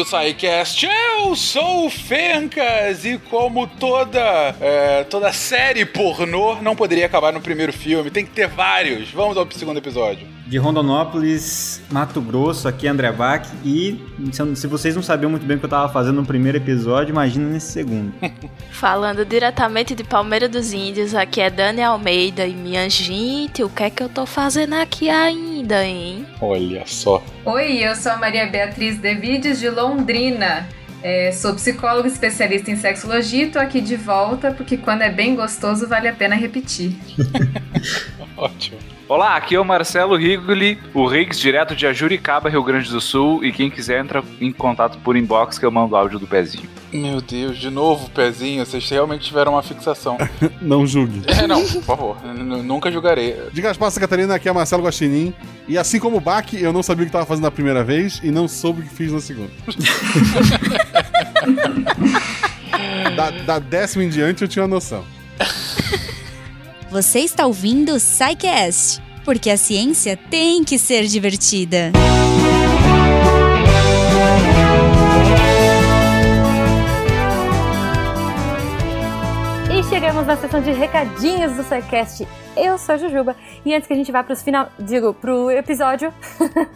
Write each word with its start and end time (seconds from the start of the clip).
do 0.00 0.04
SciCast. 0.04 0.86
Eu 0.86 1.36
sou 1.36 1.86
o 1.86 1.90
Fencas 1.90 3.04
e 3.04 3.18
como 3.18 3.66
toda, 3.66 4.54
é, 4.60 5.04
toda 5.04 5.30
série 5.32 5.84
pornô 5.84 6.56
não 6.62 6.74
poderia 6.74 7.04
acabar 7.04 7.32
no 7.32 7.40
primeiro 7.40 7.72
filme, 7.72 8.10
tem 8.10 8.24
que 8.24 8.30
ter 8.30 8.48
vários. 8.48 9.10
Vamos 9.10 9.36
ao 9.36 9.50
segundo 9.52 9.76
episódio. 9.76 10.39
De 10.50 10.58
Rondonópolis, 10.58 11.80
Mato 11.92 12.20
Grosso, 12.20 12.66
aqui 12.66 12.88
é 12.88 12.90
André 12.90 13.12
Bach. 13.12 13.46
E 13.64 14.04
se 14.56 14.66
vocês 14.66 14.96
não 14.96 15.02
sabiam 15.02 15.30
muito 15.30 15.46
bem 15.46 15.56
o 15.56 15.60
que 15.60 15.66
eu 15.66 15.70
tava 15.70 15.92
fazendo 15.92 16.16
no 16.16 16.26
primeiro 16.26 16.58
episódio, 16.58 17.12
imagina 17.12 17.48
nesse 17.48 17.70
segundo. 17.70 18.12
Falando 18.72 19.24
diretamente 19.24 19.94
de 19.94 20.02
Palmeira 20.02 20.48
dos 20.48 20.72
Índios, 20.72 21.14
aqui 21.14 21.40
é 21.40 21.50
Dani 21.50 21.84
Almeida. 21.84 22.48
E 22.48 22.52
minha 22.52 22.90
gente, 22.90 23.62
o 23.62 23.68
que 23.68 23.84
é 23.84 23.90
que 23.90 24.02
eu 24.02 24.08
tô 24.08 24.26
fazendo 24.26 24.72
aqui 24.72 25.08
ainda, 25.08 25.84
hein? 25.84 26.26
Olha 26.40 26.82
só. 26.84 27.22
Oi, 27.44 27.86
eu 27.86 27.94
sou 27.94 28.10
a 28.10 28.16
Maria 28.16 28.48
Beatriz 28.48 28.98
Devides 28.98 29.60
de 29.60 29.70
Londrina. 29.70 30.68
É, 31.00 31.30
sou 31.30 31.54
psicóloga 31.54 32.08
especialista 32.08 32.72
em 32.72 32.76
sexologia 32.76 33.44
e 33.44 33.50
tô 33.52 33.60
aqui 33.60 33.80
de 33.80 33.94
volta 33.94 34.50
porque 34.50 34.76
quando 34.76 35.02
é 35.02 35.10
bem 35.10 35.36
gostoso 35.36 35.86
vale 35.86 36.08
a 36.08 36.12
pena 36.12 36.34
repetir. 36.34 36.96
Ótimo. 38.36 38.99
Olá, 39.10 39.34
aqui 39.34 39.56
é 39.56 39.60
o 39.60 39.64
Marcelo 39.64 40.14
Rigoli, 40.14 40.78
o 40.94 41.04
Riggs, 41.04 41.40
direto 41.40 41.74
de 41.74 41.84
Ajuricaba, 41.84 42.48
Rio 42.48 42.62
Grande 42.62 42.88
do 42.88 43.00
Sul. 43.00 43.44
E 43.44 43.50
quem 43.50 43.68
quiser 43.68 43.98
entra 43.98 44.22
em 44.40 44.52
contato 44.52 44.98
por 44.98 45.16
inbox 45.16 45.58
que 45.58 45.66
eu 45.66 45.70
mando 45.72 45.96
áudio 45.96 46.20
do 46.20 46.28
pezinho. 46.28 46.70
Meu 46.92 47.20
Deus, 47.20 47.58
de 47.58 47.70
novo 47.70 48.08
pezinho, 48.10 48.64
vocês 48.64 48.88
realmente 48.88 49.26
tiveram 49.26 49.54
uma 49.54 49.64
fixação. 49.64 50.16
não 50.62 50.86
julgue. 50.86 51.22
É, 51.26 51.44
não, 51.44 51.60
por 51.66 51.82
favor, 51.82 52.24
nunca 52.24 52.88
julgarei. 52.92 53.36
Diga 53.52 53.72
as 53.72 53.76
passas, 53.76 53.98
Catarina, 53.98 54.36
aqui 54.36 54.48
é 54.48 54.52
Marcelo 54.52 54.84
Guaxinim. 54.84 55.34
E 55.66 55.76
assim 55.76 55.98
como 55.98 56.18
o 56.18 56.20
Bach, 56.20 56.46
eu 56.54 56.72
não 56.72 56.80
sabia 56.80 57.02
o 57.02 57.06
que 57.06 57.08
estava 57.08 57.26
fazendo 57.26 57.42
na 57.42 57.50
primeira 57.50 57.82
vez 57.82 58.20
e 58.22 58.30
não 58.30 58.46
soube 58.46 58.82
o 58.82 58.84
que 58.84 58.94
fiz 58.94 59.10
na 59.10 59.18
segunda. 59.18 59.50
da, 63.16 63.30
da 63.30 63.58
décima 63.58 64.04
em 64.04 64.08
diante 64.08 64.42
eu 64.42 64.48
tinha 64.48 64.62
uma 64.62 64.68
noção. 64.68 65.04
Você 66.90 67.20
está 67.20 67.46
ouvindo 67.46 67.94
o 67.94 67.98
Psycast, 67.98 69.00
porque 69.24 69.48
a 69.48 69.56
ciência 69.56 70.16
tem 70.16 70.64
que 70.64 70.76
ser 70.76 71.04
divertida. 71.04 71.92
E 79.72 79.84
chegamos 79.84 80.26
na 80.26 80.36
sessão 80.36 80.60
de 80.60 80.72
recadinhos 80.72 81.52
do 81.52 81.62
Psycast. 81.62 82.26
Eu 82.56 82.76
sou 82.76 82.96
a 82.96 82.98
Jujuba 82.98 83.36
e 83.64 83.72
antes 83.72 83.86
que 83.86 83.92
a 83.92 83.96
gente 83.96 84.10
vá 84.10 84.24
para 84.24 84.32
os 84.32 84.42
final, 84.42 84.68
digo, 84.76 85.14
pro 85.14 85.48
episódio, 85.48 86.12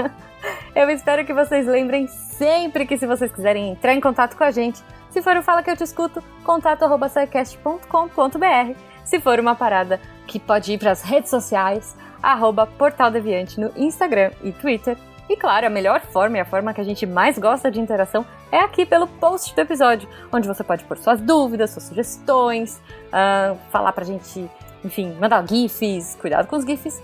eu 0.76 0.88
espero 0.90 1.26
que 1.26 1.34
vocês 1.34 1.66
lembrem 1.66 2.06
sempre 2.06 2.86
que 2.86 2.96
se 2.96 3.04
vocês 3.04 3.32
quiserem 3.32 3.72
entrar 3.72 3.92
em 3.92 4.00
contato 4.00 4.36
com 4.36 4.44
a 4.44 4.52
gente, 4.52 4.80
se 5.10 5.20
for 5.20 5.36
o 5.36 5.42
Fala 5.42 5.60
que 5.60 5.72
eu 5.72 5.76
te 5.76 5.82
escuto, 5.82 6.22
contato@psycast.com.br 6.44 8.93
se 9.04 9.20
for 9.20 9.38
uma 9.38 9.54
parada 9.54 10.00
que 10.26 10.40
pode 10.40 10.72
ir 10.72 10.78
para 10.78 10.90
as 10.90 11.02
redes 11.02 11.30
sociais, 11.30 11.96
arroba 12.22 12.66
Portal 12.66 13.10
Deviante 13.10 13.60
no 13.60 13.70
Instagram 13.76 14.30
e 14.42 14.52
Twitter. 14.52 14.96
E 15.28 15.36
claro, 15.36 15.66
a 15.66 15.70
melhor 15.70 16.00
forma 16.00 16.36
e 16.36 16.40
a 16.40 16.44
forma 16.44 16.74
que 16.74 16.80
a 16.80 16.84
gente 16.84 17.06
mais 17.06 17.38
gosta 17.38 17.70
de 17.70 17.80
interação 17.80 18.26
é 18.52 18.58
aqui 18.58 18.84
pelo 18.84 19.06
post 19.06 19.54
do 19.54 19.60
episódio, 19.60 20.08
onde 20.32 20.46
você 20.46 20.62
pode 20.62 20.84
pôr 20.84 20.98
suas 20.98 21.20
dúvidas, 21.20 21.70
suas 21.70 21.84
sugestões, 21.84 22.80
uh, 23.08 23.58
falar 23.70 23.92
pra 23.92 24.04
gente, 24.04 24.50
enfim, 24.84 25.16
mandar 25.18 25.46
GIFs, 25.48 26.16
cuidado 26.20 26.46
com 26.46 26.56
os 26.56 26.64
GIFs. 26.64 27.02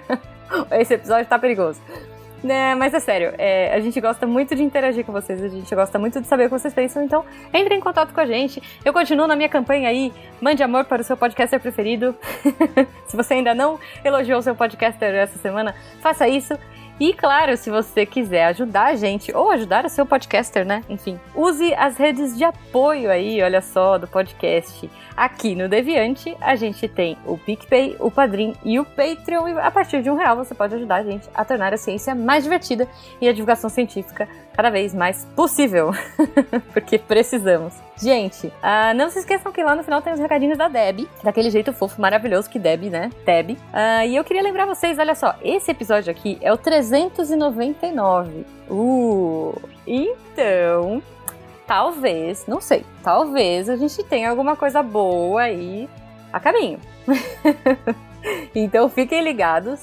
Esse 0.72 0.94
episódio 0.94 1.26
tá 1.26 1.38
perigoso. 1.38 1.80
É, 2.46 2.74
mas 2.74 2.92
é 2.92 3.00
sério, 3.00 3.32
é, 3.38 3.74
a 3.74 3.80
gente 3.80 3.98
gosta 4.00 4.26
muito 4.26 4.54
de 4.54 4.62
interagir 4.62 5.02
com 5.02 5.12
vocês, 5.12 5.42
a 5.42 5.48
gente 5.48 5.74
gosta 5.74 5.98
muito 5.98 6.20
de 6.20 6.26
saber 6.26 6.44
o 6.44 6.50
que 6.50 6.58
vocês 6.58 6.74
pensam, 6.74 7.02
então 7.02 7.24
entre 7.54 7.74
em 7.74 7.80
contato 7.80 8.12
com 8.12 8.20
a 8.20 8.26
gente. 8.26 8.62
Eu 8.84 8.92
continuo 8.92 9.26
na 9.26 9.34
minha 9.34 9.48
campanha 9.48 9.88
aí, 9.88 10.12
mande 10.42 10.62
amor 10.62 10.84
para 10.84 11.00
o 11.00 11.04
seu 11.04 11.16
podcaster 11.16 11.58
preferido. 11.58 12.14
Se 13.08 13.16
você 13.16 13.34
ainda 13.34 13.54
não 13.54 13.80
elogiou 14.04 14.40
o 14.40 14.42
seu 14.42 14.54
podcaster 14.54 15.14
essa 15.14 15.38
semana, 15.38 15.74
faça 16.00 16.28
isso. 16.28 16.54
E 16.98 17.12
claro, 17.12 17.56
se 17.56 17.70
você 17.70 18.06
quiser 18.06 18.46
ajudar 18.46 18.86
a 18.86 18.94
gente 18.94 19.34
ou 19.34 19.50
ajudar 19.50 19.84
o 19.84 19.88
seu 19.88 20.06
podcaster, 20.06 20.64
né? 20.64 20.82
Enfim, 20.88 21.18
use 21.34 21.74
as 21.74 21.96
redes 21.96 22.38
de 22.38 22.44
apoio 22.44 23.10
aí, 23.10 23.42
olha 23.42 23.60
só, 23.60 23.98
do 23.98 24.06
podcast. 24.06 24.88
Aqui 25.16 25.56
no 25.56 25.68
Deviante, 25.68 26.36
a 26.40 26.54
gente 26.54 26.86
tem 26.86 27.16
o 27.26 27.36
PicPay, 27.36 27.96
o 27.98 28.12
Padrim 28.12 28.54
e 28.64 28.78
o 28.78 28.84
Patreon. 28.84 29.48
E 29.48 29.52
a 29.58 29.70
partir 29.72 30.02
de 30.02 30.10
um 30.10 30.14
real 30.14 30.36
você 30.36 30.54
pode 30.54 30.76
ajudar 30.76 30.96
a 30.96 31.02
gente 31.02 31.28
a 31.34 31.44
tornar 31.44 31.74
a 31.74 31.76
ciência 31.76 32.14
mais 32.14 32.44
divertida 32.44 32.88
e 33.20 33.28
a 33.28 33.32
divulgação 33.32 33.68
científica 33.68 34.28
cada 34.54 34.70
vez 34.70 34.94
mais 34.94 35.24
possível. 35.36 35.90
Porque 36.72 36.98
precisamos. 36.98 37.74
Gente, 37.96 38.46
uh, 38.46 38.94
não 38.96 39.10
se 39.10 39.20
esqueçam 39.20 39.52
que 39.52 39.62
lá 39.62 39.74
no 39.74 39.84
final 39.84 40.02
tem 40.02 40.12
os 40.12 40.20
recadinhos 40.20 40.58
da 40.58 40.68
Deb, 40.68 41.08
daquele 41.22 41.50
jeito 41.50 41.72
fofo, 41.72 42.00
maravilhoso 42.00 42.50
que 42.50 42.58
Deb, 42.58 42.84
né? 42.84 43.10
Deb. 43.24 43.50
Uh, 43.50 44.06
e 44.06 44.16
eu 44.16 44.24
queria 44.24 44.42
lembrar 44.42 44.66
vocês, 44.66 44.98
olha 44.98 45.14
só, 45.14 45.34
esse 45.42 45.70
episódio 45.70 46.10
aqui 46.10 46.38
é 46.40 46.52
o 46.52 46.56
399. 46.56 48.46
Uh! 48.70 49.60
Então, 49.86 51.02
talvez, 51.66 52.46
não 52.46 52.60
sei, 52.60 52.84
talvez 53.02 53.68
a 53.68 53.76
gente 53.76 54.02
tenha 54.04 54.30
alguma 54.30 54.56
coisa 54.56 54.82
boa 54.82 55.42
aí 55.42 55.88
a 56.32 56.40
caminho. 56.40 56.80
então 58.54 58.88
fiquem 58.88 59.22
ligados. 59.22 59.80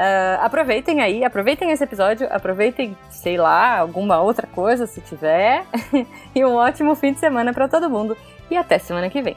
Uh, 0.00 0.40
aproveitem 0.40 1.02
aí, 1.02 1.22
aproveitem 1.22 1.70
esse 1.72 1.84
episódio, 1.84 2.26
aproveitem, 2.30 2.96
sei 3.10 3.36
lá, 3.36 3.76
alguma 3.76 4.18
outra 4.18 4.46
coisa 4.46 4.86
se 4.86 4.98
tiver. 5.02 5.62
e 6.34 6.42
um 6.42 6.54
ótimo 6.54 6.94
fim 6.94 7.12
de 7.12 7.20
semana 7.20 7.52
para 7.52 7.68
todo 7.68 7.90
mundo. 7.90 8.16
E 8.50 8.56
até 8.56 8.78
semana 8.78 9.10
que 9.10 9.20
vem. 9.20 9.36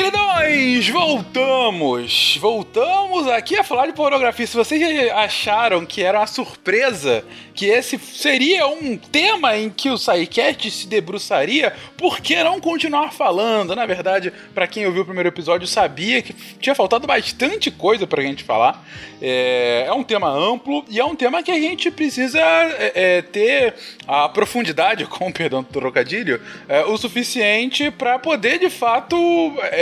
Queridões, 0.00 0.88
voltamos! 0.88 2.38
Voltamos 2.40 3.28
aqui 3.28 3.58
a 3.58 3.62
falar 3.62 3.86
de 3.86 3.92
pornografia. 3.92 4.46
Se 4.46 4.56
vocês 4.56 5.12
acharam 5.12 5.84
que 5.84 6.02
era 6.02 6.18
uma 6.20 6.26
surpresa 6.26 7.22
que 7.54 7.66
esse 7.66 7.98
seria 7.98 8.66
um 8.66 8.96
tema 8.96 9.54
em 9.58 9.68
que 9.68 9.90
o 9.90 9.98
SciCast 9.98 10.70
se 10.70 10.86
debruçaria, 10.86 11.74
por 11.98 12.20
que 12.20 12.42
não 12.42 12.58
continuar 12.58 13.12
falando? 13.12 13.76
Na 13.76 13.84
verdade, 13.84 14.32
para 14.54 14.66
quem 14.66 14.86
ouviu 14.86 15.02
o 15.02 15.04
primeiro 15.04 15.28
episódio, 15.28 15.68
sabia 15.68 16.22
que 16.22 16.32
tinha 16.32 16.74
faltado 16.74 17.06
bastante 17.06 17.70
coisa 17.70 18.06
pra 18.06 18.22
gente 18.22 18.42
falar. 18.42 18.82
É, 19.20 19.84
é 19.86 19.92
um 19.92 20.02
tema 20.02 20.30
amplo 20.30 20.82
e 20.88 20.98
é 20.98 21.04
um 21.04 21.14
tema 21.14 21.42
que 21.42 21.50
a 21.50 21.60
gente 21.60 21.90
precisa 21.90 22.40
é, 22.40 23.18
é 23.18 23.22
ter 23.22 23.74
a 24.08 24.26
profundidade, 24.30 25.04
com 25.20 25.30
perdão 25.30 25.62
do 25.62 25.68
trocadilho, 25.68 26.40
é, 26.66 26.86
o 26.86 26.96
suficiente 26.96 27.90
para 27.90 28.18
poder 28.18 28.58
de 28.58 28.70
fato 28.70 29.18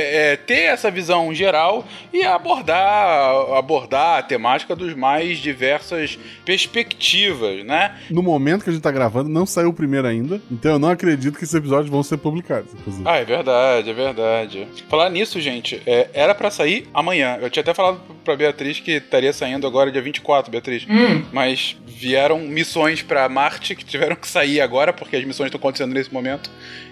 é, 0.09 0.33
é, 0.33 0.37
ter 0.37 0.63
essa 0.63 0.91
visão 0.91 1.33
geral 1.35 1.87
e 2.13 2.23
abordar, 2.23 3.35
abordar 3.57 4.19
a 4.19 4.23
temática 4.23 4.75
dos 4.75 4.95
mais 4.95 5.39
diversas 5.39 6.19
perspectivas, 6.45 7.65
né? 7.65 7.97
No 8.11 8.23
momento 8.23 8.65
que 8.65 8.71
a 8.71 8.73
gente 8.73 8.83
tá 8.83 8.91
gravando, 8.91 9.29
não 9.29 9.47
saiu 9.47 9.69
o 9.69 9.73
primeiro 9.73 10.07
ainda, 10.07 10.41
então 10.51 10.73
eu 10.73 10.79
não 10.79 10.89
acredito 10.89 11.39
que 11.39 11.45
esses 11.45 11.55
episódios 11.55 11.91
vão 11.91 12.03
ser 12.03 12.17
publicados. 12.17 12.73
Inclusive. 12.75 13.05
Ah, 13.06 13.17
é 13.17 13.25
verdade, 13.25 13.91
é 13.91 13.94
verdade. 13.94 14.69
Falar 14.88 15.11
nisso, 15.11 15.41
gente, 15.41 15.81
é, 15.87 16.09
era 16.12 16.35
para 16.35 16.50
sair 16.50 16.88
amanhã. 16.93 17.38
Eu 17.41 17.50
tinha 17.50 17.62
até 17.62 17.75
falado 17.75 18.00
pra 18.25 18.37
Beatriz 18.37 18.81
que 18.81 18.93
estaria 18.93 19.32
saindo 19.32 19.67
agora 19.67 19.91
dia 19.91 20.03
24, 20.03 20.50
Beatriz. 20.50 20.87
Hum. 20.88 21.25
Mas 21.32 21.77
vieram 21.87 22.38
missões 22.41 23.03
para 23.03 23.29
Marte 23.29 23.75
que 23.75 23.85
tiveram 23.85 24.17
que 24.17 24.29
sair 24.29 24.61
agora, 24.61 24.93
porque 24.93 25.17
as 25.17 25.25
missões 25.25 25.49
estão 25.49 25.59
acontecendo 25.59 25.93
nesse 25.93 26.12
momento. 26.12 26.50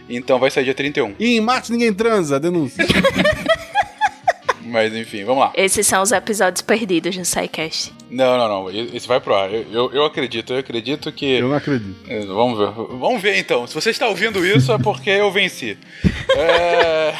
Então 0.09 0.39
vai 0.39 0.51
sair 0.51 0.65
dia 0.65 0.75
31. 0.75 1.15
E 1.19 1.37
em 1.37 1.41
Marte 1.41 1.73
ninguém 1.73 1.93
transa, 1.93 2.39
denúncia. 2.39 2.85
Mas 4.67 4.93
enfim, 4.95 5.25
vamos 5.25 5.45
lá. 5.45 5.53
Esses 5.55 5.87
são 5.87 6.03
os 6.03 6.11
episódios 6.11 6.61
perdidos 6.61 7.17
no 7.17 7.25
SciCast. 7.25 7.93
Não, 8.11 8.37
não, 8.37 8.49
não. 8.49 8.71
Esse 8.71 9.07
vai 9.07 9.21
pro 9.21 9.35
ar. 9.35 9.53
Eu, 9.53 9.65
eu, 9.73 9.93
eu 9.93 10.05
acredito, 10.05 10.53
eu 10.53 10.59
acredito 10.59 11.13
que. 11.13 11.39
Eu 11.39 11.49
não 11.49 11.57
acredito. 11.57 11.97
É, 12.09 12.21
vamos 12.27 12.59
ver. 12.59 12.71
Vamos 12.99 13.23
ver 13.23 13.39
então. 13.39 13.67
Se 13.67 13.75
você 13.75 13.91
está 13.91 14.09
ouvindo 14.09 14.45
isso, 14.45 14.73
é 14.73 14.79
porque 14.79 15.11
eu 15.11 15.31
venci. 15.31 15.79
é. 16.37 17.15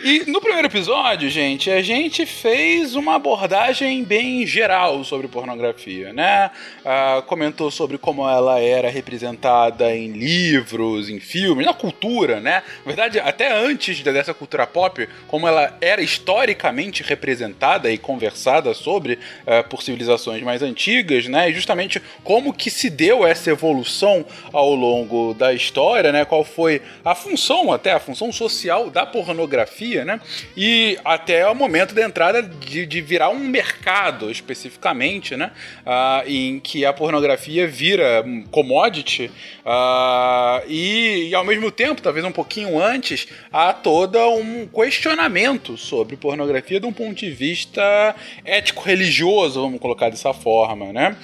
E 0.00 0.30
no 0.30 0.40
primeiro 0.40 0.68
episódio, 0.68 1.28
gente, 1.28 1.68
a 1.72 1.82
gente 1.82 2.24
fez 2.24 2.94
uma 2.94 3.16
abordagem 3.16 4.04
bem 4.04 4.46
geral 4.46 5.02
sobre 5.02 5.26
pornografia, 5.26 6.12
né? 6.12 6.52
Ah, 6.84 7.20
comentou 7.26 7.68
sobre 7.68 7.98
como 7.98 8.28
ela 8.28 8.60
era 8.60 8.88
representada 8.88 9.92
em 9.92 10.12
livros, 10.12 11.10
em 11.10 11.18
filmes, 11.18 11.66
na 11.66 11.74
cultura, 11.74 12.38
né? 12.38 12.62
Na 12.78 12.84
verdade, 12.84 13.18
até 13.18 13.52
antes 13.52 14.00
dessa 14.00 14.32
cultura 14.32 14.68
pop, 14.68 15.08
como 15.26 15.48
ela 15.48 15.76
era 15.80 16.00
historicamente 16.00 17.02
representada 17.02 17.90
e 17.90 17.98
conversada 17.98 18.74
sobre 18.74 19.18
ah, 19.44 19.64
por 19.64 19.82
civilizações 19.82 20.44
mais 20.44 20.62
antigas, 20.62 21.26
né? 21.26 21.50
E 21.50 21.52
justamente 21.52 22.00
como 22.22 22.54
que 22.54 22.70
se 22.70 22.88
deu 22.88 23.26
essa 23.26 23.50
evolução 23.50 24.24
ao 24.52 24.72
longo 24.76 25.34
da 25.34 25.52
história, 25.52 26.12
né? 26.12 26.24
Qual 26.24 26.44
foi 26.44 26.80
a 27.04 27.16
função, 27.16 27.72
até 27.72 27.92
a 27.92 27.98
função 27.98 28.30
social 28.32 28.90
da 28.90 29.04
pornografia, 29.04 29.87
né? 29.96 30.20
E 30.56 30.98
até 31.04 31.48
o 31.48 31.54
momento 31.54 31.94
da 31.94 32.04
entrada 32.04 32.42
de, 32.42 32.86
de 32.86 33.00
virar 33.00 33.30
um 33.30 33.38
mercado 33.38 34.30
especificamente, 34.30 35.36
né? 35.36 35.50
Ah, 35.84 36.22
em 36.26 36.60
que 36.60 36.84
a 36.84 36.92
pornografia 36.92 37.66
vira 37.66 38.24
commodity 38.50 39.30
ah, 39.64 40.62
e, 40.66 41.28
e, 41.30 41.34
ao 41.34 41.44
mesmo 41.44 41.70
tempo, 41.70 42.02
talvez 42.02 42.24
um 42.24 42.32
pouquinho 42.32 42.80
antes, 42.80 43.28
há 43.52 43.72
todo 43.72 44.18
um 44.34 44.66
questionamento 44.66 45.76
sobre 45.76 46.16
pornografia 46.16 46.80
de 46.80 46.86
um 46.86 46.92
ponto 46.92 47.16
de 47.16 47.30
vista 47.30 48.14
ético-religioso, 48.44 49.60
vamos 49.60 49.80
colocar 49.80 50.10
dessa 50.10 50.32
forma, 50.32 50.92
né? 50.92 51.16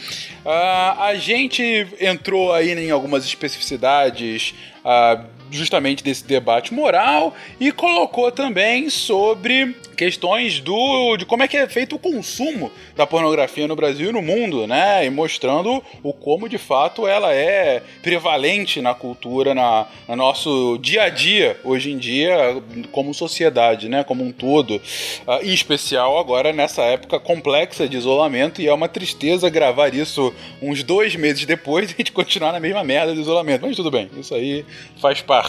Ah, 0.44 1.06
a 1.06 1.14
gente 1.14 1.86
entrou 2.00 2.52
aí 2.52 2.72
em 2.72 2.90
algumas 2.90 3.24
especificidades 3.24 4.54
uh, 4.84 5.24
justamente 5.54 6.02
desse 6.02 6.24
debate 6.24 6.72
moral 6.72 7.34
e 7.60 7.72
colocou 7.72 8.30
também 8.30 8.90
sobre 8.90 9.74
questões 9.94 10.60
do 10.60 11.16
de 11.16 11.24
como 11.24 11.42
é 11.42 11.48
que 11.48 11.56
é 11.56 11.68
feito 11.68 11.96
o 11.96 11.98
consumo 11.98 12.70
da 12.96 13.06
pornografia 13.06 13.66
no 13.66 13.76
Brasil 13.76 14.10
e 14.10 14.12
no 14.12 14.20
mundo, 14.20 14.66
né? 14.66 15.06
E 15.06 15.10
mostrando 15.10 15.82
o 16.02 16.12
como 16.12 16.48
de 16.48 16.58
fato 16.58 17.06
ela 17.06 17.32
é 17.32 17.82
prevalente 18.02 18.80
na 18.80 18.94
cultura, 18.94 19.54
na, 19.54 19.86
no 20.08 20.16
nosso 20.16 20.78
dia 20.78 21.04
a 21.04 21.08
dia 21.08 21.58
hoje 21.64 21.92
em 21.92 21.98
dia 21.98 22.62
como 22.90 23.14
sociedade, 23.14 23.88
né? 23.88 24.04
Como 24.04 24.24
um 24.24 24.32
todo, 24.32 24.76
uh, 24.76 25.42
em 25.42 25.54
especial 25.54 26.18
agora 26.18 26.52
nessa 26.52 26.82
época 26.82 27.18
complexa 27.20 27.88
de 27.88 27.96
isolamento 27.96 28.60
e 28.60 28.66
é 28.66 28.74
uma 28.74 28.88
tristeza 28.88 29.48
gravar 29.48 29.94
isso 29.94 30.34
uns 30.60 30.82
dois 30.82 31.14
meses 31.14 31.46
depois 31.46 31.90
e 31.90 31.94
a 31.94 31.96
gente 31.96 32.12
continuar 32.12 32.52
na 32.52 32.60
mesma 32.60 32.82
merda 32.82 33.14
de 33.14 33.20
isolamento, 33.20 33.66
mas 33.66 33.76
tudo 33.76 33.90
bem, 33.90 34.10
isso 34.18 34.34
aí 34.34 34.64
faz 35.00 35.20
parte. 35.20 35.43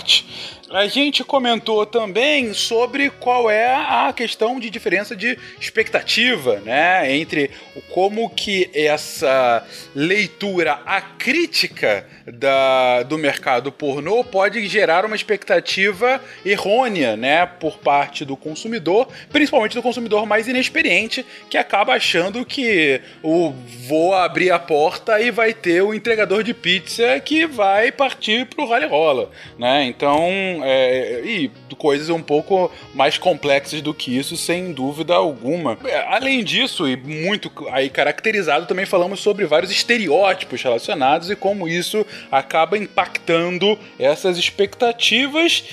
A 0.72 0.88
gente 0.88 1.24
comentou 1.24 1.86
também 1.86 2.54
sobre 2.54 3.10
qual 3.12 3.50
é 3.50 3.74
a 3.74 4.12
questão 4.12 4.60
de 4.60 4.70
diferença 4.70 5.16
de 5.16 5.38
expectativa, 5.60 6.60
né, 6.66 7.16
entre 7.16 7.52
como 7.92 8.30
que 8.30 8.70
essa 8.74 9.66
leitura 9.94 10.82
acrítica 10.86 12.06
da, 12.26 13.04
do 13.04 13.18
mercado 13.18 13.72
pornô 13.72 14.24
pode 14.24 14.66
gerar 14.68 15.06
uma 15.06 15.16
expectativa 15.16 16.20
errônea, 16.44 17.16
né, 17.16 17.46
por 17.46 17.78
parte 17.78 18.26
do 18.26 18.36
consumidor, 18.36 19.08
principalmente 19.32 19.76
do 19.76 19.84
consumidor 19.84 20.26
mais 20.26 20.48
inexperiente, 20.48 21.24
que 21.48 21.58
acaba 21.58 21.94
achando 21.94 22.44
que 22.44 23.00
o 23.22 23.54
vou 23.88 24.16
abrir 24.16 24.50
a 24.50 24.58
porta 24.58 25.22
e 25.22 25.30
vai 25.30 25.54
ter 25.54 25.84
o 25.84 25.94
entregador 25.94 26.44
de 26.44 26.54
pizza 26.56 27.20
que 27.20 27.46
vai 27.46 27.92
partir 27.92 28.48
pro 28.48 28.68
rally 28.68 28.88
rola, 28.88 29.30
né? 29.60 29.75
Então 29.84 30.22
é, 30.64 31.22
e 31.26 31.52
coisas 31.78 32.10
um 32.10 32.22
pouco 32.22 32.72
mais 32.94 33.18
complexas 33.18 33.82
do 33.82 33.94
que 33.94 34.18
isso, 34.18 34.38
sem 34.38 34.72
dúvida 34.72 35.14
alguma. 35.14 35.78
Além 36.08 36.44
disso, 36.44 36.88
e 36.88 36.96
muito 36.96 37.52
aí 37.72 37.90
caracterizado, 37.90 38.66
também 38.66 38.86
falamos 38.86 39.20
sobre 39.20 39.46
vários 39.46 39.72
estereótipos 39.72 40.62
relacionados 40.62 41.30
e 41.30 41.36
como 41.36 41.68
isso 41.68 42.06
acaba 42.32 42.78
impactando 42.78 43.78
essas 44.00 44.38
expectativas 44.38 45.64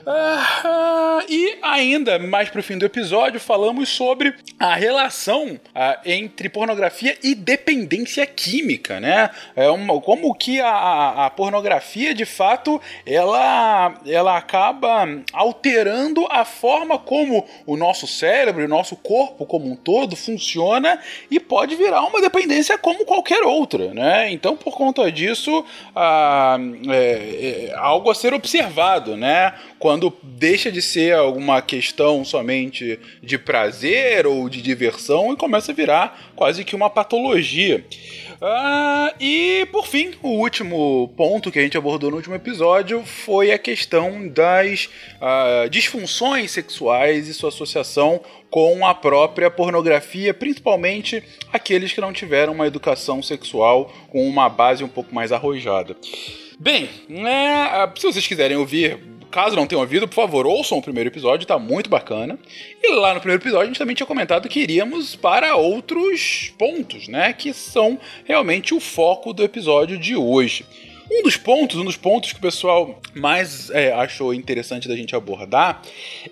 Uh, 0.00 1.22
e 1.28 1.58
ainda 1.62 2.18
mais 2.18 2.48
pro 2.48 2.62
fim 2.62 2.78
do 2.78 2.86
episódio, 2.86 3.38
falamos 3.38 3.88
sobre 3.88 4.34
a 4.58 4.74
relação 4.74 5.60
uh, 5.74 6.00
entre 6.04 6.48
pornografia 6.48 7.16
e 7.22 7.34
dependência 7.34 8.26
química, 8.26 8.98
né? 8.98 9.30
É 9.54 9.68
uma, 9.70 10.00
como 10.00 10.34
que 10.34 10.60
a, 10.60 11.26
a, 11.26 11.30
pornografia, 11.30 12.14
de 12.14 12.24
fato, 12.24 12.80
ela, 13.04 13.94
ela 14.06 14.36
acaba 14.36 15.06
alterando 15.32 16.26
a 16.30 16.44
forma 16.44 16.98
como 16.98 17.46
o 17.66 17.76
nosso 17.76 18.06
cérebro, 18.06 18.64
o 18.64 18.68
nosso 18.68 18.96
corpo 18.96 19.44
como 19.44 19.70
um 19.70 19.76
todo 19.76 20.16
funciona 20.16 20.98
e 21.30 21.38
pode 21.38 21.76
virar 21.76 22.02
uma 22.02 22.20
dependência 22.20 22.78
como 22.78 23.04
qualquer 23.04 23.42
outra, 23.42 23.92
né? 23.92 24.30
Então, 24.32 24.56
por 24.56 24.76
conta 24.76 25.10
disso, 25.12 25.60
uh, 25.60 26.90
é, 26.90 27.70
é 27.70 27.74
algo 27.76 28.10
a 28.10 28.14
ser 28.14 28.32
observado, 28.32 29.16
né? 29.16 29.52
quando 29.80 29.89
deixa 30.22 30.70
de 30.70 30.80
ser 30.80 31.14
alguma 31.14 31.60
questão 31.62 32.24
somente 32.24 32.98
de 33.22 33.38
prazer 33.38 34.26
ou 34.26 34.48
de 34.48 34.62
diversão 34.62 35.32
e 35.32 35.36
começa 35.36 35.72
a 35.72 35.74
virar 35.74 36.32
quase 36.36 36.64
que 36.64 36.76
uma 36.76 36.90
patologia. 36.90 37.84
Uh, 38.40 39.14
e 39.20 39.66
por 39.70 39.86
fim, 39.86 40.12
o 40.22 40.30
último 40.30 41.12
ponto 41.14 41.50
que 41.50 41.58
a 41.58 41.62
gente 41.62 41.76
abordou 41.76 42.10
no 42.10 42.16
último 42.16 42.34
episódio 42.34 43.04
foi 43.04 43.52
a 43.52 43.58
questão 43.58 44.26
das 44.28 44.88
uh, 45.20 45.68
disfunções 45.68 46.50
sexuais 46.50 47.28
e 47.28 47.34
sua 47.34 47.50
associação 47.50 48.20
com 48.50 48.86
a 48.86 48.94
própria 48.94 49.50
pornografia, 49.50 50.32
principalmente 50.32 51.22
aqueles 51.52 51.92
que 51.92 52.00
não 52.00 52.14
tiveram 52.14 52.54
uma 52.54 52.66
educação 52.66 53.22
sexual 53.22 53.92
com 54.08 54.26
uma 54.26 54.48
base 54.48 54.82
um 54.82 54.88
pouco 54.88 55.14
mais 55.14 55.32
arrojada. 55.32 55.94
Bem, 56.58 56.88
né, 57.08 57.90
se 57.96 58.06
vocês 58.06 58.26
quiserem 58.26 58.56
ouvir 58.56 58.98
Caso 59.30 59.54
não 59.54 59.66
tenham 59.66 59.80
ouvido, 59.80 60.08
por 60.08 60.14
favor, 60.14 60.46
ouçam 60.46 60.78
o 60.78 60.82
primeiro 60.82 61.08
episódio, 61.08 61.46
tá 61.46 61.58
muito 61.58 61.88
bacana. 61.88 62.38
E 62.82 62.92
lá 62.94 63.14
no 63.14 63.20
primeiro 63.20 63.40
episódio 63.40 63.64
a 63.64 63.66
gente 63.66 63.78
também 63.78 63.94
tinha 63.94 64.06
comentado 64.06 64.48
que 64.48 64.60
iríamos 64.60 65.14
para 65.14 65.54
outros 65.54 66.52
pontos, 66.58 67.06
né? 67.06 67.32
Que 67.32 67.52
são 67.52 67.98
realmente 68.24 68.74
o 68.74 68.80
foco 68.80 69.32
do 69.32 69.44
episódio 69.44 69.96
de 69.96 70.16
hoje. 70.16 70.66
Um 71.12 71.22
dos 71.22 71.36
pontos, 71.36 71.76
um 71.76 71.84
dos 71.84 71.96
pontos 71.96 72.32
que 72.32 72.38
o 72.38 72.42
pessoal 72.42 73.00
mais 73.14 73.70
é, 73.70 73.92
achou 73.92 74.32
interessante 74.32 74.88
da 74.88 74.94
gente 74.94 75.14
abordar 75.14 75.82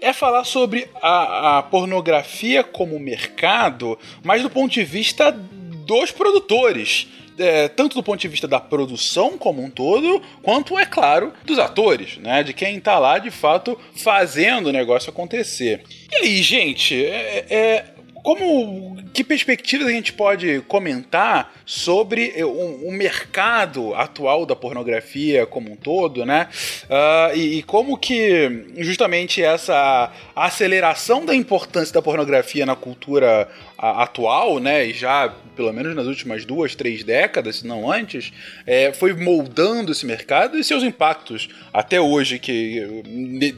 é 0.01 0.13
falar 0.13 0.45
sobre 0.45 0.89
a, 1.03 1.59
a 1.59 1.63
pornografia 1.63 2.63
como 2.63 2.99
mercado, 2.99 3.99
mas 4.23 4.43
do 4.43 4.51
ponto 4.51 4.73
de 4.73 4.85
vista 4.85 5.33
dos 5.33 6.13
produtores 6.13 7.09
é, 7.39 7.69
tanto 7.69 7.95
do 7.95 8.03
ponto 8.03 8.21
de 8.21 8.29
vista 8.29 8.49
da 8.49 8.61
produção 8.61 9.39
como 9.39 9.63
um 9.63 9.71
todo, 9.71 10.23
quanto, 10.43 10.79
é 10.79 10.85
claro, 10.85 11.33
dos 11.45 11.59
atores, 11.59 12.19
né? 12.19 12.43
De 12.43 12.53
quem 12.53 12.81
tá 12.81 12.99
lá 12.99 13.19
de 13.19 13.31
fato 13.31 13.79
fazendo 13.97 14.69
o 14.69 14.73
negócio 14.73 15.11
acontecer. 15.11 15.83
E 16.11 16.17
aí, 16.17 16.43
gente, 16.43 17.05
é, 17.05 17.47
é 17.49 17.85
como 18.23 19.03
que 19.13 19.25
perspectivas 19.25 19.89
a 19.89 19.91
gente 19.91 20.13
pode 20.13 20.61
comentar 20.69 21.53
sobre 21.65 22.35
o, 22.43 22.89
o 22.89 22.93
mercado 22.93 23.95
atual 23.95 24.45
da 24.45 24.55
pornografia 24.55 25.47
como 25.47 25.73
um 25.73 25.77
todo, 25.77 26.27
né? 26.27 26.49
Uh, 26.85 27.37
e, 27.37 27.59
e, 27.59 27.63
como 27.63 27.97
que 27.97 28.67
justamente 28.77 29.43
essa 29.43 30.13
aceleração 30.35 31.25
da 31.25 31.35
importância 31.35 31.95
da 31.95 32.03
pornografia 32.03 32.67
na 32.67 32.77
cultura 32.77 33.49
atual, 33.79 34.59
né? 34.59 34.87
E 34.87 34.93
já 34.93 35.33
pelo 35.59 35.73
menos 35.73 35.93
nas 35.97 36.07
últimas 36.07 36.45
duas, 36.45 36.77
três 36.77 37.03
décadas, 37.03 37.57
se 37.57 37.67
não 37.67 37.91
antes, 37.91 38.33
é, 38.65 38.93
foi 38.93 39.13
moldando 39.13 39.91
esse 39.91 40.07
mercado 40.07 40.57
e 40.57 40.63
seus 40.63 40.85
impactos 40.85 41.49
até 41.73 42.01
hoje 42.01 42.39
que 42.39 43.03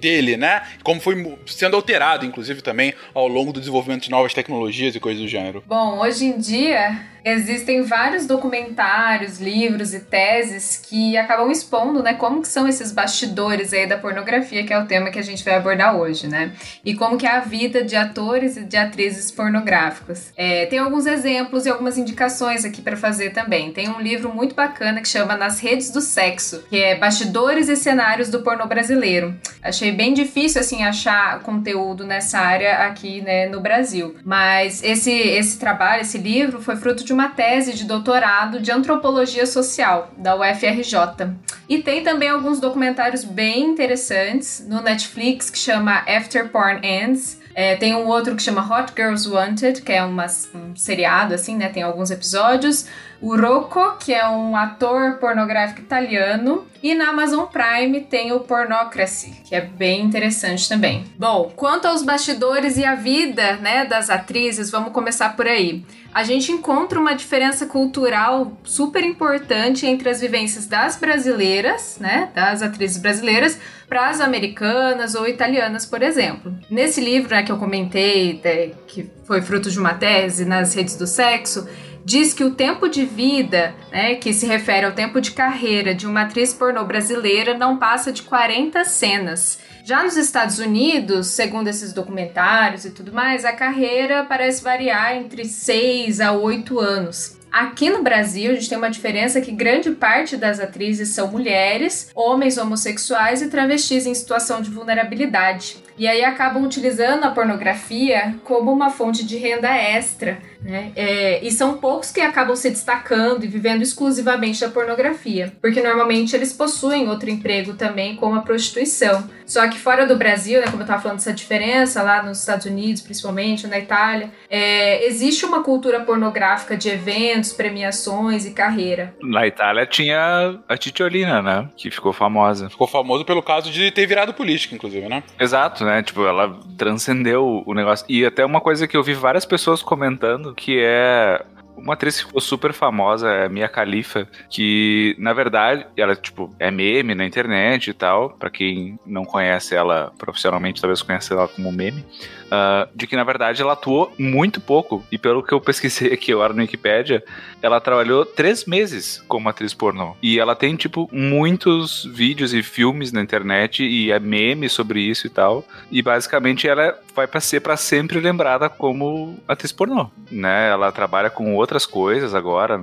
dele, 0.00 0.38
né? 0.38 0.62
Como 0.82 0.98
foi 0.98 1.36
sendo 1.44 1.76
alterado, 1.76 2.24
inclusive, 2.24 2.62
também 2.62 2.94
ao 3.12 3.28
longo 3.28 3.52
do 3.52 3.60
desenvolvimento 3.60 4.04
de 4.04 4.10
novas 4.10 4.32
tecnologias 4.32 4.96
e 4.96 5.00
coisas 5.00 5.20
do 5.20 5.28
gênero. 5.28 5.62
Bom, 5.66 5.98
hoje 5.98 6.24
em 6.24 6.38
dia 6.38 7.10
existem 7.22 7.82
vários 7.82 8.26
documentários, 8.26 9.38
livros 9.38 9.92
e 9.92 10.00
teses 10.00 10.78
que 10.78 11.18
acabam 11.18 11.50
expondo, 11.50 12.02
né, 12.02 12.14
como 12.14 12.40
que 12.40 12.48
são 12.48 12.66
esses 12.66 12.92
bastidores 12.92 13.74
aí 13.74 13.86
da 13.86 13.98
pornografia, 13.98 14.64
que 14.64 14.72
é 14.72 14.78
o 14.78 14.86
tema 14.86 15.10
que 15.10 15.18
a 15.18 15.22
gente 15.22 15.44
vai 15.44 15.54
abordar 15.54 15.94
hoje, 15.96 16.26
né? 16.26 16.52
E 16.82 16.94
como 16.94 17.18
que 17.18 17.26
é 17.26 17.30
a 17.30 17.40
vida 17.40 17.84
de 17.84 17.94
atores 17.94 18.56
e 18.56 18.64
de 18.64 18.78
atrizes 18.78 19.30
pornográficos. 19.30 20.09
Pornográficos. 20.10 20.32
É, 20.36 20.66
tem 20.66 20.78
alguns 20.78 21.06
exemplos 21.06 21.66
e 21.66 21.70
algumas 21.70 21.96
indicações 21.96 22.64
aqui 22.64 22.82
para 22.82 22.96
fazer 22.96 23.30
também. 23.30 23.72
Tem 23.72 23.88
um 23.88 24.00
livro 24.00 24.34
muito 24.34 24.54
bacana 24.54 25.00
que 25.00 25.08
chama 25.08 25.36
Nas 25.36 25.60
Redes 25.60 25.90
do 25.90 26.00
Sexo, 26.00 26.64
que 26.68 26.76
é 26.76 26.96
Bastidores 26.96 27.68
e 27.68 27.76
Cenários 27.76 28.28
do 28.28 28.40
Pornô 28.40 28.66
Brasileiro. 28.66 29.34
Achei 29.62 29.92
bem 29.92 30.12
difícil 30.12 30.60
assim 30.60 30.82
achar 30.82 31.40
conteúdo 31.40 32.04
nessa 32.04 32.38
área 32.38 32.86
aqui 32.86 33.20
né, 33.20 33.46
no 33.46 33.60
Brasil, 33.60 34.16
mas 34.24 34.82
esse 34.82 35.10
esse 35.10 35.58
trabalho, 35.58 36.02
esse 36.02 36.18
livro 36.18 36.60
foi 36.60 36.76
fruto 36.76 37.04
de 37.04 37.12
uma 37.12 37.28
tese 37.28 37.74
de 37.74 37.84
doutorado 37.84 38.60
de 38.60 38.70
antropologia 38.70 39.46
social 39.46 40.10
da 40.16 40.34
UFRJ. 40.34 41.30
E 41.68 41.82
tem 41.82 42.02
também 42.02 42.28
alguns 42.28 42.58
documentários 42.58 43.24
bem 43.24 43.64
interessantes 43.64 44.64
no 44.66 44.80
Netflix 44.80 45.50
que 45.50 45.58
chama 45.58 46.04
After 46.06 46.48
Porn 46.48 46.80
Ends 46.82 47.39
é, 47.54 47.76
tem 47.76 47.94
um 47.94 48.06
outro 48.06 48.36
que 48.36 48.42
chama 48.42 48.62
Hot 48.62 48.92
Girls 48.96 49.28
Wanted, 49.28 49.82
que 49.82 49.92
é 49.92 50.02
uma, 50.02 50.26
um 50.54 50.74
seriado, 50.76 51.34
assim, 51.34 51.56
né? 51.56 51.68
Tem 51.68 51.82
alguns 51.82 52.10
episódios. 52.10 52.86
O 53.20 53.36
Rocco, 53.36 53.98
que 53.98 54.14
é 54.14 54.26
um 54.26 54.56
ator 54.56 55.18
pornográfico 55.18 55.80
italiano. 55.80 56.66
E 56.82 56.94
na 56.94 57.10
Amazon 57.10 57.44
Prime 57.44 58.00
tem 58.00 58.32
o 58.32 58.40
Pornocracy, 58.40 59.42
que 59.44 59.54
é 59.54 59.60
bem 59.60 60.02
interessante 60.02 60.66
também. 60.66 61.04
Bom, 61.18 61.52
quanto 61.54 61.86
aos 61.86 62.02
bastidores 62.02 62.78
e 62.78 62.84
a 62.86 62.94
vida 62.94 63.56
né, 63.56 63.84
das 63.84 64.08
atrizes, 64.08 64.70
vamos 64.70 64.90
começar 64.90 65.36
por 65.36 65.46
aí. 65.46 65.84
A 66.12 66.24
gente 66.24 66.50
encontra 66.50 66.98
uma 66.98 67.14
diferença 67.14 67.66
cultural 67.66 68.58
super 68.64 69.04
importante 69.04 69.86
entre 69.86 70.08
as 70.08 70.22
vivências 70.22 70.66
das 70.66 70.96
brasileiras, 70.96 71.98
né, 72.00 72.30
das 72.34 72.62
atrizes 72.62 72.96
brasileiras, 72.96 73.58
para 73.86 74.08
as 74.08 74.20
americanas 74.20 75.14
ou 75.14 75.28
italianas, 75.28 75.84
por 75.84 76.02
exemplo. 76.02 76.56
Nesse 76.70 77.00
livro 77.00 77.34
né, 77.34 77.42
que 77.42 77.52
eu 77.52 77.58
comentei, 77.58 78.40
que 78.86 79.10
foi 79.24 79.42
fruto 79.42 79.70
de 79.70 79.78
uma 79.78 79.94
tese 79.94 80.44
nas 80.44 80.74
redes 80.74 80.96
do 80.96 81.06
sexo, 81.06 81.68
diz 82.04 82.32
que 82.32 82.44
o 82.44 82.52
tempo 82.52 82.88
de 82.88 83.04
vida, 83.04 83.74
né, 83.90 84.14
que 84.14 84.32
se 84.32 84.46
refere 84.46 84.86
ao 84.86 84.92
tempo 84.92 85.20
de 85.20 85.32
carreira 85.32 85.94
de 85.94 86.06
uma 86.06 86.22
atriz 86.22 86.52
pornô 86.52 86.84
brasileira, 86.84 87.56
não 87.56 87.78
passa 87.78 88.12
de 88.12 88.22
40 88.22 88.84
cenas. 88.84 89.58
Já 89.84 90.02
nos 90.02 90.16
Estados 90.16 90.58
Unidos, 90.58 91.28
segundo 91.28 91.68
esses 91.68 91.92
documentários 91.92 92.84
e 92.84 92.90
tudo 92.90 93.12
mais, 93.12 93.44
a 93.44 93.52
carreira 93.52 94.24
parece 94.24 94.62
variar 94.62 95.16
entre 95.16 95.44
6 95.44 96.20
a 96.20 96.32
8 96.32 96.78
anos. 96.78 97.40
Aqui 97.50 97.90
no 97.90 98.02
Brasil, 98.02 98.52
a 98.52 98.54
gente 98.54 98.68
tem 98.68 98.78
uma 98.78 98.90
diferença 98.90 99.40
que 99.40 99.50
grande 99.50 99.90
parte 99.90 100.36
das 100.36 100.60
atrizes 100.60 101.08
são 101.08 101.26
mulheres, 101.28 102.08
homens 102.14 102.56
homossexuais 102.56 103.42
e 103.42 103.48
travestis 103.48 104.06
em 104.06 104.14
situação 104.14 104.62
de 104.62 104.70
vulnerabilidade. 104.70 105.78
E 106.00 106.08
aí 106.08 106.24
acabam 106.24 106.64
utilizando 106.64 107.24
a 107.24 107.30
pornografia 107.30 108.34
como 108.42 108.72
uma 108.72 108.88
fonte 108.88 109.22
de 109.22 109.36
renda 109.36 109.68
extra 109.68 110.38
né? 110.62 110.92
É, 110.94 111.44
e 111.44 111.50
são 111.50 111.78
poucos 111.78 112.10
que 112.10 112.20
acabam 112.20 112.54
se 112.54 112.70
destacando 112.70 113.44
e 113.44 113.48
vivendo 113.48 113.82
exclusivamente 113.82 114.60
da 114.60 114.68
pornografia, 114.68 115.52
porque 115.60 115.80
normalmente 115.80 116.36
eles 116.36 116.52
possuem 116.52 117.08
outro 117.08 117.30
emprego 117.30 117.74
também, 117.74 118.16
como 118.16 118.36
a 118.36 118.42
prostituição. 118.42 119.28
Só 119.46 119.66
que 119.68 119.78
fora 119.78 120.06
do 120.06 120.16
Brasil, 120.16 120.60
né, 120.60 120.66
como 120.66 120.78
eu 120.78 120.82
estava 120.82 121.02
falando 121.02 121.18
dessa 121.18 121.32
diferença, 121.32 122.02
lá 122.02 122.22
nos 122.22 122.38
Estados 122.38 122.66
Unidos, 122.66 123.02
principalmente, 123.02 123.66
na 123.66 123.78
Itália, 123.78 124.30
é, 124.48 125.04
existe 125.06 125.44
uma 125.44 125.62
cultura 125.62 126.00
pornográfica 126.00 126.76
de 126.76 126.88
eventos, 126.88 127.52
premiações 127.52 128.46
e 128.46 128.52
carreira. 128.52 129.14
Na 129.20 129.46
Itália 129.46 129.86
tinha 129.86 130.60
a 130.68 130.76
Titiolina, 130.76 131.42
né? 131.42 131.68
Que 131.76 131.90
ficou 131.90 132.12
famosa. 132.12 132.70
Ficou 132.70 132.86
famoso 132.86 133.24
pelo 133.24 133.42
caso 133.42 133.72
de 133.72 133.90
ter 133.90 134.06
virado 134.06 134.32
política, 134.34 134.74
inclusive, 134.74 135.08
né? 135.08 135.24
Exato, 135.38 135.84
né? 135.84 135.89
Tipo, 136.02 136.24
ela 136.26 136.58
transcendeu 136.76 137.62
o 137.66 137.74
negócio. 137.74 138.06
E 138.08 138.24
até 138.24 138.44
uma 138.44 138.60
coisa 138.60 138.86
que 138.86 138.96
eu 138.96 139.02
vi 139.02 139.14
várias 139.14 139.44
pessoas 139.44 139.82
comentando 139.82 140.54
que 140.54 140.78
é 140.80 141.44
uma 141.76 141.94
atriz 141.94 142.18
que 142.20 142.26
ficou 142.26 142.40
super 142.40 142.72
famosa, 142.72 143.28
é 143.30 143.48
Mia 143.48 143.66
Khalifa, 143.66 144.28
que 144.48 145.16
na 145.18 145.32
verdade 145.32 145.86
ela 145.96 146.14
tipo 146.14 146.54
é 146.58 146.70
meme 146.70 147.14
na 147.14 147.24
internet 147.24 147.88
e 147.88 147.94
tal, 147.94 148.30
para 148.30 148.50
quem 148.50 148.98
não 149.06 149.24
conhece 149.24 149.74
ela 149.74 150.12
profissionalmente, 150.18 150.80
talvez 150.80 151.00
conheça 151.00 151.34
ela 151.34 151.48
como 151.48 151.72
meme 151.72 152.04
uh, 152.50 152.88
de 152.94 153.06
que 153.06 153.16
na 153.16 153.24
verdade 153.24 153.62
ela 153.62 153.72
atuou 153.72 154.12
muito 154.18 154.60
pouco. 154.60 155.04
E 155.10 155.18
pelo 155.18 155.42
que 155.42 155.52
eu 155.52 155.60
pesquisei 155.60 156.12
aqui 156.12 156.32
agora 156.32 156.52
no 156.52 156.60
Wikipedia, 156.60 157.22
ela 157.62 157.80
trabalhou 157.80 158.24
três 158.24 158.64
meses 158.64 159.22
como 159.28 159.48
atriz 159.48 159.72
pornô. 159.72 160.16
E 160.22 160.38
ela 160.38 160.56
tem, 160.56 160.76
tipo, 160.76 161.08
muitos 161.12 162.04
vídeos 162.04 162.52
e 162.52 162.62
filmes 162.62 163.12
na 163.12 163.20
internet 163.20 163.82
e 163.84 164.10
é 164.10 164.18
meme 164.18 164.68
sobre 164.68 165.00
isso 165.00 165.26
e 165.26 165.30
tal. 165.30 165.64
E 165.90 166.02
basicamente 166.02 166.68
ela 166.68 166.98
vai 167.14 167.26
para 167.26 167.40
ser 167.40 167.60
para 167.60 167.76
sempre 167.76 168.20
lembrada 168.20 168.68
como 168.68 169.38
atriz 169.46 169.72
pornô, 169.72 170.10
né? 170.30 170.70
Ela 170.70 170.92
trabalha 170.92 171.28
com 171.28 171.54
outras 171.54 171.84
coisas 171.84 172.34
agora, 172.34 172.80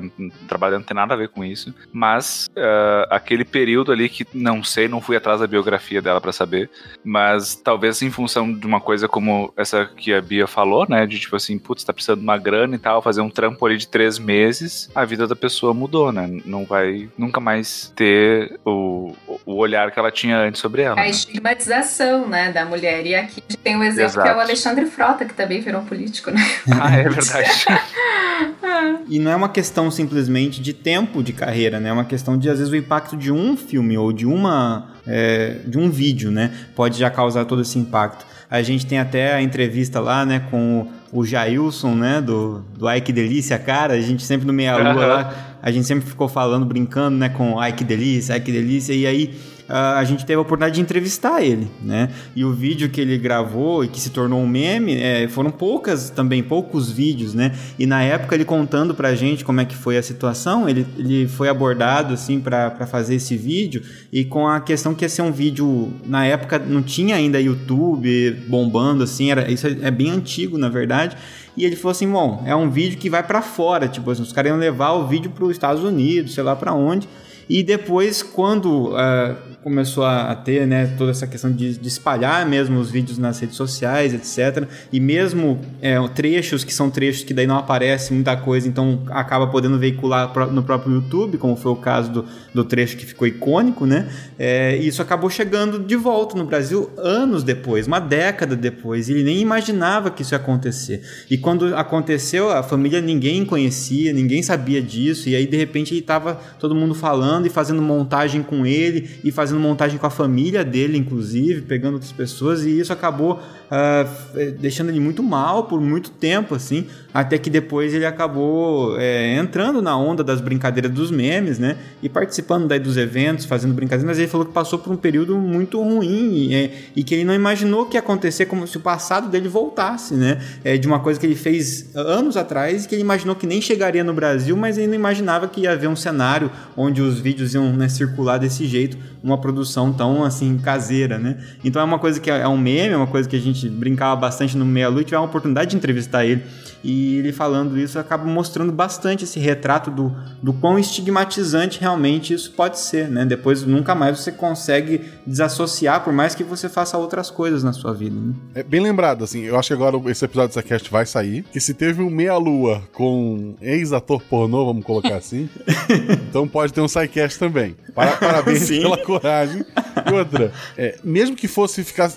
trabalhando 0.47 0.77
não 0.77 0.85
tem 0.85 0.95
nada 0.95 1.13
a 1.13 1.17
ver 1.17 1.29
com 1.29 1.43
isso, 1.43 1.73
mas 1.91 2.47
uh, 2.55 3.07
aquele 3.09 3.43
período 3.43 3.91
ali 3.91 4.09
que 4.09 4.25
não 4.33 4.63
sei, 4.63 4.87
não 4.87 5.01
fui 5.01 5.15
atrás 5.15 5.39
da 5.39 5.47
biografia 5.47 6.01
dela 6.01 6.21
para 6.21 6.31
saber, 6.31 6.69
mas 7.03 7.55
talvez 7.55 8.01
em 8.01 8.11
função 8.11 8.51
de 8.53 8.65
uma 8.65 8.79
coisa 8.79 9.07
como 9.07 9.51
essa 9.57 9.85
que 9.85 10.13
a 10.13 10.21
Bia 10.21 10.45
falou, 10.45 10.85
né? 10.87 11.05
De 11.07 11.19
tipo 11.19 11.35
assim, 11.35 11.57
putz, 11.57 11.83
tá 11.83 11.91
precisando 11.91 12.19
de 12.19 12.23
uma 12.23 12.37
grana 12.37 12.75
e 12.75 12.77
tal, 12.77 13.01
fazer 13.01 13.21
um 13.21 13.29
trampo 13.29 13.65
ali 13.65 13.75
de 13.75 13.87
três 13.87 14.19
meses, 14.19 14.89
a 14.93 15.03
vida 15.03 15.25
da 15.25 15.35
pessoa 15.35 15.73
mudou, 15.73 16.11
né? 16.11 16.29
Não 16.45 16.63
vai 16.63 17.09
nunca 17.17 17.39
mais 17.39 17.91
ter 17.95 18.59
o, 18.63 19.15
o 19.45 19.55
olhar 19.55 19.91
que 19.91 19.97
ela 19.97 20.11
tinha 20.11 20.37
antes 20.37 20.61
sobre 20.61 20.83
ela. 20.83 20.93
A 20.93 21.03
né? 21.03 21.09
estigmatização, 21.09 22.27
né, 22.27 22.51
da 22.51 22.65
mulher. 22.65 23.05
E 23.05 23.15
aqui 23.15 23.41
tem 23.63 23.75
um 23.75 23.83
exemplo 23.83 24.11
Exato. 24.11 24.27
que 24.27 24.31
é 24.31 24.35
o 24.35 24.39
Alexandre 24.39 24.85
Frota, 24.85 25.25
que 25.25 25.33
também 25.33 25.59
virou 25.59 25.81
um 25.81 25.85
político, 25.85 26.29
né? 26.29 26.41
Ah, 26.79 26.95
é 26.95 27.09
verdade. 27.09 27.65
e 29.09 29.17
não 29.17 29.31
é 29.31 29.35
uma 29.35 29.49
questão 29.49 29.89
simplesmente 29.89 30.61
de 30.61 30.73
tempo 30.73 31.23
de 31.23 31.33
carreira, 31.33 31.79
né? 31.79 31.89
É 31.89 31.93
uma 31.93 32.05
questão 32.05 32.37
de, 32.37 32.49
às 32.49 32.59
vezes, 32.59 32.71
o 32.71 32.75
impacto 32.75 33.17
de 33.17 33.31
um 33.31 33.57
filme 33.57 33.97
ou 33.97 34.13
de 34.13 34.25
uma. 34.27 34.89
É, 35.07 35.61
de 35.65 35.77
um 35.77 35.89
vídeo, 35.89 36.29
né? 36.29 36.53
Pode 36.75 36.99
já 36.99 37.09
causar 37.09 37.45
todo 37.45 37.61
esse 37.61 37.79
impacto. 37.79 38.25
A 38.49 38.61
gente 38.61 38.85
tem 38.85 38.97
até 38.99 39.33
a 39.33 39.41
entrevista 39.41 39.99
lá, 39.99 40.25
né, 40.25 40.41
com 40.49 40.87
o 41.11 41.25
Jailson, 41.25 41.95
né, 41.95 42.21
do, 42.21 42.63
do 42.77 42.87
Ai 42.87 43.01
Que 43.01 43.11
Delícia, 43.11 43.57
cara. 43.59 43.93
A 43.93 44.01
gente 44.01 44.23
sempre 44.23 44.47
no 44.47 44.53
Meia 44.53 44.77
Lua 44.77 45.05
lá, 45.05 45.57
a 45.61 45.71
gente 45.71 45.85
sempre 45.85 46.07
ficou 46.07 46.27
falando, 46.27 46.65
brincando, 46.65 47.17
né, 47.17 47.29
com 47.29 47.59
Ai 47.59 47.73
Que 47.73 47.83
Delícia, 47.83 48.35
Ai 48.35 48.39
Que 48.39 48.51
Delícia. 48.51 48.93
E 48.93 49.05
aí 49.05 49.37
a 49.69 50.03
gente 50.03 50.25
teve 50.25 50.37
a 50.37 50.41
oportunidade 50.41 50.75
de 50.75 50.81
entrevistar 50.81 51.41
ele, 51.41 51.67
né? 51.83 52.09
E 52.35 52.45
o 52.45 52.53
vídeo 52.53 52.89
que 52.89 53.01
ele 53.01 53.17
gravou 53.17 53.83
e 53.83 53.87
que 53.87 53.99
se 53.99 54.09
tornou 54.09 54.41
um 54.41 54.47
meme, 54.47 54.95
é, 54.95 55.27
foram 55.27 55.51
poucas 55.51 56.09
também, 56.09 56.41
poucos 56.41 56.89
vídeos, 56.89 57.33
né? 57.33 57.53
E 57.77 57.85
na 57.85 58.01
época 58.01 58.35
ele 58.35 58.45
contando 58.45 58.95
pra 58.95 59.13
gente 59.13 59.43
como 59.43 59.59
é 59.59 59.65
que 59.65 59.75
foi 59.75 59.97
a 59.97 60.03
situação, 60.03 60.69
ele, 60.69 60.85
ele 60.97 61.27
foi 61.27 61.49
abordado, 61.49 62.13
assim, 62.13 62.39
para 62.39 62.87
fazer 62.87 63.15
esse 63.15 63.35
vídeo 63.35 63.81
e 64.11 64.23
com 64.23 64.47
a 64.47 64.61
questão 64.61 64.95
que 64.95 65.03
ia 65.03 65.09
ser 65.09 65.21
um 65.21 65.31
vídeo, 65.31 65.91
na 66.05 66.25
época 66.25 66.57
não 66.59 66.81
tinha 66.81 67.15
ainda 67.15 67.39
YouTube 67.39 68.31
bombando, 68.47 69.03
assim, 69.03 69.31
era, 69.31 69.51
isso 69.51 69.67
é, 69.67 69.91
bem 69.91 70.11
antigo, 70.11 70.57
na 70.57 70.69
verdade, 70.69 71.17
e 71.57 71.65
ele 71.65 71.75
falou 71.75 71.91
assim, 71.91 72.09
bom, 72.09 72.43
é 72.45 72.55
um 72.55 72.69
vídeo 72.69 72.97
que 72.97 73.09
vai 73.09 73.23
para 73.23 73.41
fora, 73.41 73.87
tipo, 73.87 74.09
assim, 74.09 74.21
os 74.21 74.31
caras 74.31 74.49
iam 74.51 74.57
levar 74.57 74.91
o 74.93 75.07
vídeo 75.07 75.31
para 75.31 75.43
os 75.43 75.51
Estados 75.51 75.83
Unidos, 75.83 76.33
sei 76.33 76.43
lá 76.43 76.55
para 76.55 76.73
onde, 76.73 77.07
e 77.49 77.63
depois, 77.63 78.21
quando 78.21 78.89
uh, 78.89 79.46
começou 79.67 80.05
a, 80.05 80.33
ter 80.33 80.65
né, 80.65 80.95
toda 80.97 81.11
essa 81.11 81.27
questão 81.27 81.51
de, 81.51 81.77
de, 81.77 81.87
espalhar 81.89 82.47
mesmo 82.47 82.79
os 82.79 82.89
vídeos 82.89 83.17
nas 83.17 83.37
redes 83.37 83.57
sociais, 83.57 84.13
etc. 84.13 84.65
E 84.93 84.97
mesmo 84.97 85.59
é, 85.81 85.95
trechos 86.07 86.63
que 86.63 86.73
são 86.73 86.89
trechos 86.89 87.25
que 87.25 87.33
daí 87.33 87.45
não 87.45 87.57
aparece 87.57 88.13
muita 88.13 88.37
coisa, 88.37 88.65
então 88.65 89.03
acaba 89.09 89.45
podendo 89.47 89.77
veicular 89.77 90.31
no 90.53 90.63
próprio 90.63 90.93
YouTube, 90.93 91.37
como 91.37 91.57
foi 91.57 91.69
o 91.69 91.75
caso 91.75 92.09
do, 92.09 92.25
do 92.53 92.63
trecho 92.63 92.95
que 92.95 93.05
ficou 93.05 93.27
icônico, 93.27 93.85
né? 93.85 94.09
É, 94.39 94.77
isso 94.77 95.01
acabou 95.01 95.29
chegando 95.29 95.79
de 95.79 95.97
volta 95.97 96.37
no 96.37 96.45
Brasil 96.45 96.89
anos 96.97 97.43
depois, 97.43 97.87
uma 97.87 97.99
década 97.99 98.55
depois. 98.55 99.09
Ele 99.09 99.21
nem 99.21 99.41
imaginava 99.41 100.09
que 100.09 100.21
isso 100.21 100.33
ia 100.33 100.37
acontecer. 100.37 101.01
E 101.29 101.37
quando 101.37 101.75
aconteceu, 101.75 102.49
a 102.51 102.63
família 102.63 103.01
ninguém 103.01 103.43
conhecia, 103.43 104.13
ninguém 104.13 104.41
sabia 104.41 104.81
disso, 104.81 105.27
e 105.27 105.35
aí 105.35 105.45
de 105.45 105.57
repente 105.57 105.93
estava 105.97 106.39
todo 106.57 106.73
mundo 106.73 106.95
falando 106.95 107.47
e 107.47 107.49
fazendo 107.49 107.81
montagem 107.81 108.41
com 108.41 108.65
ele 108.65 109.09
e 109.25 109.29
fazendo 109.29 109.56
fazendo 109.57 109.59
montagem 109.59 109.97
com 109.97 110.05
a 110.05 110.09
família 110.09 110.63
dele, 110.63 110.97
inclusive, 110.97 111.61
pegando 111.61 111.95
outras 111.95 112.11
pessoas, 112.11 112.63
e 112.63 112.79
isso 112.79 112.93
acabou 112.93 113.33
uh, 113.33 114.57
deixando 114.59 114.89
ele 114.89 114.99
muito 114.99 115.23
mal 115.23 115.65
por 115.65 115.81
muito 115.81 116.11
tempo, 116.11 116.55
assim, 116.55 116.85
até 117.13 117.37
que 117.37 117.49
depois 117.49 117.93
ele 117.93 118.05
acabou 118.05 118.97
é, 118.99 119.35
entrando 119.35 119.81
na 119.81 119.97
onda 119.97 120.23
das 120.23 120.39
brincadeiras 120.39 120.91
dos 120.91 121.09
memes, 121.09 121.57
né, 121.57 121.77
e 122.01 122.07
participando 122.07 122.67
daí 122.67 122.79
dos 122.79 122.95
eventos, 122.95 123.45
fazendo 123.45 123.73
brincadeiras, 123.73 124.05
mas 124.05 124.19
ele 124.19 124.27
falou 124.27 124.45
que 124.45 124.53
passou 124.53 124.77
por 124.77 124.93
um 124.93 124.97
período 124.97 125.35
muito 125.37 125.81
ruim 125.81 126.49
e, 126.49 126.55
é, 126.55 126.71
e 126.95 127.03
que 127.03 127.15
ele 127.15 127.25
não 127.25 127.33
imaginou 127.33 127.85
que 127.85 127.97
ia 127.97 127.99
acontecer 127.99 128.45
como 128.45 128.67
se 128.67 128.77
o 128.77 128.79
passado 128.79 129.29
dele 129.29 129.49
voltasse, 129.49 130.13
né, 130.13 130.39
é, 130.63 130.77
de 130.77 130.87
uma 130.87 130.99
coisa 130.99 131.19
que 131.19 131.25
ele 131.25 131.35
fez 131.35 131.89
anos 131.95 132.37
atrás 132.37 132.85
e 132.85 132.87
que 132.87 132.95
ele 132.95 133.01
imaginou 133.01 133.35
que 133.35 133.47
nem 133.47 133.59
chegaria 133.61 134.03
no 134.03 134.13
Brasil, 134.13 134.55
mas 134.55 134.77
ele 134.77 134.87
não 134.87 134.95
imaginava 134.95 135.47
que 135.47 135.61
ia 135.61 135.71
haver 135.71 135.89
um 135.89 135.95
cenário 135.95 136.51
onde 136.75 137.01
os 137.01 137.19
vídeos 137.19 137.55
iam 137.55 137.73
né, 137.73 137.89
circular 137.89 138.37
desse 138.37 138.65
jeito, 138.67 138.97
uma 139.23 139.37
produção 139.47 139.93
tão 139.93 140.25
assim 140.25 140.57
caseira, 140.57 141.17
né? 141.17 141.37
Então 141.63 141.81
é 141.81 141.85
uma 141.85 141.97
coisa 141.97 142.19
que 142.19 142.29
é 142.29 142.47
um 142.49 142.57
meme, 142.57 142.93
é 142.93 142.97
uma 142.97 143.07
coisa 143.07 143.29
que 143.29 143.35
a 143.35 143.39
gente 143.39 143.69
brincava 143.69 144.13
bastante 144.19 144.57
no 144.57 144.65
Meia 144.65 144.89
Lua 144.89 145.01
e 145.01 145.05
tive 145.05 145.15
a 145.15 145.21
oportunidade 145.21 145.71
de 145.71 145.77
entrevistar 145.77 146.25
ele. 146.25 146.43
E 146.83 147.17
ele 147.17 147.31
falando 147.31 147.77
isso 147.77 147.99
acaba 147.99 148.25
mostrando 148.25 148.71
bastante 148.71 149.23
esse 149.23 149.39
retrato 149.39 149.89
do, 149.89 150.15
do 150.41 150.53
quão 150.53 150.77
estigmatizante 150.77 151.79
realmente 151.79 152.33
isso 152.33 152.51
pode 152.51 152.79
ser, 152.79 153.09
né? 153.09 153.25
Depois 153.25 153.63
nunca 153.63 153.95
mais 153.95 154.19
você 154.19 154.31
consegue 154.31 155.01
desassociar, 155.25 156.03
por 156.03 156.13
mais 156.13 156.35
que 156.35 156.43
você 156.43 156.69
faça 156.69 156.97
outras 156.97 157.29
coisas 157.29 157.63
na 157.63 157.73
sua 157.73 157.93
vida. 157.93 158.15
Né? 158.15 158.33
É 158.55 158.63
bem 158.63 158.81
lembrado, 158.81 159.23
assim, 159.23 159.41
eu 159.41 159.57
acho 159.57 159.69
que 159.69 159.73
agora 159.73 159.97
esse 160.09 160.23
episódio 160.23 160.49
dessa 160.49 160.63
cast 160.63 160.89
vai 160.89 161.05
sair, 161.05 161.43
que 161.51 161.59
se 161.59 161.73
teve 161.73 162.01
um 162.01 162.09
meia-lua 162.09 162.83
com 162.93 163.55
ex-ator 163.61 164.21
pornô, 164.29 164.65
vamos 164.65 164.85
colocar 164.85 165.15
assim, 165.15 165.49
então 166.29 166.47
pode 166.47 166.73
ter 166.73 166.81
um 166.81 166.87
sidecast 166.87 167.39
também. 167.39 167.75
Para, 167.95 168.15
parabéns 168.17 168.59
Sim. 168.59 168.81
pela 168.81 168.97
coragem. 168.97 169.65
E 170.05 170.13
outra, 170.13 170.51
é, 170.77 170.99
mesmo 171.03 171.35
que 171.35 171.47
fosse 171.47 171.83
ficar. 171.83 172.11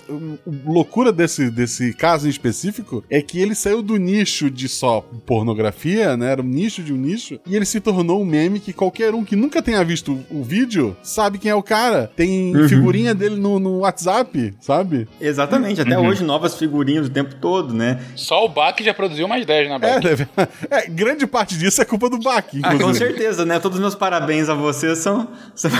Loucura 0.65 1.11
desse, 1.11 1.49
desse 1.49 1.93
caso 1.93 2.27
em 2.27 2.29
específico 2.29 3.03
é 3.09 3.19
que 3.21 3.39
ele 3.39 3.55
saiu 3.55 3.81
do 3.81 3.97
nicho 3.97 4.50
de 4.51 4.67
só 4.69 5.01
pornografia, 5.25 6.15
né? 6.15 6.31
Era 6.31 6.41
um 6.41 6.45
nicho 6.45 6.83
de 6.83 6.93
um 6.93 6.97
nicho, 6.97 7.39
e 7.45 7.55
ele 7.55 7.65
se 7.65 7.79
tornou 7.79 8.21
um 8.21 8.25
meme 8.25 8.59
que 8.59 8.71
qualquer 8.73 9.13
um 9.13 9.23
que 9.23 9.35
nunca 9.35 9.61
tenha 9.61 9.83
visto 9.83 10.19
o 10.29 10.43
vídeo 10.43 10.95
sabe 11.03 11.37
quem 11.37 11.49
é 11.51 11.55
o 11.55 11.63
cara. 11.63 12.11
Tem 12.15 12.55
Uhum. 12.55 12.67
figurinha 12.69 13.13
dele 13.13 13.35
no, 13.35 13.59
no 13.59 13.79
WhatsApp, 13.79 14.53
sabe? 14.61 15.07
Exatamente, 15.19 15.81
até 15.81 15.97
Uhum. 15.97 16.07
hoje 16.07 16.23
novas 16.23 16.55
figurinhas 16.57 17.07
o 17.07 17.09
tempo 17.09 17.35
todo, 17.35 17.73
né? 17.73 17.99
Só 18.15 18.45
o 18.45 18.49
Bach 18.49 18.75
já 18.81 18.93
produziu 18.93 19.27
mais 19.27 19.45
10 19.45 19.69
na 19.69 19.75
É, 19.75 19.79
Bach. 19.79 19.99
deve- 20.03 20.27
é, 20.69 20.87
grande 20.87 21.25
parte 21.27 21.57
disso 21.57 21.81
é 21.81 21.85
culpa 21.85 22.09
do 22.09 22.19
Bach, 22.19 22.45
Ah, 22.63 22.73
inclusive. 22.73 22.83
com 22.83 22.93
certeza, 22.93 23.45
né? 23.45 23.59
Todos 23.59 23.77
os 23.77 23.81
meus 23.81 23.95
parabéns 23.95 24.49
a 24.49 24.53
você 24.53 24.95
são, 24.95 25.27
são 25.55 25.71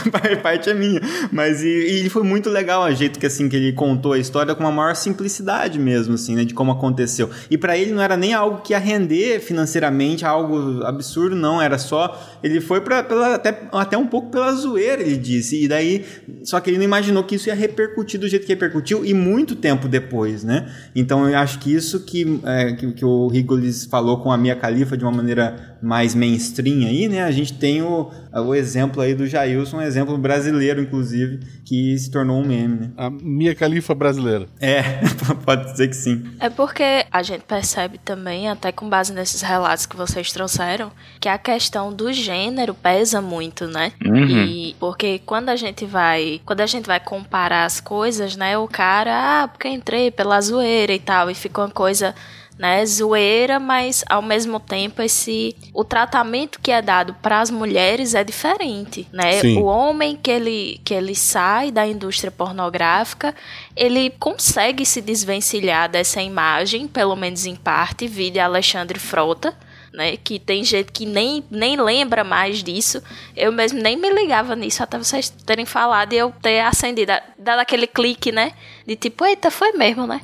parte 0.41 0.69
é 0.69 0.73
minha. 0.73 1.01
Mas 1.31 1.61
e, 1.63 2.05
e 2.05 2.09
foi 2.09 2.23
muito 2.23 2.49
legal 2.49 2.83
o 2.83 2.91
jeito 2.93 3.19
que 3.19 3.25
assim 3.25 3.47
que 3.49 3.55
ele 3.55 3.73
contou 3.73 4.13
a 4.13 4.17
história 4.19 4.53
com 4.55 4.63
uma 4.63 4.71
maior 4.71 4.95
simplicidade 4.95 5.79
mesmo, 5.79 6.13
assim, 6.15 6.35
né? 6.35 6.43
De 6.45 6.53
como 6.53 6.71
aconteceu. 6.71 7.29
E 7.49 7.57
pra 7.57 7.77
ele 7.77 7.91
não 7.91 8.01
era 8.01 8.15
nem 8.17 8.33
algo 8.33 8.60
que 8.61 8.73
ia 8.73 8.79
render 8.79 9.39
financeiramente, 9.39 10.25
algo 10.25 10.83
absurdo, 10.83 11.35
não. 11.35 11.61
Era 11.61 11.77
só 11.77 12.19
ele 12.43 12.61
foi 12.61 12.81
para 12.81 12.99
até 13.35 13.67
até 13.71 13.97
um 13.97 14.07
pouco 14.07 14.29
pela 14.31 14.53
zoeira, 14.53 15.01
ele 15.01 15.17
disse. 15.17 15.63
E 15.63 15.67
daí 15.67 16.05
só 16.43 16.59
que 16.59 16.69
ele 16.69 16.77
não 16.77 16.85
imaginou 16.85 17.23
que 17.23 17.35
isso 17.35 17.49
ia 17.49 17.55
repercutir 17.55 18.19
do 18.19 18.27
jeito 18.27 18.45
que 18.45 18.53
repercutiu 18.53 19.05
e 19.05 19.13
muito 19.13 19.55
tempo 19.55 19.87
depois, 19.87 20.43
né? 20.43 20.71
Então 20.95 21.29
eu 21.29 21.37
acho 21.37 21.59
que 21.59 21.73
isso 21.73 22.05
que, 22.05 22.39
é, 22.45 22.73
que, 22.73 22.91
que 22.93 23.05
o 23.05 23.27
Rigolis 23.27 23.85
falou 23.85 24.21
com 24.21 24.31
a 24.31 24.37
Mia 24.37 24.55
Khalifa 24.55 24.95
de 24.95 25.03
uma 25.03 25.11
maneira 25.11 25.70
mais 25.81 26.13
mainstream 26.13 26.87
aí, 26.87 27.07
né? 27.07 27.23
A 27.23 27.31
gente 27.31 27.53
tem 27.53 27.81
o, 27.81 28.11
o 28.33 28.53
exemplo 28.53 29.01
aí 29.01 29.15
do 29.15 29.25
Jailson, 29.25 29.77
um 29.77 29.81
exemplo 29.81 30.17
brasileiro, 30.17 30.81
inclusive, 30.81 31.39
que 31.65 31.97
se 31.97 32.11
tornou 32.11 32.41
um 32.41 32.45
meme, 32.45 32.79
né? 32.79 32.91
A 32.95 33.09
Mia 33.09 33.55
Califa 33.55 33.95
brasileira. 33.95 34.47
É, 34.59 34.83
pode 35.43 35.71
dizer 35.71 35.87
que 35.87 35.95
sim. 35.95 36.23
É 36.39 36.49
porque 36.49 37.05
a 37.11 37.23
gente 37.23 37.41
percebe 37.41 37.97
também, 37.97 38.49
até 38.49 38.71
com 38.71 38.87
base 38.87 39.11
nesses 39.11 39.41
relatos 39.41 39.85
que 39.85 39.95
vocês 39.95 40.31
trouxeram, 40.31 40.91
que 41.19 41.27
a 41.27 41.37
questão 41.37 41.91
do 41.91 42.13
gênero 42.13 42.73
pesa 42.73 43.21
muito, 43.21 43.67
né? 43.67 43.91
Uhum. 44.05 44.45
E 44.45 44.75
porque 44.79 45.19
quando 45.25 45.49
a 45.49 45.55
gente 45.55 45.85
vai, 45.85 46.41
quando 46.45 46.61
a 46.61 46.67
gente 46.67 46.85
vai 46.85 46.99
comparar 46.99 47.65
as 47.65 47.79
coisas, 47.79 48.35
né, 48.35 48.57
o 48.57 48.67
cara, 48.67 49.43
ah, 49.43 49.47
porque 49.47 49.67
eu 49.67 49.71
entrei 49.71 50.11
pela 50.11 50.39
zoeira 50.39 50.93
e 50.93 50.99
tal, 50.99 51.29
e 51.29 51.35
ficou 51.35 51.63
uma 51.63 51.71
coisa 51.71 52.13
né, 52.57 52.85
zoeira, 52.85 53.59
mas 53.59 54.03
ao 54.07 54.21
mesmo 54.21 54.59
tempo 54.59 55.01
esse 55.01 55.55
o 55.73 55.83
tratamento 55.83 56.59
que 56.59 56.71
é 56.71 56.81
dado 56.81 57.15
para 57.15 57.41
as 57.41 57.49
mulheres 57.49 58.13
é 58.13 58.23
diferente, 58.23 59.07
né? 59.11 59.39
Sim. 59.39 59.57
O 59.57 59.65
homem 59.65 60.15
que 60.15 60.29
ele 60.29 60.79
que 60.83 60.93
ele 60.93 61.15
sai 61.15 61.71
da 61.71 61.87
indústria 61.87 62.31
pornográfica, 62.31 63.33
ele 63.75 64.11
consegue 64.19 64.85
se 64.85 65.01
desvencilhar 65.01 65.89
dessa 65.89 66.21
imagem, 66.21 66.87
pelo 66.87 67.15
menos 67.15 67.45
em 67.45 67.55
parte, 67.55 68.07
vide 68.07 68.39
Alexandre 68.39 68.99
Frota, 68.99 69.55
né? 69.93 70.15
Que 70.17 70.39
tem 70.39 70.63
gente 70.63 70.91
que 70.91 71.05
nem, 71.05 71.43
nem 71.49 71.79
lembra 71.79 72.23
mais 72.23 72.63
disso. 72.63 73.01
Eu 73.35 73.51
mesmo 73.51 73.81
nem 73.81 73.97
me 73.97 74.09
ligava 74.09 74.55
nisso 74.55 74.81
até 74.83 74.97
vocês 74.97 75.29
terem 75.29 75.65
falado 75.65 76.13
e 76.13 76.17
eu 76.17 76.33
ter 76.41 76.61
acendido, 76.61 77.11
dado 77.37 77.59
aquele 77.59 77.87
clique, 77.87 78.31
né? 78.31 78.53
De 78.85 78.95
tipo, 78.95 79.25
eita, 79.25 79.51
foi 79.51 79.71
mesmo, 79.73 80.07
né? 80.07 80.21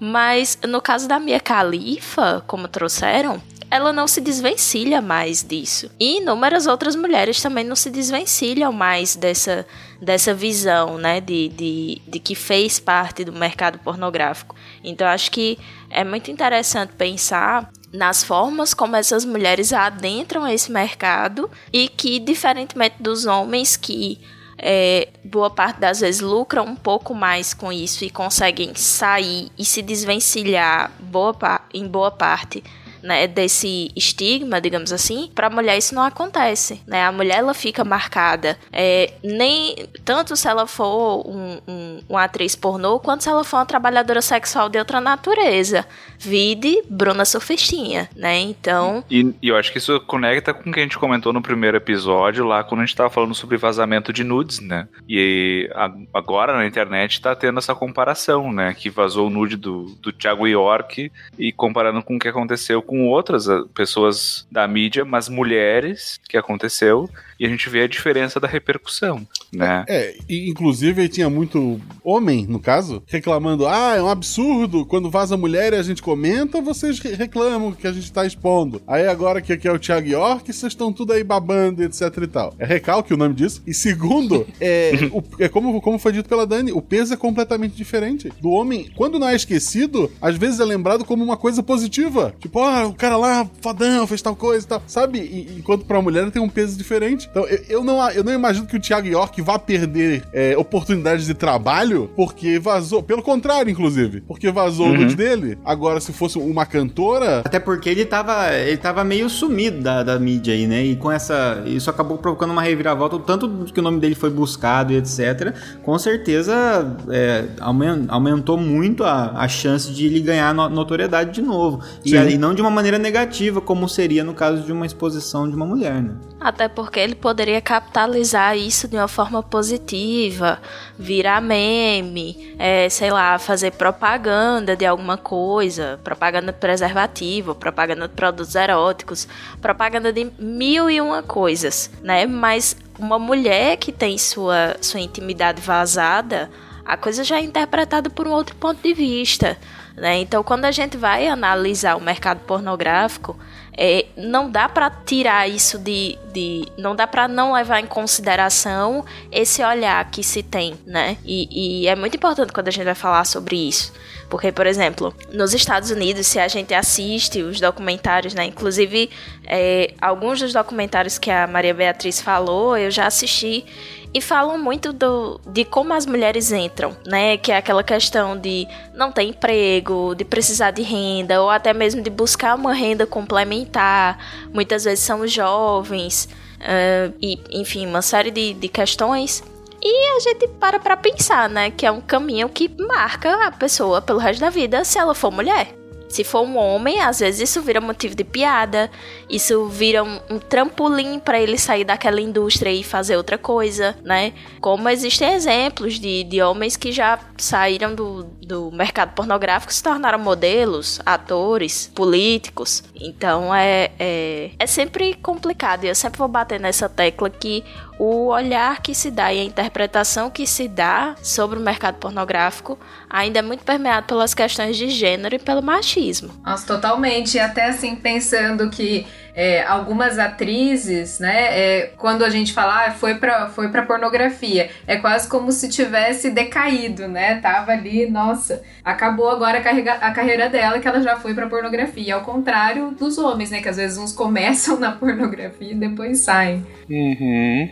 Mas 0.00 0.58
no 0.66 0.80
caso 0.80 1.06
da 1.06 1.20
Mia 1.20 1.38
Khalifa, 1.38 2.42
como 2.46 2.66
trouxeram, 2.66 3.40
ela 3.70 3.92
não 3.92 4.08
se 4.08 4.20
desvencilha 4.20 5.00
mais 5.00 5.44
disso. 5.44 5.90
E 6.00 6.16
inúmeras 6.16 6.66
outras 6.66 6.96
mulheres 6.96 7.40
também 7.40 7.62
não 7.62 7.76
se 7.76 7.90
desvencilham 7.90 8.72
mais 8.72 9.14
dessa, 9.14 9.64
dessa 10.00 10.34
visão, 10.34 10.98
né? 10.98 11.20
De, 11.20 11.48
de, 11.50 12.02
de 12.08 12.18
que 12.18 12.34
fez 12.34 12.80
parte 12.80 13.24
do 13.24 13.32
mercado 13.32 13.78
pornográfico. 13.78 14.56
Então 14.82 15.06
acho 15.06 15.30
que 15.30 15.56
é 15.88 16.02
muito 16.02 16.30
interessante 16.30 16.94
pensar 16.94 17.70
nas 17.92 18.24
formas 18.24 18.72
como 18.72 18.96
essas 18.96 19.24
mulheres 19.24 19.72
adentram 19.72 20.46
esse 20.46 20.72
mercado 20.72 21.50
e 21.72 21.88
que, 21.88 22.18
diferentemente 22.18 22.96
dos 23.00 23.26
homens 23.26 23.76
que 23.76 24.20
é, 24.62 25.08
boa 25.24 25.48
parte 25.48 25.80
das 25.80 26.00
vezes 26.00 26.20
lucram 26.20 26.64
um 26.64 26.76
pouco 26.76 27.14
mais 27.14 27.54
com 27.54 27.72
isso 27.72 28.04
e 28.04 28.10
conseguem 28.10 28.74
sair 28.74 29.50
e 29.58 29.64
se 29.64 29.80
desvencilhar 29.80 30.92
boa 31.00 31.34
em 31.72 31.86
boa 31.86 32.10
parte 32.10 32.62
né, 33.02 33.26
desse 33.26 33.90
estigma, 33.96 34.60
digamos 34.60 34.92
assim, 34.92 35.30
para 35.34 35.46
a 35.46 35.50
mulher 35.50 35.76
isso 35.78 35.94
não 35.94 36.02
acontece, 36.02 36.80
né? 36.86 37.04
A 37.04 37.12
mulher 37.12 37.38
ela 37.38 37.54
fica 37.54 37.84
marcada, 37.84 38.58
é, 38.72 39.12
nem 39.22 39.76
tanto 40.04 40.36
se 40.36 40.48
ela 40.48 40.66
for 40.66 41.26
um, 41.26 41.58
um- 41.66 42.00
uma 42.08 42.24
atriz 42.24 42.54
pornô, 42.56 42.98
quanto 43.00 43.22
se 43.22 43.28
ela 43.28 43.44
for 43.44 43.58
uma 43.58 43.66
trabalhadora 43.66 44.20
sexual 44.22 44.68
de 44.68 44.78
outra 44.78 45.00
natureza. 45.00 45.86
Vide 46.18 46.82
Bruna 46.88 47.24
Surfistinha, 47.24 48.08
né? 48.14 48.38
Então, 48.40 49.02
E, 49.10 49.34
e 49.42 49.48
eu 49.48 49.56
acho 49.56 49.72
que 49.72 49.78
isso 49.78 49.98
conecta 50.00 50.52
com 50.52 50.68
o 50.68 50.72
que 50.72 50.78
a 50.78 50.82
gente 50.82 50.98
comentou 50.98 51.32
no 51.32 51.40
primeiro 51.40 51.76
episódio, 51.76 52.44
lá 52.44 52.62
quando 52.62 52.82
a 52.82 52.84
gente 52.86 52.94
tava 52.96 53.08
falando 53.10 53.34
sobre 53.34 53.56
vazamento 53.56 54.12
de 54.12 54.22
nudes, 54.22 54.60
né? 54.60 54.86
E 55.08 55.70
a- 55.74 55.90
agora 56.12 56.52
na 56.56 56.66
internet 56.66 57.20
tá 57.20 57.34
tendo 57.34 57.58
essa 57.58 57.74
comparação, 57.74 58.52
né? 58.52 58.74
Que 58.74 58.90
vazou 58.90 59.26
o 59.28 59.30
nude 59.30 59.56
do, 59.56 59.84
do 60.00 60.12
Thiago 60.12 60.46
York 60.46 61.10
e 61.38 61.52
comparando 61.52 62.02
com 62.02 62.16
o 62.16 62.18
que 62.18 62.28
aconteceu 62.28 62.82
com 62.90 63.06
outras 63.06 63.48
ah, 63.48 63.64
pessoas 63.72 64.44
da 64.50 64.66
mídia, 64.66 65.04
mas 65.04 65.28
mulheres, 65.28 66.18
que 66.28 66.36
aconteceu, 66.36 67.08
e 67.40 67.46
a 67.46 67.48
gente 67.48 67.68
vê 67.70 67.80
a 67.82 67.88
diferença 67.88 68.38
da 68.38 68.46
repercussão, 68.46 69.26
né? 69.52 69.84
É, 69.88 70.14
e, 70.28 70.50
inclusive 70.50 71.08
tinha 71.08 71.30
muito 71.30 71.80
homem, 72.04 72.46
no 72.46 72.60
caso, 72.60 73.02
reclamando: 73.06 73.66
ah, 73.66 73.94
é 73.96 74.02
um 74.02 74.08
absurdo, 74.08 74.84
quando 74.86 75.10
vaza 75.10 75.36
mulher 75.36 75.72
e 75.72 75.76
a 75.76 75.82
gente 75.82 76.02
comenta, 76.02 76.60
vocês 76.60 76.98
re- 76.98 77.14
reclamam 77.14 77.72
que 77.72 77.86
a 77.86 77.92
gente 77.92 78.12
tá 78.12 78.26
expondo. 78.26 78.82
Aí 78.86 79.06
agora 79.08 79.40
que 79.40 79.52
aqui 79.54 79.66
é 79.66 79.72
o 79.72 79.78
Thiago 79.78 80.06
York, 80.08 80.52
vocês 80.52 80.72
estão 80.72 80.92
tudo 80.92 81.12
aí 81.14 81.24
babando, 81.24 81.82
etc 81.82 82.02
e 82.22 82.26
tal. 82.26 82.54
É 82.58 82.66
recalque 82.66 83.14
o 83.14 83.16
nome 83.16 83.34
disso. 83.34 83.62
E 83.66 83.72
segundo, 83.72 84.46
é, 84.60 84.92
o- 85.10 85.22
é 85.42 85.48
como, 85.48 85.80
como 85.80 85.98
foi 85.98 86.12
dito 86.12 86.28
pela 86.28 86.46
Dani, 86.46 86.70
o 86.72 86.82
peso 86.82 87.14
é 87.14 87.16
completamente 87.16 87.74
diferente. 87.74 88.30
Do 88.40 88.50
homem, 88.50 88.90
quando 88.94 89.18
não 89.18 89.28
é 89.28 89.34
esquecido, 89.34 90.10
às 90.20 90.36
vezes 90.36 90.60
é 90.60 90.64
lembrado 90.64 91.04
como 91.06 91.24
uma 91.24 91.36
coisa 91.38 91.62
positiva. 91.62 92.34
Tipo, 92.38 92.60
ah, 92.60 92.86
o 92.86 92.94
cara 92.94 93.16
lá, 93.16 93.48
fodão, 93.62 94.06
fez 94.06 94.20
tal 94.20 94.36
coisa 94.36 94.66
e 94.66 94.68
tal. 94.68 94.82
Sabe? 94.86 95.18
E- 95.20 95.56
enquanto 95.58 95.86
pra 95.86 96.02
mulher 96.02 96.30
tem 96.30 96.42
um 96.42 96.48
peso 96.48 96.76
diferente. 96.76 97.29
Então, 97.30 97.46
eu, 97.46 97.58
eu 97.68 97.84
não, 97.84 98.10
eu 98.10 98.24
não 98.24 98.32
imagino 98.32 98.66
que 98.66 98.76
o 98.76 98.80
Thiago 98.80 99.06
York 99.06 99.40
vá 99.42 99.58
perder 99.58 100.24
é, 100.32 100.56
oportunidades 100.56 101.26
de 101.26 101.34
trabalho 101.34 102.10
porque 102.16 102.58
vazou. 102.58 103.02
Pelo 103.02 103.22
contrário, 103.22 103.70
inclusive. 103.70 104.20
Porque 104.22 104.50
vazou 104.50 104.88
o 104.88 104.92
nude 104.94 105.14
dele. 105.14 105.56
Agora, 105.64 106.00
se 106.00 106.12
fosse 106.12 106.38
uma 106.38 106.66
cantora. 106.66 107.40
Até 107.44 107.60
porque 107.60 107.88
ele 107.88 108.04
tava, 108.04 108.52
ele 108.54 108.76
tava 108.76 109.04
meio 109.04 109.28
sumido 109.30 109.80
da, 109.80 110.02
da 110.02 110.18
mídia 110.18 110.54
aí, 110.54 110.66
né? 110.66 110.84
E 110.84 110.96
com 110.96 111.10
essa. 111.10 111.62
Isso 111.66 111.88
acabou 111.88 112.18
provocando 112.18 112.50
uma 112.50 112.62
reviravolta, 112.62 113.18
tanto 113.20 113.48
que 113.72 113.78
o 113.78 113.82
nome 113.82 114.00
dele 114.00 114.14
foi 114.14 114.30
buscado 114.30 114.92
e 114.92 114.96
etc. 114.96 115.54
Com 115.82 115.96
certeza 115.98 116.96
é, 117.10 117.44
aumen- 117.60 118.06
aumentou 118.08 118.56
muito 118.56 119.04
a, 119.04 119.32
a 119.36 119.48
chance 119.48 119.92
de 119.92 120.06
ele 120.06 120.20
ganhar 120.20 120.54
no- 120.54 120.68
notoriedade 120.68 121.32
de 121.32 121.42
novo. 121.42 121.80
E, 122.04 122.16
aí 122.16 122.36
não 122.36 122.54
de 122.54 122.60
uma 122.60 122.70
maneira 122.70 122.98
negativa, 122.98 123.60
como 123.60 123.88
seria 123.88 124.24
no 124.24 124.34
caso 124.34 124.62
de 124.62 124.72
uma 124.72 124.84
exposição 124.86 125.48
de 125.48 125.54
uma 125.56 125.66
mulher, 125.66 126.02
né? 126.02 126.10
Até 126.40 126.68
porque 126.68 126.98
ele 126.98 127.14
poderia 127.20 127.60
capitalizar 127.60 128.56
isso 128.56 128.88
de 128.88 128.96
uma 128.96 129.08
forma 129.08 129.42
positiva, 129.42 130.60
virar 130.98 131.40
meme, 131.40 132.54
é, 132.58 132.88
sei 132.88 133.10
lá, 133.10 133.38
fazer 133.38 133.72
propaganda 133.72 134.74
de 134.74 134.86
alguma 134.86 135.16
coisa, 135.16 136.00
propaganda 136.02 136.52
de 136.52 136.58
preservativo, 136.58 137.54
propaganda 137.54 138.08
de 138.08 138.14
produtos 138.14 138.54
eróticos, 138.54 139.28
propaganda 139.60 140.12
de 140.12 140.30
mil 140.38 140.90
e 140.90 141.00
uma 141.00 141.22
coisas, 141.22 141.90
né? 142.02 142.26
Mas 142.26 142.76
uma 142.98 143.18
mulher 143.18 143.76
que 143.76 143.92
tem 143.92 144.18
sua, 144.18 144.76
sua 144.80 145.00
intimidade 145.00 145.60
vazada, 145.60 146.50
a 146.84 146.96
coisa 146.96 147.22
já 147.22 147.36
é 147.36 147.44
interpretada 147.44 148.10
por 148.10 148.26
um 148.26 148.32
outro 148.32 148.56
ponto 148.56 148.82
de 148.82 148.92
vista. 148.92 149.56
Né? 149.96 150.18
Então, 150.18 150.42
quando 150.42 150.64
a 150.64 150.70
gente 150.70 150.96
vai 150.96 151.28
analisar 151.28 151.96
o 151.96 152.00
mercado 152.00 152.40
pornográfico, 152.40 153.38
é, 153.82 154.04
não 154.14 154.50
dá 154.50 154.68
para 154.68 154.90
tirar 154.90 155.48
isso 155.48 155.78
de, 155.78 156.18
de. 156.34 156.66
Não 156.76 156.94
dá 156.94 157.06
para 157.06 157.26
não 157.26 157.54
levar 157.54 157.80
em 157.80 157.86
consideração 157.86 159.06
esse 159.32 159.62
olhar 159.64 160.10
que 160.10 160.22
se 160.22 160.42
tem, 160.42 160.74
né? 160.84 161.16
E, 161.24 161.84
e 161.84 161.88
é 161.88 161.96
muito 161.96 162.14
importante 162.14 162.52
quando 162.52 162.68
a 162.68 162.70
gente 162.70 162.84
vai 162.84 162.94
falar 162.94 163.24
sobre 163.24 163.56
isso. 163.56 163.90
Porque, 164.28 164.52
por 164.52 164.66
exemplo, 164.66 165.14
nos 165.32 165.54
Estados 165.54 165.90
Unidos, 165.90 166.26
se 166.26 166.38
a 166.38 166.46
gente 166.46 166.74
assiste 166.74 167.40
os 167.40 167.58
documentários, 167.58 168.34
né? 168.34 168.44
Inclusive, 168.44 169.08
é, 169.46 169.94
alguns 169.98 170.40
dos 170.40 170.52
documentários 170.52 171.16
que 171.16 171.30
a 171.30 171.46
Maria 171.46 171.72
Beatriz 171.72 172.20
falou, 172.20 172.76
eu 172.76 172.90
já 172.90 173.06
assisti 173.06 173.64
e 174.12 174.20
falam 174.20 174.58
muito 174.58 174.92
do, 174.92 175.40
de 175.46 175.64
como 175.64 175.92
as 175.92 176.04
mulheres 176.04 176.50
entram, 176.50 176.96
né? 177.06 177.36
Que 177.36 177.52
é 177.52 177.56
aquela 177.56 177.82
questão 177.82 178.36
de 178.36 178.66
não 178.94 179.12
ter 179.12 179.22
emprego, 179.22 180.14
de 180.14 180.24
precisar 180.24 180.72
de 180.72 180.82
renda, 180.82 181.40
ou 181.40 181.48
até 181.48 181.72
mesmo 181.72 182.02
de 182.02 182.10
buscar 182.10 182.56
uma 182.56 182.72
renda 182.72 183.06
complementar. 183.06 184.18
Muitas 184.52 184.84
vezes 184.84 185.04
são 185.04 185.26
jovens, 185.26 186.28
uh, 186.60 187.14
e 187.20 187.38
enfim, 187.52 187.86
uma 187.86 188.02
série 188.02 188.30
de, 188.30 188.54
de 188.54 188.68
questões. 188.68 189.44
E 189.82 190.16
a 190.16 190.20
gente 190.20 190.46
para 190.48 190.78
pra 190.78 190.96
pensar, 190.96 191.48
né? 191.48 191.70
Que 191.70 191.86
é 191.86 191.90
um 191.90 192.00
caminho 192.00 192.48
que 192.48 192.68
marca 192.78 193.46
a 193.46 193.50
pessoa 193.50 194.02
pelo 194.02 194.18
resto 194.18 194.40
da 194.40 194.50
vida 194.50 194.84
se 194.84 194.98
ela 194.98 195.14
for 195.14 195.30
mulher. 195.30 195.79
Se 196.10 196.24
for 196.24 196.42
um 196.42 196.56
homem, 196.56 197.00
às 197.00 197.20
vezes 197.20 197.48
isso 197.48 197.62
vira 197.62 197.80
motivo 197.80 198.16
de 198.16 198.24
piada, 198.24 198.90
isso 199.28 199.66
vira 199.68 200.02
um, 200.02 200.20
um 200.28 200.38
trampolim 200.40 201.20
para 201.20 201.40
ele 201.40 201.56
sair 201.56 201.84
daquela 201.84 202.20
indústria 202.20 202.70
e 202.70 202.82
fazer 202.82 203.16
outra 203.16 203.38
coisa, 203.38 203.96
né? 204.02 204.32
Como 204.60 204.88
existem 204.88 205.32
exemplos 205.32 206.00
de, 206.00 206.24
de 206.24 206.42
homens 206.42 206.76
que 206.76 206.90
já 206.90 207.18
saíram 207.38 207.94
do, 207.94 208.24
do 208.44 208.72
mercado 208.72 209.14
pornográfico 209.14 209.72
se 209.72 209.82
tornaram 209.82 210.18
modelos, 210.18 211.00
atores, 211.06 211.90
políticos. 211.94 212.82
Então 212.94 213.54
é, 213.54 213.92
é, 213.98 214.50
é 214.58 214.66
sempre 214.66 215.14
complicado 215.14 215.84
e 215.84 215.88
eu 215.88 215.94
sempre 215.94 216.18
vou 216.18 216.28
bater 216.28 216.58
nessa 216.58 216.88
tecla 216.88 217.30
que 217.30 217.64
o 218.00 218.28
olhar 218.28 218.80
que 218.80 218.94
se 218.94 219.10
dá 219.10 219.30
e 219.30 219.38
a 219.38 219.44
interpretação 219.44 220.30
que 220.30 220.46
se 220.46 220.66
dá 220.66 221.14
sobre 221.22 221.58
o 221.58 221.62
mercado 221.62 221.96
pornográfico 221.96 222.78
ainda 223.10 223.40
é 223.40 223.42
muito 223.42 223.62
permeado 223.62 224.06
pelas 224.06 224.32
questões 224.32 224.78
de 224.78 224.88
gênero 224.88 225.34
e 225.34 225.38
pelo 225.38 225.62
machismo. 225.62 226.32
Nossa, 226.42 226.66
totalmente. 226.66 227.38
Até 227.38 227.66
assim, 227.66 227.94
pensando 227.94 228.70
que 228.70 229.06
é, 229.34 229.62
algumas 229.62 230.18
atrizes, 230.18 231.18
né, 231.18 231.46
é, 231.50 231.92
quando 231.96 232.24
a 232.24 232.30
gente 232.30 232.52
fala, 232.52 232.86
ah, 232.86 232.90
foi 232.90 233.14
pra, 233.14 233.48
foi 233.48 233.68
pra 233.68 233.82
pornografia, 233.82 234.70
é 234.86 234.96
quase 234.96 235.28
como 235.28 235.52
se 235.52 235.68
tivesse 235.68 236.30
decaído, 236.30 237.08
né? 237.08 237.36
Tava 237.40 237.72
ali, 237.72 238.10
nossa, 238.10 238.62
acabou 238.84 239.28
agora 239.28 239.58
a, 239.58 239.60
carrega, 239.60 239.92
a 239.94 240.10
carreira 240.10 240.48
dela 240.48 240.78
que 240.78 240.88
ela 240.88 241.00
já 241.00 241.16
foi 241.16 241.34
pra 241.34 241.46
pornografia. 241.46 242.14
Ao 242.14 242.22
contrário 242.22 242.90
dos 242.92 243.18
homens, 243.18 243.50
né? 243.50 243.60
Que 243.60 243.68
às 243.68 243.76
vezes 243.76 243.98
uns 243.98 244.12
começam 244.12 244.78
na 244.80 244.92
pornografia 244.92 245.72
e 245.72 245.74
depois 245.74 246.18
saem. 246.20 246.66
Uhum. 246.88 247.68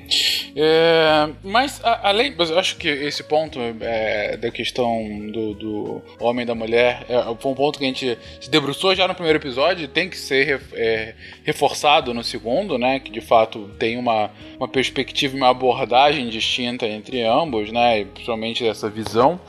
É, 0.55 1.29
mas, 1.43 1.81
a, 1.85 2.09
além, 2.09 2.35
eu 2.39 2.59
acho 2.59 2.77
que 2.77 2.89
esse 2.89 3.23
ponto 3.23 3.59
é, 3.81 4.37
da 4.37 4.51
questão 4.51 5.31
do, 5.33 5.55
do 5.55 6.03
homem 6.21 6.45
e 6.45 6.47
da 6.47 6.55
mulher 6.55 7.05
é, 7.09 7.35
foi 7.41 7.53
um 7.53 7.55
ponto 7.55 7.79
que 7.79 7.85
a 7.85 7.89
gente 7.89 8.19
se 8.41 8.51
debruçou 8.51 8.95
já 8.95 9.09
no 9.09 9.15
primeiro 9.15 9.39
episódio, 9.39 9.89
tem 9.89 10.09
que 10.09 10.17
ser 10.17 10.61
é, 10.75 11.15
reforçado 11.49 12.13
no 12.13 12.23
segundo, 12.23 12.77
né? 12.77 13.01
Que 13.01 13.11
de 13.11 13.23
fato 13.23 13.71
tem 13.79 13.97
uma, 13.97 14.31
uma 14.59 14.69
perspectiva 14.69 15.35
e 15.35 15.41
uma 15.41 15.49
abordagem 15.49 16.29
distinta 16.29 16.87
entre 16.87 17.23
ambos, 17.25 17.73
né? 17.73 18.05
Principalmente 18.05 18.63
dessa 18.63 18.91
visão. 18.91 19.41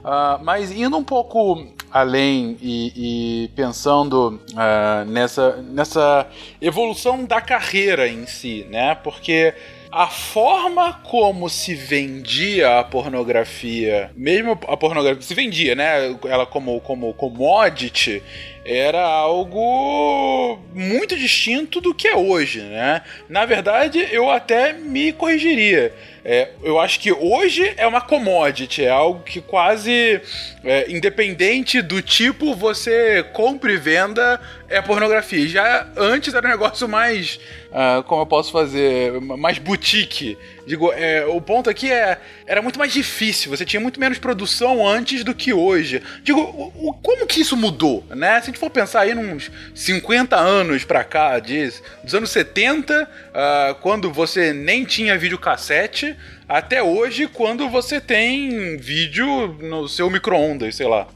Uh, 0.00 0.42
mas 0.42 0.72
indo 0.72 0.96
um 0.96 1.04
pouco 1.04 1.64
além 1.92 2.58
e, 2.60 3.44
e 3.44 3.48
pensando 3.54 4.40
uh, 4.50 5.08
nessa, 5.08 5.62
nessa 5.62 6.26
evolução 6.60 7.24
da 7.24 7.40
carreira 7.40 8.08
em 8.08 8.26
si, 8.26 8.66
né? 8.68 8.96
Porque 8.96 9.54
a 9.92 10.08
forma 10.08 10.92
como 11.04 11.48
se 11.48 11.72
vendia 11.72 12.80
a 12.80 12.84
pornografia, 12.84 14.10
mesmo 14.16 14.58
a 14.66 14.76
pornografia 14.76 15.22
se 15.22 15.34
vendia, 15.34 15.76
né? 15.76 16.16
Ela 16.24 16.44
como, 16.44 16.80
como 16.80 17.14
commodity, 17.14 18.20
era 18.64 19.02
algo 19.02 20.58
muito 20.74 21.16
distinto 21.16 21.80
do 21.80 21.94
que 21.94 22.08
é 22.08 22.16
hoje, 22.16 22.60
né? 22.62 23.02
Na 23.28 23.44
verdade, 23.44 24.08
eu 24.10 24.30
até 24.30 24.72
me 24.72 25.12
corrigiria. 25.12 25.92
É, 26.24 26.48
eu 26.62 26.80
acho 26.80 26.98
que 27.00 27.12
hoje 27.12 27.74
é 27.76 27.86
uma 27.86 28.00
commodity, 28.00 28.82
é 28.82 28.88
algo 28.88 29.22
que 29.22 29.42
quase 29.42 30.22
é, 30.64 30.90
independente 30.90 31.82
do 31.82 32.00
tipo 32.00 32.54
você 32.54 33.22
compra 33.34 33.70
e 33.70 33.76
venda 33.76 34.40
é 34.66 34.80
pornografia. 34.80 35.46
Já 35.46 35.86
antes 35.94 36.32
era 36.32 36.46
um 36.46 36.50
negócio 36.50 36.88
mais, 36.88 37.38
uh, 37.70 38.02
como 38.04 38.22
eu 38.22 38.26
posso 38.26 38.50
fazer, 38.50 39.20
mais 39.20 39.58
boutique. 39.58 40.38
Digo, 40.66 40.92
é, 40.92 41.24
o 41.26 41.40
ponto 41.40 41.68
aqui 41.68 41.90
é, 41.90 42.18
era 42.46 42.62
muito 42.62 42.78
mais 42.78 42.92
difícil, 42.92 43.50
você 43.50 43.64
tinha 43.64 43.80
muito 43.80 44.00
menos 44.00 44.18
produção 44.18 44.86
antes 44.86 45.22
do 45.22 45.34
que 45.34 45.52
hoje. 45.52 46.02
Digo, 46.22 46.40
o, 46.40 46.88
o, 46.88 46.92
como 46.94 47.26
que 47.26 47.40
isso 47.40 47.56
mudou, 47.56 48.04
né? 48.10 48.40
Se 48.40 48.44
a 48.44 48.46
gente 48.46 48.58
for 48.58 48.70
pensar 48.70 49.00
aí 49.00 49.14
uns 49.14 49.50
50 49.74 50.36
anos 50.36 50.84
pra 50.84 51.04
cá, 51.04 51.38
diz, 51.38 51.82
dos 52.02 52.14
anos 52.14 52.30
70, 52.30 53.02
uh, 53.02 53.06
ah, 53.34 53.76
quando 53.80 54.10
você 54.10 54.52
nem 54.52 54.84
tinha 54.84 55.18
videocassete, 55.18 56.16
até 56.48 56.82
hoje 56.82 57.26
quando 57.26 57.68
você 57.68 58.00
tem 58.00 58.76
vídeo 58.76 59.56
no 59.60 59.88
seu 59.88 60.10
micro-ondas, 60.10 60.76
sei 60.76 60.86
lá. 60.86 61.06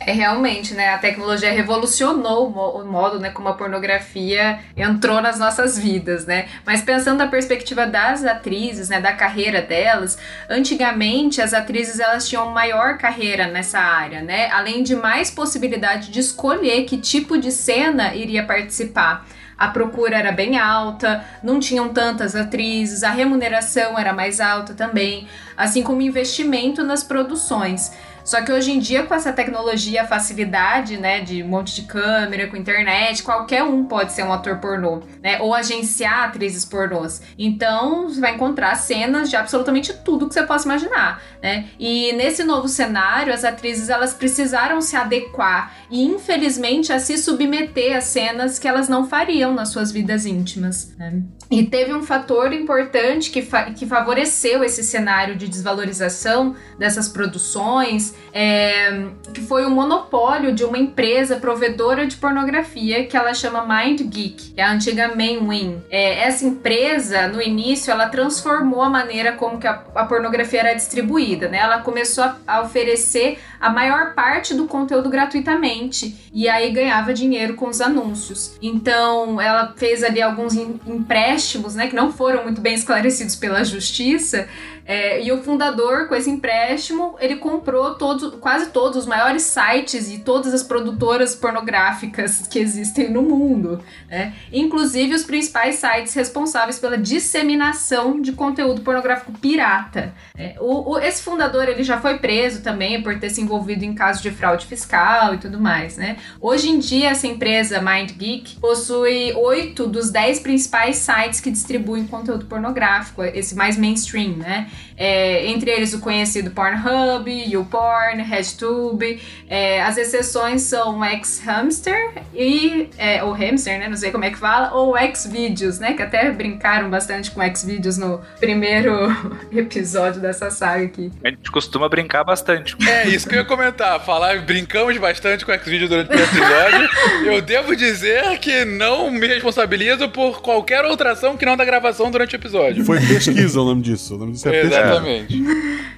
É 0.00 0.12
realmente, 0.12 0.74
né? 0.74 0.90
A 0.90 0.98
tecnologia 0.98 1.50
revolucionou 1.52 2.48
o 2.48 2.84
modo 2.84 3.18
né, 3.18 3.30
como 3.30 3.48
a 3.48 3.54
pornografia 3.54 4.60
entrou 4.76 5.20
nas 5.20 5.38
nossas 5.38 5.78
vidas, 5.78 6.26
né? 6.26 6.46
Mas 6.66 6.82
pensando 6.82 7.18
da 7.18 7.26
perspectiva 7.26 7.86
das 7.86 8.24
atrizes, 8.24 8.88
né, 8.88 9.00
da 9.00 9.12
carreira 9.12 9.62
delas, 9.62 10.18
antigamente 10.48 11.40
as 11.40 11.54
atrizes 11.54 11.98
elas 11.98 12.28
tinham 12.28 12.50
maior 12.50 12.98
carreira 12.98 13.46
nessa 13.46 13.78
área, 13.78 14.22
né? 14.22 14.50
Além 14.50 14.82
de 14.82 14.94
mais 14.94 15.30
possibilidade 15.30 16.10
de 16.10 16.20
escolher 16.20 16.84
que 16.84 16.98
tipo 16.98 17.38
de 17.38 17.50
cena 17.50 18.14
iria 18.14 18.44
participar 18.44 19.26
a 19.58 19.68
procura 19.68 20.16
era 20.16 20.32
bem 20.32 20.58
alta, 20.58 21.24
não 21.42 21.60
tinham 21.60 21.88
tantas 21.88 22.34
atrizes, 22.34 23.02
a 23.02 23.10
remuneração 23.10 23.98
era 23.98 24.12
mais 24.12 24.40
alta 24.40 24.74
também, 24.74 25.28
assim 25.56 25.82
como 25.82 26.02
investimento 26.02 26.82
nas 26.82 27.04
produções. 27.04 27.92
Só 28.24 28.40
que 28.42 28.50
hoje 28.50 28.72
em 28.72 28.78
dia, 28.78 29.02
com 29.02 29.14
essa 29.14 29.32
tecnologia, 29.32 30.02
a 30.02 30.06
facilidade, 30.06 30.96
né, 30.96 31.20
de 31.20 31.42
um 31.42 31.48
monte 31.48 31.74
de 31.74 31.82
câmera, 31.82 32.46
com 32.46 32.56
internet, 32.56 33.22
qualquer 33.22 33.62
um 33.62 33.84
pode 33.84 34.12
ser 34.12 34.24
um 34.24 34.32
ator 34.32 34.58
pornô, 34.58 35.02
né, 35.22 35.40
ou 35.40 35.54
agenciar 35.54 36.24
atrizes 36.24 36.64
pornôs. 36.64 37.20
Então, 37.38 38.08
você 38.08 38.20
vai 38.20 38.34
encontrar 38.34 38.74
cenas 38.76 39.28
de 39.28 39.36
absolutamente 39.36 39.92
tudo 39.92 40.26
que 40.26 40.32
você 40.32 40.42
possa 40.42 40.64
imaginar, 40.64 41.22
né? 41.42 41.66
E 41.78 42.12
nesse 42.14 42.44
novo 42.44 42.66
cenário, 42.66 43.32
as 43.32 43.44
atrizes 43.44 43.90
elas 43.90 44.14
precisaram 44.14 44.80
se 44.80 44.96
adequar 44.96 45.72
e, 45.90 46.02
infelizmente, 46.02 46.92
a 46.92 46.98
se 46.98 47.18
submeter 47.18 47.96
a 47.96 48.00
cenas 48.00 48.58
que 48.58 48.66
elas 48.66 48.88
não 48.88 49.06
fariam 49.06 49.52
nas 49.52 49.68
suas 49.68 49.92
vidas 49.92 50.24
íntimas. 50.24 50.94
Né? 50.96 51.22
E 51.50 51.64
teve 51.64 51.92
um 51.92 52.02
fator 52.02 52.52
importante 52.52 53.30
que, 53.30 53.42
fa 53.42 53.64
que 53.70 53.86
favoreceu 53.86 54.64
esse 54.64 54.82
cenário 54.82 55.36
de 55.36 55.46
desvalorização 55.46 56.54
dessas 56.78 57.08
produções, 57.08 58.13
é, 58.32 59.06
que 59.32 59.40
foi 59.40 59.64
o 59.64 59.70
monopólio 59.70 60.52
de 60.52 60.64
uma 60.64 60.76
empresa 60.76 61.36
provedora 61.36 62.04
de 62.04 62.16
pornografia 62.16 63.04
que 63.04 63.16
ela 63.16 63.32
chama 63.32 63.64
Mind 63.64 64.00
Geek, 64.00 64.54
que 64.54 64.60
é 64.60 64.64
a 64.64 64.72
antiga 64.72 65.14
Mainwin. 65.14 65.80
É, 65.88 66.26
essa 66.26 66.44
empresa, 66.44 67.28
no 67.28 67.40
início, 67.40 67.92
ela 67.92 68.08
transformou 68.08 68.82
a 68.82 68.90
maneira 68.90 69.32
como 69.32 69.58
que 69.58 69.68
a, 69.68 69.82
a 69.94 70.04
pornografia 70.04 70.60
era 70.60 70.74
distribuída, 70.74 71.48
né? 71.48 71.58
Ela 71.58 71.78
começou 71.78 72.24
a, 72.24 72.36
a 72.44 72.60
oferecer 72.62 73.38
a 73.60 73.70
maior 73.70 74.14
parte 74.14 74.52
do 74.52 74.66
conteúdo 74.66 75.08
gratuitamente 75.08 76.30
e 76.34 76.48
aí 76.48 76.70
ganhava 76.70 77.14
dinheiro 77.14 77.54
com 77.54 77.68
os 77.68 77.80
anúncios. 77.80 78.58
Então, 78.60 79.40
ela 79.40 79.72
fez 79.76 80.02
ali 80.02 80.20
alguns 80.20 80.54
empréstimos, 80.54 81.74
né, 81.74 81.86
que 81.86 81.94
não 81.94 82.12
foram 82.12 82.42
muito 82.42 82.60
bem 82.60 82.74
esclarecidos 82.74 83.36
pela 83.36 83.64
justiça, 83.64 84.48
é, 84.86 85.22
e 85.22 85.32
o 85.32 85.42
fundador, 85.42 86.08
com 86.08 86.14
esse 86.14 86.28
empréstimo, 86.28 87.16
ele 87.18 87.36
comprou 87.36 87.94
todos, 88.04 88.34
quase 88.38 88.66
todos 88.66 88.98
os 88.98 89.06
maiores 89.06 89.42
sites 89.44 90.10
e 90.10 90.18
todas 90.18 90.52
as 90.52 90.62
produtoras 90.62 91.34
pornográficas 91.34 92.46
que 92.46 92.58
existem 92.58 93.10
no 93.10 93.22
mundo, 93.22 93.82
né? 94.10 94.34
inclusive 94.52 95.14
os 95.14 95.24
principais 95.24 95.76
sites 95.76 96.12
responsáveis 96.12 96.78
pela 96.78 96.98
disseminação 96.98 98.20
de 98.20 98.32
conteúdo 98.32 98.82
pornográfico 98.82 99.32
pirata. 99.32 100.12
É, 100.36 100.54
o, 100.60 100.92
o, 100.92 100.98
esse 100.98 101.22
fundador 101.22 101.66
ele 101.66 101.82
já 101.82 101.98
foi 101.98 102.18
preso 102.18 102.62
também 102.62 103.02
por 103.02 103.18
ter 103.18 103.30
se 103.30 103.40
envolvido 103.40 103.86
em 103.86 103.94
casos 103.94 104.20
de 104.20 104.30
fraude 104.30 104.66
fiscal 104.66 105.32
e 105.34 105.38
tudo 105.38 105.58
mais. 105.58 105.96
Né? 105.96 106.18
Hoje 106.38 106.68
em 106.68 106.78
dia, 106.78 107.08
essa 107.08 107.26
empresa 107.26 107.80
MindGeek 107.80 108.56
possui 108.56 109.32
oito 109.32 109.86
dos 109.86 110.10
dez 110.10 110.40
principais 110.40 110.96
sites 110.96 111.40
que 111.40 111.50
distribuem 111.50 112.06
conteúdo 112.06 112.44
pornográfico, 112.44 113.22
esse 113.22 113.54
mais 113.54 113.78
mainstream, 113.78 114.36
né? 114.36 114.68
É, 114.96 115.46
entre 115.46 115.70
eles 115.70 115.92
o 115.92 116.00
conhecido 116.00 116.50
Pornhub, 116.50 117.30
YouPorn, 117.30 118.22
RedTube. 118.22 119.20
É, 119.48 119.82
as 119.82 119.96
exceções 119.96 120.62
são 120.62 121.00
o 121.00 121.04
X-Hamster 121.04 122.12
e... 122.34 122.88
É, 122.96 123.22
ou 123.24 123.32
Hamster, 123.32 123.78
né? 123.78 123.88
Não 123.88 123.96
sei 123.96 124.10
como 124.10 124.24
é 124.24 124.30
que 124.30 124.38
fala. 124.38 124.72
Ou 124.72 124.96
X-Videos, 124.96 125.78
né? 125.78 125.94
Que 125.94 126.02
até 126.02 126.30
brincaram 126.30 126.88
bastante 126.88 127.30
com 127.30 127.42
X-Videos 127.42 127.98
no 127.98 128.20
primeiro 128.38 128.92
episódio 129.52 130.20
dessa 130.20 130.50
saga 130.50 130.84
aqui. 130.84 131.10
A 131.24 131.28
gente 131.28 131.50
costuma 131.50 131.88
brincar 131.88 132.24
bastante. 132.24 132.76
É, 132.88 133.08
isso 133.08 133.28
que 133.28 133.34
eu 133.34 133.40
ia 133.40 133.44
comentar. 133.44 134.00
Falar, 134.04 134.42
brincamos 134.42 134.96
bastante 134.98 135.44
com 135.44 135.50
o 135.50 135.54
X-Video 135.54 135.88
durante 135.88 136.10
o 136.10 136.20
episódio. 136.20 136.88
eu 137.24 137.42
devo 137.42 137.74
dizer 137.74 138.38
que 138.38 138.64
não 138.64 139.10
me 139.10 139.26
responsabilizo 139.26 140.08
por 140.08 140.40
qualquer 140.40 140.84
outra 140.84 141.12
ação 141.12 141.36
que 141.36 141.44
não 141.44 141.56
da 141.56 141.64
gravação 141.64 142.10
durante 142.10 142.34
o 142.34 142.36
episódio. 142.36 142.84
Foi 142.84 143.00
pesquisa 143.00 143.60
o 143.60 143.64
nome 143.64 143.82
disso. 143.82 144.14
O 144.14 144.18
nome 144.18 144.32
disso 144.32 144.48
é 144.48 144.52
pesquisa. 144.52 144.83
Exatamente. 144.84 145.42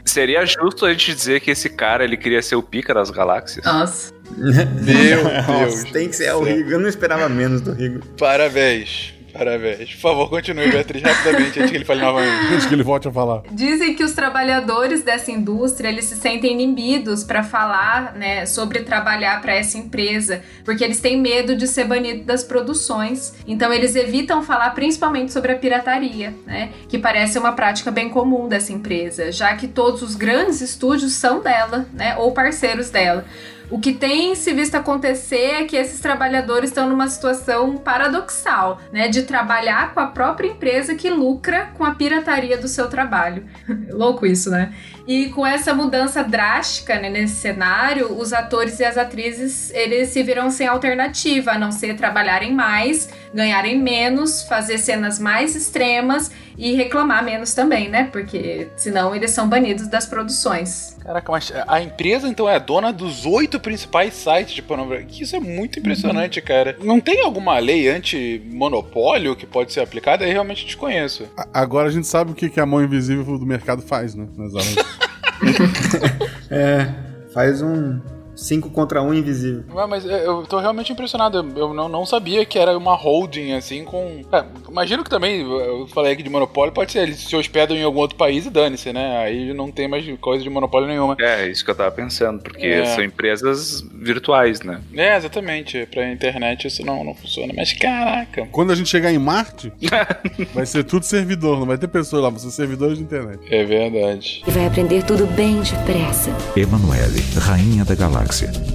Seria 0.04 0.44
justo 0.46 0.86
a 0.86 0.92
gente 0.92 1.14
dizer 1.14 1.40
que 1.40 1.50
esse 1.50 1.68
cara 1.68 2.04
ele 2.04 2.16
queria 2.16 2.40
ser 2.40 2.56
o 2.56 2.62
pica 2.62 2.94
das 2.94 3.10
galáxias? 3.10 3.64
Nossa. 3.64 4.14
Meu 4.36 4.64
Deus. 4.64 5.46
Nossa, 5.46 5.86
tem 5.92 6.08
que 6.08 6.16
ser 6.16 6.30
do 6.30 6.38
o. 6.38 6.42
Rigo. 6.44 6.70
Eu 6.70 6.80
não 6.80 6.88
esperava 6.88 7.28
menos 7.28 7.60
do 7.60 7.72
Rigo. 7.72 8.04
Parabéns. 8.18 9.15
Parabéns. 9.36 9.90
Por 9.90 10.00
favor, 10.00 10.30
continue, 10.30 10.70
Beatriz, 10.70 11.02
rapidamente, 11.02 11.58
antes 11.58 11.70
que 11.70 11.76
ele 11.76 11.84
fale 11.84 12.00
novamente. 12.00 12.46
Antes 12.52 12.66
que 12.66 12.74
ele 12.74 12.82
volte 12.82 13.08
a 13.08 13.12
falar. 13.12 13.42
Dizem 13.50 13.94
que 13.94 14.02
os 14.02 14.12
trabalhadores 14.12 15.02
dessa 15.02 15.30
indústria 15.30 15.88
eles 15.88 16.06
se 16.06 16.16
sentem 16.16 16.52
inibidos 16.52 17.24
para 17.24 17.42
falar 17.42 18.14
né, 18.14 18.46
sobre 18.46 18.80
trabalhar 18.80 19.40
para 19.40 19.54
essa 19.54 19.76
empresa, 19.76 20.42
porque 20.64 20.82
eles 20.82 21.00
têm 21.00 21.20
medo 21.20 21.56
de 21.56 21.66
ser 21.66 21.84
banido 21.84 22.24
das 22.24 22.44
produções. 22.44 23.34
Então 23.46 23.72
eles 23.72 23.94
evitam 23.96 24.42
falar 24.42 24.70
principalmente 24.70 25.32
sobre 25.32 25.52
a 25.52 25.56
pirataria, 25.56 26.34
né, 26.46 26.70
que 26.88 26.98
parece 26.98 27.38
uma 27.38 27.52
prática 27.52 27.90
bem 27.90 28.08
comum 28.08 28.48
dessa 28.48 28.72
empresa, 28.72 29.30
já 29.32 29.54
que 29.56 29.68
todos 29.68 30.02
os 30.02 30.14
grandes 30.14 30.60
estúdios 30.60 31.12
são 31.12 31.40
dela, 31.40 31.86
né, 31.92 32.16
ou 32.16 32.32
parceiros 32.32 32.90
dela. 32.90 33.24
O 33.68 33.80
que 33.80 33.92
tem 33.92 34.34
se 34.34 34.52
visto 34.52 34.76
acontecer 34.76 35.62
é 35.62 35.64
que 35.64 35.76
esses 35.76 35.98
trabalhadores 36.00 36.70
estão 36.70 36.88
numa 36.88 37.08
situação 37.08 37.76
paradoxal, 37.76 38.80
né, 38.92 39.08
de 39.08 39.22
trabalhar 39.22 39.92
com 39.92 40.00
a 40.00 40.06
própria 40.06 40.48
empresa 40.48 40.94
que 40.94 41.10
lucra 41.10 41.70
com 41.76 41.84
a 41.84 41.94
pirataria 41.94 42.56
do 42.56 42.68
seu 42.68 42.88
trabalho. 42.88 43.44
Louco 43.90 44.24
isso, 44.24 44.50
né? 44.50 44.72
E 45.06 45.28
com 45.28 45.46
essa 45.46 45.72
mudança 45.72 46.24
drástica 46.24 46.98
né, 46.98 47.08
nesse 47.08 47.36
cenário, 47.36 48.12
os 48.18 48.32
atores 48.32 48.80
e 48.80 48.84
as 48.84 48.98
atrizes 48.98 49.70
eles 49.72 50.08
se 50.08 50.22
viram 50.22 50.50
sem 50.50 50.66
alternativa, 50.66 51.52
a 51.52 51.58
não 51.58 51.70
ser 51.70 51.94
trabalharem 51.96 52.52
mais, 52.52 53.08
ganharem 53.32 53.78
menos, 53.78 54.42
fazer 54.42 54.78
cenas 54.78 55.18
mais 55.20 55.54
extremas 55.54 56.30
e 56.58 56.74
reclamar 56.74 57.22
menos 57.22 57.52
também, 57.54 57.88
né? 57.90 58.08
Porque 58.10 58.68
senão 58.76 59.14
eles 59.14 59.30
são 59.30 59.46
banidos 59.46 59.88
das 59.88 60.06
produções. 60.06 60.96
Caraca, 61.04 61.30
mas 61.30 61.52
a 61.68 61.80
empresa 61.82 62.26
então 62.26 62.48
é 62.48 62.58
dona 62.58 62.92
dos 62.92 63.26
oito 63.26 63.60
principais 63.60 64.14
sites 64.14 64.54
de 64.54 64.62
pornografia. 64.62 65.22
Isso 65.22 65.36
é 65.36 65.40
muito 65.40 65.78
impressionante, 65.78 66.40
cara. 66.40 66.76
Não 66.82 66.98
tem 66.98 67.20
alguma 67.22 67.58
lei 67.58 67.88
anti-monopólio 67.88 69.36
que 69.36 69.46
pode 69.46 69.72
ser 69.72 69.80
aplicada? 69.80 70.24
Eu 70.24 70.32
realmente 70.32 70.64
desconheço. 70.64 71.28
A- 71.36 71.46
Agora 71.66 71.88
a 71.88 71.92
gente 71.92 72.06
sabe 72.06 72.32
o 72.32 72.34
que 72.34 72.48
que 72.48 72.58
a 72.60 72.66
mão 72.66 72.82
invisível 72.82 73.38
do 73.38 73.46
mercado 73.46 73.82
faz, 73.82 74.14
né? 74.14 74.26
Nas 74.36 74.54
horas. 74.54 74.74
É, 76.50 76.86
faz 77.34 77.60
um 77.60 78.00
5 78.36 78.70
contra 78.70 79.02
1 79.02 79.14
invisível. 79.14 79.64
Ué, 79.74 79.86
mas 79.86 80.06
é, 80.06 80.26
eu 80.26 80.42
tô 80.46 80.58
realmente 80.60 80.92
impressionado. 80.92 81.38
Eu- 81.56 81.74
não, 81.74 81.88
não 81.88 82.04
sabia 82.06 82.44
que 82.44 82.58
era 82.58 82.76
uma 82.76 82.94
holding 82.94 83.52
assim 83.54 83.82
com. 83.84 84.20
É, 84.32 84.44
imagino 84.68 85.02
que 85.02 85.10
também, 85.10 85.40
eu 85.40 85.86
falei 85.88 86.12
aqui 86.12 86.22
de 86.22 86.28
monopólio, 86.30 86.72
pode 86.72 86.92
ser, 86.92 87.00
eles 87.00 87.18
se 87.18 87.34
hospedam 87.34 87.76
em 87.76 87.82
algum 87.82 87.98
outro 88.00 88.16
país 88.16 88.44
e 88.46 88.50
dane-se, 88.50 88.92
né? 88.92 89.18
Aí 89.18 89.52
não 89.54 89.70
tem 89.72 89.88
mais 89.88 90.04
coisa 90.20 90.42
de 90.44 90.50
monopólio 90.50 90.86
nenhuma. 90.86 91.16
É, 91.18 91.48
isso 91.48 91.64
que 91.64 91.70
eu 91.70 91.74
tava 91.74 91.90
pensando, 91.90 92.42
porque 92.42 92.66
É. 92.66 92.84
são 92.84 93.02
empresas 93.02 93.80
virtuais, 93.92 94.60
né? 94.60 94.80
É, 94.94 95.16
exatamente. 95.16 95.86
Pra 95.90 96.10
internet 96.12 96.66
isso 96.66 96.84
não, 96.84 97.02
não 97.02 97.14
funciona. 97.14 97.52
Mas 97.56 97.72
caraca. 97.72 98.46
Quando 98.52 98.70
a 98.70 98.74
gente 98.74 98.88
chegar 98.90 99.10
em 99.10 99.18
Marte, 99.18 99.72
vai 100.54 100.66
ser 100.66 100.84
tudo 100.84 101.04
servidor, 101.04 101.58
não 101.58 101.66
vai 101.66 101.78
ter 101.78 101.88
pessoa 101.88 102.22
lá, 102.22 102.28
vão 102.28 102.38
ser 102.38 102.50
servidores 102.50 102.98
de 102.98 103.04
internet. 103.04 103.40
É 103.50 103.64
verdade. 103.64 104.42
E 104.46 104.50
vai 104.50 104.66
aprender 104.66 105.02
tudo 105.04 105.26
bem 105.26 105.60
depressa. 105.60 106.30
Emanuele, 106.56 107.20
Rainha 107.38 107.84
da 107.84 107.94
Galáxia. 107.94 108.25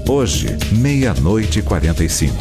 Hoje, 0.10 0.48
meia-noite 0.72 1.60
e 1.60 1.62
45. 1.62 2.34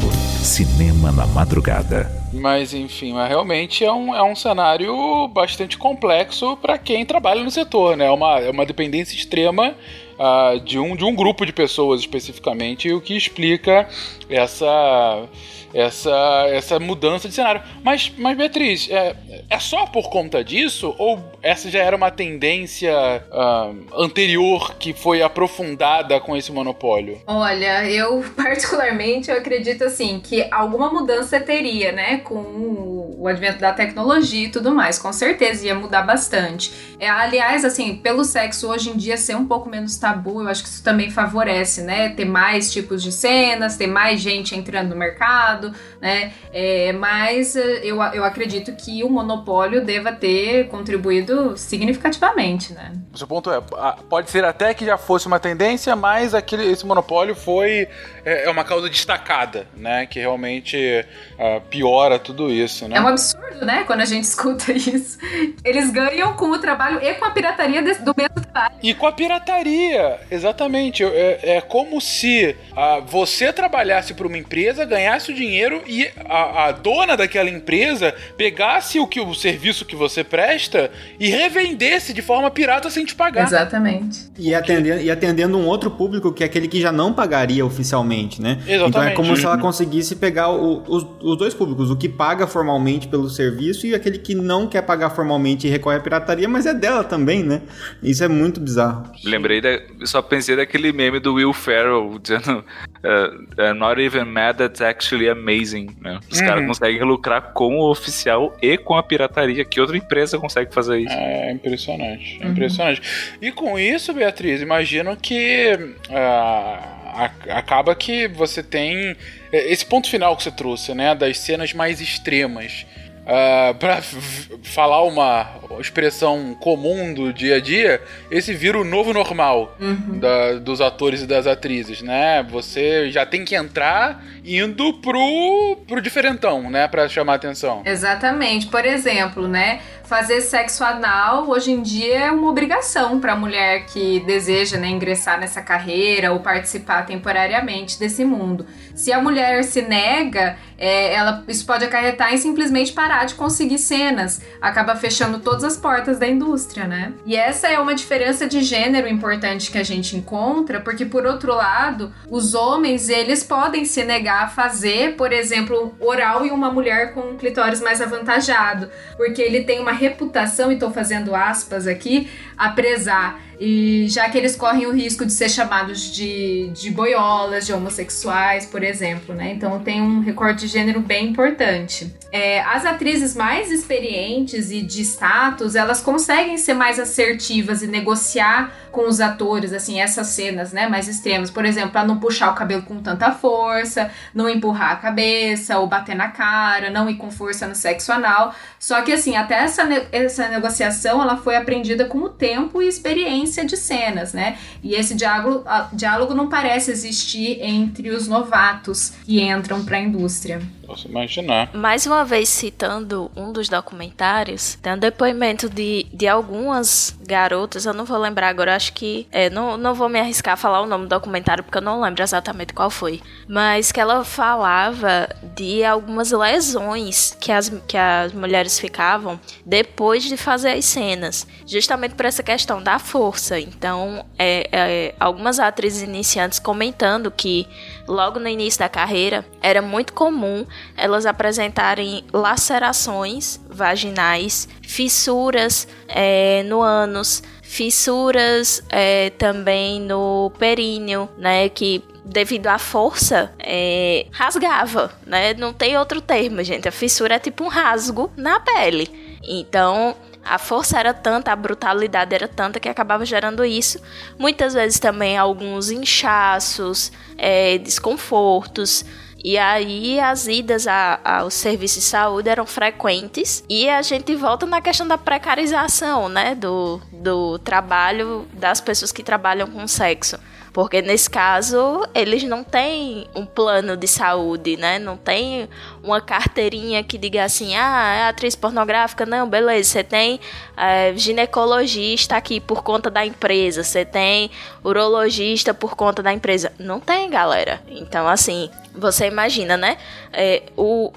Cinema 0.42 1.11
na 1.11 1.27
madrugada. 1.27 2.09
Mas 2.33 2.73
enfim, 2.73 3.12
mas 3.12 3.29
realmente 3.29 3.85
é 3.85 3.92
um, 3.92 4.14
é 4.14 4.23
um 4.23 4.37
cenário 4.37 5.27
bastante 5.27 5.77
complexo 5.77 6.57
para 6.59 6.79
quem 6.79 7.05
trabalha 7.05 7.42
no 7.42 7.51
setor, 7.51 7.96
né? 7.96 8.07
É 8.07 8.11
uma, 8.11 8.38
é 8.38 8.49
uma 8.51 8.64
dependência 8.64 9.16
extrema 9.16 9.75
ah, 10.18 10.55
de, 10.64 10.79
um, 10.79 10.94
de 10.94 11.05
um 11.05 11.12
grupo 11.14 11.44
de 11.44 11.53
pessoas 11.53 12.01
especificamente, 12.01 12.92
o 12.92 13.01
que 13.01 13.16
explica 13.16 13.88
essa, 14.29 15.25
essa, 15.74 16.46
essa 16.48 16.78
mudança 16.78 17.28
de 17.28 17.35
cenário. 17.35 17.62
Mas, 17.83 18.12
mas 18.16 18.37
Beatriz, 18.37 18.88
é, 18.90 19.16
é 19.48 19.59
só 19.59 19.87
por 19.87 20.11
conta 20.11 20.42
disso? 20.42 20.94
Ou 20.98 21.20
essa 21.42 21.70
já 21.70 21.80
era 21.80 21.96
uma 21.96 22.11
tendência 22.11 22.92
ah, 23.33 23.70
anterior 23.96 24.74
que 24.76 24.92
foi 24.92 25.22
aprofundada 25.22 26.20
com 26.20 26.37
esse 26.37 26.52
monopólio? 26.52 27.20
Olha, 27.26 27.88
eu 27.90 28.24
particularmente 28.37 29.30
eu 29.30 29.37
acredito 29.37 29.85
assim 29.85 30.20
que 30.20 30.46
alguma 30.50 30.92
mudança 30.92 31.40
teria, 31.40 31.92
né, 31.92 32.18
com 32.18 33.11
o 33.20 33.26
advento 33.28 33.59
da 33.59 33.72
tecnologia 33.72 34.46
e 34.46 34.50
tudo 34.50 34.74
mais, 34.74 34.98
com 34.98 35.12
certeza 35.12 35.66
ia 35.66 35.74
mudar 35.74 36.02
bastante. 36.02 36.72
É, 36.98 37.09
aliás, 37.09 37.64
assim, 37.64 37.96
pelo 37.96 38.24
sexo 38.24 38.68
hoje 38.68 38.90
em 38.90 38.96
dia 38.96 39.16
ser 39.16 39.37
um 39.37 39.46
pouco 39.46 39.68
menos 39.68 39.96
tabu, 39.98 40.42
eu 40.42 40.48
acho 40.48 40.62
que 40.62 40.68
isso 40.68 40.83
também 40.83 41.11
favorece, 41.11 41.83
né, 41.83 42.11
ter 42.11 42.24
mais 42.24 42.72
tipos 42.72 43.02
de 43.02 43.12
cenas, 43.12 43.76
ter 43.76 43.87
mais 43.87 44.20
gente 44.20 44.56
entrando 44.56 44.90
no 44.90 44.96
mercado, 44.96 45.60
né, 46.01 46.33
é, 46.53 46.92
mas 46.92 47.57
eh, 47.57 47.81
eu, 47.83 48.03
eu 48.03 48.25
acredito 48.25 48.73
que 48.73 49.03
o 49.05 49.09
monopólio 49.09 49.85
deva 49.85 50.12
ter 50.12 50.68
contribuído 50.68 51.57
significativamente, 51.57 52.73
né. 52.73 52.92
O 53.12 53.18
seu 53.18 53.27
ponto 53.27 53.51
é, 53.51 53.61
pode 54.09 54.31
ser 54.31 54.44
até 54.44 54.73
que 54.73 54.85
já 54.85 54.96
fosse 54.96 55.27
uma 55.27 55.38
tendência, 55.40 55.94
mas 55.94 56.35
aquele, 56.35 56.70
esse 56.70 56.87
monopólio 56.87 57.35
foi 57.35 57.88
é, 58.25 58.44
é 58.44 58.51
uma 58.51 58.64
causa 58.64 58.88
destacada, 58.88 59.66
né? 59.77 60.07
Que 60.07 60.18
realmente 60.20 61.05
ah, 61.38 61.61
piora 61.68 62.18
tudo 62.18 62.51
isso, 62.51 62.87
né? 62.88 62.96
É 62.96 63.01
um 63.01 63.09
absurdo, 63.09 63.64
né? 63.64 63.85
Quando 63.85 64.01
a 64.01 64.05
gente 64.05 64.25
escuta 64.31 64.73
isso. 64.73 65.18
Eles 65.64 65.90
ganham 65.90 66.35
com 66.35 66.51
o 66.51 66.59
trabalho 66.59 67.03
e 67.03 67.14
com 67.14 67.25
a 67.25 67.31
pirataria 67.31 67.83
desse- 67.83 68.03
do 68.03 68.14
mesmo 68.16 68.40
trabalho. 68.40 68.75
E 68.83 68.94
com 68.94 69.07
a 69.07 69.12
pirataria, 69.12 70.20
exatamente. 70.31 71.05
É, 71.05 71.57
é 71.57 71.61
como 71.61 72.01
se 72.01 72.57
ah, 72.77 73.01
você 73.05 73.53
trabalhasse 73.53 74.14
para 74.14 74.27
uma 74.27 74.38
empresa, 74.38 74.85
ganhasse 74.85 75.31
o 75.31 75.35
dinheiro 75.35 75.49
e 75.86 76.08
a, 76.26 76.66
a 76.68 76.72
dona 76.72 77.16
daquela 77.16 77.48
empresa 77.50 78.14
pegasse 78.36 78.98
o, 78.98 79.06
que, 79.06 79.20
o 79.20 79.34
serviço 79.34 79.84
que 79.84 79.96
você 79.96 80.22
presta 80.24 80.90
e 81.18 81.28
revendesse 81.28 82.12
de 82.12 82.22
forma 82.22 82.50
pirata 82.50 82.88
sem 82.90 83.04
te 83.04 83.14
pagar. 83.14 83.44
Exatamente. 83.46 84.30
E 84.38 84.54
atendendo, 84.54 85.00
e 85.02 85.10
atendendo 85.10 85.58
um 85.58 85.66
outro 85.66 85.90
público 85.90 86.32
que 86.32 86.42
é 86.42 86.46
aquele 86.46 86.68
que 86.68 86.80
já 86.80 86.92
não 86.92 87.12
pagaria 87.12 87.64
oficialmente, 87.64 88.40
né? 88.40 88.58
Exatamente. 88.66 88.88
Então 88.88 89.02
é 89.02 89.10
como 89.12 89.36
se 89.36 89.44
ela 89.44 89.58
conseguisse 89.58 90.16
pegar 90.16 90.50
o- 90.50 90.82
os, 90.86 91.06
os 91.20 91.36
dois 91.36 91.54
públicos, 91.54 91.90
o 91.90 91.96
que 91.96 92.08
paga 92.08 92.46
formalmente 92.46 93.08
pelo 93.08 93.28
serviço 93.28 93.86
e 93.86 93.94
aquele 93.94 94.18
que 94.18 94.34
não 94.34 94.66
quer 94.66 94.82
pagar 94.82 95.10
formalmente 95.10 95.66
e 95.66 95.70
recorre 95.70 95.96
à 95.96 96.00
pirataria, 96.00 96.48
mas 96.48 96.66
é 96.66 96.74
dela 96.74 97.04
também, 97.04 97.42
né? 97.42 97.62
Isso 98.02 98.22
é 98.24 98.28
muito 98.28 98.60
bizarro. 98.60 99.04
Lembrei, 99.24 99.60
da, 99.60 99.78
só 100.04 100.22
pensei 100.22 100.56
daquele 100.56 100.92
meme 100.92 101.20
do 101.20 101.34
Will 101.34 101.52
Ferrell 101.52 102.18
dizendo 102.22 102.58
uh, 102.58 103.70
uh, 103.70 103.74
Not 103.74 104.00
even 104.00 104.24
mad, 104.24 104.56
that's 104.56 104.80
actually 104.80 105.28
amazing. 105.40 105.88
Né? 106.00 106.20
Os 106.31 106.40
Uhum. 106.40 106.46
caras 106.46 106.66
conseguem 106.66 107.03
lucrar 107.03 107.53
com 107.53 107.76
o 107.76 107.90
oficial 107.90 108.57
e 108.62 108.76
com 108.79 108.94
a 108.96 109.03
pirataria. 109.03 109.64
Que 109.64 109.81
outra 109.81 109.96
empresa 109.96 110.38
consegue 110.38 110.72
fazer 110.72 110.98
isso? 111.00 111.14
É 111.14 111.50
impressionante, 111.53 112.38
é 112.42 112.46
impressionante. 112.46 113.03
E 113.40 113.50
com 113.50 113.79
isso, 113.79 114.12
Beatriz, 114.12 114.61
imagino 114.61 115.16
que 115.16 115.94
ah, 116.11 117.31
a- 117.48 117.59
acaba 117.59 117.94
que 117.94 118.29
você 118.29 118.62
tem 118.62 119.16
é, 119.53 119.72
esse 119.72 119.85
ponto 119.85 120.09
final 120.09 120.37
que 120.37 120.42
você 120.44 120.50
trouxe, 120.50 120.94
né, 120.94 121.14
das 121.14 121.38
cenas 121.38 121.72
mais 121.72 122.00
extremas. 122.00 122.87
Ah, 123.26 123.74
pra 123.79 123.96
f- 123.98 124.59
falar 124.64 125.03
uma 125.05 125.61
expressão 125.81 126.55
comum 126.61 127.12
do 127.14 127.33
dia 127.33 127.57
a 127.57 127.61
dia, 127.61 128.00
esse 128.31 128.53
vira 128.53 128.79
o 128.79 128.85
novo 128.85 129.12
normal 129.12 129.76
da- 130.20 130.55
dos 130.55 130.81
atores 130.81 131.22
e 131.22 131.26
das 131.26 131.46
atrizes, 131.46 132.00
né? 132.03 132.42
Você 132.50 133.11
já 133.11 133.24
tem 133.26 133.44
que 133.44 133.55
entrar 133.55 134.24
indo 134.44 134.94
pro, 134.94 135.79
pro 135.87 136.00
diferentão, 136.00 136.70
né? 136.70 136.88
Pra 136.88 137.09
chamar 137.09 137.35
atenção. 137.35 137.83
Exatamente. 137.85 138.66
Por 138.66 138.85
exemplo, 138.85 139.46
né? 139.46 139.81
Fazer 140.05 140.40
sexo 140.40 140.83
anal 140.83 141.48
hoje 141.48 141.70
em 141.70 141.83
dia 141.83 142.18
é 142.18 142.31
uma 142.33 142.48
obrigação 142.48 143.20
para 143.20 143.35
a 143.35 143.37
mulher 143.37 143.87
que 143.87 144.18
deseja 144.26 144.76
né, 144.76 144.88
ingressar 144.88 145.38
nessa 145.38 145.62
carreira 145.62 146.33
ou 146.33 146.40
participar 146.40 147.07
temporariamente 147.07 147.96
desse 147.96 148.24
mundo. 148.24 148.66
Se 148.92 149.12
a 149.12 149.20
mulher 149.22 149.62
se 149.62 149.83
nega, 149.83 150.57
é, 150.76 151.14
ela, 151.14 151.44
isso 151.46 151.64
pode 151.64 151.85
acarretar 151.85 152.35
em 152.35 152.38
simplesmente 152.38 152.92
parar 152.92 153.20
dificuldade 153.24 153.35
conseguir 153.35 153.79
cenas, 153.79 154.40
acaba 154.61 154.94
fechando 154.94 155.40
todas 155.40 155.64
as 155.64 155.76
portas 155.76 156.18
da 156.18 156.26
indústria, 156.26 156.87
né? 156.87 157.12
E 157.24 157.37
essa 157.37 157.68
é 157.68 157.79
uma 157.79 157.94
diferença 157.94 158.46
de 158.46 158.62
gênero 158.62 159.09
importante 159.09 159.70
que 159.70 159.79
a 159.79 159.83
gente 159.83 160.16
encontra, 160.16 160.81
porque 160.81 161.07
por 161.07 161.24
outro 161.26 161.55
lado, 161.55 162.12
os 162.31 162.55
homens, 162.55 163.09
eles 163.09 163.42
podem 163.42 163.85
se 163.85 164.05
negar 164.05 164.30
a 164.31 164.49
fazer, 164.49 165.16
por 165.16 165.33
exemplo, 165.33 165.95
oral 166.01 166.45
em 166.45 166.51
uma 166.51 166.71
mulher 166.71 167.12
com 167.12 167.21
um 167.21 167.37
clitóris 167.37 167.81
mais 167.81 168.01
avantajado, 168.01 168.90
porque 169.16 169.43
ele 169.43 169.64
tem 169.64 169.81
uma 169.81 169.93
reputação, 169.93 170.71
e 170.71 170.75
estou 170.75 170.90
fazendo 170.90 171.35
aspas 171.35 171.87
aqui, 171.87 172.29
a 172.57 172.69
prezar 172.71 173.40
e 173.61 174.07
já 174.09 174.27
que 174.31 174.38
eles 174.38 174.57
correm 174.57 174.87
o 174.87 174.90
risco 174.90 175.27
de 175.27 175.35
ser 175.35 175.51
chamados 175.51 176.11
de, 176.11 176.71
de 176.73 176.90
boiolas, 176.90 177.66
de 177.66 177.75
homossexuais, 177.75 178.64
por 178.64 178.83
exemplo, 178.83 179.35
né? 179.35 179.53
Então 179.53 179.79
tem 179.81 180.01
um 180.01 180.21
recorte 180.21 180.61
de 180.61 180.69
gênero 180.69 181.01
bem 181.01 181.29
importante. 181.29 182.11
É, 182.33 182.62
as 182.62 182.87
atrizes 182.87 183.37
mais 183.37 183.71
experientes 183.71 184.71
e 184.71 184.81
de 184.81 185.03
status, 185.03 185.75
elas 185.75 186.01
conseguem 186.01 186.57
ser 186.57 186.73
mais 186.73 186.99
assertivas 186.99 187.83
e 187.83 187.87
negociar 187.87 188.73
com 188.90 189.07
os 189.07 189.21
atores, 189.21 189.75
assim, 189.75 190.01
essas 190.01 190.29
cenas, 190.29 190.73
né, 190.73 190.88
mais 190.88 191.07
extremas. 191.07 191.51
Por 191.51 191.66
exemplo, 191.66 191.90
para 191.90 192.07
não 192.07 192.19
puxar 192.19 192.51
o 192.51 192.55
cabelo 192.55 192.83
com 192.83 193.03
tanta 193.03 193.31
força, 193.31 194.11
não 194.35 194.48
empurrar 194.48 194.92
a 194.92 194.96
cabeça 194.96 195.78
ou 195.78 195.87
bater 195.87 196.14
na 196.14 196.28
cara, 196.28 196.90
não 196.90 197.09
ir 197.09 197.16
com 197.16 197.30
força 197.30 197.66
no 197.66 197.74
sexo 197.74 198.12
anal. 198.12 198.54
Só 198.81 199.03
que, 199.03 199.12
assim, 199.12 199.37
até 199.37 199.57
essa, 199.57 199.87
essa 200.11 200.49
negociação, 200.49 201.21
ela 201.21 201.37
foi 201.37 201.55
aprendida 201.55 202.07
com 202.07 202.19
o 202.21 202.31
tempo 202.31 202.81
e 202.81 202.88
experiência 202.88 203.62
de 203.62 203.77
cenas, 203.77 204.33
né? 204.33 204.57
E 204.83 204.95
esse 204.95 205.14
diálogo, 205.14 205.64
diálogo 205.93 206.33
não 206.33 206.49
parece 206.49 206.90
existir 206.90 207.61
entre 207.61 208.09
os 208.09 208.27
novatos 208.27 209.12
que 209.27 209.38
entram 209.38 209.85
para 209.85 209.99
a 209.99 210.01
indústria. 210.01 210.62
Posso 210.87 211.07
imaginar. 211.07 211.71
Mais 211.73 212.05
uma 212.05 212.25
vez 212.25 212.49
citando 212.49 213.31
um 213.37 213.53
dos 213.53 213.69
documentários, 213.69 214.77
tem 214.83 214.95
um 214.95 214.99
depoimento 214.99 215.69
de, 215.69 216.07
de 216.12 216.27
algumas 216.27 217.16
garotas, 217.25 217.87
eu 217.87 217.93
não 217.95 218.05
vou 218.05 218.19
lembrar 218.19 218.49
agora, 218.49 218.75
acho 218.75 218.93
que. 218.93 219.29
É, 219.31 219.49
não, 219.49 219.77
não 219.77 219.95
vou 219.95 220.09
me 220.09 220.19
arriscar 220.19 220.55
a 220.55 220.57
falar 220.57 220.81
o 220.81 220.87
nome 220.87 221.05
do 221.05 221.11
documentário 221.11 221.62
porque 221.62 221.79
eu 221.79 221.83
não 221.83 222.01
lembro 222.01 222.23
exatamente 222.23 222.73
qual 222.73 222.90
foi. 222.90 223.21
Mas 223.47 223.93
que 223.93 224.01
ela 224.01 224.25
falava 224.25 225.29
de 225.55 225.85
algumas 225.85 226.33
lesões 226.33 227.37
que 227.38 227.53
as, 227.53 227.69
que 227.87 227.97
as 227.97 228.33
mulheres 228.33 228.69
ficavam 228.78 229.40
depois 229.64 230.24
de 230.24 230.37
fazer 230.37 230.70
as 230.70 230.85
cenas. 230.85 231.46
Justamente 231.66 232.14
por 232.14 232.26
essa 232.26 232.42
questão 232.42 232.83
da 232.83 232.98
força. 232.98 233.59
Então, 233.59 234.24
é, 234.38 234.68
é, 234.70 235.14
algumas 235.18 235.59
atrizes 235.59 236.02
iniciantes 236.02 236.59
comentando 236.59 237.30
que 237.30 237.66
logo 238.06 238.38
no 238.38 238.48
início 238.48 238.80
da 238.80 238.88
carreira 238.88 239.44
era 239.62 239.80
muito 239.80 240.12
comum 240.12 240.66
elas 240.96 241.26
apresentarem 241.26 242.24
lacerações 242.33 243.61
vaginais, 243.68 244.68
fissuras 244.83 245.87
é, 246.09 246.62
no 246.64 246.83
ânus, 246.83 247.42
fissuras 247.62 248.83
é, 248.90 249.30
também 249.30 250.00
no 250.00 250.50
períneo, 250.59 251.28
né? 251.38 251.68
Que 251.68 252.02
devido 252.31 252.69
à 252.69 252.79
força, 252.79 253.53
é, 253.59 254.27
rasgava, 254.31 255.12
né? 255.27 255.53
Não 255.55 255.73
tem 255.73 255.99
outro 255.99 256.21
termo, 256.21 256.62
gente. 256.62 256.88
A 256.88 256.93
fissura 256.93 257.35
é 257.35 257.38
tipo 257.40 257.64
um 257.64 257.69
rasgo 257.69 258.31
na 258.37 258.61
pele. 258.61 259.38
Então, 259.43 260.14
a 260.45 260.57
força 260.57 260.99
era 260.99 261.12
tanta, 261.12 261.51
a 261.51 261.57
brutalidade 261.57 262.33
era 262.33 262.47
tanta 262.47 262.79
que 262.79 262.88
acabava 262.88 263.25
gerando 263.25 263.64
isso. 263.64 264.01
Muitas 264.38 264.75
vezes 264.75 265.01
também 265.01 265.37
alguns 265.37 265.90
inchaços, 265.90 267.11
é, 267.37 267.79
desconfortos. 267.79 269.05
E 269.43 269.59
aí 269.59 270.21
as 270.21 270.47
idas 270.47 270.87
ao 270.87 271.51
serviço 271.51 271.99
de 271.99 272.05
saúde 272.05 272.49
eram 272.49 272.64
frequentes. 272.64 273.64
E 273.69 273.88
a 273.88 274.03
gente 274.03 274.37
volta 274.37 274.66
na 274.66 274.81
questão 274.81 275.09
da 275.09 275.19
precarização, 275.19 276.29
né? 276.29 276.55
Do, 276.55 277.01
do 277.11 277.59
trabalho 277.59 278.47
das 278.53 278.81
pessoas 278.81 279.11
que 279.11 279.25
trabalham 279.25 279.66
com 279.66 279.88
sexo. 279.88 280.38
Porque 280.72 281.02
nesse 281.02 281.28
caso, 281.28 282.06
eles 282.14 282.42
não 282.44 282.62
têm 282.62 283.26
um 283.35 283.44
plano 283.44 283.96
de 283.96 284.06
saúde, 284.06 284.76
né? 284.76 284.98
Não 284.98 285.16
tem 285.16 285.68
uma 286.02 286.20
carteirinha 286.20 287.02
que 287.02 287.18
diga 287.18 287.44
assim: 287.44 287.74
ah, 287.74 288.14
é 288.14 288.28
atriz 288.28 288.54
pornográfica. 288.54 289.26
Não, 289.26 289.48
beleza. 289.48 289.90
Você 289.90 290.04
tem 290.04 290.40
é, 290.76 291.12
ginecologista 291.16 292.37
aqui 292.37 292.61
por 292.61 292.83
conta 292.83 293.11
da 293.11 293.26
empresa. 293.26 293.83
Você 293.83 294.04
tem 294.04 294.50
urologista 294.85 295.74
por 295.74 295.96
conta 295.96 296.22
da 296.22 296.33
empresa. 296.33 296.72
Não 296.78 297.00
tem, 297.00 297.28
galera. 297.28 297.83
Então, 297.88 298.28
assim, 298.28 298.70
você 298.94 299.26
imagina, 299.26 299.76
né? 299.76 299.96
É, 300.33 300.62
o 300.76 301.12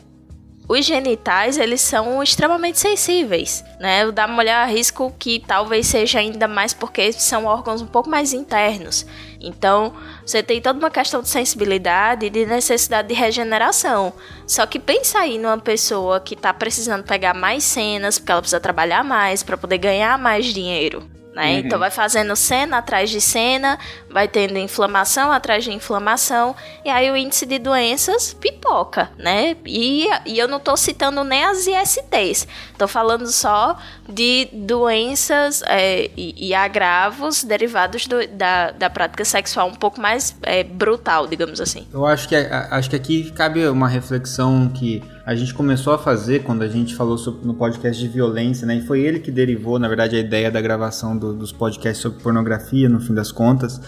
os 0.68 0.86
genitais, 0.86 1.58
eles 1.58 1.82
são 1.82 2.24
extremamente 2.24 2.80
sensíveis, 2.80 3.64
né? 3.80 4.06
O 4.06 4.12
da 4.12 4.28
mulher 4.28 4.56
arrisco 4.56 5.14
que 5.20 5.40
talvez 5.40 5.88
seja 5.88 6.20
ainda 6.20 6.48
mais 6.48 6.74
porque 6.74 7.12
são 7.12 7.46
órgãos 7.46 7.82
um 7.82 7.86
pouco 7.86 8.10
mais 8.10 8.32
internos. 8.32 9.06
Então, 9.42 9.94
você 10.26 10.42
tem 10.42 10.62
toda 10.62 10.80
uma 10.80 10.90
questão 10.90 11.22
de 11.22 11.28
sensibilidade 11.28 12.28
e 12.28 12.30
de 12.30 12.46
necessidade 12.46 13.10
de 13.10 13.14
regeneração. 13.14 14.14
Só 14.48 14.66
que 14.66 14.80
pensa 14.80 15.20
aí 15.20 15.38
numa 15.38 15.58
pessoa 15.58 16.22
que 16.22 16.34
está 16.34 16.54
precisando 16.54 17.04
pegar 17.04 17.34
mais 17.34 17.64
cenas, 17.66 18.18
porque 18.18 18.32
ela 18.32 18.42
precisa 18.42 18.60
trabalhar 18.60 19.04
mais 19.04 19.44
para 19.44 19.58
poder 19.58 19.80
ganhar 19.80 20.18
mais 20.18 20.46
dinheiro. 20.46 21.04
Né? 21.34 21.54
Uhum. 21.54 21.60
Então 21.60 21.80
vai 21.80 21.90
fazendo 21.90 22.36
cena 22.36 22.78
atrás 22.78 23.10
de 23.10 23.20
cena, 23.20 23.80
vai 24.10 24.28
tendo 24.28 24.58
inflamação 24.58 25.32
atrás 25.32 25.64
de 25.64 25.72
inflamação, 25.72 26.56
e 26.86 26.90
aí 26.90 27.10
o 27.10 27.18
índice 27.18 27.46
de 27.46 27.58
doenças 27.58 28.34
pipoca, 28.34 29.10
né? 29.18 29.58
E, 29.66 30.08
e 30.26 30.38
eu 30.38 30.48
não 30.48 30.58
estou 30.58 30.78
citando 30.78 31.24
nem 31.24 31.44
as 31.44 31.66
ISTs, 31.66 32.48
estou 32.72 32.88
falando 32.88 33.28
só 33.28 33.78
de 34.08 34.48
doenças 34.54 35.64
é, 35.66 36.12
e, 36.16 36.50
e, 36.50 36.54
agravos 36.54 37.44
derivados 37.44 38.06
do, 38.06 38.28
da, 38.28 38.72
da 38.72 38.90
prática 38.90 39.26
sexual 39.26 39.68
um 39.68 39.76
pouco 39.76 40.00
mais 40.00 40.36
é, 40.44 40.64
brutal, 40.64 41.26
digamos 41.26 41.60
assim. 41.60 41.88
Eu 41.92 42.06
acho 42.06 42.28
que, 42.28 42.36
acho 42.36 42.90
que 42.90 42.96
aqui 42.96 43.32
cabe 43.32 43.68
uma 43.68 43.88
reflexão 43.88 44.70
que 44.70 45.02
a 45.26 45.36
gente 45.36 45.54
começou 45.54 45.94
a 45.94 45.98
fazer 45.98 46.44
quando 46.44 46.64
a 46.64 46.68
gente 46.68 46.96
falou 46.96 47.18
sobre, 47.18 47.46
no 47.48 47.54
podcast 47.54 48.02
de 48.02 48.10
violência, 48.10 48.68
né? 48.68 48.76
E 48.76 48.82
foi 48.82 49.00
ele 49.02 49.20
que 49.20 49.32
derivou, 49.32 49.80
na 49.80 49.88
verdade, 49.88 50.18
a 50.18 50.20
ideia 50.20 50.52
da 50.52 50.60
gravação 50.60 51.18
do, 51.18 51.34
dos 51.34 51.52
podcasts 51.52 52.02
sobre 52.02 52.22
pornografia, 52.22 52.90
no 52.90 53.00
fim 53.00 53.14
das 53.14 53.32
contas. 53.32 53.80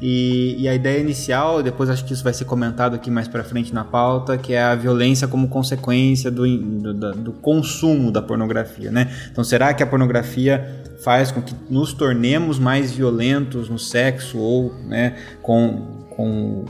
E, 0.00 0.54
e, 0.58 0.68
a 0.68 0.74
ideia 0.74 1.00
inicial, 1.00 1.62
depois 1.62 1.90
acho 1.90 2.04
que 2.04 2.12
isso 2.12 2.22
vai 2.22 2.32
ser 2.32 2.44
comentado 2.44 2.94
aqui 2.94 3.10
mais 3.10 3.26
para 3.26 3.42
frente 3.42 3.72
na 3.72 3.84
pauta, 3.84 4.38
que 4.38 4.52
é 4.52 4.62
a 4.62 4.74
violência 4.74 5.26
como 5.26 5.48
consequência 5.48 6.30
do, 6.30 6.46
do, 6.46 7.12
do, 7.12 7.32
consumo 7.32 8.12
da 8.12 8.22
pornografia, 8.22 8.90
né? 8.90 9.12
Então, 9.30 9.42
será 9.42 9.74
que 9.74 9.82
a 9.82 9.86
pornografia 9.86 10.84
faz 11.02 11.32
com 11.32 11.42
que 11.42 11.54
nos 11.68 11.92
tornemos 11.92 12.58
mais 12.58 12.92
violentos 12.92 13.68
no 13.68 13.78
sexo 13.78 14.38
ou, 14.38 14.74
né, 14.86 15.16
com, 15.42 16.06
com 16.10 16.64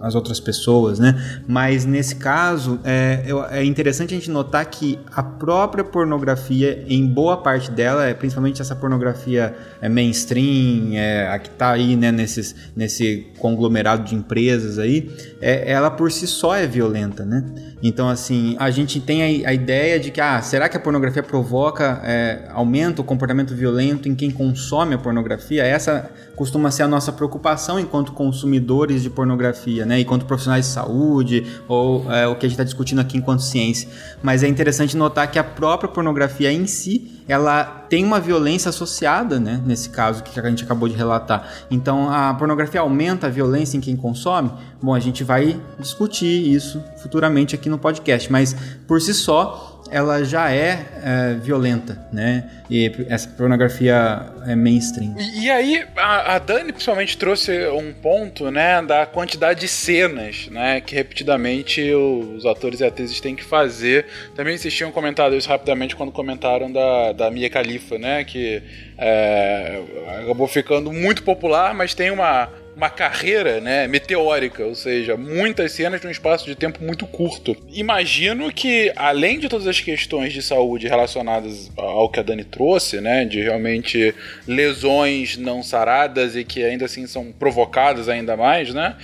as 0.00 0.14
outras 0.14 0.40
pessoas, 0.40 0.98
né? 0.98 1.42
Mas 1.46 1.84
nesse 1.84 2.16
caso 2.16 2.80
é, 2.84 3.24
é 3.50 3.64
interessante 3.64 4.14
a 4.14 4.18
gente 4.18 4.30
notar 4.30 4.64
que 4.66 4.98
a 5.12 5.22
própria 5.22 5.84
pornografia, 5.84 6.84
em 6.88 7.06
boa 7.06 7.36
parte 7.36 7.70
dela, 7.70 8.04
é 8.04 8.14
principalmente 8.14 8.60
essa 8.60 8.76
pornografia 8.76 9.54
é, 9.80 9.88
mainstream, 9.88 10.94
é, 10.94 11.28
a 11.28 11.38
que 11.38 11.48
está 11.48 11.70
aí 11.70 11.96
né, 11.96 12.10
nesses, 12.10 12.54
nesse 12.76 13.26
conglomerado 13.38 14.04
de 14.04 14.14
empresas 14.14 14.78
aí, 14.78 15.10
é, 15.40 15.70
ela 15.70 15.90
por 15.90 16.10
si 16.10 16.26
só 16.26 16.54
é 16.54 16.66
violenta, 16.66 17.24
né? 17.24 17.44
Então, 17.82 18.08
assim, 18.08 18.56
a 18.58 18.70
gente 18.70 18.98
tem 18.98 19.44
a, 19.44 19.50
a 19.50 19.52
ideia 19.52 20.00
de 20.00 20.10
que, 20.10 20.20
ah, 20.20 20.40
será 20.40 20.70
que 20.70 20.76
a 20.76 20.80
pornografia 20.80 21.22
provoca, 21.22 22.00
é, 22.02 22.48
aumenta 22.50 23.02
o 23.02 23.04
comportamento 23.04 23.54
violento 23.54 24.08
em 24.08 24.14
quem 24.14 24.30
consome 24.30 24.94
a 24.94 24.98
pornografia? 24.98 25.62
Essa 25.62 26.10
costuma 26.36 26.70
ser 26.70 26.82
a 26.82 26.88
nossa 26.88 27.12
preocupação 27.12 27.78
enquanto 27.78 28.12
consumidores 28.12 29.02
de 29.02 29.10
pornografia, 29.10 29.86
né? 29.86 30.00
Enquanto 30.00 30.24
profissionais 30.24 30.66
de 30.66 30.72
saúde, 30.72 31.46
ou 31.68 32.10
é, 32.12 32.26
o 32.26 32.34
que 32.34 32.46
a 32.46 32.48
gente 32.48 32.54
está 32.54 32.64
discutindo 32.64 33.00
aqui 33.00 33.16
enquanto 33.16 33.42
ciência. 33.42 33.88
Mas 34.22 34.42
é 34.42 34.48
interessante 34.48 34.96
notar 34.96 35.30
que 35.30 35.38
a 35.38 35.44
própria 35.44 35.88
pornografia 35.88 36.52
em 36.52 36.66
si, 36.66 37.22
ela 37.28 37.64
tem 37.88 38.04
uma 38.04 38.20
violência 38.20 38.68
associada, 38.68 39.38
né? 39.38 39.62
Nesse 39.64 39.88
caso 39.90 40.22
que 40.22 40.38
a 40.38 40.48
gente 40.48 40.64
acabou 40.64 40.88
de 40.88 40.94
relatar. 40.94 41.48
Então, 41.70 42.10
a 42.10 42.34
pornografia 42.34 42.80
aumenta 42.80 43.26
a 43.26 43.30
violência 43.30 43.76
em 43.76 43.80
quem 43.80 43.96
consome? 43.96 44.50
Bom, 44.82 44.94
a 44.94 45.00
gente 45.00 45.24
vai 45.24 45.60
discutir 45.78 46.52
isso 46.52 46.82
futuramente 46.98 47.54
aqui 47.54 47.68
no 47.68 47.78
podcast, 47.78 48.30
mas 48.30 48.54
por 48.86 49.00
si 49.00 49.14
só 49.14 49.73
ela 49.94 50.24
já 50.24 50.50
é, 50.50 50.84
é, 51.04 51.34
violenta, 51.34 52.04
né? 52.12 52.50
E 52.68 52.90
essa 53.08 53.28
pornografia 53.28 54.26
é 54.44 54.56
mainstream. 54.56 55.14
E, 55.16 55.44
e 55.44 55.50
aí, 55.50 55.86
a, 55.96 56.34
a, 56.34 56.38
Dani 56.40 56.72
principalmente 56.72 57.16
trouxe 57.16 57.68
um 57.68 57.92
ponto, 57.92 58.50
né, 58.50 58.82
da 58.82 59.06
quantidade 59.06 59.60
de 59.60 59.68
cenas, 59.68 60.48
né, 60.48 60.80
que 60.80 60.96
repetidamente 60.96 61.80
os 61.94 62.44
atores 62.44 62.80
e 62.80 62.84
atrizes 62.84 63.20
têm 63.20 63.36
que 63.36 63.44
fazer. 63.44 64.06
Também 64.34 64.58
vocês 64.58 64.74
tinham 64.74 64.90
comentado 64.90 65.36
isso 65.36 65.48
rapidamente 65.48 65.94
quando 65.94 66.10
comentaram 66.10 66.72
da, 66.72 67.12
da 67.12 67.30
Mia 67.30 67.48
Khalifa, 67.48 67.96
né, 67.96 68.24
que 68.24 68.60
é, 68.98 69.80
acabou 70.24 70.48
ficando 70.48 70.92
muito 70.92 71.22
popular, 71.22 71.72
mas 71.72 71.94
tem 71.94 72.10
uma 72.10 72.48
uma 72.76 72.90
carreira, 72.90 73.60
né, 73.60 73.86
meteórica, 73.86 74.64
ou 74.64 74.74
seja, 74.74 75.16
muitas 75.16 75.72
cenas 75.72 76.02
num 76.02 76.10
espaço 76.10 76.44
de 76.44 76.54
tempo 76.54 76.82
muito 76.82 77.06
curto. 77.06 77.56
Imagino 77.72 78.52
que, 78.52 78.92
além 78.96 79.38
de 79.38 79.48
todas 79.48 79.66
as 79.66 79.80
questões 79.80 80.32
de 80.32 80.42
saúde 80.42 80.88
relacionadas 80.88 81.70
ao 81.76 82.08
que 82.08 82.20
a 82.20 82.22
Dani 82.22 82.44
trouxe, 82.44 83.00
né, 83.00 83.24
de 83.24 83.40
realmente 83.40 84.14
lesões 84.46 85.36
não 85.36 85.62
saradas 85.62 86.36
e 86.36 86.44
que 86.44 86.64
ainda 86.64 86.86
assim 86.86 87.06
são 87.06 87.32
provocadas 87.32 88.08
ainda 88.08 88.36
mais, 88.36 88.74
né, 88.74 88.96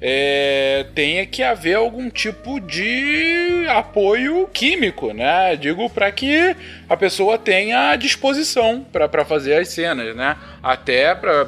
é, 0.00 0.86
tenha 0.94 1.26
que 1.26 1.42
haver 1.42 1.74
algum 1.74 2.10
tipo 2.10 2.60
de 2.60 3.66
apoio 3.68 4.48
químico, 4.52 5.12
né? 5.12 5.56
Digo 5.56 5.88
para 5.88 6.10
que 6.12 6.54
a 6.88 6.96
pessoa 6.96 7.38
tenha 7.38 7.96
disposição 7.96 8.84
para 8.92 9.24
fazer 9.24 9.54
as 9.54 9.68
cenas, 9.68 10.14
né? 10.14 10.36
Até 10.62 11.14
para 11.14 11.46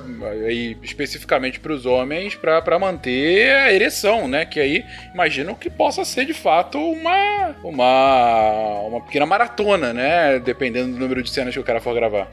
especificamente 0.83 1.61
para 1.69 1.75
os 1.75 1.85
homens 1.85 2.35
para 2.35 2.79
manter 2.79 3.55
a 3.55 3.73
ereção, 3.73 4.27
né? 4.27 4.47
Que 4.47 4.59
aí 4.59 4.85
imagino 5.13 5.55
que 5.55 5.69
possa 5.69 6.03
ser 6.05 6.25
de 6.25 6.33
fato 6.33 6.79
uma 6.79 7.55
uma 7.63 8.81
uma 8.89 9.01
pequena 9.03 9.27
maratona, 9.27 9.93
né? 9.93 10.39
Dependendo 10.39 10.93
do 10.93 10.99
número 10.99 11.23
de 11.23 11.31
cenas 11.31 11.53
que 11.53 11.61
o 11.61 11.65
cara 11.65 11.81
for 11.81 11.95
gravar. 11.95 12.29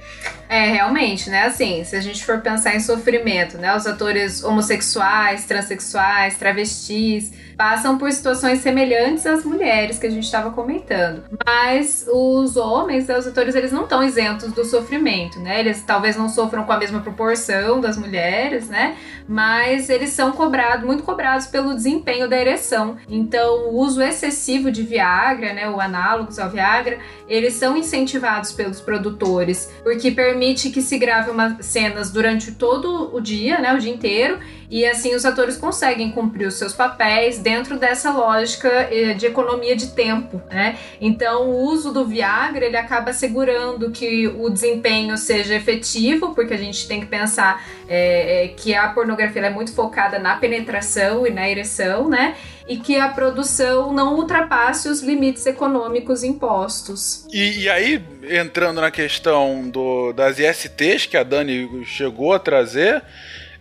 É, 0.48 0.70
realmente, 0.70 1.30
né? 1.30 1.44
Assim, 1.44 1.84
se 1.84 1.96
a 1.96 2.02
gente 2.02 2.24
for 2.24 2.40
pensar 2.40 2.76
em 2.76 2.80
sofrimento, 2.80 3.58
né? 3.58 3.76
Os 3.76 3.86
atores 3.86 4.42
homossexuais, 4.44 5.46
transexuais, 5.46 6.38
travestis 6.38 7.34
passam 7.58 7.98
por 7.98 8.12
situações 8.12 8.60
semelhantes 8.60 9.26
às 9.26 9.44
mulheres 9.44 9.98
que 9.98 10.08
a 10.08 10.10
gente 10.10 10.24
estava 10.24 10.52
comentando. 10.52 11.24
Mas 11.46 12.06
os 12.12 12.58
homens, 12.58 13.08
né, 13.08 13.18
os 13.18 13.28
atores, 13.28 13.56
eles 13.56 13.72
não 13.72 13.84
estão 13.84 14.04
isentos 14.04 14.52
do 14.52 14.66
sofrimento, 14.66 15.40
né? 15.40 15.60
Eles 15.60 15.84
talvez 15.84 16.16
não 16.16 16.30
sofram 16.30 16.64
com 16.64 16.72
a 16.72 16.78
mesma 16.78 17.00
proporção 17.00 17.80
das 17.80 17.98
mulheres, 17.98 18.70
né? 18.70 18.96
Mas 19.28 19.90
eles 19.90 20.12
são 20.12 20.32
cobrados, 20.32 20.86
muito 20.86 21.04
cobrados 21.04 21.48
pelo 21.48 21.74
desempenho 21.74 22.30
da 22.30 22.40
ereção. 22.40 22.98
Então, 23.10 23.70
o 23.70 23.78
uso 23.80 24.02
excessivo 24.02 24.72
de 24.72 24.84
Viagra, 24.84 25.54
né, 25.54 25.70
o 25.70 25.80
análogos 25.80 26.38
ao 26.40 26.50
Viagra, 26.50 27.00
eles 27.28 27.54
são 27.54 27.76
incentivados 27.78 28.52
pelos 28.52 28.80
produtores, 28.80 29.72
porque 29.84 30.12
permite 30.12 30.70
que 30.70 30.82
se 30.82 30.98
grave 30.98 31.32
uma, 31.32 31.58
cenas 31.62 32.12
durante 32.12 32.52
todo 32.52 33.16
o 33.16 33.20
dia, 33.20 33.60
né, 33.60 33.74
o 33.74 33.80
dia 33.80 33.94
inteiro, 33.94 34.40
e 34.70 34.86
assim 34.86 35.16
os 35.16 35.26
atores 35.26 35.58
conseguem 35.58 36.12
cumprir 36.12 36.48
os 36.48 36.56
seus 36.56 36.74
papéis 36.74 37.38
dentro 37.38 37.78
dessa 37.78 38.12
lógica 38.12 38.70
eh, 38.70 39.14
de 39.14 39.26
economia 39.26 39.76
de 39.76 39.88
tempo, 39.88 40.42
né? 40.50 40.78
Então 41.00 41.50
o 41.50 41.64
uso 41.66 41.92
do 41.92 42.06
Viagra 42.06 42.66
ele 42.66 42.78
acaba 42.78 43.12
assegurando 43.12 43.92
que 43.92 44.28
o 44.28 44.50
desempenho 44.50 45.18
seja 45.18 45.56
efetivo, 45.56 46.34
porque 46.34 46.54
a 46.54 46.58
gente 46.58 46.88
tem 46.88 47.00
que 47.00 47.06
pensar 47.06 47.64
é, 47.88 48.52
que 48.58 48.74
a 48.74 48.90
pornografia 48.90 49.44
é 49.44 49.50
muito 49.50 49.74
focada 49.74 50.20
na 50.20 50.36
penetração 50.36 51.26
e 51.26 51.30
na 51.30 51.48
ereção, 51.50 52.10
né? 52.10 52.36
E 52.68 52.78
que 52.78 52.98
a 52.98 53.10
produção 53.10 53.94
não 53.94 54.16
ultrapasse 54.16 54.90
os 54.90 55.02
limites 55.02 55.46
econômicos 55.46 56.24
impostos. 56.24 57.28
E, 57.32 57.64
e 57.64 57.70
aí, 57.70 58.04
entrando 58.28 58.82
na 58.82 58.90
questão 58.90 59.70
do, 59.70 60.12
das 60.14 60.40
ISTs 60.40 61.06
que 61.06 61.16
a 61.16 61.22
Dani 61.22 61.86
chegou 61.86 62.34
a 62.34 62.40
trazer, 62.40 63.04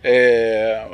é, 0.07 0.85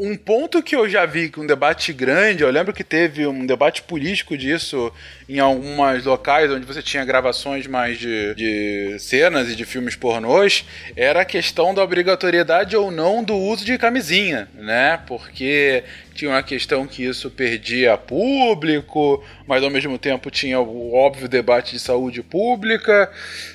um 0.00 0.16
ponto 0.16 0.62
que 0.62 0.76
eu 0.76 0.88
já 0.88 1.04
vi 1.04 1.28
com 1.28 1.40
um 1.40 1.46
debate 1.46 1.92
grande, 1.92 2.44
eu 2.44 2.50
lembro 2.50 2.72
que 2.72 2.84
teve 2.84 3.26
um 3.26 3.44
debate 3.44 3.82
político 3.82 4.38
disso 4.38 4.92
em 5.28 5.40
alguns 5.40 6.04
locais 6.04 6.48
onde 6.48 6.64
você 6.64 6.80
tinha 6.80 7.04
gravações 7.04 7.66
mais 7.66 7.98
de, 7.98 8.32
de 8.36 8.96
cenas 9.00 9.50
e 9.50 9.56
de 9.56 9.64
filmes 9.64 9.96
pornôs, 9.96 10.64
era 10.94 11.22
a 11.22 11.24
questão 11.24 11.74
da 11.74 11.82
obrigatoriedade 11.82 12.76
ou 12.76 12.92
não 12.92 13.24
do 13.24 13.34
uso 13.34 13.64
de 13.64 13.76
camisinha, 13.76 14.48
né? 14.54 15.00
Porque 15.08 15.82
tinha 16.14 16.30
uma 16.30 16.42
questão 16.42 16.86
que 16.86 17.04
isso 17.04 17.30
perdia 17.30 17.96
público, 17.96 19.22
mas 19.46 19.62
ao 19.62 19.70
mesmo 19.70 19.98
tempo 19.98 20.30
tinha 20.30 20.60
o 20.60 20.94
óbvio 20.94 21.28
debate 21.28 21.72
de 21.72 21.78
saúde 21.78 22.22
pública. 22.22 23.10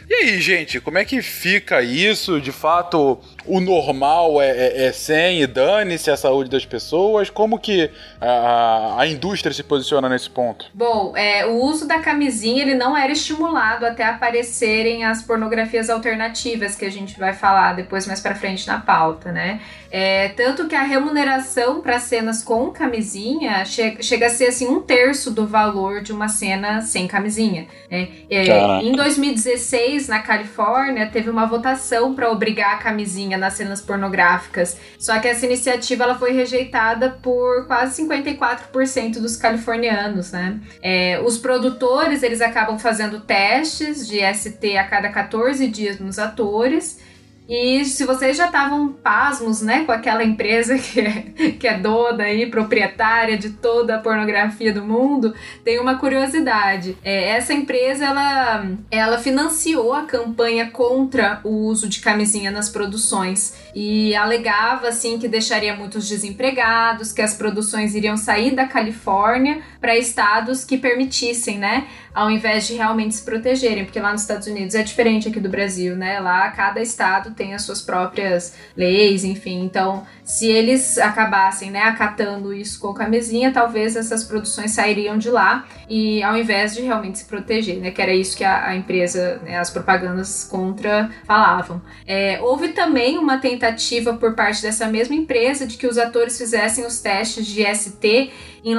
E 0.09 0.13
aí, 0.13 0.41
gente, 0.41 0.79
como 0.79 0.97
é 0.97 1.05
que 1.05 1.21
fica 1.21 1.81
isso? 1.81 2.39
De 2.39 2.51
fato, 2.51 3.19
o 3.45 3.59
normal 3.59 4.41
é, 4.41 4.49
é, 4.49 4.85
é 4.85 4.91
sem 4.91 5.41
e 5.41 5.47
dane-se 5.47 6.09
a 6.09 6.17
saúde 6.17 6.49
das 6.49 6.65
pessoas? 6.65 7.29
Como 7.29 7.59
que 7.59 7.91
a, 8.21 8.95
a 8.99 9.07
indústria 9.07 9.53
se 9.53 9.63
posiciona 9.63 10.07
nesse 10.07 10.29
ponto? 10.29 10.67
Bom, 10.73 11.15
é, 11.15 11.45
o 11.45 11.55
uso 11.61 11.87
da 11.87 11.99
camisinha 11.99 12.61
ele 12.61 12.75
não 12.75 12.95
era 12.95 13.11
estimulado 13.11 13.85
até 13.85 14.05
aparecerem 14.05 15.03
as 15.03 15.21
pornografias 15.21 15.89
alternativas 15.89 16.75
que 16.75 16.85
a 16.85 16.91
gente 16.91 17.19
vai 17.19 17.33
falar 17.33 17.73
depois 17.73 18.07
mais 18.07 18.21
para 18.21 18.35
frente 18.35 18.65
na 18.67 18.79
pauta, 18.79 19.31
né? 19.31 19.61
É, 19.91 20.29
tanto 20.29 20.67
que 20.67 20.75
a 20.75 20.83
remuneração 20.83 21.81
para 21.81 21.99
cenas 21.99 22.43
com 22.43 22.71
camisinha 22.71 23.65
che 23.65 23.97
chega 24.01 24.27
a 24.27 24.29
ser 24.29 24.47
assim 24.47 24.67
um 24.67 24.81
terço 24.81 25.31
do 25.31 25.45
valor 25.45 26.01
de 26.01 26.11
uma 26.11 26.27
cena 26.27 26.81
sem 26.81 27.07
camisinha. 27.07 27.67
Né? 27.89 28.09
É, 28.29 28.81
em 28.81 28.91
2016, 28.93 30.07
na 30.07 30.19
Califórnia, 30.19 31.07
teve 31.07 31.29
uma 31.29 31.45
votação 31.45 32.13
para 32.13 32.29
obrigar 32.31 32.75
a 32.75 32.77
camisinha 32.77 33.37
nas 33.37 33.53
cenas 33.53 33.81
pornográficas. 33.81 34.77
Só 34.99 35.17
que 35.19 35.27
essa 35.27 35.45
iniciativa 35.45 36.03
ela 36.03 36.15
foi 36.15 36.31
rejeitada 36.31 37.09
por 37.21 37.65
quase 37.67 38.03
54% 38.03 39.19
dos 39.19 39.35
californianos. 39.35 40.31
Né? 40.31 40.59
É, 40.81 41.21
os 41.23 41.37
produtores 41.37 42.23
eles 42.23 42.41
acabam 42.41 42.77
fazendo 42.77 43.21
testes 43.21 44.07
de 44.07 44.19
ST 44.33 44.77
a 44.77 44.83
cada 44.83 45.09
14 45.09 45.67
dias 45.67 45.99
nos 45.99 46.19
atores. 46.19 46.99
E 47.47 47.85
se 47.85 48.05
vocês 48.05 48.35
já 48.35 48.47
estavam 48.47 48.91
pasmos, 48.91 49.61
né, 49.61 49.85
com 49.85 49.91
aquela 49.91 50.23
empresa 50.23 50.77
que 50.77 50.99
é, 50.99 51.21
que 51.59 51.67
é 51.67 51.77
dona 51.77 52.29
e 52.29 52.45
proprietária 52.47 53.37
de 53.37 53.51
toda 53.51 53.95
a 53.95 53.99
pornografia 53.99 54.73
do 54.73 54.83
mundo, 54.83 55.33
tem 55.63 55.79
uma 55.79 55.97
curiosidade. 55.97 56.97
É, 57.03 57.29
essa 57.29 57.53
empresa, 57.53 58.05
ela, 58.05 58.65
ela 58.91 59.17
financiou 59.17 59.93
a 59.93 60.03
campanha 60.03 60.69
contra 60.71 61.39
o 61.43 61.67
uso 61.67 61.87
de 61.87 61.99
camisinha 61.99 62.51
nas 62.51 62.69
produções 62.69 63.55
e 63.73 64.15
alegava, 64.15 64.89
assim, 64.89 65.17
que 65.17 65.27
deixaria 65.27 65.75
muitos 65.75 66.07
desempregados, 66.07 67.11
que 67.11 67.21
as 67.21 67.33
produções 67.33 67.95
iriam 67.95 68.17
sair 68.17 68.51
da 68.51 68.65
Califórnia 68.65 69.61
para 69.79 69.97
estados 69.97 70.63
que 70.63 70.77
permitissem, 70.77 71.57
né, 71.57 71.87
ao 72.17 72.31
invés 72.31 72.65
de 72.65 72.73
realmente 72.73 73.13
se 73.13 73.23
protegerem, 73.23 73.85
porque 73.85 73.99
lá 73.99 74.11
nos 74.11 74.21
Estados 74.21 74.47
Unidos 74.47 74.73
é 74.73 74.81
diferente 74.81 75.29
aqui 75.29 75.39
do 75.39 75.49
Brasil, 75.49 75.95
né? 75.95 76.19
Lá 76.19 76.49
cada 76.49 76.81
estado 76.81 77.29
tem 77.35 77.53
as 77.53 77.61
suas 77.61 77.79
próprias 77.79 78.55
leis, 78.75 79.23
enfim. 79.23 79.63
Então, 79.63 80.03
se 80.23 80.47
eles 80.47 80.97
acabassem, 80.97 81.69
né, 81.69 81.83
acatando 81.83 82.51
isso 82.51 82.79
com 82.79 82.91
camisinha, 82.91 83.53
talvez 83.53 83.95
essas 83.95 84.23
produções 84.23 84.71
sairiam 84.71 85.15
de 85.15 85.29
lá 85.29 85.67
e 85.87 86.23
ao 86.23 86.35
invés 86.35 86.73
de 86.73 86.81
realmente 86.81 87.19
se 87.19 87.25
proteger, 87.25 87.77
né? 87.77 87.91
Que 87.91 88.01
era 88.01 88.13
isso 88.13 88.35
que 88.35 88.43
a, 88.43 88.69
a 88.69 88.75
empresa, 88.75 89.39
né, 89.43 89.59
as 89.59 89.69
propagandas 89.69 90.43
contra 90.43 91.11
falavam. 91.23 91.79
É, 92.07 92.39
houve 92.41 92.69
também 92.69 93.19
uma 93.19 93.37
tentativa 93.37 94.15
por 94.15 94.33
parte 94.33 94.63
dessa 94.63 94.87
mesma 94.87 95.13
empresa 95.13 95.67
de 95.67 95.77
que 95.77 95.85
os 95.85 95.99
atores 95.99 96.35
fizessem 96.35 96.83
os 96.83 96.99
testes 96.99 97.45
de 97.45 97.63
ST 97.75 98.31
em 98.63 98.75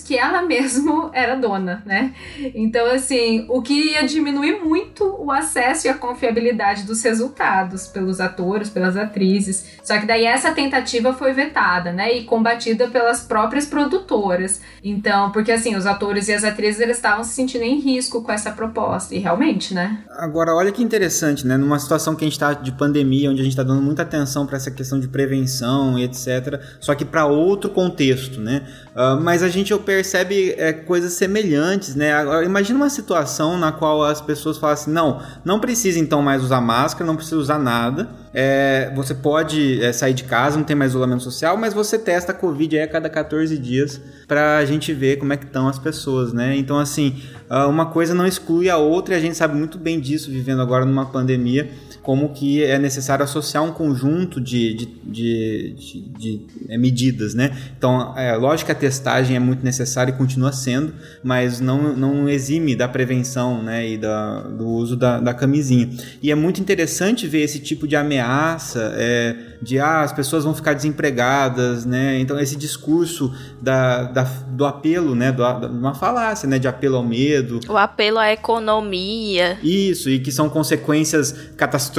que 0.00 0.16
ela 0.16 0.42
mesma 0.42 1.10
era 1.14 1.34
dona, 1.34 1.82
né? 1.84 2.14
Então, 2.54 2.86
assim, 2.86 3.46
o 3.48 3.62
que 3.62 3.92
ia 3.92 4.06
diminuir 4.06 4.60
muito 4.62 5.04
o 5.18 5.30
acesso 5.30 5.86
e 5.86 5.90
a 5.90 5.94
confiabilidade 5.94 6.84
dos 6.84 7.02
resultados 7.02 7.86
pelos 7.86 8.20
atores, 8.20 8.70
pelas 8.70 8.96
atrizes. 8.96 9.78
Só 9.82 9.98
que 9.98 10.06
daí 10.06 10.24
essa 10.24 10.52
tentativa 10.52 11.12
foi 11.12 11.32
vetada, 11.32 11.92
né? 11.92 12.16
E 12.16 12.24
combatida 12.24 12.88
pelas 12.88 13.22
próprias 13.22 13.66
produtoras. 13.66 14.60
Então, 14.82 15.30
porque 15.32 15.52
assim, 15.52 15.76
os 15.76 15.86
atores 15.86 16.28
e 16.28 16.32
as 16.32 16.44
atrizes 16.44 16.80
eles 16.80 16.96
estavam 16.96 17.24
se 17.24 17.34
sentindo 17.34 17.64
em 17.64 17.80
risco 17.80 18.22
com 18.22 18.32
essa 18.32 18.50
proposta. 18.50 19.14
E 19.14 19.18
realmente, 19.18 19.74
né? 19.74 20.04
Agora, 20.10 20.54
olha 20.54 20.72
que 20.72 20.82
interessante, 20.82 21.46
né? 21.46 21.56
Numa 21.56 21.78
situação 21.78 22.14
que 22.14 22.24
a 22.24 22.26
gente 22.26 22.34
está 22.34 22.52
de 22.52 22.72
pandemia, 22.72 23.30
onde 23.30 23.40
a 23.40 23.44
gente 23.44 23.52
está 23.52 23.62
dando 23.62 23.82
muita 23.82 24.02
atenção 24.02 24.46
para 24.46 24.56
essa 24.56 24.70
questão 24.70 24.98
de 24.98 25.08
prevenção 25.08 25.98
e 25.98 26.04
etc. 26.04 26.60
Só 26.80 26.94
que 26.94 27.04
para 27.04 27.26
outro 27.26 27.70
contexto, 27.70 28.40
né? 28.40 28.66
Uh, 28.96 29.20
mas 29.20 29.42
a 29.42 29.48
gente 29.50 29.76
percebe 29.80 30.54
é, 30.56 30.72
coisas 30.72 31.12
semelhantes, 31.12 31.94
né? 31.94 32.14
Agora, 32.14 32.46
imagina 32.46 32.78
uma 32.78 32.88
situação 32.88 33.58
na 33.58 33.70
qual 33.70 34.02
as 34.02 34.22
pessoas 34.22 34.56
falam 34.56 34.72
assim: 34.72 34.90
não, 34.90 35.20
não 35.44 35.60
precisa 35.60 35.98
então 35.98 36.22
mais 36.22 36.42
usar 36.42 36.62
máscara, 36.62 37.04
não 37.04 37.14
precisa 37.14 37.36
usar 37.36 37.58
nada. 37.58 38.08
É, 38.32 38.90
você 38.96 39.14
pode 39.14 39.82
é, 39.84 39.92
sair 39.92 40.14
de 40.14 40.24
casa, 40.24 40.56
não 40.56 40.64
tem 40.64 40.74
mais 40.74 40.92
isolamento 40.92 41.22
social, 41.22 41.58
mas 41.58 41.74
você 41.74 41.98
testa 41.98 42.32
a 42.32 42.34
Covid 42.34 42.78
a 42.78 42.88
cada 42.88 43.10
14 43.10 43.58
dias 43.58 44.00
para 44.26 44.56
a 44.56 44.64
gente 44.64 44.94
ver 44.94 45.16
como 45.16 45.30
é 45.30 45.36
que 45.36 45.44
estão 45.44 45.68
as 45.68 45.78
pessoas, 45.78 46.32
né? 46.32 46.56
Então, 46.56 46.78
assim, 46.78 47.22
uh, 47.50 47.68
uma 47.68 47.86
coisa 47.86 48.14
não 48.14 48.26
exclui 48.26 48.70
a 48.70 48.78
outra 48.78 49.14
e 49.14 49.18
a 49.18 49.20
gente 49.20 49.36
sabe 49.36 49.54
muito 49.54 49.76
bem 49.76 50.00
disso 50.00 50.30
vivendo 50.30 50.62
agora 50.62 50.86
numa 50.86 51.04
pandemia 51.04 51.70
como 52.06 52.28
que 52.28 52.62
é 52.62 52.78
necessário 52.78 53.24
associar 53.24 53.64
um 53.64 53.72
conjunto 53.72 54.40
de, 54.40 54.74
de, 54.74 54.86
de, 54.86 55.74
de, 55.76 56.00
de 56.16 56.46
é, 56.68 56.78
medidas, 56.78 57.34
né? 57.34 57.50
Então, 57.76 58.16
é 58.16 58.36
lógico 58.36 58.66
que 58.66 58.72
a 58.72 58.76
testagem 58.76 59.34
é 59.34 59.40
muito 59.40 59.64
necessária 59.64 60.12
e 60.12 60.14
continua 60.14 60.52
sendo, 60.52 60.94
mas 61.24 61.58
não, 61.58 61.96
não 61.96 62.28
exime 62.28 62.76
da 62.76 62.86
prevenção, 62.86 63.60
né, 63.60 63.88
e 63.88 63.98
da, 63.98 64.42
do 64.42 64.68
uso 64.68 64.94
da, 64.94 65.18
da 65.18 65.34
camisinha. 65.34 65.90
E 66.22 66.30
é 66.30 66.34
muito 66.36 66.60
interessante 66.60 67.26
ver 67.26 67.40
esse 67.40 67.58
tipo 67.58 67.88
de 67.88 67.96
ameaça, 67.96 68.92
é, 68.94 69.34
de 69.60 69.80
ah, 69.80 70.02
as 70.02 70.12
pessoas 70.12 70.44
vão 70.44 70.54
ficar 70.54 70.74
desempregadas, 70.74 71.84
né? 71.84 72.20
Então 72.20 72.38
esse 72.38 72.54
discurso 72.54 73.34
da, 73.60 74.04
da 74.04 74.22
do 74.22 74.64
apelo, 74.64 75.14
né, 75.14 75.32
do, 75.32 75.42
de 75.60 75.66
uma 75.66 75.94
falácia, 75.94 76.48
né, 76.48 76.58
de 76.58 76.68
apelo 76.68 76.96
ao 76.96 77.02
medo, 77.02 77.58
o 77.68 77.76
apelo 77.76 78.18
à 78.18 78.32
economia. 78.32 79.58
Isso, 79.60 80.08
e 80.08 80.20
que 80.20 80.30
são 80.30 80.48
consequências 80.48 81.32
catastróficas 81.56 81.95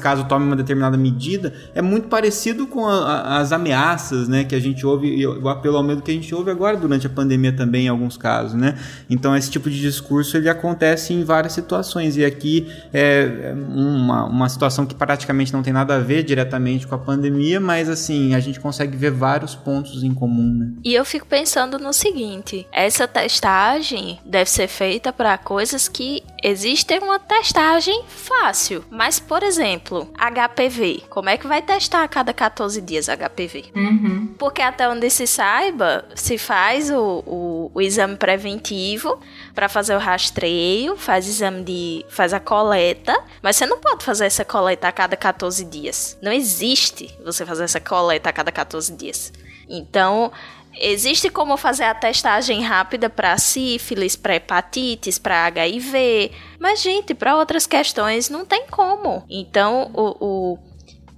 caso 0.00 0.24
tome 0.24 0.46
uma 0.46 0.56
determinada 0.56 0.96
medida, 0.96 1.52
é 1.74 1.82
muito 1.82 2.08
parecido 2.08 2.66
com 2.66 2.86
a, 2.86 2.94
a, 2.94 3.38
as 3.38 3.52
ameaças, 3.52 4.28
né, 4.28 4.44
que 4.44 4.54
a 4.54 4.60
gente 4.60 4.86
ouve, 4.86 5.26
o 5.26 5.48
apelo 5.48 5.76
ao 5.76 5.82
medo 5.82 6.02
que 6.02 6.10
a 6.10 6.14
gente 6.14 6.34
ouve 6.34 6.50
agora 6.50 6.76
durante 6.76 7.06
a 7.06 7.10
pandemia 7.10 7.52
também 7.52 7.86
em 7.86 7.88
alguns 7.88 8.16
casos, 8.16 8.54
né? 8.54 8.78
Então 9.08 9.36
esse 9.36 9.50
tipo 9.50 9.70
de 9.70 9.80
discurso 9.80 10.36
ele 10.36 10.48
acontece 10.48 11.12
em 11.12 11.24
várias 11.24 11.52
situações 11.52 12.16
e 12.16 12.24
aqui 12.24 12.68
é 12.92 13.54
uma, 13.54 14.24
uma 14.24 14.48
situação 14.48 14.86
que 14.86 14.94
praticamente 14.94 15.52
não 15.52 15.62
tem 15.62 15.72
nada 15.72 15.96
a 15.96 15.98
ver 15.98 16.22
diretamente 16.22 16.86
com 16.86 16.94
a 16.94 16.98
pandemia, 16.98 17.60
mas 17.60 17.88
assim, 17.88 18.34
a 18.34 18.40
gente 18.40 18.60
consegue 18.60 18.96
ver 18.96 19.10
vários 19.10 19.54
pontos 19.54 20.02
em 20.02 20.14
comum, 20.14 20.54
né? 20.54 20.72
E 20.84 20.94
eu 20.94 21.04
fico 21.04 21.26
pensando 21.26 21.78
no 21.78 21.92
seguinte, 21.92 22.66
essa 22.72 23.06
testagem 23.06 24.18
deve 24.24 24.50
ser 24.50 24.68
feita 24.68 25.12
para 25.12 25.36
coisas 25.38 25.88
que 25.88 26.22
existem 26.42 26.98
uma 26.98 27.18
testagem 27.18 28.04
fácil. 28.08 28.84
Mas, 28.90 29.20
por 29.32 29.42
exemplo, 29.42 30.12
HPV. 30.18 31.04
Como 31.08 31.30
é 31.30 31.38
que 31.38 31.46
vai 31.46 31.62
testar 31.62 32.02
a 32.02 32.08
cada 32.08 32.34
14 32.34 32.82
dias 32.82 33.06
HPV? 33.06 33.72
Uhum. 33.74 34.34
Porque 34.38 34.60
até 34.60 34.86
onde 34.86 35.08
se 35.08 35.26
saiba, 35.26 36.04
se 36.14 36.36
faz 36.36 36.90
o, 36.90 37.24
o, 37.26 37.70
o 37.72 37.80
exame 37.80 38.14
preventivo 38.16 39.18
para 39.54 39.70
fazer 39.70 39.96
o 39.96 39.98
rastreio, 39.98 40.98
faz 40.98 41.26
exame 41.26 41.64
de. 41.64 42.04
faz 42.10 42.34
a 42.34 42.40
coleta, 42.40 43.18
mas 43.40 43.56
você 43.56 43.64
não 43.64 43.78
pode 43.78 44.04
fazer 44.04 44.26
essa 44.26 44.44
coleta 44.44 44.88
a 44.88 44.92
cada 44.92 45.16
14 45.16 45.64
dias. 45.64 46.18
Não 46.20 46.30
existe 46.30 47.18
você 47.24 47.46
fazer 47.46 47.64
essa 47.64 47.80
coleta 47.80 48.28
a 48.28 48.34
cada 48.34 48.52
14 48.52 48.94
dias. 48.94 49.32
Então, 49.66 50.30
Existe 50.74 51.28
como 51.28 51.56
fazer 51.56 51.84
a 51.84 51.94
testagem 51.94 52.62
rápida 52.62 53.10
para 53.10 53.36
sífilis, 53.38 54.16
para 54.16 54.36
hepatites, 54.36 55.18
para 55.18 55.46
HIV, 55.46 56.32
mas, 56.58 56.80
gente, 56.80 57.14
para 57.14 57.36
outras 57.36 57.66
questões 57.66 58.30
não 58.30 58.44
tem 58.44 58.66
como. 58.68 59.24
Então, 59.28 59.90
o, 59.92 60.16
o, 60.20 60.58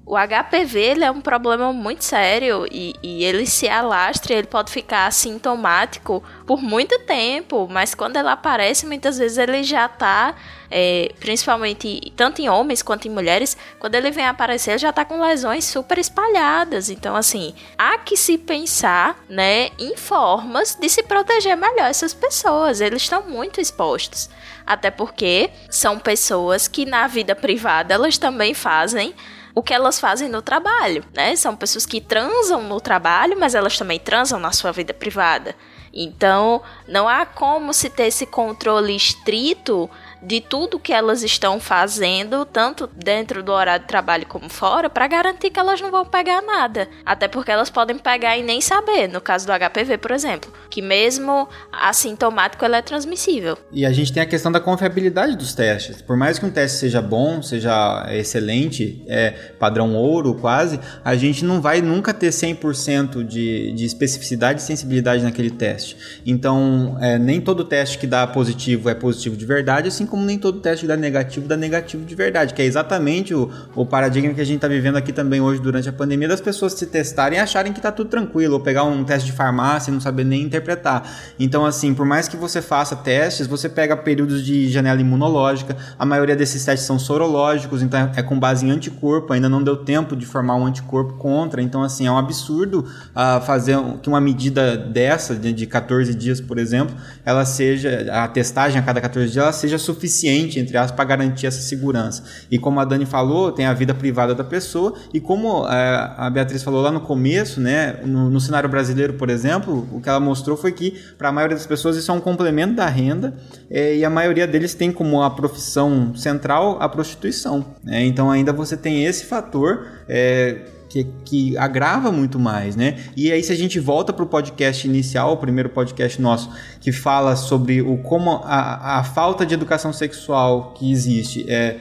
o 0.07 0.17
HPV 0.17 0.79
ele 0.79 1.05
é 1.05 1.11
um 1.11 1.21
problema 1.21 1.73
muito 1.73 2.05
sério 2.05 2.67
e, 2.71 2.95
e 3.03 3.25
ele 3.25 3.47
se 3.47 3.69
alastra, 3.69 4.35
ele 4.35 4.47
pode 4.47 4.71
ficar 4.71 5.07
assintomático 5.07 6.23
por 6.47 6.61
muito 6.61 6.99
tempo, 7.01 7.67
mas 7.71 7.95
quando 7.95 8.17
ela 8.17 8.33
aparece, 8.33 8.85
muitas 8.87 9.19
vezes 9.19 9.39
ele 9.39 9.63
já 9.63 9.87
está 9.87 10.35
é, 10.77 11.13
principalmente 11.21 12.13
tanto 12.17 12.43
em 12.43 12.49
homens 12.49 12.83
quanto 12.83 13.07
em 13.07 13.11
mulheres, 13.11 13.57
quando 13.79 13.95
ele 13.95 14.11
vem 14.11 14.27
aparecer, 14.27 14.77
já 14.77 14.93
tá 14.93 15.05
com 15.05 15.21
lesões 15.21 15.65
super 15.65 15.99
espalhadas. 15.99 16.91
Então, 16.91 17.15
assim, 17.15 17.55
há 17.79 17.97
que 17.97 18.17
se 18.17 18.37
pensar, 18.37 19.17
né, 19.29 19.71
em 19.79 19.97
formas 19.97 20.75
de 20.75 20.89
se 20.89 21.05
proteger 21.05 21.57
melhor 21.57 21.89
essas 21.89 22.13
pessoas. 22.13 22.81
Eles 22.81 23.03
estão 23.03 23.23
muito 23.23 23.61
expostos. 23.61 24.29
Até 24.67 24.91
porque 24.91 25.49
são 25.71 25.97
pessoas 25.97 26.67
que 26.67 26.85
na 26.85 27.07
vida 27.07 27.37
privada 27.37 27.95
elas 27.95 28.19
também 28.19 28.53
fazem 28.53 29.15
o 29.55 29.63
que 29.63 29.73
elas 29.73 30.01
fazem 30.01 30.29
no 30.29 30.43
trabalho, 30.43 31.05
né? 31.15 31.37
São 31.37 31.55
pessoas 31.55 31.87
que 31.87 32.01
transam 32.01 32.61
no 32.63 32.81
trabalho, 32.81 33.37
mas 33.39 33.55
elas 33.55 33.79
também 33.79 34.01
transam 34.01 34.41
na 34.41 34.51
sua 34.51 34.73
vida 34.73 34.93
privada. 34.93 35.55
Então, 35.93 36.61
não 36.89 37.09
há 37.09 37.25
como 37.25 37.73
se 37.73 37.89
ter 37.89 38.07
esse 38.07 38.27
controle 38.27 38.97
estrito 38.97 39.89
de 40.25 40.41
tudo 40.41 40.79
que 40.79 40.93
elas 40.93 41.23
estão 41.23 41.61
fazendo, 41.61 42.45
tanto 42.45 42.89
dentro 42.97 43.43
do 43.43 43.53
horário 43.53 43.83
de 43.83 43.89
trabalho 43.89 44.27
como 44.27 44.49
fora, 44.49 44.89
para 44.89 45.07
garantir 45.07 45.51
que 45.51 45.61
elas 45.61 45.81
não 45.81 45.91
vão 45.91 46.05
pegar 46.05 46.41
nada. 46.43 46.89
Até 47.05 47.29
porque 47.29 47.51
elas 47.51 47.71
podem 47.71 47.99
pegar 47.99 48.37
e 48.37 48.43
nem 48.43 48.61
saber, 48.61 49.09
no 49.09 49.21
caso 49.21 49.47
do 49.47 49.53
HPV, 49.53 49.99
por 49.99 50.11
exemplo, 50.11 50.53
que 50.71 50.81
mesmo 50.81 51.49
assintomático 51.73 52.65
ele 52.65 52.77
é 52.77 52.83
transmissível. 52.83 53.59
E 53.71 53.85
a 53.85 53.93
gente 53.93 54.13
tem 54.13 54.23
a 54.23 54.27
questão 54.27 54.51
da 54.51 54.61
confiabilidade 54.61 55.37
dos 55.37 55.55
testes. 55.55 56.01
Por 56.01 56.17
mais 56.17 56.39
que 56.39 56.47
um 56.47 56.51
teste 56.51 56.79
seja 56.79 57.03
bom, 57.03 57.43
seja 57.43 58.07
excelente, 58.11 59.05
é 59.07 59.31
padrão 59.59 59.95
ouro 59.95 60.35
quase, 60.35 60.81
a 61.05 61.15
gente 61.15 61.45
não 61.45 61.61
vai 61.61 61.81
nunca 61.81 62.15
ter 62.15 62.31
100% 62.31 63.25
de, 63.25 63.73
de 63.73 63.85
especificidade 63.85 64.61
e 64.61 64.63
sensibilidade 64.63 65.23
naquele 65.23 65.51
teste. 65.51 65.97
Então, 66.25 66.97
é, 67.01 67.19
nem 67.19 67.41
todo 67.41 67.65
teste 67.65 67.99
que 67.99 68.07
dá 68.07 68.27
positivo 68.27 68.89
é 68.89 68.95
positivo 68.95 69.37
de 69.37 69.45
verdade, 69.45 69.89
assim 69.89 70.07
nem 70.23 70.39
todo 70.39 70.61
teste 70.61 70.87
dá 70.87 70.97
negativo 70.97 71.47
dá 71.47 71.57
negativo 71.57 72.05
de 72.05 72.15
verdade, 72.15 72.55
que 72.55 72.63
é 72.63 72.65
exatamente 72.65 73.35
o, 73.35 73.51
o 73.75 73.85
paradigma 73.85 74.33
que 74.35 74.41
a 74.41 74.45
gente 74.45 74.57
está 74.57 74.69
vivendo 74.69 74.97
aqui 74.97 75.13
também 75.13 75.41
hoje 75.41 75.61
durante 75.61 75.89
a 75.89 75.93
pandemia, 75.93 76.29
das 76.29 76.41
pessoas 76.41 76.73
se 76.75 76.87
testarem 76.87 77.39
e 77.39 77.41
acharem 77.41 77.73
que 77.73 77.79
está 77.79 77.93
tudo 77.93 78.09
tranquilo, 78.09 78.55
ou 78.55 78.61
pegar 78.61 78.85
um 78.85 79.05
teste 79.05 79.31
de 79.31 79.37
farmácia 79.37 79.91
e 79.91 79.95
não 79.95 80.01
saber 80.01 80.25
nem 80.25 80.43
interpretar. 80.43 81.09
Então, 81.39 81.65
assim, 81.65 81.95
por 81.95 82.07
mais 82.07 82.29
que 82.29 82.37
você 82.37 82.63
faça 82.63 82.97
testes, 82.97 83.47
você 83.47 83.69
pega 83.69 83.97
períodos 83.97 84.45
de 84.45 84.69
janela 84.69 85.01
imunológica, 85.01 85.77
a 85.99 86.07
maioria 86.07 86.37
desses 86.37 86.65
testes 86.65 86.87
são 86.87 86.99
sorológicos, 86.99 87.83
então 87.83 88.11
é 88.17 88.23
com 88.23 88.39
base 88.39 88.67
em 88.67 88.71
anticorpo, 88.71 89.33
ainda 89.33 89.49
não 89.49 89.63
deu 89.63 89.77
tempo 89.77 90.17
de 90.17 90.27
formar 90.27 90.57
um 90.57 90.67
anticorpo 90.67 91.15
contra, 91.15 91.61
então, 91.61 91.83
assim, 91.83 92.07
é 92.07 92.11
um 92.11 92.19
absurdo 92.19 92.87
uh, 93.15 93.45
fazer 93.45 93.77
que 94.03 94.09
uma 94.09 94.21
medida 94.21 94.77
dessa, 94.77 95.35
de, 95.35 95.53
de 95.53 95.67
14 95.67 96.15
dias, 96.15 96.41
por 96.41 96.59
exemplo, 96.59 96.95
ela 97.25 97.45
seja, 97.45 98.07
a 98.13 98.29
testagem 98.29 98.79
a 98.79 98.83
cada 98.83 99.01
14 99.01 99.31
dias, 99.31 99.43
ela 99.43 99.53
seja 99.53 99.79
suficiente 99.79 100.04
suficiente, 100.05 100.61
entre 100.61 100.77
aspas, 100.77 100.95
para 100.95 101.05
garantir 101.05 101.47
essa 101.47 101.61
segurança. 101.61 102.23
E 102.51 102.59
como 102.59 102.79
a 102.79 102.85
Dani 102.85 103.07
falou, 103.07 103.51
tem 103.51 103.67
a 103.67 103.73
vida 103.73 103.95
privada 103.95 104.35
da 104.35 104.45
pessoa, 104.45 104.95
e 105.13 105.21
como 105.21 105.67
é, 105.67 106.15
a 106.17 106.31
Beatriz 106.31 106.63
falou 106.63 106.83
lá 106.83 106.91
no 106.91 107.01
começo, 107.01 107.61
né, 107.61 108.01
no, 108.05 108.29
no 108.29 108.41
cenário 108.41 108.69
brasileiro, 108.69 109.15
por 109.15 109.31
exemplo, 109.31 109.89
o 109.93 110.01
que 110.01 110.09
ela 110.09 110.21
mostrou 110.21 110.57
foi 110.57 110.73
que, 110.73 110.93
para 111.17 111.31
a 111.31 111.33
maioria 111.33 111.57
das 111.57 111.67
pessoas, 111.67 111.97
isso 111.97 112.11
é 112.11 112.15
um 112.15 112.21
complemento 112.21 112.75
da 112.75 112.87
renda, 112.87 113.35
é, 113.71 113.97
e 113.97 114.05
a 114.05 114.11
maioria 114.11 114.47
deles 114.47 114.75
tem 114.75 114.93
como 114.93 115.23
a 115.23 115.31
profissão 115.31 116.15
central 116.15 116.77
a 116.81 116.89
prostituição. 116.89 117.65
Né? 117.83 118.05
Então, 118.05 118.31
ainda 118.31 118.53
você 118.53 118.77
tem 118.77 119.05
esse 119.05 119.25
fator. 119.25 119.87
É, 120.09 120.74
que, 120.95 121.07
que 121.25 121.59
agrava 121.59 122.13
muito 122.13 122.39
mais, 122.39 122.77
né? 122.77 122.97
E 123.17 123.33
aí, 123.33 123.43
se 123.43 123.53
a 123.53 123.57
gente 123.57 123.81
volta 123.81 124.13
para 124.13 124.25
o 124.25 124.29
podcast 124.29 124.87
inicial, 124.87 125.33
o 125.33 125.37
primeiro 125.37 125.69
podcast 125.69 126.23
nosso, 126.23 126.49
que 126.81 126.93
fala 126.93 127.35
sobre 127.35 127.83
o 127.83 127.99
como 127.99 128.41
a, 128.45 129.01
a 129.01 129.05
falta 129.05 129.45
de 129.45 129.55
educação 129.55 129.93
sexual 129.93 130.73
que 130.75 130.93
existe 130.93 131.51
é 131.51 131.79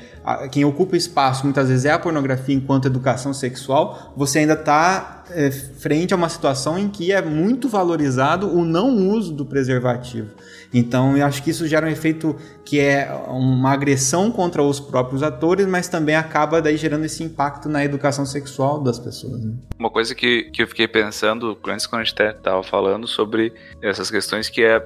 quem 0.52 0.64
ocupa 0.64 0.96
espaço 0.96 1.44
muitas 1.44 1.70
vezes 1.70 1.86
é 1.86 1.92
a 1.92 2.00
pornografia 2.00 2.56
enquanto 2.56 2.86
educação 2.86 3.34
sexual, 3.34 4.14
você 4.16 4.40
ainda 4.40 4.54
está 4.54 5.24
é, 5.32 5.52
frente 5.52 6.14
a 6.14 6.18
uma 6.18 6.30
situação 6.30 6.78
em 6.78 6.90
que 6.90 7.12
é 7.12 7.22
muito 7.22 7.68
valorizado 7.68 8.48
o 8.48 8.64
não 8.64 9.10
uso 9.10 9.34
do 9.34 9.46
preservativo. 9.46 10.30
Então, 10.74 11.16
eu 11.16 11.26
acho 11.26 11.44
que 11.44 11.52
isso 11.52 11.68
gera 11.68 11.86
um 11.86 11.90
efeito 11.90 12.36
que 12.66 12.80
é 12.80 13.12
uma 13.28 13.72
agressão 13.72 14.32
contra 14.32 14.64
os 14.64 14.80
próprios 14.80 15.22
atores, 15.22 15.68
mas 15.68 15.88
também 15.88 16.16
acaba 16.16 16.62
daí 16.62 16.78
gerando 16.78 17.06
esse 17.06 17.24
impacto 17.24 17.70
na 17.70 17.86
educação 17.86 18.26
sexual 18.26 18.80
das 18.80 18.98
pessoas. 18.98 19.44
Né? 19.44 19.54
Uma 19.78 19.92
coisa 19.92 20.16
que, 20.16 20.50
que 20.52 20.64
eu 20.64 20.68
fiquei 20.68 20.88
pensando 20.88 21.58
antes 21.68 21.86
quando 21.86 22.02
a 22.02 22.04
gente 22.04 22.20
estava 22.20 22.64
falando 22.64 23.08
sobre 23.08 23.54
essas 23.82 24.10
questões 24.10 24.50
que 24.50 24.64
é 24.64 24.84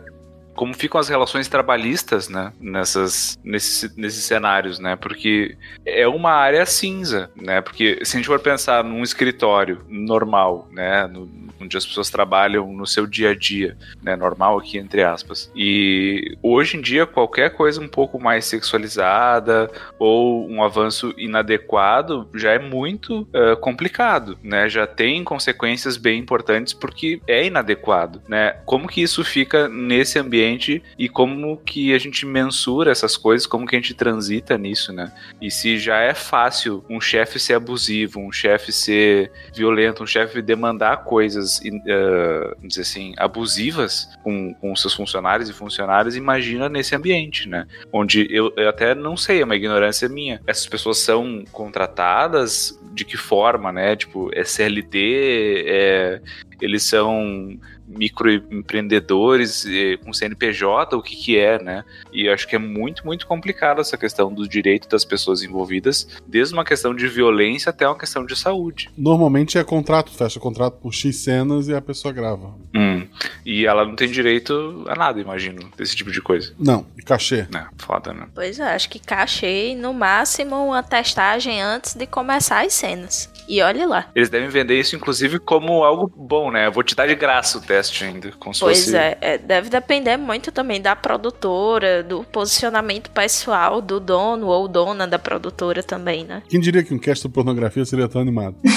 como 0.57 0.73
ficam 0.73 0.99
as 0.99 1.07
relações 1.07 1.47
trabalhistas, 1.47 2.27
né, 2.27 2.51
nessas, 2.59 3.39
nesses, 3.43 3.95
nesses 3.95 4.23
cenários, 4.23 4.79
né, 4.79 4.95
porque 4.95 5.55
é 5.85 6.07
uma 6.07 6.31
área 6.31 6.65
cinza, 6.65 7.29
né, 7.35 7.61
porque 7.61 7.99
se 8.03 8.17
a 8.17 8.19
gente 8.19 8.25
for 8.27 8.39
pensar 8.39 8.83
num 8.83 9.03
escritório 9.03 9.85
normal, 9.87 10.67
né, 10.71 11.05
no, 11.05 11.29
onde 11.59 11.77
as 11.77 11.85
pessoas 11.85 12.09
trabalham 12.09 12.71
no 12.73 12.85
seu 12.85 13.05
dia 13.05 13.31
a 13.31 13.35
dia, 13.35 13.77
né, 14.01 14.15
normal 14.15 14.57
aqui 14.57 14.77
entre 14.77 15.03
aspas, 15.03 15.51
e 15.55 16.37
hoje 16.41 16.77
em 16.77 16.81
dia 16.81 17.05
qualquer 17.05 17.51
coisa 17.51 17.81
um 17.81 17.87
pouco 17.87 18.19
mais 18.19 18.45
sexualizada 18.45 19.69
ou 19.99 20.49
um 20.49 20.63
avanço 20.63 21.13
inadequado 21.17 22.27
já 22.33 22.51
é 22.51 22.59
muito 22.59 23.21
uh, 23.21 23.57
complicado, 23.59 24.37
né, 24.43 24.69
já 24.69 24.85
tem 24.87 25.23
consequências 25.23 25.97
bem 25.97 26.19
importantes 26.19 26.73
porque 26.73 27.21
é 27.27 27.45
inadequado, 27.45 28.21
né, 28.27 28.57
como 28.65 28.87
que 28.87 29.01
isso 29.01 29.23
fica 29.23 29.67
nesse 29.67 30.19
ambiente 30.19 30.81
e 30.97 31.09
como 31.09 31.57
que 31.57 31.93
a 31.93 31.97
gente 31.97 32.25
mensura 32.25 32.91
essas 32.91 33.17
coisas, 33.17 33.47
como 33.47 33.65
que 33.65 33.75
a 33.75 33.79
gente 33.79 33.93
transita 33.93 34.57
nisso, 34.57 34.93
né? 34.93 35.11
E 35.41 35.49
se 35.51 35.77
já 35.77 35.99
é 35.99 36.13
fácil 36.13 36.83
um 36.89 36.99
chefe 36.99 37.39
ser 37.39 37.55
abusivo, 37.55 38.19
um 38.19 38.31
chefe 38.31 38.71
ser 38.71 39.31
violento, 39.53 40.03
um 40.03 40.07
chefe 40.07 40.41
demandar 40.41 41.03
coisas 41.03 41.46
uh, 41.55 42.55
vamos 42.55 42.69
dizer 42.69 42.81
assim, 42.81 43.13
abusivas 43.17 44.09
com, 44.23 44.53
com 44.55 44.75
seus 44.75 44.93
funcionários 44.93 45.49
e 45.49 45.53
funcionárias, 45.53 46.15
imagina 46.15 46.67
nesse 46.69 46.95
ambiente, 46.95 47.47
né? 47.47 47.65
Onde 47.91 48.27
eu, 48.29 48.53
eu 48.57 48.69
até 48.69 48.93
não 48.93 49.15
sei, 49.15 49.41
é 49.41 49.45
uma 49.45 49.55
ignorância 49.55 50.09
minha. 50.09 50.41
Essas 50.45 50.67
pessoas 50.67 50.97
são 50.97 51.43
contratadas 51.51 52.77
de 52.93 53.05
que 53.05 53.17
forma, 53.17 53.71
né? 53.71 53.95
Tipo, 53.95 54.29
é 54.33 54.43
CLT, 54.43 55.65
é, 55.67 56.21
eles 56.61 56.83
são 56.83 57.57
microempreendedores 57.87 59.65
com 60.03 60.13
CNPJ, 60.13 60.95
o 60.95 61.01
que 61.01 61.15
que 61.15 61.37
é, 61.37 61.61
né? 61.61 61.83
E 62.11 62.27
acho 62.27 62.47
que 62.47 62.55
é 62.55 62.59
muito, 62.59 63.05
muito 63.05 63.25
complicado 63.25 63.79
essa 63.79 63.97
questão 63.97 64.33
do 64.33 64.47
direito 64.47 64.87
das 64.89 65.05
pessoas 65.05 65.41
envolvidas, 65.41 66.07
desde 66.27 66.53
uma 66.53 66.65
questão 66.65 66.93
de 66.93 67.07
violência 67.07 67.69
até 67.69 67.87
uma 67.87 67.97
questão 67.97 68.25
de 68.25 68.35
saúde. 68.35 68.89
Normalmente 68.97 69.57
é 69.57 69.63
contrato, 69.63 70.11
fecha 70.11 70.39
contrato 70.39 70.79
por 70.81 70.93
X 70.93 71.15
cenas 71.17 71.67
e 71.67 71.73
a 71.73 71.81
pessoa 71.81 72.13
grava. 72.13 72.53
Hum. 72.75 73.07
E 73.45 73.65
ela 73.65 73.85
não 73.85 73.95
tem 73.95 74.09
direito 74.09 74.83
a 74.87 74.95
nada, 74.95 75.19
imagino, 75.19 75.71
desse 75.77 75.95
tipo 75.95 76.11
de 76.11 76.21
coisa. 76.21 76.53
Não, 76.59 76.85
e 76.97 77.01
cachê. 77.01 77.47
É, 77.53 77.65
foda, 77.77 78.13
né? 78.13 78.27
Pois 78.33 78.59
é, 78.59 78.73
acho 78.73 78.89
que 78.89 78.99
cachê 78.99 79.71
e 79.71 79.75
no 79.75 79.93
máximo 79.93 80.55
uma 80.55 80.83
testagem 80.83 81.61
antes 81.61 81.93
de 81.93 82.05
começar 82.05 82.65
as 82.65 82.73
cenas. 82.73 83.29
E 83.47 83.61
olhe 83.61 83.85
lá. 83.85 84.09
Eles 84.13 84.29
devem 84.29 84.49
vender 84.49 84.79
isso, 84.79 84.95
inclusive, 84.95 85.39
como 85.39 85.83
algo 85.83 86.11
bom, 86.15 86.51
né? 86.51 86.67
Eu 86.67 86.71
vou 86.71 86.83
te 86.83 86.95
dar 86.95 87.07
de 87.07 87.15
graça 87.15 87.57
o 87.57 87.61
teste 87.61 88.03
ainda. 88.03 88.31
Como 88.39 88.53
se 88.53 88.59
pois 88.59 88.85
fosse... 88.85 88.95
é, 88.95 89.17
é, 89.21 89.37
deve 89.37 89.69
depender 89.69 90.17
muito 90.17 90.51
também 90.51 90.81
da 90.81 90.95
produtora, 90.95 92.03
do 92.03 92.23
posicionamento 92.25 93.09
pessoal 93.11 93.81
do 93.81 93.99
dono 93.99 94.47
ou 94.47 94.67
dona 94.67 95.07
da 95.07 95.17
produtora 95.17 95.81
também, 95.81 96.25
né? 96.25 96.43
Quem 96.49 96.59
diria 96.59 96.83
que 96.83 96.93
um 96.93 96.99
cast 96.99 97.27
de 97.27 97.33
pornografia 97.33 97.85
seria 97.85 98.07
tão 98.07 98.21
animado? 98.21 98.57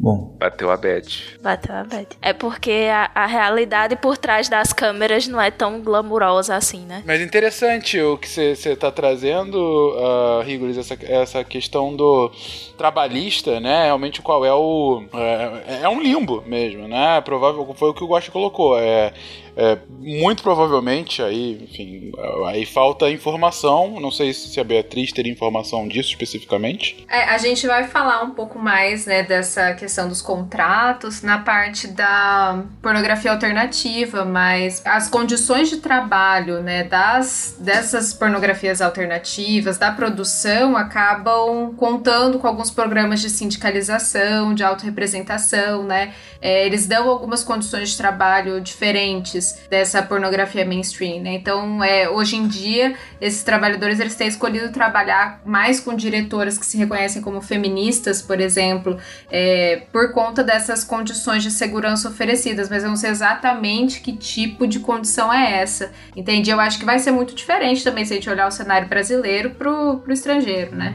Bom. 0.00 0.36
Bateu 0.38 0.70
a 0.70 0.76
bet. 0.76 1.36
Bateu 1.42 1.74
a 1.74 1.82
bet. 1.82 2.16
É 2.22 2.32
porque 2.32 2.88
a, 2.90 3.10
a, 3.12 3.26
realidade 3.26 3.96
por 3.96 4.16
trás 4.16 4.48
das 4.48 4.72
câmeras 4.72 5.26
não 5.26 5.40
é 5.40 5.50
tão 5.50 5.80
glamurosa 5.80 6.54
assim, 6.54 6.86
né? 6.86 7.02
Mas 7.04 7.20
interessante 7.20 8.00
o 8.00 8.16
que 8.16 8.28
você 8.28 8.52
está 8.52 8.92
trazendo, 8.92 9.56
uh, 9.58 10.42
Rigolis, 10.42 10.78
essa, 10.78 10.96
essa 11.02 11.42
questão 11.42 11.96
do 11.96 12.30
trabalhista, 12.76 13.58
né? 13.58 13.86
Realmente 13.86 14.22
qual 14.22 14.44
é 14.44 14.54
o. 14.54 15.02
É, 15.12 15.82
é 15.82 15.88
um 15.88 16.00
limbo 16.00 16.44
mesmo, 16.46 16.86
né? 16.86 17.20
Provável, 17.22 17.74
foi 17.74 17.90
o 17.90 17.94
que 17.94 18.04
o 18.04 18.06
Gosta 18.06 18.30
colocou. 18.30 18.78
É 18.78 19.12
é, 19.60 19.76
muito 19.98 20.40
provavelmente, 20.40 21.20
aí, 21.20 21.66
enfim, 21.68 22.12
aí 22.46 22.64
falta 22.64 23.10
informação. 23.10 23.98
Não 23.98 24.12
sei 24.12 24.32
se 24.32 24.60
a 24.60 24.62
Beatriz 24.62 25.10
teria 25.10 25.32
informação 25.32 25.88
disso 25.88 26.10
especificamente. 26.10 27.04
É, 27.10 27.24
a 27.24 27.38
gente 27.38 27.66
vai 27.66 27.82
falar 27.88 28.22
um 28.22 28.30
pouco 28.30 28.56
mais 28.56 29.04
né, 29.04 29.24
dessa 29.24 29.74
questão 29.74 30.08
dos 30.08 30.22
contratos 30.22 31.22
na 31.22 31.38
parte 31.38 31.88
da 31.88 32.62
pornografia 32.80 33.32
alternativa, 33.32 34.24
mas 34.24 34.80
as 34.86 35.08
condições 35.08 35.68
de 35.68 35.78
trabalho 35.78 36.62
né, 36.62 36.84
das, 36.84 37.56
dessas 37.58 38.14
pornografias 38.14 38.80
alternativas, 38.80 39.76
da 39.76 39.90
produção, 39.90 40.76
acabam 40.76 41.74
contando 41.76 42.38
com 42.38 42.46
alguns 42.46 42.70
programas 42.70 43.20
de 43.20 43.28
sindicalização, 43.28 44.54
de 44.54 44.62
autorrepresentação, 44.62 45.82
né? 45.82 46.14
É, 46.40 46.64
eles 46.64 46.86
dão 46.86 47.08
algumas 47.08 47.42
condições 47.42 47.90
de 47.90 47.96
trabalho 47.96 48.60
diferentes 48.60 49.47
dessa 49.70 50.02
pornografia 50.02 50.64
mainstream, 50.64 51.22
né? 51.22 51.34
Então, 51.34 51.82
é, 51.82 52.08
hoje 52.08 52.36
em 52.36 52.46
dia, 52.46 52.94
esses 53.20 53.42
trabalhadores 53.42 54.00
eles 54.00 54.14
têm 54.14 54.28
escolhido 54.28 54.72
trabalhar 54.72 55.40
mais 55.44 55.80
com 55.80 55.94
diretoras 55.94 56.58
que 56.58 56.66
se 56.66 56.76
reconhecem 56.76 57.22
como 57.22 57.40
feministas, 57.40 58.22
por 58.22 58.40
exemplo, 58.40 58.98
é, 59.30 59.82
por 59.92 60.12
conta 60.12 60.42
dessas 60.42 60.84
condições 60.84 61.42
de 61.42 61.50
segurança 61.50 62.08
oferecidas, 62.08 62.68
mas 62.68 62.82
eu 62.82 62.88
não 62.88 62.96
sei 62.96 63.10
exatamente 63.10 64.00
que 64.00 64.12
tipo 64.12 64.66
de 64.66 64.80
condição 64.80 65.32
é 65.32 65.60
essa. 65.60 65.92
Entendi? 66.16 66.50
Eu 66.50 66.60
acho 66.60 66.78
que 66.78 66.84
vai 66.84 66.98
ser 66.98 67.10
muito 67.10 67.34
diferente 67.34 67.84
também 67.84 68.04
se 68.04 68.12
a 68.12 68.16
gente 68.16 68.30
olhar 68.30 68.46
o 68.46 68.50
cenário 68.50 68.88
brasileiro 68.88 69.50
pro, 69.50 69.98
pro 69.98 70.12
estrangeiro, 70.12 70.74
né? 70.74 70.94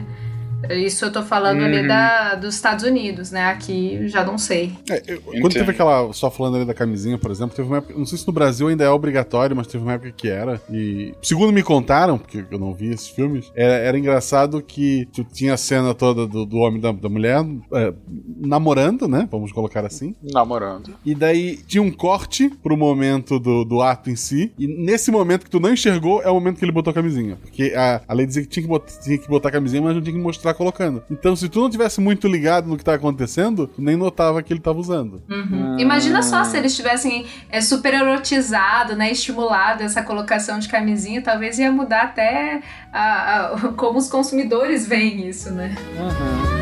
Isso 0.70 1.04
eu 1.04 1.12
tô 1.12 1.22
falando 1.22 1.60
uhum. 1.60 1.66
ali 1.66 1.86
da, 1.86 2.34
dos 2.34 2.54
Estados 2.54 2.84
Unidos, 2.84 3.30
né? 3.30 3.46
Aqui 3.46 4.08
já 4.08 4.24
não 4.24 4.38
sei. 4.38 4.72
É, 4.90 5.02
eu, 5.06 5.20
quando 5.20 5.52
teve 5.52 5.70
aquela. 5.70 6.12
Só 6.12 6.30
falando 6.30 6.56
ali 6.56 6.64
da 6.64 6.74
camisinha, 6.74 7.18
por 7.18 7.30
exemplo, 7.30 7.54
teve 7.54 7.68
uma 7.68 7.78
época. 7.78 7.94
Não 7.96 8.06
sei 8.06 8.18
se 8.18 8.26
no 8.26 8.32
Brasil 8.32 8.68
ainda 8.68 8.84
é 8.84 8.90
obrigatório, 8.90 9.56
mas 9.56 9.66
teve 9.66 9.82
uma 9.82 9.94
época 9.94 10.12
que 10.12 10.28
era. 10.28 10.60
E 10.70 11.14
segundo 11.22 11.52
me 11.52 11.62
contaram, 11.62 12.18
porque 12.18 12.44
eu 12.50 12.58
não 12.58 12.74
vi 12.74 12.90
esses 12.90 13.08
filmes, 13.08 13.50
era, 13.54 13.74
era 13.74 13.98
engraçado 13.98 14.62
que 14.62 15.06
tipo, 15.06 15.32
tinha 15.32 15.54
a 15.54 15.56
cena 15.56 15.94
toda 15.94 16.26
do, 16.26 16.44
do 16.44 16.56
homem 16.58 16.78
e 16.78 16.82
da, 16.82 16.92
da 16.92 17.08
mulher 17.08 17.44
é, 17.72 17.92
namorando, 18.38 19.08
né? 19.08 19.28
Vamos 19.30 19.52
colocar 19.52 19.84
assim. 19.84 20.14
Namorando. 20.22 20.94
E 21.04 21.14
daí 21.14 21.56
tinha 21.66 21.82
um 21.82 21.90
corte 21.90 22.48
pro 22.62 22.76
momento 22.76 23.38
do, 23.38 23.64
do 23.64 23.82
ato 23.82 24.10
em 24.10 24.16
si. 24.16 24.52
E 24.58 24.66
nesse 24.66 25.10
momento 25.10 25.44
que 25.44 25.50
tu 25.50 25.60
não 25.60 25.72
enxergou, 25.72 26.22
é 26.22 26.30
o 26.30 26.34
momento 26.34 26.58
que 26.58 26.64
ele 26.64 26.72
botou 26.72 26.90
a 26.90 26.94
camisinha. 26.94 27.36
Porque 27.36 27.72
a, 27.76 28.00
a 28.06 28.14
lei 28.14 28.26
dizia 28.26 28.42
que 28.42 28.48
tinha 28.48 28.62
que, 28.62 28.68
botar, 28.68 28.92
tinha 29.00 29.18
que 29.18 29.28
botar 29.28 29.48
a 29.48 29.52
camisinha, 29.52 29.82
mas 29.82 29.94
não 29.94 30.02
tinha 30.02 30.14
que 30.14 30.22
mostrar 30.22 30.53
colocando. 30.54 31.02
Então, 31.10 31.34
se 31.36 31.48
tu 31.48 31.60
não 31.60 31.70
tivesse 31.70 32.00
muito 32.00 32.26
ligado 32.26 32.68
no 32.68 32.76
que 32.76 32.84
tá 32.84 32.94
acontecendo, 32.94 33.66
tu 33.66 33.82
nem 33.82 33.96
notava 33.96 34.42
que 34.42 34.52
ele 34.52 34.60
tava 34.60 34.78
usando. 34.78 35.22
Uhum. 35.28 35.78
Imagina 35.78 36.22
só 36.22 36.44
se 36.44 36.56
eles 36.56 36.74
tivessem 36.74 37.26
é, 37.50 37.60
super 37.60 37.92
erotizado, 37.94 38.96
né? 38.96 39.10
Estimulado 39.10 39.82
essa 39.82 40.02
colocação 40.02 40.58
de 40.58 40.68
camisinha, 40.68 41.20
talvez 41.22 41.58
ia 41.58 41.70
mudar 41.70 42.02
até 42.02 42.62
a, 42.92 43.46
a, 43.46 43.58
como 43.76 43.98
os 43.98 44.08
consumidores 44.08 44.86
veem 44.86 45.28
isso, 45.28 45.50
né? 45.52 45.74
Uhum. 45.98 46.54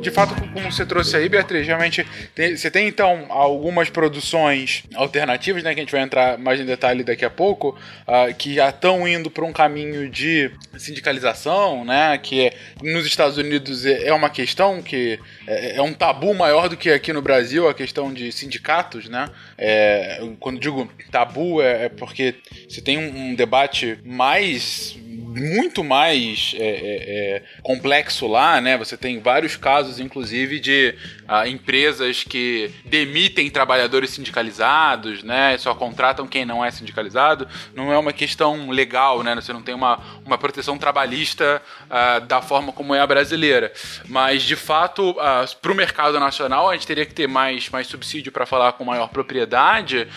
De 0.00 0.10
fato, 0.10 0.34
como 0.34 0.70
você 0.70 0.86
trouxe 0.86 1.16
aí, 1.16 1.28
Beatriz, 1.28 1.66
realmente 1.66 2.06
tem, 2.34 2.56
você 2.56 2.70
tem 2.70 2.88
então 2.88 3.26
algumas 3.28 3.90
produções 3.90 4.82
alternativas, 4.94 5.62
né, 5.62 5.74
que 5.74 5.80
a 5.80 5.82
gente 5.82 5.92
vai 5.92 6.00
entrar 6.00 6.38
mais 6.38 6.58
em 6.58 6.64
detalhe 6.64 7.04
daqui 7.04 7.24
a 7.24 7.30
pouco, 7.30 7.78
uh, 8.06 8.34
que 8.34 8.54
já 8.54 8.70
estão 8.70 9.06
indo 9.06 9.30
para 9.30 9.44
um 9.44 9.52
caminho 9.52 10.08
de 10.08 10.50
sindicalização, 10.78 11.84
né, 11.84 12.16
que 12.18 12.46
é, 12.46 12.54
nos 12.82 13.06
Estados 13.06 13.36
Unidos 13.36 13.84
é, 13.84 14.08
é 14.08 14.14
uma 14.14 14.30
questão 14.30 14.82
que 14.82 15.20
é, 15.46 15.76
é, 15.76 15.82
um 15.82 15.92
tabu 15.92 16.34
maior 16.34 16.68
do 16.68 16.76
que 16.76 16.90
aqui 16.90 17.12
no 17.12 17.20
Brasil, 17.20 17.68
a 17.68 17.74
questão 17.74 18.12
de 18.12 18.32
sindicatos, 18.32 19.08
né. 19.08 19.28
É, 19.58 20.22
quando 20.40 20.58
digo 20.58 20.90
tabu 21.10 21.60
é, 21.60 21.84
é 21.84 21.88
porque 21.88 22.36
você 22.68 22.80
tem 22.80 22.96
um, 22.96 23.30
um 23.30 23.34
debate 23.34 23.98
mais 24.04 24.96
muito 25.30 25.84
mais 25.84 26.54
é, 26.56 26.64
é, 26.64 27.36
é, 27.36 27.42
complexo 27.62 28.26
lá, 28.26 28.60
né? 28.60 28.76
Você 28.76 28.96
tem 28.96 29.20
vários 29.20 29.56
casos, 29.56 30.00
inclusive, 30.00 30.58
de 30.58 30.94
uh, 31.28 31.46
empresas 31.46 32.24
que 32.24 32.72
demitem 32.84 33.48
trabalhadores 33.48 34.10
sindicalizados, 34.10 35.22
né? 35.22 35.56
Só 35.58 35.72
contratam 35.74 36.26
quem 36.26 36.44
não 36.44 36.64
é 36.64 36.70
sindicalizado. 36.70 37.46
Não 37.74 37.92
é 37.92 37.98
uma 37.98 38.12
questão 38.12 38.70
legal, 38.70 39.22
né? 39.22 39.34
Você 39.36 39.52
não 39.52 39.62
tem 39.62 39.74
uma, 39.74 40.00
uma 40.26 40.36
proteção 40.36 40.76
trabalhista 40.76 41.62
uh, 41.86 42.26
da 42.26 42.42
forma 42.42 42.72
como 42.72 42.92
é 42.92 43.00
a 43.00 43.06
brasileira. 43.06 43.72
Mas, 44.08 44.42
de 44.42 44.56
fato, 44.56 45.14
ah, 45.20 45.44
para 45.60 45.72
o 45.72 45.74
mercado 45.74 46.18
nacional, 46.18 46.68
a 46.68 46.74
gente 46.74 46.86
teria 46.86 47.06
que 47.06 47.14
ter 47.14 47.28
mais, 47.28 47.68
mais 47.68 47.86
subsídio 47.86 48.32
para 48.32 48.46
falar 48.46 48.72
com 48.72 48.84
maior 48.84 49.08
propriedade. 49.08 50.08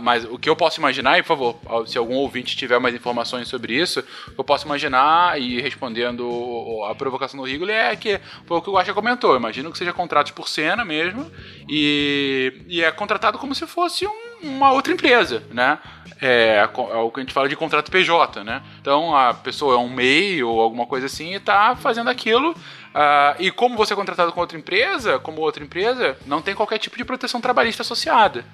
mas 0.00 0.24
o 0.24 0.38
que 0.38 0.48
eu 0.48 0.56
posso 0.56 0.80
imaginar, 0.80 1.18
e 1.18 1.22
por 1.22 1.28
favor, 1.28 1.86
se 1.86 1.98
algum 1.98 2.14
ouvinte 2.14 2.56
tiver 2.56 2.78
mais 2.78 2.94
informações 2.94 3.48
sobre 3.48 3.74
isso, 3.74 4.02
eu 4.36 4.44
posso 4.46 4.64
imaginar, 4.64 5.40
e 5.40 5.60
respondendo 5.60 6.82
a 6.88 6.94
provocação 6.94 7.38
do 7.38 7.46
Rigoli, 7.46 7.72
é 7.72 7.94
que 7.96 8.20
foi 8.46 8.56
o 8.56 8.62
que 8.62 8.70
o 8.70 8.74
Guaxa 8.74 8.94
comentou. 8.94 9.32
Eu 9.32 9.36
imagino 9.36 9.70
que 9.70 9.78
seja 9.78 9.92
contratos 9.92 10.32
por 10.32 10.48
cena 10.48 10.84
mesmo, 10.84 11.30
e, 11.68 12.62
e 12.68 12.82
é 12.82 12.90
contratado 12.92 13.38
como 13.38 13.54
se 13.54 13.66
fosse 13.66 14.06
um, 14.06 14.26
uma 14.42 14.72
outra 14.72 14.92
empresa, 14.92 15.42
né? 15.50 15.78
É, 16.20 16.66
é, 16.66 16.96
o 16.96 17.10
que 17.10 17.20
a 17.20 17.22
gente 17.22 17.34
fala 17.34 17.48
de 17.48 17.56
contrato 17.56 17.90
PJ, 17.90 18.42
né? 18.42 18.62
Então 18.80 19.14
a 19.14 19.34
pessoa 19.34 19.74
é 19.74 19.78
um 19.78 19.90
MEI 19.90 20.42
ou 20.42 20.60
alguma 20.60 20.86
coisa 20.86 21.06
assim 21.06 21.32
e 21.32 21.36
está 21.36 21.76
fazendo 21.76 22.08
aquilo. 22.08 22.52
Uh, 22.52 23.36
e 23.38 23.50
como 23.50 23.76
você 23.76 23.92
é 23.92 23.96
contratado 23.96 24.32
com 24.32 24.40
outra 24.40 24.56
empresa, 24.56 25.18
como 25.18 25.42
outra 25.42 25.62
empresa, 25.62 26.16
não 26.24 26.40
tem 26.40 26.54
qualquer 26.54 26.78
tipo 26.78 26.96
de 26.96 27.04
proteção 27.04 27.40
trabalhista 27.42 27.82
associada 27.82 28.44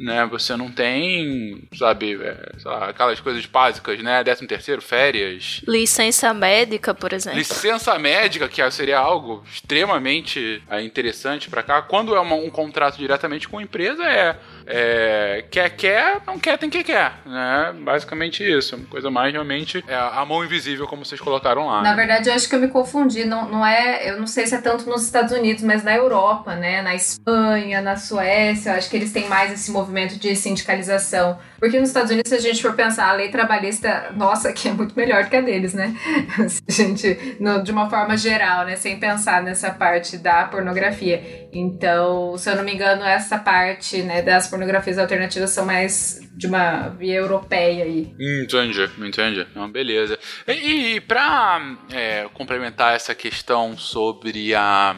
né? 0.00 0.26
Você 0.26 0.56
não 0.56 0.70
tem, 0.70 1.62
sabe, 1.76 2.14
é, 2.14 2.52
lá, 2.64 2.88
aquelas 2.88 3.20
coisas 3.20 3.44
básicas, 3.44 4.02
né? 4.02 4.24
Décimo 4.24 4.48
terceiro, 4.48 4.80
férias. 4.80 5.60
Licença 5.68 6.32
médica, 6.32 6.94
por 6.94 7.12
exemplo. 7.12 7.38
Licença 7.38 7.98
médica, 7.98 8.48
que 8.48 8.68
seria 8.70 8.98
algo 8.98 9.44
extremamente 9.52 10.62
é, 10.70 10.82
interessante 10.82 11.50
para 11.50 11.62
cá. 11.62 11.82
Quando 11.82 12.16
é 12.16 12.20
uma, 12.20 12.34
um 12.34 12.48
contrato 12.48 12.96
diretamente 12.96 13.46
com 13.46 13.58
a 13.58 13.62
empresa, 13.62 14.02
é 14.04 14.38
é, 14.66 15.44
quer, 15.50 15.70
quer, 15.70 16.20
não 16.26 16.38
quer, 16.38 16.58
tem 16.58 16.70
que 16.70 16.82
quer, 16.82 17.12
né? 17.26 17.74
Basicamente 17.80 18.42
isso. 18.42 18.76
Uma 18.76 18.86
coisa 18.86 19.10
mais 19.10 19.32
realmente 19.32 19.84
é 19.86 19.94
a 19.94 20.24
mão 20.24 20.44
invisível, 20.44 20.86
como 20.86 21.04
vocês 21.04 21.20
colocaram 21.20 21.66
lá. 21.66 21.82
Na 21.82 21.90
né? 21.90 21.96
verdade, 21.96 22.28
eu 22.28 22.34
acho 22.34 22.48
que 22.48 22.54
eu 22.54 22.60
me 22.60 22.68
confundi. 22.68 23.24
Não, 23.24 23.48
não 23.48 23.66
é, 23.66 24.10
eu 24.10 24.18
não 24.18 24.26
sei 24.26 24.46
se 24.46 24.54
é 24.54 24.60
tanto 24.60 24.88
nos 24.88 25.02
Estados 25.02 25.32
Unidos, 25.32 25.62
mas 25.62 25.82
na 25.82 25.94
Europa, 25.94 26.54
né? 26.54 26.82
Na 26.82 26.94
Espanha, 26.94 27.80
na 27.80 27.96
Suécia, 27.96 28.70
eu 28.70 28.76
acho 28.76 28.88
que 28.88 28.96
eles 28.96 29.12
têm 29.12 29.28
mais 29.28 29.52
esse 29.52 29.70
movimento 29.70 30.18
de 30.18 30.34
sindicalização. 30.36 31.38
Porque 31.60 31.78
nos 31.78 31.90
Estados 31.90 32.10
Unidos, 32.10 32.30
se 32.30 32.34
a 32.34 32.40
gente 32.40 32.62
for 32.62 32.74
pensar, 32.74 33.10
a 33.10 33.12
lei 33.12 33.28
trabalhista, 33.28 34.12
nossa, 34.16 34.50
que 34.52 34.68
é 34.68 34.72
muito 34.72 34.96
melhor 34.96 35.28
que 35.28 35.36
a 35.36 35.40
deles, 35.42 35.74
né? 35.74 35.94
A 36.40 36.72
gente, 36.72 37.36
no, 37.38 37.62
de 37.62 37.70
uma 37.70 37.90
forma 37.90 38.16
geral, 38.16 38.64
né? 38.64 38.76
Sem 38.76 38.98
pensar 38.98 39.42
nessa 39.42 39.70
parte 39.70 40.16
da 40.16 40.44
pornografia. 40.44 41.48
Então, 41.52 42.36
se 42.38 42.48
eu 42.50 42.56
não 42.56 42.64
me 42.64 42.74
engano, 42.74 43.02
essa 43.04 43.38
parte, 43.38 44.02
né, 44.02 44.22
das 44.22 44.46
pornografias 44.48 44.98
alternativas 44.98 45.50
são 45.50 45.66
mais 45.66 46.20
de 46.34 46.46
uma 46.46 46.88
via 46.88 47.16
europeia 47.16 47.84
aí. 47.84 48.14
Entendi, 48.18 48.88
entendi. 48.98 49.46
Não, 49.54 49.70
beleza. 49.70 50.18
E, 50.48 50.94
e 50.94 51.00
pra 51.00 51.60
é, 51.92 52.26
complementar 52.32 52.94
essa 52.94 53.14
questão 53.14 53.76
sobre 53.76 54.54
a. 54.54 54.96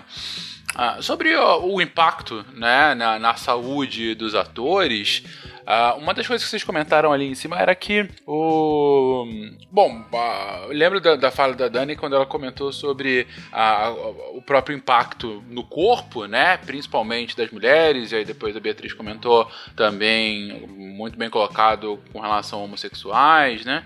a 0.76 1.02
sobre 1.02 1.34
o, 1.34 1.74
o 1.74 1.82
impacto 1.82 2.44
né, 2.54 2.94
na, 2.94 3.18
na 3.18 3.34
saúde 3.34 4.14
dos 4.14 4.36
atores, 4.36 5.24
Uh, 5.62 5.98
uma 5.98 6.12
das 6.12 6.26
coisas 6.26 6.44
que 6.44 6.50
vocês 6.50 6.64
comentaram 6.64 7.12
ali 7.12 7.26
em 7.26 7.34
cima 7.34 7.58
era 7.58 7.74
que 7.74 8.08
o. 8.26 9.24
Bom, 9.70 10.04
uh, 10.12 10.66
eu 10.68 10.76
lembro 10.76 11.00
da, 11.00 11.14
da, 11.14 11.30
fala 11.30 11.54
da 11.54 11.68
Dani 11.68 11.94
quando 11.94 12.16
ela 12.16 12.26
comentou 12.26 12.72
sobre 12.72 13.26
uh, 13.52 14.36
o 14.36 14.42
próprio 14.42 14.76
impacto 14.76 15.42
no 15.48 15.62
corpo, 15.64 16.26
né? 16.26 16.56
Principalmente 16.56 17.36
das 17.36 17.50
mulheres, 17.50 18.10
e 18.10 18.16
aí 18.16 18.24
depois 18.24 18.56
a 18.56 18.60
Beatriz 18.60 18.92
comentou 18.92 19.48
também, 19.76 20.66
muito 20.68 21.16
bem 21.16 21.30
colocado, 21.30 22.02
com 22.12 22.20
relação 22.20 22.60
a 22.60 22.62
homossexuais, 22.64 23.64
né? 23.64 23.84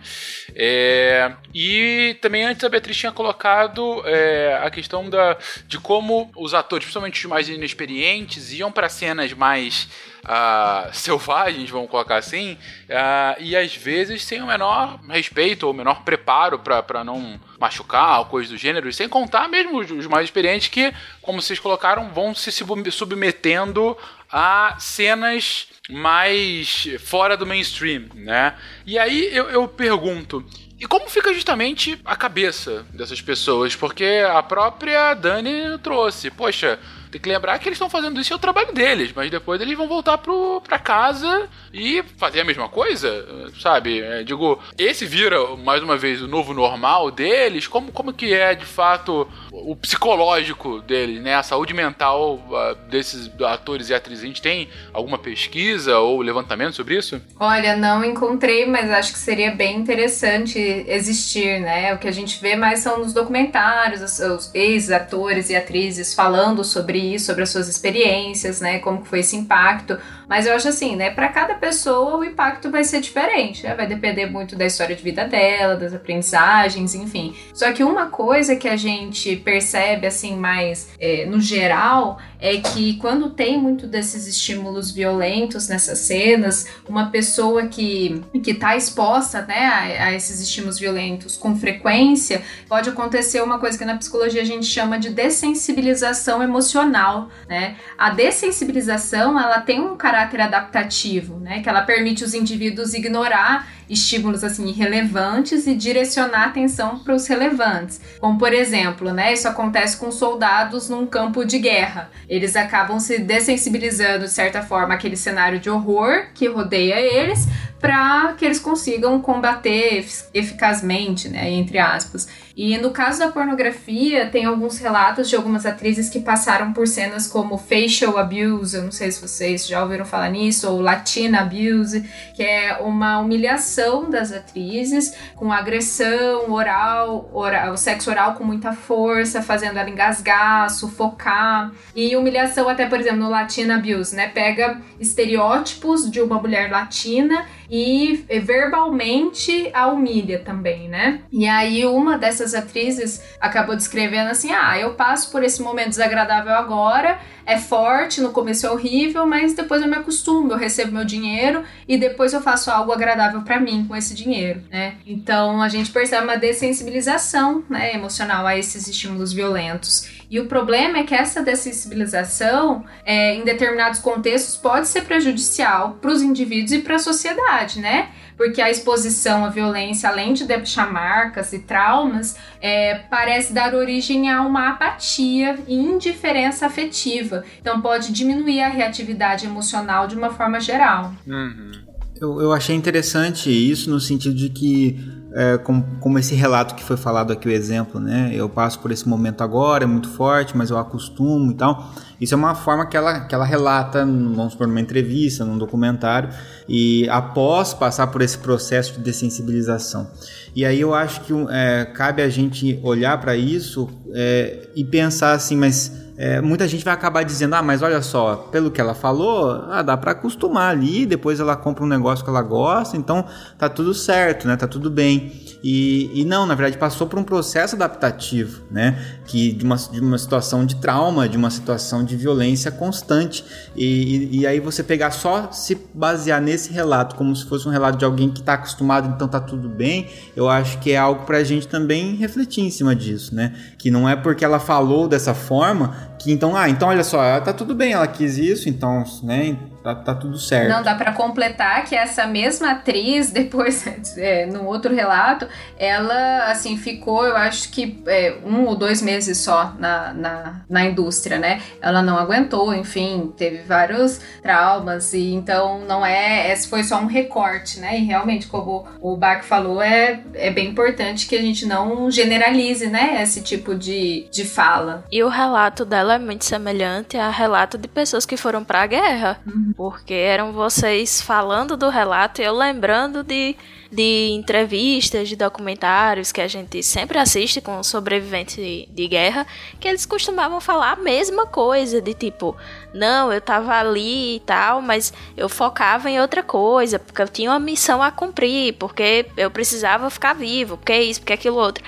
É, 0.55 1.33
e 1.55 2.17
também 2.23 2.45
antes 2.45 2.65
a 2.65 2.69
Beatriz 2.69 2.97
tinha 2.97 3.13
colocado 3.13 4.03
é, 4.07 4.59
a 4.63 4.71
questão 4.71 5.09
da, 5.11 5.37
de 5.67 5.79
como 5.79 6.31
os 6.37 6.55
atores, 6.55 6.87
principalmente 6.87 7.19
os 7.19 7.31
mais 7.31 7.49
inexperientes, 7.49 8.53
iam 8.53 8.73
para 8.73 8.89
cenas 8.89 9.33
mais 9.35 9.89
uh, 10.27 10.93
selvagens, 10.93 11.71
vamos 11.71 11.89
colocar 11.89 12.17
assim, 12.17 12.55
uh, 12.91 13.41
e 13.41 13.57
às 13.57 13.75
vezes 13.75 14.23
sem 14.23 14.43
o 14.43 14.47
menor 14.47 14.99
respeito 15.09 15.65
ou 15.67 15.73
o 15.73 15.77
menor 15.77 16.03
preparo 16.03 16.59
para 16.59 17.05
não 17.05 17.41
machucar 17.59 18.19
ou 18.19 18.27
coisa 18.27 18.51
do 18.51 18.59
gênero, 18.59 18.93
sem 18.93 19.09
contar 19.09 19.49
mesmo 19.49 19.79
os, 19.79 19.91
os 19.91 20.07
mais 20.07 20.25
experientes 20.25 20.69
que, 20.69 20.93
como 21.23 21.41
vocês 21.41 21.59
colocaram, 21.59 22.09
vão 22.11 22.35
se 22.35 22.51
submetendo 22.51 23.97
a 24.31 24.77
cenas 24.79 25.69
mais 25.89 26.89
fora 26.99 27.37
do 27.37 27.47
mainstream, 27.47 28.07
né? 28.15 28.55
E 28.85 28.99
aí 28.99 29.29
eu, 29.33 29.49
eu 29.49 29.69
pergunto. 29.69 30.45
E 30.79 30.87
como 30.87 31.09
fica 31.09 31.33
justamente 31.33 31.99
a 32.05 32.15
cabeça 32.15 32.85
dessas 32.93 33.23
pessoas? 33.23 33.75
Porque 33.75 34.23
a 34.29 34.43
própria 34.43 35.15
Dani 35.15 35.79
trouxe, 35.83 36.31
poxa, 36.31 36.79
tem 37.17 37.21
que 37.21 37.29
lembrar 37.29 37.59
que 37.59 37.69
eles 37.69 37.77
estão 37.77 37.89
fazendo 37.89 38.21
isso 38.21 38.33
é 38.33 38.37
o 38.37 38.39
trabalho 38.39 38.73
deles, 38.73 39.13
mas 39.15 39.31
depois 39.31 39.61
eles 39.61 39.77
vão 39.77 39.89
voltar 39.89 40.19
pro, 40.19 40.61
pra 40.61 40.79
casa 40.79 41.49
e 41.73 42.03
fazer 42.17 42.41
a 42.41 42.45
mesma 42.45 42.69
coisa, 42.69 43.27
sabe? 43.59 44.01
É, 44.01 44.23
digo, 44.23 44.61
esse 44.79 45.07
vira, 45.07 45.57
mais 45.57 45.83
uma 45.83 45.97
vez, 45.97 46.21
o 46.21 46.29
novo 46.29 46.53
normal 46.53 47.11
deles, 47.11 47.67
como, 47.67 47.91
como 47.91 48.13
que 48.13 48.35
é, 48.35 48.55
de 48.55 48.67
fato, 48.67 49.27
o 49.51 49.75
psicológico 49.75 50.81
deles, 50.83 51.23
né? 51.23 51.35
A 51.35 51.43
saúde 51.43 51.73
mental 51.73 52.35
uh, 52.35 52.75
desses 52.89 53.31
atores 53.41 53.89
e 53.89 53.95
atrizes. 53.95 54.25
A 54.25 54.27
gente 54.27 54.43
tem 54.43 54.69
alguma 54.93 55.19
pesquisa 55.19 55.99
ou 55.99 56.21
levantamento 56.21 56.75
sobre 56.75 56.99
isso? 56.99 57.21
Olha, 57.39 57.77
não 57.77 58.05
encontrei, 58.05 58.67
mas 58.67 58.91
acho 58.91 59.13
que 59.13 59.19
seria 59.19 59.53
bem 59.53 59.79
interessante 59.79 60.59
existir, 60.59 61.61
né? 61.61 61.95
O 61.95 61.99
que 61.99 62.09
a 62.09 62.13
gente 62.13 62.41
vê 62.41 62.57
mais 62.57 62.81
são 62.81 62.99
nos 62.99 63.13
documentários, 63.15 64.03
os, 64.03 64.19
os 64.19 64.55
ex-atores 64.55 65.49
e 65.49 65.57
atrizes 65.57 66.15
falando 66.15 66.63
sobre 66.65 67.06
sobre 67.19 67.43
as 67.43 67.51
suas 67.51 67.69
experiências, 67.69 68.61
né? 68.61 68.79
Como 68.79 69.05
foi 69.05 69.21
esse 69.21 69.37
impacto. 69.37 69.99
Mas 70.29 70.47
eu 70.47 70.55
acho 70.55 70.69
assim, 70.69 70.97
né? 70.97 71.11
Para 71.11 71.29
cada 71.29 71.55
pessoa 71.55 72.17
o 72.17 72.25
impacto 72.25 72.71
vai 72.71 72.83
ser 72.83 73.01
diferente, 73.01 73.63
né? 73.63 73.75
Vai 73.75 73.87
depender 73.87 74.27
muito 74.27 74.57
da 74.57 74.67
história 74.67 74.95
de 74.95 75.03
vida 75.03 75.25
dela, 75.25 75.77
das 75.77 75.95
aprendizagens, 75.95 76.95
enfim. 76.95 77.35
Só 77.55 77.73
que 77.73 77.85
uma 77.85 78.07
coisa 78.07 78.57
que 78.57 78.69
a 78.69 78.77
gente 78.77 79.37
percebe 79.37 80.07
assim 80.07 80.37
mais 80.37 80.91
é, 80.99 81.27
no 81.27 81.41
geral 81.41 82.19
é 82.41 82.57
que 82.59 82.95
quando 82.99 83.31
tem 83.31 83.57
muito 83.59 83.87
desses 83.87 84.27
estímulos 84.27 84.91
violentos 84.91 85.69
nessas 85.69 86.01
cenas, 86.01 86.67
uma 86.89 87.11
pessoa 87.11 87.67
que 87.67 88.23
que 88.43 88.51
está 88.51 88.77
exposta, 88.77 89.43
né, 89.43 89.99
a, 89.99 90.07
a 90.07 90.13
esses 90.13 90.41
estímulos 90.41 90.79
violentos 90.79 91.37
com 91.37 91.57
frequência, 91.57 92.43
pode 92.69 92.91
acontecer 92.91 93.43
uma 93.43 93.59
coisa 93.59 93.79
que 93.79 93.85
na 93.85 93.97
psicologia 93.97 94.43
a 94.43 94.45
gente 94.45 94.67
chama 94.67 94.99
de 94.99 95.11
dessensibilização 95.11 96.43
emocional, 96.43 97.29
né? 97.49 97.77
A 97.97 98.11
dessensibilização, 98.11 99.39
ela 99.39 99.61
tem 99.61 99.81
um 99.81 99.97
caráter 99.97 100.16
adaptativo, 100.41 101.39
né, 101.39 101.61
que 101.63 101.69
ela 101.69 101.83
permite 101.83 102.25
os 102.25 102.35
indivíduos 102.35 102.95
ignorar 102.95 103.69
estímulos 103.89 104.45
assim 104.45 104.67
irrelevantes 104.67 105.67
e 105.67 105.75
direcionar 105.75 106.45
a 106.45 106.47
atenção 106.47 106.99
para 106.99 107.15
os 107.15 107.27
relevantes. 107.27 108.01
Como 108.21 108.39
por 108.39 108.53
exemplo, 108.53 109.13
né, 109.13 109.33
isso 109.33 109.49
acontece 109.49 109.97
com 109.97 110.11
soldados 110.11 110.89
num 110.89 111.07
campo 111.07 111.45
de 111.45 111.59
guerra. 111.59 112.11
Eles 112.29 112.57
acabam 112.57 112.99
se 112.99 113.19
dessensibilizando 113.19 114.25
de 114.25 114.31
certa 114.31 114.63
forma 114.63 114.95
aquele 114.95 115.17
cenário 115.17 115.59
de 115.59 115.71
horror 115.71 116.27
que 116.35 116.49
rodeia 116.49 117.01
eles 117.01 117.47
para 117.81 118.33
que 118.33 118.45
eles 118.45 118.59
consigam 118.59 119.21
combater 119.21 120.05
eficazmente, 120.33 121.29
né, 121.29 121.51
entre 121.51 121.79
aspas. 121.79 122.27
E 122.57 122.79
no 122.79 122.91
caso 122.91 123.19
da 123.19 123.29
pornografia, 123.29 124.31
tem 124.31 124.47
alguns 124.47 124.79
relatos 124.79 125.29
de 125.29 125.37
algumas 125.37 125.67
atrizes 125.67 126.09
que 126.09 126.21
passaram 126.21 126.73
por 126.73 126.89
cenas 126.89 127.27
como 127.27 127.59
facial 127.59 128.17
abuse, 128.17 128.77
eu 128.77 128.83
não 128.83 128.91
sei 128.91 129.13
se 129.13 129.21
vocês 129.21 129.67
já 129.67 129.83
ouviram 129.83 130.07
falar 130.07 130.31
nisso, 130.31 130.69
ou 130.71 130.81
latina 130.81 131.43
abuse, 131.43 132.09
que 132.35 132.43
é 132.43 132.79
uma 132.79 133.19
humilhação 133.21 133.76
das 134.11 134.33
atrizes 134.33 135.15
com 135.35 135.53
agressão 135.53 136.51
oral, 136.51 137.31
oral 137.33 137.77
sexo 137.77 138.11
oral 138.11 138.35
com 138.35 138.45
muita 138.45 138.73
força, 138.73 139.43
fazendo 139.43 139.79
ela 139.79 139.91
engasgar, 139.91 140.71
sufocar. 140.71 141.73
E 141.95 142.17
humilhação 142.17 142.69
até, 142.69 142.87
por 142.87 142.99
exemplo, 142.99 143.19
no 143.19 143.31
latina 143.31 143.77
abuse, 143.77 144.17
né? 144.17 144.29
Pega 144.29 144.81
estereótipos 144.99 146.11
de 146.11 146.21
uma 146.21 146.41
mulher 146.41 146.71
latina 146.71 147.47
e 147.71 148.25
verbalmente 148.43 149.71
a 149.73 149.89
humilha 149.89 150.39
também, 150.39 150.89
né? 150.89 151.21
E 151.31 151.47
aí 151.47 151.85
uma 151.85 152.17
dessas 152.17 152.55
atrizes 152.55 153.23
acabou 153.41 153.77
descrevendo 153.77 154.31
assim: 154.31 154.53
"Ah, 154.53 154.79
eu 154.79 154.95
passo 154.95 155.31
por 155.31 155.43
esse 155.43 155.61
momento 155.63 155.91
desagradável 155.91 156.55
agora, 156.55 157.19
é 157.47 157.57
forte, 157.57 158.21
no 158.21 158.33
começo 158.33 158.67
é 158.67 158.71
horrível, 158.71 159.27
mas 159.27 159.55
depois 159.55 159.81
eu 159.81 159.89
me 159.89 159.95
acostumo, 159.95 160.53
eu 160.53 160.59
recebo 160.59 160.93
meu 160.93 161.05
dinheiro 161.05 161.63
e 161.87 161.97
depois 161.97 162.33
eu 162.33 162.41
faço 162.41 162.71
algo 162.71 162.93
agradável 162.93 163.43
para 163.43 163.61
mim 163.61 163.87
com 163.87 163.95
esse 163.95 164.15
dinheiro, 164.15 164.63
né? 164.71 164.97
Então 165.07 165.63
a 165.63 165.69
gente 165.69 165.91
percebe 165.93 166.25
uma 166.25 166.37
dessensibilização, 166.37 167.65
né, 167.71 167.95
emocional 167.95 168.47
a 168.47 168.59
esses 168.59 168.89
estímulos 168.89 169.33
violentos. 169.33 170.17
E 170.29 170.41
o 170.41 170.47
problema 170.47 170.99
é 170.99 171.03
que 171.05 171.15
essa 171.15 171.41
dessensibilização, 171.41 172.85
é, 173.05 173.37
em 173.37 173.45
determinados 173.45 174.01
contextos, 174.01 174.57
pode 174.57 174.89
ser 174.89 175.03
prejudicial 175.03 175.99
para 176.01 176.11
os 176.11 176.21
indivíduos 176.21 176.73
e 176.73 176.81
para 176.81 176.97
a 176.97 176.99
sociedade, 176.99 177.81
né? 177.81 178.09
Porque 178.37 178.61
a 178.61 178.71
exposição 178.71 179.45
à 179.45 179.49
violência, 179.49 180.09
além 180.09 180.35
de 180.35 180.45
deixar 180.45 180.93
marcas 180.93 181.53
e 181.53 181.61
traumas, 181.61 182.37
é, 182.61 182.97
parece 183.11 183.53
dar 183.53 183.75
origem 183.75 184.31
a 184.31 184.43
uma 184.43 184.71
apatia 184.71 185.59
e 185.67 185.75
indiferença 185.75 186.67
afetiva. 186.67 187.45
Então, 187.61 187.81
pode 187.81 188.13
diminuir 188.13 188.61
a 188.61 188.69
reatividade 188.69 189.47
emocional 189.47 190.07
de 190.07 190.15
uma 190.15 190.31
forma 190.31 190.61
geral. 190.61 191.15
Uhum. 191.27 191.73
Eu, 192.21 192.41
eu 192.41 192.53
achei 192.53 192.75
interessante 192.75 193.51
isso 193.51 193.91
no 193.91 194.01
sentido 194.01 194.35
de 194.35 194.49
que 194.49 195.16
é, 195.37 195.59
como, 195.59 195.85
como, 196.01 196.19
esse 196.19 196.35
relato 196.35 196.75
que 196.75 196.83
foi 196.83 196.97
falado 196.97 197.31
aqui, 197.31 197.47
o 197.47 197.51
exemplo, 197.51 198.01
né? 198.01 198.33
Eu 198.35 198.49
passo 198.49 198.81
por 198.81 198.91
esse 198.91 199.07
momento 199.07 199.45
agora, 199.45 199.85
é 199.85 199.87
muito 199.87 200.09
forte, 200.09 200.57
mas 200.57 200.71
eu 200.71 200.79
acostumo 200.79 201.53
e 201.53 201.55
tal. 201.55 201.93
Isso 202.19 202.33
é 202.33 202.37
uma 202.39 202.55
forma 202.55 202.87
que 202.87 202.97
ela, 202.97 203.21
que 203.21 203.35
ela 203.35 203.45
relata, 203.45 203.99
vamos 204.07 204.53
supor, 204.53 204.67
numa 204.67 204.81
entrevista, 204.81 205.45
num 205.45 205.59
documentário, 205.59 206.31
e 206.67 207.07
após 207.11 207.75
passar 207.75 208.07
por 208.07 208.23
esse 208.23 208.39
processo 208.39 208.95
de 208.95 209.01
dessensibilização. 209.01 210.11
E 210.55 210.65
aí 210.65 210.81
eu 210.81 210.95
acho 210.95 211.21
que 211.21 211.35
é, 211.51 211.85
cabe 211.85 212.23
a 212.23 212.31
gente 212.31 212.81
olhar 212.83 213.21
para 213.21 213.37
isso 213.37 213.91
é, 214.15 214.71
e 214.75 214.83
pensar 214.85 215.33
assim, 215.33 215.55
mas 215.55 216.06
é, 216.19 216.41
muita 216.41 216.67
gente 216.67 216.85
vai 216.85 216.95
acabar 216.95 217.23
dizendo: 217.25 217.55
ah, 217.55 217.63
mas 217.63 217.83
olha 217.83 218.01
só, 218.01 218.37
pelo 218.51 218.71
que 218.71 218.81
ela 218.81 218.95
falou, 218.95 219.67
ah, 219.71 219.83
dá 219.83 219.97
para 219.97 220.13
acostumar 220.13 220.71
ali, 220.71 221.05
depois 221.05 221.41
ela 221.41 221.55
compra 221.55 221.85
um 221.85 221.87
negócio 221.87 222.25
que 222.25 222.31
ela 222.31 222.43
gosta, 222.43 222.97
então 222.97 223.25
tá 223.59 223.69
tudo 223.69 223.93
certo, 223.93 224.49
né? 224.49 224.57
Tá 224.57 224.67
tudo 224.67 224.91
bem. 224.91 225.33
E, 225.63 226.11
e 226.15 226.25
não, 226.25 226.47
na 226.47 226.55
verdade, 226.55 226.79
passou 226.79 227.07
por 227.07 227.19
um 227.19 227.25
processo 227.25 227.77
adaptativo, 227.77 228.63
né? 228.71 228.99
Que 229.27 229.53
de 229.53 229.65
uma, 229.65 229.77
de 229.77 230.01
uma 230.01 230.17
situação 230.17 230.65
de 230.65 230.77
trauma, 230.77 231.29
de 231.29 231.37
uma 231.37 231.51
situação 231.51 232.05
de 232.05 232.17
violência 232.17 232.71
constante. 232.71 233.45
E, 233.75 233.85
e, 233.85 234.41
e 234.41 234.47
aí 234.47 234.59
você 234.59 234.83
pegar 234.83 235.11
só 235.11 235.51
se 235.53 235.77
basear 235.93 236.41
nesse 236.41 236.73
relato 236.73 237.17
como 237.17 237.35
se 237.35 237.45
fosse 237.45 237.69
um 237.69 237.71
relato 237.71 237.99
de 237.99 238.05
alguém 238.05 238.31
que 238.31 238.41
está 238.41 238.55
acostumado, 238.55 239.13
então 239.15 239.29
tá 239.29 239.41
tudo 239.41 239.69
bem, 239.69 240.09
eu 240.35 240.49
acho 240.49 240.79
que 240.79 240.93
é 240.93 240.97
algo 240.97 241.25
pra 241.25 241.43
gente 241.45 241.69
também 241.69 242.15
refletir 242.15 242.63
em 242.63 242.71
cima 242.71 242.95
disso, 242.95 243.35
né? 243.35 243.55
Que 243.77 243.91
não 243.91 244.09
é 244.09 244.17
porque 244.17 244.45
ela 244.45 244.59
falou 244.59 245.09
dessa 245.09 245.35
forma 245.35 246.06
que 246.19 246.33
então, 246.33 246.57
ah, 246.57 246.69
então 246.69 246.89
olha 246.89 247.05
só, 247.05 247.41
tá 247.41 247.53
tudo 247.53 247.75
bem, 247.75 247.93
ela 247.93 248.07
quis 248.07 248.39
isso, 248.39 248.69
então, 248.69 249.05
né? 249.23 249.57
Tá, 249.87 249.95
tá 249.95 250.15
tudo 250.17 250.37
certo. 250.37 250.69
Não, 250.69 250.83
dá 250.83 250.97
para 250.97 251.13
completar 251.13 251.85
que 251.85 251.95
essa 251.95 252.27
mesma 252.27 252.73
atriz, 252.73 253.31
depois, 253.31 253.87
é, 254.19 254.45
no 254.45 254.65
outro 254.65 254.93
relato, 254.93 255.47
ela, 255.79 256.51
assim, 256.51 256.77
ficou, 256.77 257.25
eu 257.25 257.37
acho 257.37 257.71
que 257.71 258.03
é, 258.09 258.37
um 258.45 258.65
ou 258.65 258.75
dois 258.75 259.01
meses 259.01 259.39
só 259.39 259.75
na, 259.79 260.13
na, 260.13 260.61
na 260.69 260.85
indústria, 260.87 261.39
né? 261.39 261.63
Ela 261.81 262.03
não 262.03 262.19
aguentou, 262.19 262.75
enfim, 262.75 263.33
teve 263.37 263.59
vários 263.59 264.21
traumas, 264.43 265.13
e 265.13 265.33
então 265.33 265.79
não 265.87 266.05
é, 266.05 266.53
esse 266.53 266.67
foi 266.67 266.83
só 266.83 266.99
um 266.99 267.07
recorte, 267.07 267.79
né? 267.79 267.97
E 267.97 268.05
realmente, 268.05 268.49
como 268.49 268.89
o 269.01 269.17
Bach 269.17 269.45
falou, 269.45 269.81
é, 269.81 270.21
é 270.35 270.51
bem 270.51 270.71
importante 270.71 271.29
que 271.29 271.37
a 271.37 271.41
gente 271.41 271.65
não 271.65 272.11
generalize, 272.11 272.89
né? 272.89 273.23
Esse 273.23 273.41
tipo 273.41 273.73
de, 273.73 274.27
de 274.33 274.45
fala. 274.45 275.05
E 275.13 275.23
o 275.23 275.29
relato 275.29 275.85
dela 275.85 276.15
é 276.15 276.19
muito 276.19 276.45
semelhante 276.45 277.17
a 277.17 277.31
relato 277.31 277.79
de 277.79 277.87
pessoas 277.87 278.27
que 278.27 278.37
foram 278.37 278.65
pra 278.65 278.85
guerra. 278.85 279.39
Uhum 279.47 279.76
porque 279.77 280.15
eram 280.15 280.53
vocês 280.53 281.21
falando 281.21 281.77
do 281.77 281.91
relato 281.91 282.41
e 282.41 282.45
eu 282.45 282.55
lembrando 282.55 283.23
de, 283.23 283.55
de 283.93 284.31
entrevistas, 284.31 285.29
de 285.29 285.37
documentários 285.37 286.33
que 286.33 286.41
a 286.41 286.49
gente 286.49 286.83
sempre 286.83 287.19
assiste 287.19 287.61
com 287.61 287.83
sobreviventes 287.83 288.57
de, 288.57 288.89
de 288.91 289.07
guerra, 289.07 289.47
que 289.79 289.87
eles 289.87 290.07
costumavam 290.07 290.63
falar 290.63 290.93
a 290.93 290.97
mesma 290.97 291.47
coisa, 291.47 292.01
de 292.01 292.15
tipo, 292.15 292.57
não, 292.95 293.31
eu 293.31 293.41
tava 293.41 293.79
ali 293.79 294.37
e 294.37 294.41
tal, 294.41 294.81
mas 294.81 295.13
eu 295.37 295.49
focava 295.49 296.11
em 296.11 296.19
outra 296.21 296.43
coisa, 296.43 296.99
porque 296.99 297.21
eu 297.21 297.29
tinha 297.29 297.51
uma 297.51 297.61
missão 297.61 298.03
a 298.03 298.11
cumprir, 298.11 298.73
porque 298.75 299.27
eu 299.37 299.51
precisava 299.51 300.09
ficar 300.09 300.33
vivo, 300.33 300.79
porque 300.79 300.99
isso, 300.99 301.21
porque 301.21 301.35
aquilo 301.35 301.59
outro. 301.59 301.85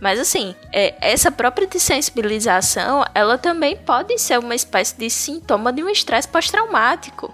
Mas 0.00 0.18
assim, 0.18 0.54
é, 0.72 0.94
essa 1.00 1.30
própria 1.30 1.66
desensibilização, 1.66 3.04
ela 3.14 3.38
também 3.38 3.76
pode 3.76 4.18
ser 4.18 4.38
uma 4.38 4.54
espécie 4.54 4.96
de 4.98 5.08
sintoma 5.08 5.72
de 5.72 5.82
um 5.82 5.88
estresse 5.88 6.28
pós-traumático. 6.28 7.32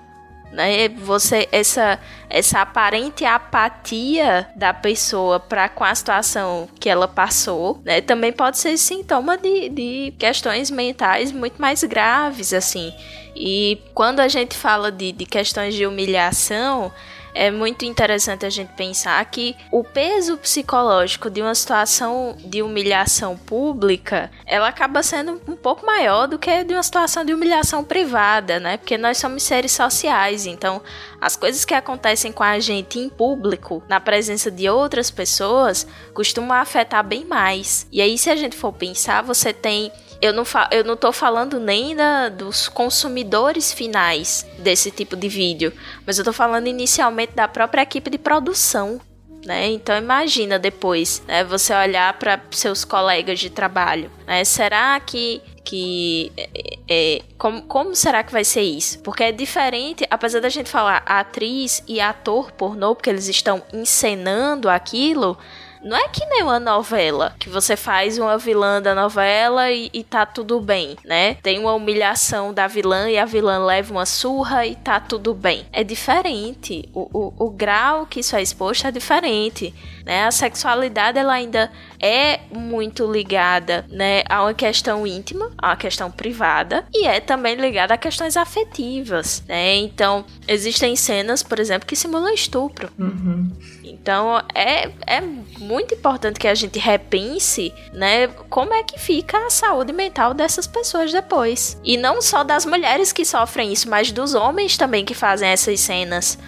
Né? 0.52 0.88
Você 0.88 1.48
essa 1.52 1.98
essa 2.28 2.62
aparente 2.62 3.24
apatia 3.24 4.48
da 4.56 4.74
pessoa 4.74 5.38
para 5.38 5.68
com 5.68 5.84
a 5.84 5.94
situação 5.94 6.68
que 6.80 6.88
ela 6.88 7.06
passou, 7.06 7.80
né? 7.84 8.00
Também 8.00 8.32
pode 8.32 8.58
ser 8.58 8.76
sintoma 8.76 9.38
de, 9.38 9.68
de 9.68 10.14
questões 10.18 10.68
mentais 10.70 11.30
muito 11.30 11.60
mais 11.60 11.84
graves, 11.84 12.52
assim. 12.52 12.92
E 13.34 13.80
quando 13.94 14.18
a 14.18 14.26
gente 14.26 14.56
fala 14.56 14.90
de, 14.90 15.12
de 15.12 15.24
questões 15.24 15.72
de 15.74 15.86
humilhação, 15.86 16.92
é 17.34 17.50
muito 17.50 17.84
interessante 17.84 18.44
a 18.44 18.50
gente 18.50 18.72
pensar 18.74 19.24
que 19.26 19.56
o 19.70 19.84
peso 19.84 20.36
psicológico 20.36 21.30
de 21.30 21.40
uma 21.40 21.54
situação 21.54 22.36
de 22.38 22.62
humilhação 22.62 23.36
pública, 23.36 24.30
ela 24.46 24.68
acaba 24.68 25.02
sendo 25.02 25.40
um 25.46 25.56
pouco 25.56 25.86
maior 25.86 26.26
do 26.26 26.38
que 26.38 26.64
de 26.64 26.74
uma 26.74 26.82
situação 26.82 27.24
de 27.24 27.32
humilhação 27.32 27.84
privada, 27.84 28.58
né? 28.58 28.76
Porque 28.76 28.98
nós 28.98 29.18
somos 29.18 29.42
seres 29.42 29.72
sociais, 29.72 30.46
então 30.46 30.82
as 31.20 31.36
coisas 31.36 31.64
que 31.64 31.74
acontecem 31.74 32.32
com 32.32 32.42
a 32.42 32.58
gente 32.58 32.98
em 32.98 33.08
público, 33.08 33.82
na 33.88 34.00
presença 34.00 34.50
de 34.50 34.68
outras 34.68 35.10
pessoas, 35.10 35.86
costumam 36.14 36.56
afetar 36.56 37.04
bem 37.04 37.24
mais. 37.24 37.86
E 37.92 38.00
aí 38.00 38.16
se 38.16 38.30
a 38.30 38.36
gente 38.36 38.56
for 38.56 38.72
pensar, 38.72 39.22
você 39.22 39.52
tem 39.52 39.92
eu 40.20 40.32
não, 40.32 40.44
eu 40.70 40.84
não 40.84 40.96
tô 40.96 41.12
falando 41.12 41.58
nem 41.58 41.96
da, 41.96 42.28
dos 42.28 42.68
consumidores 42.68 43.72
finais 43.72 44.46
desse 44.58 44.90
tipo 44.90 45.16
de 45.16 45.28
vídeo, 45.28 45.72
mas 46.06 46.18
eu 46.18 46.24
tô 46.24 46.32
falando 46.32 46.66
inicialmente 46.66 47.32
da 47.34 47.48
própria 47.48 47.82
equipe 47.82 48.10
de 48.10 48.18
produção. 48.18 49.00
Né? 49.44 49.68
Então 49.68 49.96
imagina 49.96 50.58
depois 50.58 51.22
né, 51.26 51.42
você 51.42 51.72
olhar 51.74 52.12
para 52.18 52.38
seus 52.50 52.84
colegas 52.84 53.38
de 53.40 53.48
trabalho. 53.48 54.10
Né? 54.26 54.44
Será 54.44 55.00
que 55.00 55.40
que 55.64 56.32
é, 56.36 56.48
é, 56.88 57.22
como, 57.38 57.62
como 57.62 57.94
será 57.94 58.24
que 58.24 58.32
vai 58.32 58.42
ser 58.42 58.62
isso? 58.62 58.98
Porque 59.00 59.22
é 59.22 59.30
diferente, 59.30 60.04
apesar 60.10 60.40
da 60.40 60.48
gente 60.48 60.68
falar 60.68 61.02
atriz 61.06 61.82
e 61.86 62.00
ator 62.00 62.50
pornô, 62.50 62.94
porque 62.94 63.08
eles 63.08 63.28
estão 63.28 63.62
encenando 63.72 64.68
aquilo, 64.68 65.38
não 65.82 65.96
é 65.96 66.08
que 66.08 66.24
nem 66.26 66.42
uma 66.42 66.60
novela, 66.60 67.34
que 67.38 67.48
você 67.48 67.76
faz 67.76 68.18
uma 68.18 68.36
vilã 68.36 68.80
da 68.80 68.94
novela 68.94 69.70
e, 69.70 69.90
e 69.92 70.04
tá 70.04 70.26
tudo 70.26 70.60
bem, 70.60 70.96
né? 71.04 71.34
Tem 71.36 71.58
uma 71.58 71.74
humilhação 71.74 72.52
da 72.52 72.66
vilã 72.66 73.08
e 73.08 73.18
a 73.18 73.24
vilã 73.24 73.64
leva 73.64 73.92
uma 73.92 74.06
surra 74.06 74.66
e 74.66 74.74
tá 74.76 75.00
tudo 75.00 75.34
bem. 75.34 75.66
É 75.72 75.82
diferente. 75.82 76.88
O, 76.94 77.08
o, 77.12 77.46
o 77.46 77.50
grau 77.50 78.06
que 78.06 78.20
isso 78.20 78.36
é 78.36 78.42
exposto 78.42 78.86
é 78.86 78.90
diferente. 78.90 79.74
Né? 80.04 80.24
A 80.24 80.30
sexualidade 80.30 81.18
ela 81.18 81.32
ainda 81.32 81.70
é 82.00 82.40
muito 82.50 83.10
ligada 83.10 83.84
né, 83.88 84.22
a 84.28 84.42
uma 84.42 84.54
questão 84.54 85.06
íntima, 85.06 85.50
a 85.58 85.68
uma 85.68 85.76
questão 85.76 86.10
privada, 86.10 86.84
e 86.92 87.06
é 87.06 87.20
também 87.20 87.54
ligada 87.54 87.94
a 87.94 87.98
questões 87.98 88.36
afetivas. 88.36 89.42
Né? 89.46 89.76
Então, 89.76 90.24
existem 90.48 90.96
cenas, 90.96 91.42
por 91.42 91.58
exemplo, 91.58 91.86
que 91.86 91.96
simulam 91.96 92.32
estupro. 92.32 92.90
Uhum. 92.98 93.50
Então 93.90 94.42
é, 94.54 94.90
é 95.06 95.20
muito 95.58 95.94
importante 95.94 96.38
que 96.38 96.48
a 96.48 96.54
gente 96.54 96.78
repense, 96.78 97.72
né, 97.92 98.28
como 98.48 98.72
é 98.72 98.82
que 98.82 98.98
fica 98.98 99.36
a 99.46 99.50
saúde 99.50 99.92
mental 99.92 100.32
dessas 100.32 100.66
pessoas 100.66 101.12
depois. 101.12 101.78
E 101.84 101.96
não 101.96 102.22
só 102.22 102.44
das 102.44 102.64
mulheres 102.64 103.12
que 103.12 103.24
sofrem 103.24 103.72
isso, 103.72 103.88
mas 103.88 104.12
dos 104.12 104.34
homens 104.34 104.76
também 104.76 105.04
que 105.04 105.14
fazem 105.14 105.48
essas 105.48 105.80
cenas 105.80 106.38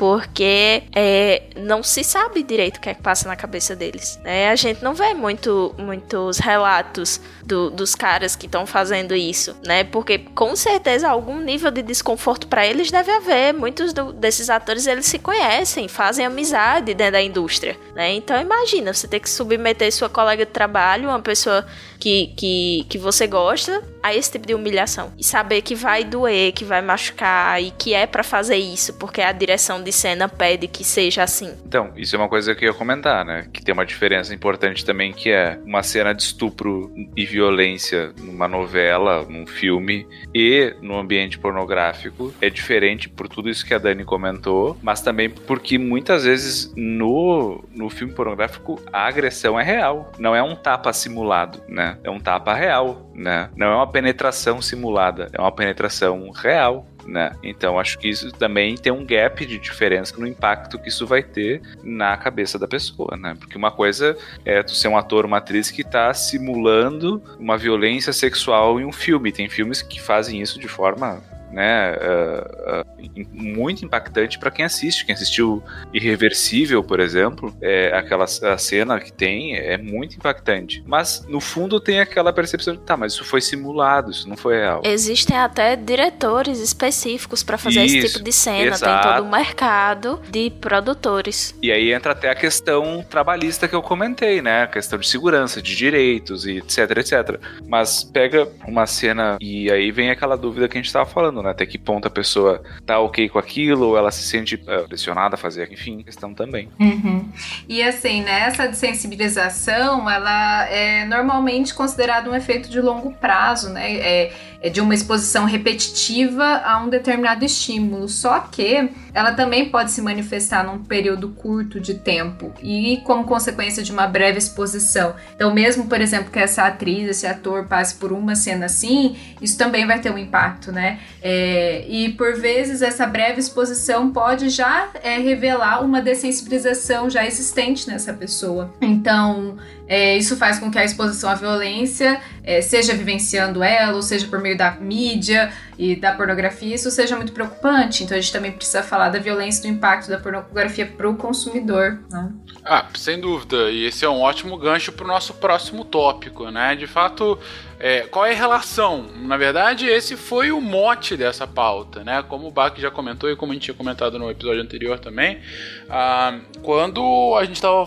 porque 0.00 0.84
é, 0.94 1.42
não 1.56 1.82
se 1.82 2.02
sabe 2.02 2.42
direito 2.42 2.78
o 2.78 2.80
que 2.80 2.88
é 2.88 2.94
que 2.94 3.02
passa 3.02 3.28
na 3.28 3.36
cabeça 3.36 3.76
deles. 3.76 4.18
Né? 4.24 4.48
A 4.48 4.56
gente 4.56 4.82
não 4.82 4.94
vê 4.94 5.12
muito, 5.12 5.74
muitos 5.76 6.38
relatos 6.38 7.20
do, 7.44 7.68
dos 7.68 7.94
caras 7.94 8.34
que 8.34 8.46
estão 8.46 8.64
fazendo 8.64 9.14
isso, 9.14 9.54
né? 9.62 9.84
Porque 9.84 10.16
com 10.16 10.56
certeza 10.56 11.06
algum 11.06 11.38
nível 11.38 11.70
de 11.70 11.82
desconforto 11.82 12.46
para 12.46 12.66
eles 12.66 12.90
deve 12.90 13.12
haver. 13.12 13.52
Muitos 13.52 13.92
do, 13.92 14.10
desses 14.10 14.48
atores 14.48 14.86
eles 14.86 15.04
se 15.04 15.18
conhecem, 15.18 15.86
fazem 15.86 16.24
amizade 16.24 16.94
dentro 16.94 17.12
da 17.12 17.22
indústria, 17.22 17.76
né? 17.94 18.10
Então 18.14 18.40
imagina 18.40 18.94
você 18.94 19.06
ter 19.06 19.20
que 19.20 19.28
submeter 19.28 19.92
sua 19.92 20.08
colega 20.08 20.46
de 20.46 20.52
trabalho, 20.52 21.10
uma 21.10 21.20
pessoa 21.20 21.66
que, 21.98 22.28
que, 22.38 22.86
que 22.88 22.96
você 22.96 23.26
gosta, 23.26 23.82
a 24.02 24.14
esse 24.14 24.32
tipo 24.32 24.46
de 24.46 24.54
humilhação. 24.54 25.12
E 25.18 25.22
saber 25.22 25.62
que 25.62 25.74
vai 25.74 26.04
doer, 26.04 26.52
que 26.52 26.64
vai 26.64 26.80
machucar 26.80 27.62
e 27.62 27.70
que 27.70 27.92
é 27.92 28.06
para 28.06 28.22
fazer 28.22 28.56
isso, 28.56 28.94
porque 28.94 29.20
a 29.20 29.30
direção 29.32 29.82
de 29.82 29.89
cena 29.92 30.28
pede 30.28 30.68
que 30.68 30.84
seja 30.84 31.22
assim. 31.22 31.54
Então, 31.66 31.92
isso 31.96 32.14
é 32.14 32.18
uma 32.18 32.28
coisa 32.28 32.54
que 32.54 32.64
eu 32.64 32.68
ia 32.68 32.74
comentar, 32.74 33.24
né? 33.24 33.48
Que 33.52 33.62
tem 33.62 33.72
uma 33.72 33.86
diferença 33.86 34.34
importante 34.34 34.84
também, 34.84 35.12
que 35.12 35.30
é 35.30 35.58
uma 35.64 35.82
cena 35.82 36.12
de 36.12 36.22
estupro 36.22 36.92
e 37.16 37.24
violência 37.24 38.12
numa 38.18 38.48
novela, 38.48 39.24
num 39.28 39.46
filme 39.46 40.06
e 40.34 40.74
no 40.80 40.98
ambiente 40.98 41.38
pornográfico 41.38 42.32
é 42.40 42.50
diferente 42.50 43.08
por 43.08 43.28
tudo 43.28 43.48
isso 43.48 43.64
que 43.64 43.74
a 43.74 43.78
Dani 43.78 44.04
comentou, 44.04 44.76
mas 44.82 45.00
também 45.00 45.30
porque 45.30 45.78
muitas 45.78 46.24
vezes 46.24 46.72
no, 46.76 47.64
no 47.74 47.88
filme 47.88 48.12
pornográfico 48.12 48.80
a 48.92 49.06
agressão 49.06 49.58
é 49.58 49.62
real, 49.62 50.12
não 50.18 50.34
é 50.34 50.42
um 50.42 50.54
tapa 50.54 50.92
simulado, 50.92 51.62
né? 51.68 51.98
É 52.02 52.10
um 52.10 52.20
tapa 52.20 52.54
real, 52.54 53.10
né? 53.14 53.50
Não 53.56 53.66
é 53.66 53.74
uma 53.76 53.86
penetração 53.86 54.60
simulada, 54.60 55.28
é 55.32 55.40
uma 55.40 55.52
penetração 55.52 56.30
real. 56.30 56.86
Né? 57.06 57.32
Então 57.42 57.78
acho 57.78 57.98
que 57.98 58.08
isso 58.08 58.30
também 58.32 58.76
tem 58.76 58.92
um 58.92 59.04
gap 59.04 59.44
de 59.44 59.58
diferença 59.58 60.16
no 60.18 60.26
impacto 60.26 60.78
que 60.78 60.88
isso 60.88 61.06
vai 61.06 61.22
ter 61.22 61.62
na 61.82 62.16
cabeça 62.16 62.58
da 62.58 62.68
pessoa, 62.68 63.16
né? 63.16 63.36
Porque 63.38 63.56
uma 63.56 63.70
coisa 63.70 64.16
é 64.44 64.62
tu 64.62 64.74
ser 64.74 64.88
um 64.88 64.96
ator, 64.96 65.24
uma 65.24 65.38
atriz 65.38 65.70
que 65.70 65.82
está 65.82 66.12
simulando 66.12 67.22
uma 67.38 67.56
violência 67.56 68.12
sexual 68.12 68.80
em 68.80 68.84
um 68.84 68.92
filme. 68.92 69.32
Tem 69.32 69.48
filmes 69.48 69.82
que 69.82 70.00
fazem 70.00 70.40
isso 70.40 70.58
de 70.58 70.68
forma 70.68 71.22
né? 71.52 71.92
Uh, 71.92 72.80
uh, 72.80 73.26
muito 73.32 73.84
impactante 73.84 74.38
para 74.38 74.50
quem 74.50 74.64
assiste. 74.64 75.04
Quem 75.04 75.14
assistiu 75.14 75.62
Irreversível, 75.92 76.82
por 76.82 77.00
exemplo, 77.00 77.54
é 77.60 77.92
aquela 77.94 78.26
cena 78.26 79.00
que 79.00 79.12
tem 79.12 79.56
é 79.56 79.76
muito 79.76 80.16
impactante. 80.16 80.82
Mas 80.86 81.24
no 81.28 81.40
fundo 81.40 81.80
tem 81.80 82.00
aquela 82.00 82.32
percepção 82.32 82.74
de 82.74 82.80
tá, 82.80 82.96
mas 82.96 83.12
isso 83.12 83.24
foi 83.24 83.40
simulado, 83.40 84.10
isso 84.10 84.28
não 84.28 84.36
foi 84.36 84.56
real. 84.56 84.82
Existem 84.84 85.36
até 85.36 85.76
diretores 85.76 86.60
específicos 86.60 87.42
para 87.42 87.58
fazer 87.58 87.84
isso, 87.84 87.96
esse 87.96 88.12
tipo 88.12 88.24
de 88.24 88.32
cena. 88.32 88.74
Exato. 88.74 89.02
Tem 89.02 89.16
todo 89.16 89.26
um 89.26 89.30
mercado 89.30 90.20
de 90.30 90.50
produtores. 90.50 91.54
E 91.62 91.72
aí 91.72 91.92
entra 91.92 92.12
até 92.12 92.30
a 92.30 92.34
questão 92.34 93.04
trabalhista 93.08 93.68
que 93.68 93.74
eu 93.74 93.82
comentei, 93.82 94.40
né? 94.40 94.62
A 94.62 94.66
questão 94.66 94.98
de 94.98 95.08
segurança, 95.08 95.60
de 95.60 95.74
direitos 95.74 96.46
e 96.46 96.58
etc, 96.58 96.90
etc. 96.98 97.40
Mas 97.66 98.04
pega 98.04 98.48
uma 98.66 98.86
cena 98.86 99.36
e 99.40 99.70
aí 99.70 99.90
vem 99.90 100.10
aquela 100.10 100.36
dúvida 100.36 100.68
que 100.68 100.78
a 100.78 100.80
gente 100.80 100.92
tava 100.92 101.08
falando, 101.08 101.39
né? 101.42 101.50
Até 101.50 101.66
que 101.66 101.78
ponto 101.78 102.06
a 102.06 102.10
pessoa 102.10 102.62
tá 102.84 102.98
ok 102.98 103.28
com 103.28 103.38
aquilo, 103.38 103.88
ou 103.88 103.96
ela 103.96 104.10
se 104.10 104.22
sente 104.22 104.54
uh, 104.56 104.86
pressionada 104.88 105.34
a 105.34 105.38
fazer, 105.38 105.72
enfim, 105.72 106.02
questão 106.02 106.34
também. 106.34 106.68
Uhum. 106.78 107.28
E 107.68 107.82
assim, 107.82 108.22
né? 108.22 108.40
Essa 108.40 108.66
desensibilização, 108.66 110.08
ela 110.08 110.66
é 110.68 111.04
normalmente 111.04 111.74
considerada 111.74 112.30
um 112.30 112.34
efeito 112.34 112.68
de 112.68 112.80
longo 112.80 113.12
prazo, 113.12 113.70
né? 113.70 113.92
É, 113.92 114.22
é 114.26 114.32
de 114.68 114.80
uma 114.80 114.94
exposição 114.94 115.44
repetitiva 115.46 116.44
a 116.64 116.82
um 116.82 116.88
determinado 116.90 117.44
estímulo. 117.44 118.08
Só 118.08 118.40
que 118.40 118.90
ela 119.14 119.32
também 119.32 119.70
pode 119.70 119.90
se 119.90 120.02
manifestar 120.02 120.64
num 120.64 120.84
período 120.84 121.30
curto 121.30 121.80
de 121.80 121.94
tempo 121.94 122.52
e 122.62 123.00
como 123.04 123.24
consequência 123.24 123.82
de 123.82 123.90
uma 123.92 124.06
breve 124.06 124.38
exposição. 124.38 125.14
Então, 125.34 125.52
mesmo, 125.54 125.86
por 125.86 126.00
exemplo, 126.00 126.30
que 126.30 126.38
essa 126.38 126.64
atriz, 126.64 127.08
esse 127.08 127.26
ator 127.26 127.66
passe 127.66 127.94
por 127.94 128.12
uma 128.12 128.34
cena 128.34 128.66
assim, 128.66 129.16
isso 129.40 129.56
também 129.56 129.86
vai 129.86 130.00
ter 130.00 130.10
um 130.10 130.18
impacto, 130.18 130.70
né? 130.70 130.98
É, 131.22 131.84
e 131.88 132.10
por 132.10 132.34
vezes 132.34 132.82
essa 132.82 133.06
breve 133.06 133.40
exposição 133.40 134.10
pode 134.10 134.48
já 134.50 134.88
é, 135.02 135.18
revelar 135.18 135.82
uma 135.82 136.00
dessensibilização 136.00 137.08
já 137.08 137.26
existente 137.26 137.88
nessa 137.88 138.12
pessoa. 138.12 138.74
Então, 138.80 139.56
é, 139.90 140.16
isso 140.16 140.36
faz 140.36 140.60
com 140.60 140.70
que 140.70 140.78
a 140.78 140.84
exposição 140.84 141.28
à 141.28 141.34
violência, 141.34 142.22
é, 142.44 142.62
seja 142.62 142.94
vivenciando 142.94 143.60
ela, 143.60 143.96
ou 143.96 144.02
seja 144.02 144.24
por 144.28 144.38
meio 144.38 144.56
da 144.56 144.70
mídia 144.70 145.52
e 145.76 145.96
da 145.96 146.12
pornografia, 146.12 146.76
isso 146.76 146.92
seja 146.92 147.16
muito 147.16 147.32
preocupante. 147.32 148.04
Então 148.04 148.16
a 148.16 148.20
gente 148.20 148.32
também 148.32 148.52
precisa 148.52 148.84
falar 148.84 149.08
da 149.08 149.18
violência 149.18 149.62
do 149.62 149.68
impacto 149.68 150.08
da 150.08 150.16
pornografia 150.16 150.86
para 150.86 151.10
o 151.10 151.16
consumidor. 151.16 151.98
Né? 152.08 152.32
Ah, 152.64 152.86
sem 152.94 153.20
dúvida. 153.20 153.68
E 153.68 153.84
esse 153.84 154.04
é 154.04 154.08
um 154.08 154.20
ótimo 154.20 154.56
gancho 154.56 154.92
para 154.92 155.04
o 155.04 155.08
nosso 155.08 155.34
próximo 155.34 155.84
tópico, 155.84 156.48
né? 156.52 156.76
De 156.76 156.86
fato, 156.86 157.36
é, 157.82 158.02
qual 158.02 158.26
é 158.26 158.32
a 158.32 158.36
relação? 158.36 159.06
Na 159.22 159.38
verdade, 159.38 159.86
esse 159.86 160.14
foi 160.14 160.52
o 160.52 160.60
mote 160.60 161.16
dessa 161.16 161.46
pauta, 161.46 162.04
né? 162.04 162.22
Como 162.28 162.46
o 162.46 162.50
Bach 162.50 162.78
já 162.78 162.90
comentou 162.90 163.30
e 163.30 163.34
como 163.34 163.52
a 163.52 163.54
gente 163.54 163.64
tinha 163.64 163.74
comentado 163.74 164.18
no 164.18 164.30
episódio 164.30 164.60
anterior 164.60 164.98
também, 164.98 165.40
ah, 165.88 166.38
quando 166.62 167.34
a 167.38 167.44
gente 167.44 167.56
estava 167.56 167.86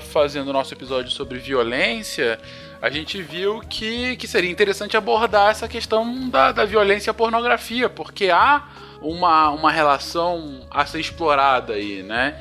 fazendo 0.00 0.48
o 0.48 0.52
nosso 0.52 0.74
episódio 0.74 1.12
sobre 1.12 1.38
violência, 1.38 2.36
a 2.82 2.90
gente 2.90 3.22
viu 3.22 3.60
que, 3.60 4.16
que 4.16 4.26
seria 4.26 4.50
interessante 4.50 4.96
abordar 4.96 5.52
essa 5.52 5.68
questão 5.68 6.28
da, 6.28 6.50
da 6.50 6.64
violência 6.64 7.12
e 7.12 7.14
pornografia, 7.14 7.88
porque 7.88 8.30
há 8.30 8.66
uma, 9.00 9.50
uma 9.50 9.70
relação 9.70 10.66
a 10.70 10.84
ser 10.84 11.00
explorada 11.00 11.74
aí, 11.74 12.02
né? 12.02 12.40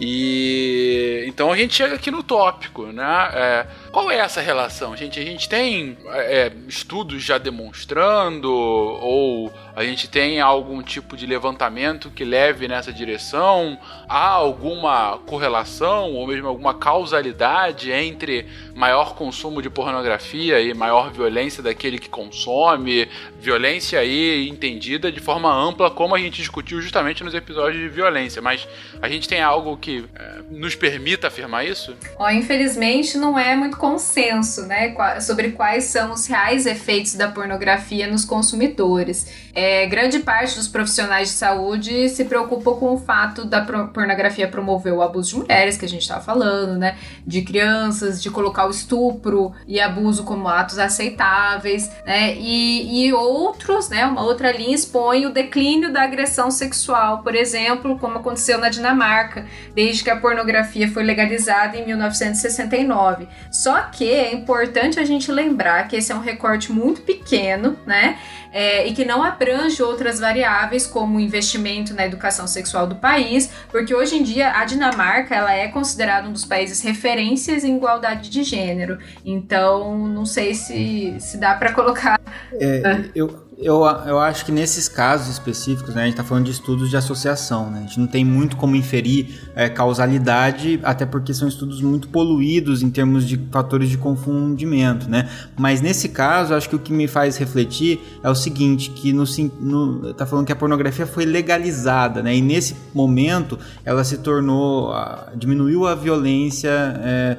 E 0.00 1.24
então 1.26 1.50
a 1.50 1.56
gente 1.56 1.74
chega 1.74 1.94
aqui 1.94 2.10
no 2.10 2.22
tópico, 2.22 2.86
né? 2.86 3.30
É, 3.32 3.66
qual 3.94 4.10
é 4.10 4.18
essa 4.18 4.40
relação, 4.40 4.96
gente? 4.96 5.20
A 5.20 5.22
gente 5.22 5.48
tem 5.48 5.96
é, 6.08 6.50
estudos 6.66 7.22
já 7.22 7.38
demonstrando 7.38 8.52
ou 8.52 9.52
a 9.76 9.84
gente 9.84 10.08
tem 10.08 10.40
algum 10.40 10.82
tipo 10.82 11.16
de 11.16 11.24
levantamento 11.26 12.10
que 12.10 12.24
leve 12.24 12.66
nessa 12.66 12.92
direção? 12.92 13.78
Há 14.08 14.30
alguma 14.30 15.18
correlação 15.26 16.12
ou 16.12 16.26
mesmo 16.26 16.48
alguma 16.48 16.74
causalidade 16.74 17.92
entre 17.92 18.48
maior 18.74 19.14
consumo 19.14 19.62
de 19.62 19.70
pornografia 19.70 20.60
e 20.60 20.74
maior 20.74 21.12
violência 21.12 21.62
daquele 21.62 21.96
que 21.96 22.08
consome? 22.08 23.08
Violência 23.38 24.00
aí 24.00 24.48
entendida 24.48 25.12
de 25.12 25.20
forma 25.20 25.54
ampla, 25.54 25.88
como 25.88 26.16
a 26.16 26.18
gente 26.18 26.38
discutiu 26.38 26.80
justamente 26.80 27.22
nos 27.22 27.32
episódios 27.32 27.80
de 27.80 27.88
violência, 27.88 28.42
mas 28.42 28.66
a 29.00 29.08
gente 29.08 29.28
tem 29.28 29.40
algo 29.40 29.76
que 29.76 30.04
é, 30.16 30.42
nos 30.50 30.74
permita 30.74 31.28
afirmar 31.28 31.64
isso? 31.64 31.94
Ó, 32.18 32.28
infelizmente 32.28 33.16
não 33.16 33.38
é 33.38 33.54
muito 33.54 33.83
consenso, 33.84 34.62
né, 34.62 34.94
sobre 35.20 35.50
quais 35.50 35.84
são 35.84 36.12
os 36.12 36.26
reais 36.26 36.64
efeitos 36.64 37.16
da 37.16 37.28
pornografia 37.28 38.06
nos 38.06 38.24
consumidores. 38.24 39.44
É, 39.54 39.86
grande 39.86 40.20
parte 40.20 40.56
dos 40.56 40.66
profissionais 40.66 41.28
de 41.28 41.34
saúde 41.34 42.08
se 42.08 42.24
preocupam 42.24 42.72
com 42.72 42.94
o 42.94 42.98
fato 42.98 43.44
da 43.44 43.60
pornografia 43.60 44.48
promover 44.48 44.94
o 44.94 45.02
abuso 45.02 45.30
de 45.30 45.36
mulheres, 45.36 45.76
que 45.76 45.84
a 45.84 45.88
gente 45.88 46.00
estava 46.00 46.22
falando, 46.22 46.78
né? 46.78 46.96
De 47.26 47.42
crianças, 47.42 48.22
de 48.22 48.30
colocar 48.30 48.66
o 48.66 48.70
estupro 48.70 49.52
e 49.68 49.78
abuso 49.78 50.24
como 50.24 50.48
atos 50.48 50.78
aceitáveis, 50.78 51.88
né? 52.06 52.34
E, 52.36 53.06
e 53.06 53.12
outros, 53.12 53.90
né? 53.90 54.06
Uma 54.06 54.22
outra 54.22 54.50
linha 54.50 54.74
expõe 54.74 55.26
o 55.26 55.30
declínio 55.30 55.92
da 55.92 56.02
agressão 56.02 56.50
sexual, 56.50 57.22
por 57.22 57.34
exemplo, 57.34 57.98
como 57.98 58.18
aconteceu 58.18 58.58
na 58.58 58.70
Dinamarca, 58.70 59.46
desde 59.74 60.02
que 60.02 60.10
a 60.10 60.16
pornografia 60.16 60.90
foi 60.90 61.04
legalizada 61.04 61.76
em 61.76 61.86
1969. 61.86 63.28
Só 63.74 63.80
que 63.90 64.08
é 64.08 64.32
importante 64.32 65.00
a 65.00 65.04
gente 65.04 65.32
lembrar 65.32 65.88
que 65.88 65.96
esse 65.96 66.12
é 66.12 66.14
um 66.14 66.20
recorte 66.20 66.70
muito 66.70 67.02
pequeno, 67.02 67.76
né? 67.84 68.16
é, 68.54 68.86
e 68.86 68.94
que 68.94 69.04
não 69.04 69.20
abrange 69.20 69.82
outras 69.82 70.20
variáveis 70.20 70.86
como 70.86 71.18
o 71.18 71.20
investimento 71.20 71.92
na 71.92 72.06
educação 72.06 72.46
sexual 72.46 72.86
do 72.86 72.94
país, 72.94 73.50
porque 73.68 73.92
hoje 73.92 74.14
em 74.14 74.22
dia 74.22 74.52
a 74.52 74.64
Dinamarca 74.64 75.34
ela 75.34 75.52
é 75.52 75.66
considerada 75.66 76.28
um 76.28 76.32
dos 76.32 76.44
países 76.44 76.80
referências 76.80 77.64
em 77.64 77.76
igualdade 77.76 78.30
de 78.30 78.44
gênero. 78.44 78.96
Então, 79.24 80.06
não 80.06 80.24
sei 80.24 80.54
se, 80.54 81.16
se 81.18 81.36
dá 81.36 81.56
para 81.56 81.72
colocar. 81.72 82.20
É, 82.52 83.10
eu, 83.12 83.43
eu, 83.58 83.84
eu 84.06 84.18
acho 84.18 84.44
que 84.44 84.52
nesses 84.52 84.88
casos 84.88 85.28
específicos, 85.28 85.94
né, 85.94 86.02
a 86.02 86.04
gente 86.04 86.14
está 86.14 86.24
falando 86.24 86.44
de 86.44 86.50
estudos 86.50 86.90
de 86.90 86.96
associação, 86.96 87.70
né, 87.70 87.78
a 87.78 87.82
gente 87.82 88.00
não 88.00 88.06
tem 88.06 88.24
muito 88.24 88.56
como 88.56 88.76
inferir 88.76 89.50
é, 89.54 89.68
causalidade, 89.68 90.80
até 90.82 91.06
porque 91.06 91.32
são 91.32 91.46
estudos 91.46 91.80
muito 91.80 92.08
poluídos 92.08 92.82
em 92.82 92.90
termos 92.90 93.26
de 93.26 93.36
fatores 93.50 93.88
de 93.88 93.98
confundimento, 93.98 95.08
né, 95.08 95.28
mas 95.56 95.80
nesse 95.80 96.08
caso, 96.08 96.54
acho 96.54 96.68
que 96.68 96.76
o 96.76 96.78
que 96.78 96.92
me 96.92 97.06
faz 97.06 97.36
refletir 97.36 98.00
é 98.22 98.30
o 98.30 98.34
seguinte, 98.34 98.90
que 98.90 99.12
no, 99.12 99.24
no 99.60 100.14
tá 100.14 100.26
falando 100.26 100.46
que 100.46 100.52
a 100.52 100.56
pornografia 100.56 101.06
foi 101.06 101.24
legalizada, 101.24 102.22
né, 102.22 102.36
e 102.36 102.40
nesse 102.40 102.76
momento 102.94 103.58
ela 103.84 104.04
se 104.04 104.18
tornou, 104.18 104.92
diminuiu 105.36 105.86
a 105.86 105.94
violência 105.94 106.70
é, 106.70 107.36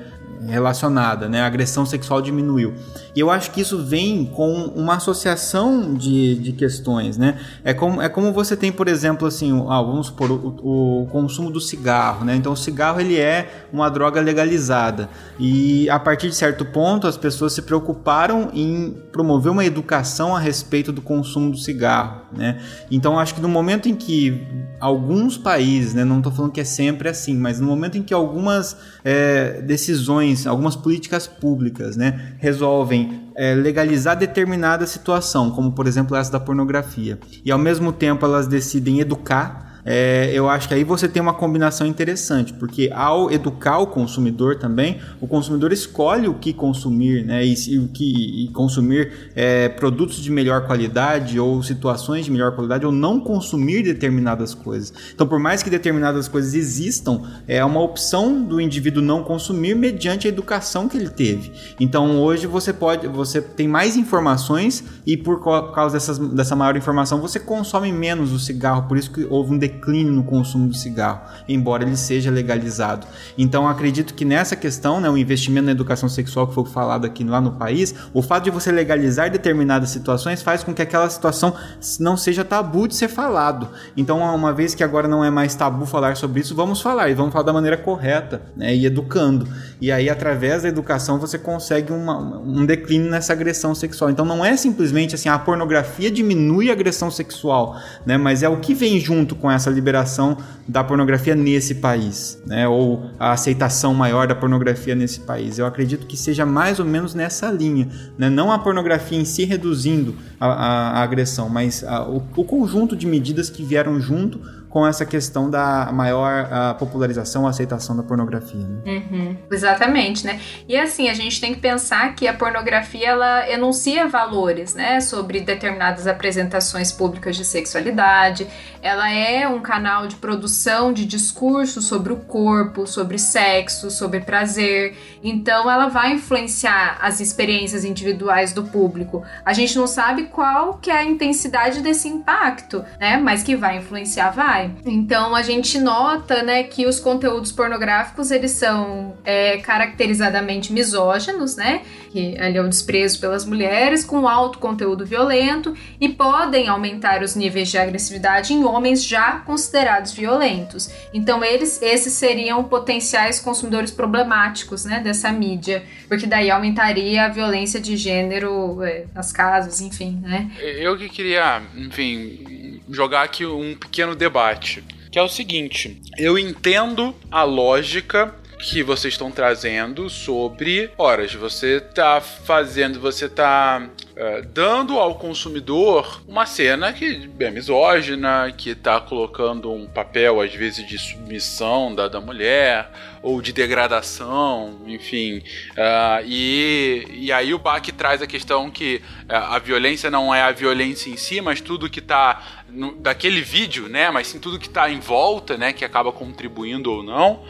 relacionada, 0.48 1.28
né, 1.28 1.42
a 1.42 1.46
agressão 1.46 1.86
sexual 1.86 2.22
diminuiu. 2.22 2.74
E 3.16 3.20
eu 3.20 3.32
acho 3.32 3.52
que 3.52 3.62
isso 3.62 3.84
vem 3.84 4.26
com 4.26 4.66
uma 4.76 4.96
associação 4.96 5.94
de, 5.94 6.36
de 6.36 6.52
questões, 6.52 7.18
né? 7.18 7.40
É 7.64 7.74
como, 7.74 8.02
é 8.02 8.10
como 8.10 8.34
você 8.34 8.58
tem, 8.58 8.72
por 8.72 8.88
exemplo, 8.88 9.28
assim, 9.28 9.52
ah, 9.70 9.82
vamos 9.82 10.08
supor, 10.08 10.32
o, 10.32 11.04
o, 11.04 11.08
consumo 11.08 11.50
do 11.50 11.62
cigarro, 11.62 12.26
né? 12.26 12.36
Então 12.36 12.52
o 12.52 12.58
cigarro 12.58 13.00
ele 13.00 13.18
é 13.18 13.68
uma 13.72 13.90
droga 13.90 14.20
legalizada. 14.20 15.10
E 15.40 15.90
a 15.90 15.98
partir 15.98 16.30
de 16.30 16.36
certo 16.36 16.66
ponto 16.66 17.08
as 17.08 17.16
pessoas 17.16 17.54
se 17.54 17.62
preocuparam 17.62 18.50
em 18.54 18.94
promover 19.12 19.52
uma 19.52 19.64
educação 19.64 20.36
a 20.36 20.40
respeito 20.40 20.92
do 20.92 21.02
consumo 21.02 21.52
do 21.52 21.58
cigarro, 21.58 22.24
né? 22.36 22.60
Então 22.92 23.18
acho 23.18 23.34
que 23.34 23.42
no 23.42 23.48
momento 23.50 23.88
em 23.88 23.96
que 23.96 24.46
alguns 24.80 25.38
países, 25.38 25.94
né, 25.94 26.04
não 26.04 26.18
estou 26.18 26.32
falando 26.32 26.52
que 26.52 26.62
é 26.62 26.66
sempre 26.66 27.10
assim, 27.10 27.36
mas 27.36 27.60
no 27.60 27.68
momento 27.68 27.98
em 27.98 28.04
que 28.04 28.14
algumas 28.14 28.78
é, 29.04 29.62
decisões, 29.62 30.46
algumas 30.46 30.76
políticas 30.76 31.28
públicas, 31.28 31.96
né, 31.96 32.34
resolvem 32.38 33.24
é, 33.36 33.54
legalizar 33.54 34.18
determinada 34.18 34.86
situação, 34.86 35.52
como 35.52 35.72
por 35.72 35.88
exemplo 35.88 36.16
essa 36.16 36.32
da 36.32 36.40
pornografia, 36.40 37.20
e 37.44 37.52
ao 37.52 37.60
mesmo 37.60 37.92
tempo 37.92 38.26
elas 38.26 38.48
decidem 38.48 39.00
educar 39.00 39.75
é, 39.86 40.32
eu 40.34 40.50
acho 40.50 40.68
que 40.68 40.74
aí 40.74 40.84
você 40.84 41.08
tem 41.08 41.22
uma 41.22 41.34
combinação 41.34 41.86
interessante, 41.86 42.52
porque 42.54 42.90
ao 42.92 43.32
educar 43.32 43.78
o 43.78 43.86
consumidor 43.86 44.56
também, 44.56 45.00
o 45.22 45.28
consumidor 45.28 45.72
escolhe 45.72 46.28
o 46.28 46.34
que 46.34 46.52
consumir, 46.54 47.24
né? 47.24 47.46
E, 47.46 47.54
e 47.70 47.78
o 47.78 47.88
que 47.88 48.46
e 48.46 48.48
consumir 48.48 49.32
é, 49.36 49.70
produtos 49.70 50.18
de 50.18 50.32
melhor 50.32 50.66
qualidade 50.66 51.40
ou 51.40 51.62
situações 51.62 52.26
de 52.26 52.32
melhor 52.32 52.56
qualidade 52.56 52.84
ou 52.84 52.92
não 52.92 53.20
consumir 53.20 53.84
determinadas 53.84 54.56
coisas. 54.56 54.92
Então, 55.14 55.28
por 55.28 55.38
mais 55.38 55.62
que 55.62 55.70
determinadas 55.70 56.28
coisas 56.28 56.56
existam, 56.56 57.22
é 57.48 57.64
uma 57.64 57.80
opção 57.80 58.44
do 58.44 58.60
indivíduo 58.60 59.04
não 59.04 59.24
consumir 59.24 59.76
mediante 59.76 60.26
a 60.28 60.30
educação 60.30 60.90
que 60.90 60.98
ele 60.98 61.10
teve. 61.10 61.52
Então, 61.80 62.20
hoje 62.20 62.48
você 62.48 62.74
pode, 62.74 63.08
você 63.08 63.40
tem 63.40 63.68
mais 63.68 63.96
informações 63.96 64.84
e 65.06 65.16
por 65.16 65.44
causa 65.74 65.94
dessas, 65.94 66.18
dessa 66.18 66.56
maior 66.56 66.76
informação 66.76 67.22
você 67.22 67.40
consome 67.40 67.92
menos 67.92 68.32
o 68.32 68.40
cigarro. 68.40 68.88
Por 68.88 68.98
isso 68.98 69.12
que 69.12 69.24
houve 69.30 69.54
um 69.54 69.58
declínio 69.58 69.75
declínio 69.76 70.14
no 70.14 70.24
consumo 70.24 70.68
do 70.68 70.76
cigarro, 70.76 71.22
embora 71.48 71.84
ele 71.84 71.98
seja 71.98 72.32
legalizado. 72.32 73.06
Então 73.38 73.68
acredito 73.68 74.14
que 74.14 74.24
nessa 74.26 74.56
questão, 74.56 75.00
né, 75.02 75.10
o 75.10 75.18
investimento 75.18 75.66
na 75.66 75.72
educação 75.72 76.08
sexual 76.08 76.48
que 76.48 76.54
foi 76.54 76.66
falado 76.66 77.06
aqui 77.06 77.24
lá 77.24 77.42
no 77.42 77.52
país, 77.52 77.94
o 78.14 78.22
fato 78.22 78.46
de 78.46 78.52
você 78.52 78.72
legalizar 78.72 79.30
determinadas 79.30 79.90
situações 79.90 80.42
faz 80.42 80.64
com 80.64 80.74
que 80.74 80.82
aquela 80.82 81.10
situação 81.10 81.54
não 82.00 82.16
seja 82.16 82.44
tabu 82.44 82.88
de 82.88 82.96
ser 82.96 83.08
falado. 83.08 83.70
Então, 83.96 84.20
uma 84.20 84.54
vez 84.54 84.74
que 84.74 84.84
agora 84.84 85.08
não 85.08 85.24
é 85.24 85.30
mais 85.30 85.54
tabu 85.56 85.86
falar 85.86 86.16
sobre 86.16 86.42
isso, 86.42 86.56
vamos 86.56 86.82
falar 86.82 87.10
e 87.10 87.14
vamos 87.14 87.34
falar 87.34 87.46
da 87.46 87.54
maneira 87.54 87.78
correta, 87.78 88.42
né, 88.56 88.74
e 88.74 88.86
educando. 88.86 89.48
E 89.82 89.92
aí, 89.92 90.10
através 90.10 90.64
da 90.64 90.70
educação, 90.70 91.20
você 91.20 91.38
consegue 91.38 91.92
uma, 91.92 92.40
um 92.40 92.66
declínio 92.66 93.10
nessa 93.10 93.34
agressão 93.34 93.76
sexual. 93.76 94.10
Então, 94.10 94.26
não 94.26 94.44
é 94.44 94.56
simplesmente 94.56 95.16
assim, 95.16 95.30
a 95.30 95.38
pornografia 95.38 96.10
diminui 96.10 96.70
a 96.70 96.74
agressão 96.74 97.12
sexual, 97.12 97.76
né, 98.06 98.18
mas 98.18 98.44
é 98.44 98.50
o 98.50 98.58
que 98.60 98.74
vem 98.74 99.00
junto 99.00 99.36
com 99.36 99.50
essa 99.52 99.65
liberação 99.70 100.38
da 100.68 100.84
pornografia 100.84 101.36
nesse 101.36 101.76
país, 101.76 102.42
né, 102.46 102.68
ou 102.68 103.10
a 103.20 103.32
aceitação 103.32 103.94
maior 103.94 104.28
da 104.28 104.36
pornografia 104.36 104.96
nesse 104.96 105.20
país. 105.22 105.58
Eu 105.60 105.66
acredito 105.66 106.06
que 106.06 106.18
seja 106.18 106.46
mais 106.46 106.80
ou 106.80 106.86
menos 106.86 107.14
nessa 107.14 107.52
linha, 107.52 107.90
né, 108.18 108.30
não 108.30 108.52
a 108.52 108.60
pornografia 108.60 109.20
em 109.20 109.26
si 109.26 109.46
reduzindo 109.46 110.16
a, 110.40 110.48
a, 110.48 110.90
a 111.00 111.04
agressão, 111.04 111.50
mas 111.50 111.84
a, 111.84 112.04
o, 112.08 112.24
o 112.36 112.44
conjunto 112.44 112.96
de 112.96 113.06
medidas 113.06 113.50
que 113.50 113.64
vieram 113.64 114.00
junto 114.00 114.40
com 114.76 114.86
essa 114.86 115.06
questão 115.06 115.50
da 115.50 115.90
maior 115.94 116.76
popularização, 116.78 117.48
aceitação 117.48 117.96
da 117.96 118.04
pornografia. 118.04 118.60
Né? 118.60 118.82
Uhum, 118.86 119.38
exatamente, 119.50 120.26
né? 120.26 120.38
E 120.68 120.76
assim, 120.76 121.08
a 121.08 121.14
gente 121.14 121.40
tem 121.40 121.54
que 121.54 121.62
pensar 121.62 122.14
que 122.14 122.28
a 122.28 122.34
pornografia 122.34 123.12
ela 123.12 123.50
enuncia 123.50 124.06
valores, 124.06 124.76
né, 124.76 125.00
sobre 125.00 125.40
determinadas 125.40 126.08
apresentações 126.08 126.92
públicas 126.92 127.38
de 127.38 127.46
sexualidade. 127.46 128.46
Ela 128.82 129.10
é 129.10 129.48
um 129.48 129.62
canal 129.62 130.08
de 130.08 130.18
produção 130.18 130.92
de 130.92 131.06
discurso 131.06 131.82
sobre 131.82 132.12
o 132.12 132.18
corpo, 132.18 132.86
sobre 132.86 133.18
sexo, 133.18 133.90
sobre 133.90 134.20
prazer. 134.20 134.98
Então, 135.24 135.72
ela 135.72 135.88
vai 135.88 136.12
influenciar 136.12 136.98
as 137.02 137.22
experiências 137.22 137.86
individuais 137.86 138.52
do 138.52 138.66
público. 138.66 139.24
A 139.46 139.54
gente 139.54 139.78
não 139.78 139.88
sabe 139.88 140.24
qual 140.24 140.80
que 140.80 140.92
é 140.92 140.98
a 140.98 141.06
intensidade 141.06 141.80
desse 141.80 142.10
impacto, 142.10 142.84
né? 143.00 143.16
Mas 143.16 143.42
que 143.42 143.56
vai 143.56 143.78
influenciar, 143.78 144.32
vai. 144.32 144.65
Então 144.86 145.36
a 145.36 145.42
gente 145.42 145.80
nota, 145.80 146.44
né, 146.44 146.64
que 146.64 146.86
os 146.86 147.00
conteúdos 147.00 147.52
pornográficos 147.52 148.32
eles 148.32 148.52
são 148.52 149.16
é, 149.24 149.58
caracterizadamente 149.58 150.72
misóginos, 150.72 151.56
né, 151.56 151.82
que 152.12 152.38
ali 152.40 152.58
é 152.58 152.62
o 152.62 152.68
desprezo 152.68 153.20
pelas 153.20 153.46
mulheres, 153.46 154.04
com 154.04 154.28
alto 154.28 154.60
conteúdo 154.60 155.06
violento 155.06 155.76
e 156.00 156.10
podem 156.10 156.68
aumentar 156.68 157.22
os 157.22 157.36
níveis 157.36 157.70
de 157.70 157.78
agressividade 157.78 158.54
em 158.54 158.64
homens 158.64 159.04
já 159.06 159.40
considerados 159.40 160.14
violentos. 160.14 160.90
Então 161.14 161.44
eles, 161.44 161.82
esses 161.82 162.14
seriam 162.14 162.64
potenciais 162.64 163.40
consumidores 163.40 163.92
problemáticos, 163.92 164.86
né, 164.86 165.00
dessa 165.00 165.32
mídia, 165.32 165.84
porque 166.08 166.26
daí 166.26 166.50
aumentaria 166.50 167.26
a 167.26 167.28
violência 167.28 167.80
de 167.80 167.98
gênero 167.98 168.82
é, 168.84 169.06
nas 169.14 169.32
casas, 169.32 169.82
enfim, 169.82 170.20
né. 170.22 170.50
Eu 170.60 170.98
que 170.98 171.10
queria, 171.10 171.62
enfim, 171.76 172.65
jogar 172.90 173.24
aqui 173.24 173.46
um 173.46 173.76
pequeno 173.76 174.16
debate, 174.16 174.84
que 175.12 175.20
é 175.20 175.22
o 175.22 175.30
seguinte: 175.30 176.02
eu 176.18 176.38
entendo 176.38 177.16
a 177.32 177.44
lógica 177.44 178.36
que 178.58 178.84
vocês 178.84 179.14
estão 179.14 179.32
trazendo 179.32 180.10
sobre 180.10 180.92
horas. 180.98 181.34
Você 181.34 181.78
está 181.78 182.22
fazendo, 182.22 183.00
você 183.00 183.26
está 183.26 183.88
uh, 183.88 184.46
dando 184.48 184.98
ao 185.00 185.16
consumidor 185.16 186.22
uma 186.28 186.46
cena 186.46 186.92
que 186.94 187.30
é 187.40 187.52
misógina, 187.52 188.52
que 188.56 188.72
está 188.72 189.00
colocando 189.00 189.72
um 189.72 189.88
papel 189.88 190.42
às 190.42 190.54
vezes 190.54 190.88
de 190.88 190.98
submissão 190.98 191.94
da, 191.94 192.08
da 192.08 192.22
mulher 192.22 192.90
ou 193.22 193.42
de 193.42 193.52
degradação, 193.52 194.82
enfim. 194.86 195.40
Uh, 195.72 196.26
e, 196.26 197.08
e 197.12 197.32
aí 197.32 197.54
o 197.54 197.60
Bach 197.60 197.86
traz 197.98 198.22
a 198.22 198.28
questão 198.28 198.70
que 198.70 199.02
uh, 199.30 199.34
a 199.34 199.60
violência 199.60 200.12
não 200.12 200.34
é 200.34 200.42
a 200.42 200.52
violência 200.52 201.10
em 201.10 201.18
si, 201.18 201.42
mas 201.42 201.60
tudo 201.60 201.90
que 201.90 202.00
está 202.00 202.64
daquele 203.00 203.42
vídeo, 203.42 203.88
né? 203.88 204.12
Mas 204.12 204.28
sim 204.28 204.40
tudo 204.40 204.60
que 204.60 204.68
está 204.68 204.90
em 204.90 205.00
volta, 205.00 205.58
né? 205.58 205.72
Que 205.72 205.86
acaba 205.86 206.12
contribuindo 206.12 206.92
ou 206.92 207.04
não. 207.04 207.44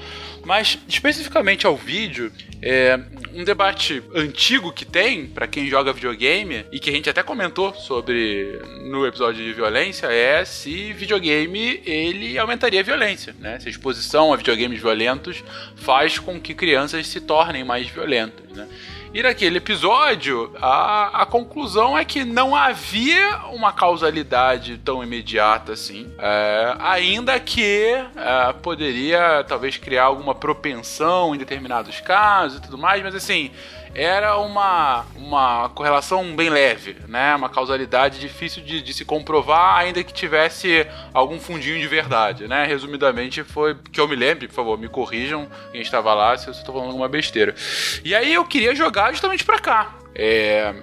Mas 0.46 0.78
especificamente 0.88 1.66
ao 1.66 1.76
vídeo, 1.76 2.32
é 2.62 3.00
um 3.34 3.44
debate 3.44 4.02
antigo 4.14 4.72
que 4.72 4.86
tem 4.86 5.28
para 5.28 5.48
quem 5.48 5.68
joga 5.68 5.92
videogame 5.92 6.66
e 6.72 6.80
que 6.80 6.90
a 6.90 6.94
gente 6.94 7.10
até 7.10 7.22
comentou 7.22 7.74
sobre 7.74 8.60
no 8.84 9.06
episódio 9.06 9.44
de 9.44 9.52
violência 9.54 10.08
é 10.08 10.46
se 10.46 10.94
videogame 10.94 11.82
ele 11.86 12.38
aumentaria 12.38 12.80
a 12.80 12.84
violência, 12.84 13.36
né? 13.40 13.60
Se 13.60 13.68
a 13.68 13.72
exposição 13.72 14.32
a 14.32 14.38
videogames 14.38 14.80
violentos 14.80 15.44
faz 15.76 16.18
com 16.18 16.40
que 16.40 16.54
crianças 16.54 17.08
se 17.08 17.20
tornem 17.20 17.64
mais 17.64 17.88
violentas, 17.90 18.50
né? 18.52 18.68
E 19.16 19.24
naquele 19.24 19.60
episódio, 19.60 20.52
a, 20.62 21.22
a 21.22 21.26
conclusão 21.26 21.98
é 21.98 22.04
que 22.04 22.26
não 22.26 22.54
havia 22.54 23.44
uma 23.54 23.72
causalidade 23.72 24.78
tão 24.80 25.02
imediata 25.02 25.72
assim. 25.72 26.14
É, 26.20 26.76
ainda 26.80 27.40
que 27.40 27.94
é, 27.94 28.52
poderia 28.62 29.42
talvez 29.48 29.78
criar 29.78 30.04
alguma 30.04 30.36
propensão 30.36 31.34
em 31.34 31.38
determinados 31.38 32.02
casos 32.02 32.58
e 32.58 32.62
tudo 32.64 32.78
mais, 32.78 33.02
mas 33.02 33.16
assim, 33.16 33.52
era 33.96 34.38
uma, 34.38 35.06
uma 35.16 35.70
correlação 35.70 36.36
bem 36.36 36.50
leve, 36.50 36.98
né? 37.08 37.34
Uma 37.34 37.50
causalidade 37.50 38.20
difícil 38.20 38.62
de, 38.62 38.82
de, 38.82 38.94
se 38.94 39.06
comprovar, 39.06 39.78
ainda 39.78 40.04
que 40.04 40.14
tivesse 40.14 40.86
algum 41.14 41.40
fundinho 41.40 41.80
de 41.80 41.88
verdade, 41.88 42.46
né? 42.46 42.66
Resumidamente, 42.66 43.42
foi 43.44 43.76
que 43.92 44.00
eu 44.00 44.08
me 44.08 44.16
lembre, 44.16 44.50
por 44.50 44.54
favor, 44.54 44.78
me 44.78 44.90
corrijam 44.90 45.48
quem 45.72 45.82
estava 45.82 46.14
lá 46.14 46.38
se 46.38 46.48
eu 46.48 46.52
estou 46.52 46.76
falando 46.76 46.90
alguma 46.90 47.08
besteira. 47.08 47.56
E 48.04 48.14
aí 48.14 48.34
eu 48.34 48.44
queria 48.44 48.76
jogar 48.76 49.12
justamente 49.14 49.46
para 49.46 49.60
cá. 49.60 49.96
É, 50.14 50.76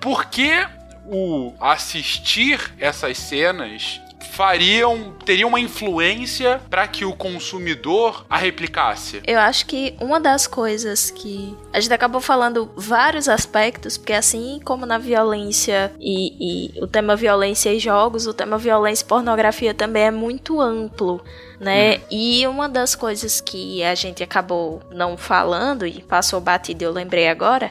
por 0.00 0.26
que 0.26 0.52
o 1.06 1.52
assistir 1.60 2.72
essas 2.78 3.18
cenas 3.18 4.00
fariam, 4.30 5.14
teriam 5.24 5.48
uma 5.48 5.60
influência 5.60 6.60
para 6.70 6.86
que 6.86 7.04
o 7.04 7.12
consumidor 7.12 8.24
a 8.28 8.36
replicasse? 8.36 9.20
Eu 9.26 9.38
acho 9.38 9.66
que 9.66 9.94
uma 10.00 10.20
das 10.20 10.46
coisas 10.46 11.10
que 11.10 11.56
a 11.72 11.80
gente 11.80 11.92
acabou 11.92 12.20
falando 12.20 12.70
vários 12.76 13.28
aspectos, 13.28 13.96
porque 13.96 14.12
assim 14.12 14.60
como 14.64 14.86
na 14.86 14.98
violência 14.98 15.92
e, 15.98 16.74
e 16.76 16.82
o 16.82 16.86
tema 16.86 17.16
violência 17.16 17.72
e 17.72 17.78
jogos, 17.78 18.26
o 18.26 18.34
tema 18.34 18.56
violência 18.58 19.04
e 19.04 19.08
pornografia 19.08 19.74
também 19.74 20.04
é 20.04 20.10
muito 20.10 20.60
amplo 20.60 21.22
né? 21.60 21.96
Uhum. 21.96 22.00
E 22.10 22.46
uma 22.46 22.68
das 22.68 22.94
coisas 22.94 23.40
que 23.40 23.84
a 23.84 23.94
gente 23.94 24.22
acabou 24.22 24.82
não 24.90 25.16
falando 25.16 25.86
e 25.86 26.02
passou 26.02 26.40
batido, 26.40 26.82
eu 26.82 26.90
lembrei 26.90 27.28
agora, 27.28 27.70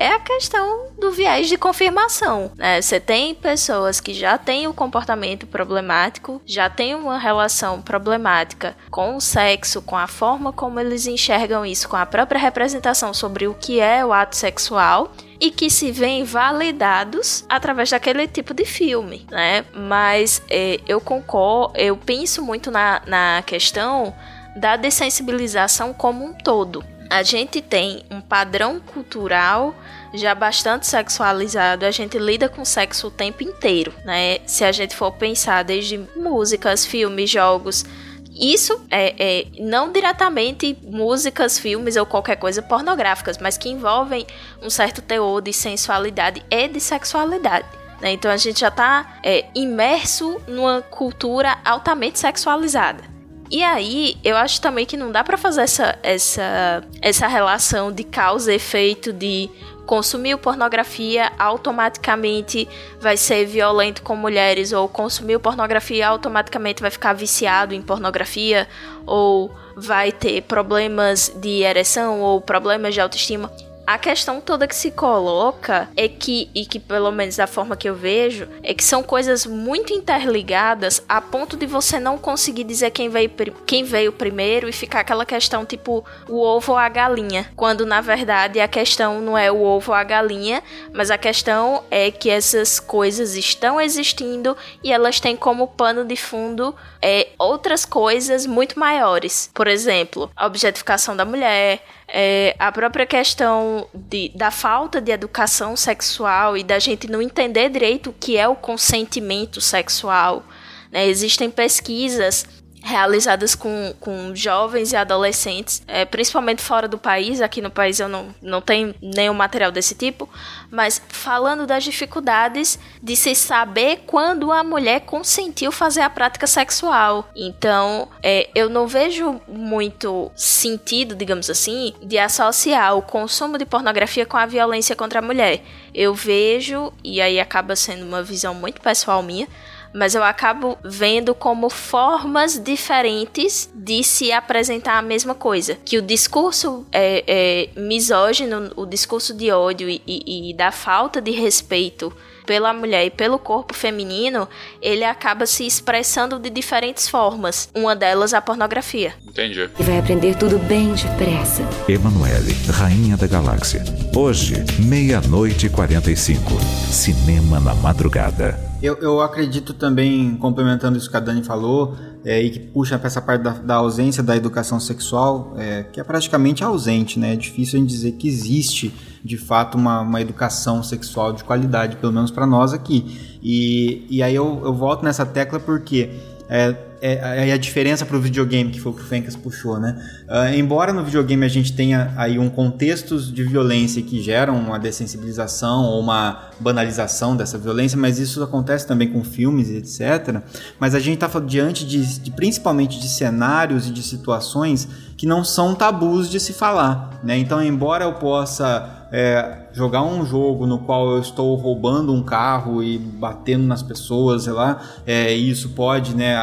é 0.00 0.14
a 0.14 0.18
questão 0.18 0.86
do 0.98 1.12
viés 1.12 1.46
de 1.46 1.58
confirmação. 1.58 2.50
Né? 2.56 2.80
Você 2.80 2.98
tem 2.98 3.34
pessoas 3.34 4.00
que 4.00 4.14
já 4.14 4.38
têm 4.38 4.66
o 4.66 4.72
comportamento 4.72 5.46
problemático, 5.46 6.40
já 6.46 6.70
têm 6.70 6.94
uma 6.94 7.18
relação 7.18 7.82
problemática 7.82 8.74
com 8.90 9.14
o 9.14 9.20
sexo, 9.20 9.82
com 9.82 9.98
a 9.98 10.06
forma 10.06 10.54
como 10.54 10.80
eles 10.80 11.06
enxergam 11.06 11.66
isso, 11.66 11.86
com 11.86 11.96
a 11.96 12.06
própria 12.06 12.40
representação 12.40 13.12
sobre 13.12 13.46
o 13.46 13.52
que 13.52 13.78
é 13.78 14.02
o 14.02 14.10
ato 14.10 14.36
sexual 14.36 15.12
e 15.38 15.50
que 15.50 15.68
se 15.68 15.92
veem 15.92 16.24
validados 16.24 17.44
através 17.46 17.90
daquele 17.90 18.26
tipo 18.26 18.54
de 18.54 18.64
filme, 18.64 19.26
né? 19.30 19.66
Mas 19.74 20.42
é, 20.48 20.80
eu 20.88 20.98
concordo, 20.98 21.76
eu 21.76 21.94
penso 21.94 22.42
muito 22.42 22.70
na, 22.70 23.02
na 23.06 23.42
questão 23.44 24.14
da 24.56 24.76
dessensibilização 24.76 25.92
como 25.92 26.24
um 26.24 26.32
todo 26.32 26.82
a 27.10 27.24
gente 27.24 27.60
tem 27.60 28.04
um 28.08 28.20
padrão 28.20 28.78
cultural 28.78 29.74
já 30.14 30.32
bastante 30.34 30.86
sexualizado, 30.86 31.84
a 31.84 31.90
gente 31.90 32.16
lida 32.16 32.48
com 32.48 32.64
sexo 32.64 33.08
o 33.08 33.10
tempo 33.10 33.42
inteiro, 33.42 33.92
né? 34.04 34.38
Se 34.46 34.64
a 34.64 34.70
gente 34.70 34.94
for 34.94 35.10
pensar 35.12 35.64
desde 35.64 35.98
músicas, 36.16 36.86
filmes, 36.86 37.28
jogos, 37.28 37.84
isso 38.32 38.80
é, 38.90 39.14
é, 39.18 39.46
não 39.58 39.92
diretamente 39.92 40.78
músicas, 40.82 41.58
filmes 41.58 41.96
ou 41.96 42.06
qualquer 42.06 42.36
coisa 42.36 42.62
pornográficas, 42.62 43.38
mas 43.38 43.58
que 43.58 43.68
envolvem 43.68 44.24
um 44.62 44.70
certo 44.70 45.02
teor 45.02 45.42
de 45.42 45.52
sensualidade 45.52 46.42
e 46.48 46.68
de 46.68 46.80
sexualidade. 46.80 47.66
Né? 48.00 48.12
Então 48.12 48.30
a 48.30 48.36
gente 48.36 48.60
já 48.60 48.68
está 48.68 49.18
é, 49.22 49.46
imerso 49.54 50.40
numa 50.46 50.80
cultura 50.80 51.58
altamente 51.64 52.18
sexualizada. 52.18 53.19
E 53.50 53.64
aí, 53.64 54.16
eu 54.22 54.36
acho 54.36 54.60
também 54.60 54.86
que 54.86 54.96
não 54.96 55.10
dá 55.10 55.24
para 55.24 55.36
fazer 55.36 55.62
essa, 55.62 55.98
essa, 56.04 56.84
essa 57.02 57.26
relação 57.26 57.90
de 57.90 58.04
causa 58.04 58.52
e 58.52 58.56
efeito 58.56 59.12
de 59.12 59.50
consumir 59.84 60.36
pornografia 60.36 61.32
automaticamente 61.36 62.68
vai 63.00 63.16
ser 63.16 63.44
violento 63.46 64.02
com 64.02 64.14
mulheres 64.14 64.72
ou 64.72 64.88
consumir 64.88 65.40
pornografia 65.40 66.06
automaticamente 66.06 66.80
vai 66.80 66.92
ficar 66.92 67.12
viciado 67.12 67.74
em 67.74 67.82
pornografia 67.82 68.68
ou 69.04 69.50
vai 69.74 70.12
ter 70.12 70.42
problemas 70.42 71.32
de 71.34 71.62
ereção 71.62 72.20
ou 72.20 72.40
problemas 72.40 72.94
de 72.94 73.00
autoestima 73.00 73.50
a 73.90 73.98
questão 73.98 74.40
toda 74.40 74.68
que 74.68 74.76
se 74.76 74.92
coloca 74.92 75.88
é 75.96 76.06
que, 76.06 76.48
e 76.54 76.64
que 76.64 76.78
pelo 76.78 77.10
menos 77.10 77.34
da 77.34 77.48
forma 77.48 77.76
que 77.76 77.88
eu 77.88 77.94
vejo, 77.96 78.46
é 78.62 78.72
que 78.72 78.84
são 78.84 79.02
coisas 79.02 79.44
muito 79.44 79.92
interligadas 79.92 81.02
a 81.08 81.20
ponto 81.20 81.56
de 81.56 81.66
você 81.66 81.98
não 81.98 82.16
conseguir 82.16 82.62
dizer 82.62 82.92
quem 82.92 83.08
veio, 83.08 83.28
quem 83.66 83.82
veio 83.82 84.12
primeiro 84.12 84.68
e 84.68 84.72
ficar 84.72 85.00
aquela 85.00 85.26
questão 85.26 85.66
tipo 85.66 86.04
o 86.28 86.40
ovo 86.40 86.70
ou 86.70 86.78
a 86.78 86.88
galinha. 86.88 87.50
Quando 87.56 87.84
na 87.84 88.00
verdade 88.00 88.60
a 88.60 88.68
questão 88.68 89.20
não 89.20 89.36
é 89.36 89.50
o 89.50 89.60
ovo 89.60 89.90
ou 89.90 89.96
a 89.96 90.04
galinha, 90.04 90.62
mas 90.92 91.10
a 91.10 91.18
questão 91.18 91.82
é 91.90 92.12
que 92.12 92.30
essas 92.30 92.78
coisas 92.78 93.34
estão 93.34 93.80
existindo 93.80 94.56
e 94.84 94.92
elas 94.92 95.18
têm 95.18 95.34
como 95.34 95.66
pano 95.66 96.04
de 96.04 96.14
fundo 96.14 96.76
é, 97.02 97.30
outras 97.36 97.84
coisas 97.84 98.46
muito 98.46 98.78
maiores. 98.78 99.50
Por 99.52 99.66
exemplo, 99.66 100.30
a 100.36 100.46
objetificação 100.46 101.16
da 101.16 101.24
mulher, 101.24 101.82
é, 102.12 102.54
a 102.58 102.70
própria 102.72 103.06
questão 103.06 103.88
de, 103.94 104.30
da 104.34 104.50
falta 104.50 105.00
de 105.00 105.12
educação 105.12 105.76
sexual 105.76 106.56
e 106.56 106.64
da 106.64 106.78
gente 106.78 107.08
não 107.08 107.22
entender 107.22 107.70
direito 107.70 108.10
o 108.10 108.12
que 108.12 108.36
é 108.36 108.46
o 108.48 108.56
consentimento 108.56 109.60
sexual. 109.60 110.44
Né? 110.90 111.06
Existem 111.06 111.50
pesquisas 111.50 112.46
realizadas 112.82 113.54
com, 113.54 113.94
com 114.00 114.34
jovens 114.34 114.92
e 114.92 114.96
adolescentes, 114.96 115.82
é, 115.86 116.04
principalmente 116.04 116.62
fora 116.62 116.88
do 116.88 116.98
país. 116.98 117.40
Aqui 117.40 117.60
no 117.60 117.70
país 117.70 118.00
eu 118.00 118.08
não, 118.08 118.34
não 118.40 118.60
tenho 118.60 118.94
nenhum 119.00 119.34
material 119.34 119.70
desse 119.70 119.94
tipo, 119.94 120.28
mas 120.70 121.00
falando 121.08 121.66
das 121.66 121.84
dificuldades 121.84 122.78
de 123.02 123.14
se 123.16 123.34
saber 123.34 124.02
quando 124.06 124.50
a 124.50 124.64
mulher 124.64 125.00
consentiu 125.00 125.70
fazer 125.70 126.00
a 126.00 126.10
prática 126.10 126.46
sexual. 126.46 127.30
Então, 127.36 128.08
é, 128.22 128.48
eu 128.54 128.68
não 128.68 128.86
vejo 128.86 129.40
muito 129.46 130.30
sentido, 130.34 131.14
digamos 131.14 131.50
assim, 131.50 131.94
de 132.02 132.18
associar 132.18 132.96
o 132.96 133.02
consumo 133.02 133.58
de 133.58 133.66
pornografia 133.66 134.24
com 134.24 134.36
a 134.36 134.46
violência 134.46 134.96
contra 134.96 135.18
a 135.18 135.22
mulher. 135.22 135.62
Eu 135.94 136.14
vejo, 136.14 136.92
e 137.04 137.20
aí 137.20 137.38
acaba 137.38 137.76
sendo 137.76 138.04
uma 138.04 138.22
visão 138.22 138.54
muito 138.54 138.80
pessoal 138.80 139.22
minha, 139.22 139.48
mas 139.92 140.14
eu 140.14 140.22
acabo 140.22 140.78
vendo 140.84 141.34
como 141.34 141.68
formas 141.68 142.58
diferentes 142.58 143.70
de 143.74 144.02
se 144.04 144.32
apresentar 144.32 144.98
a 144.98 145.02
mesma 145.02 145.34
coisa. 145.34 145.76
Que 145.84 145.98
o 145.98 146.02
discurso 146.02 146.86
é, 146.92 147.24
é 147.26 147.80
misógino, 147.80 148.70
o 148.76 148.86
discurso 148.86 149.34
de 149.34 149.50
ódio 149.50 149.88
e, 149.88 150.02
e, 150.06 150.50
e 150.50 150.54
da 150.54 150.70
falta 150.70 151.20
de 151.20 151.30
respeito 151.30 152.12
pela 152.46 152.72
mulher 152.72 153.06
e 153.06 153.10
pelo 153.10 153.38
corpo 153.38 153.72
feminino, 153.72 154.48
ele 154.82 155.04
acaba 155.04 155.46
se 155.46 155.64
expressando 155.64 156.38
de 156.38 156.50
diferentes 156.50 157.08
formas. 157.08 157.68
Uma 157.72 157.94
delas 157.94 158.34
a 158.34 158.40
pornografia. 158.40 159.14
Entendi. 159.24 159.70
E 159.78 159.82
vai 159.84 159.98
aprender 159.98 160.36
tudo 160.36 160.58
bem 160.58 160.92
depressa. 160.92 161.62
Emanuele, 161.88 162.52
Rainha 162.72 163.16
da 163.16 163.28
Galáxia. 163.28 163.84
Hoje, 164.16 164.64
meia-noite 164.80 165.66
e 165.66 165.70
45. 165.70 166.58
Cinema 166.90 167.60
na 167.60 167.74
madrugada. 167.74 168.69
Eu, 168.82 168.96
eu 168.96 169.20
acredito 169.20 169.74
também, 169.74 170.36
complementando 170.36 170.96
isso 170.96 171.10
que 171.10 171.16
a 171.16 171.20
Dani 171.20 171.44
falou, 171.44 171.94
é, 172.24 172.42
e 172.42 172.48
que 172.48 172.58
puxa 172.58 172.98
para 172.98 173.08
essa 173.08 173.20
parte 173.20 173.42
da, 173.42 173.50
da, 173.50 173.74
ausência 173.74 174.22
da 174.22 174.34
educação 174.34 174.80
sexual, 174.80 175.54
é, 175.58 175.82
que 175.82 176.00
é 176.00 176.04
praticamente 176.04 176.64
ausente, 176.64 177.18
né? 177.18 177.34
É 177.34 177.36
difícil 177.36 177.78
a 177.78 177.82
gente 177.82 177.90
dizer 177.90 178.12
que 178.12 178.26
existe, 178.26 178.94
de 179.22 179.36
fato, 179.36 179.76
uma, 179.76 180.00
uma 180.00 180.20
educação 180.22 180.82
sexual 180.82 181.34
de 181.34 181.44
qualidade, 181.44 181.96
pelo 181.96 182.12
menos 182.12 182.30
para 182.30 182.46
nós 182.46 182.72
aqui. 182.72 183.38
E, 183.42 184.06
e 184.08 184.22
aí 184.22 184.34
eu, 184.34 184.62
eu 184.64 184.72
volto 184.72 185.04
nessa 185.04 185.26
tecla 185.26 185.60
porque 185.60 186.10
é, 186.50 186.74
é, 187.00 187.48
é 187.48 187.52
a 187.52 187.56
diferença 187.56 188.04
para 188.04 188.16
o 188.16 188.20
videogame, 188.20 188.72
que 188.72 188.80
foi 188.80 188.90
o 188.90 188.94
que 188.96 189.02
o 189.02 189.04
Fencas 189.04 189.36
puxou, 189.36 189.78
né? 189.78 189.96
Uh, 190.28 190.52
embora 190.54 190.92
no 190.92 191.04
videogame 191.04 191.46
a 191.46 191.48
gente 191.48 191.72
tenha 191.72 192.12
aí 192.16 192.40
um 192.40 192.50
contexto 192.50 193.18
de 193.20 193.44
violência 193.44 194.02
que 194.02 194.20
geram 194.20 194.56
uma 194.56 194.76
dessensibilização 194.76 195.84
ou 195.84 196.00
uma 196.00 196.50
banalização 196.58 197.36
dessa 197.36 197.56
violência, 197.56 197.96
mas 197.96 198.18
isso 198.18 198.42
acontece 198.42 198.84
também 198.84 199.08
com 199.08 199.22
filmes 199.22 199.68
e 199.68 199.76
etc. 199.76 200.42
Mas 200.80 200.96
a 200.96 200.98
gente 200.98 201.24
está 201.24 201.38
diante 201.38 201.86
de, 201.86 202.18
de, 202.18 202.30
principalmente 202.32 202.98
de 202.98 203.08
cenários 203.08 203.86
e 203.86 203.92
de 203.92 204.02
situações 204.02 204.88
que 205.16 205.26
não 205.26 205.44
são 205.44 205.74
tabus 205.74 206.28
de 206.28 206.40
se 206.40 206.52
falar, 206.52 207.20
né? 207.22 207.38
Então, 207.38 207.62
embora 207.62 208.04
eu 208.04 208.14
possa 208.14 208.99
é, 209.12 209.58
jogar 209.72 210.02
um 210.02 210.24
jogo 210.24 210.66
no 210.66 210.78
qual 210.78 211.10
eu 211.10 211.18
estou 211.20 211.54
roubando 211.56 212.12
um 212.12 212.22
carro 212.22 212.82
e 212.82 212.98
batendo 212.98 213.64
nas 213.64 213.82
pessoas, 213.82 214.44
sei 214.44 214.52
lá, 214.52 214.80
é, 215.06 215.32
isso 215.32 215.70
pode, 215.70 216.14
né? 216.14 216.36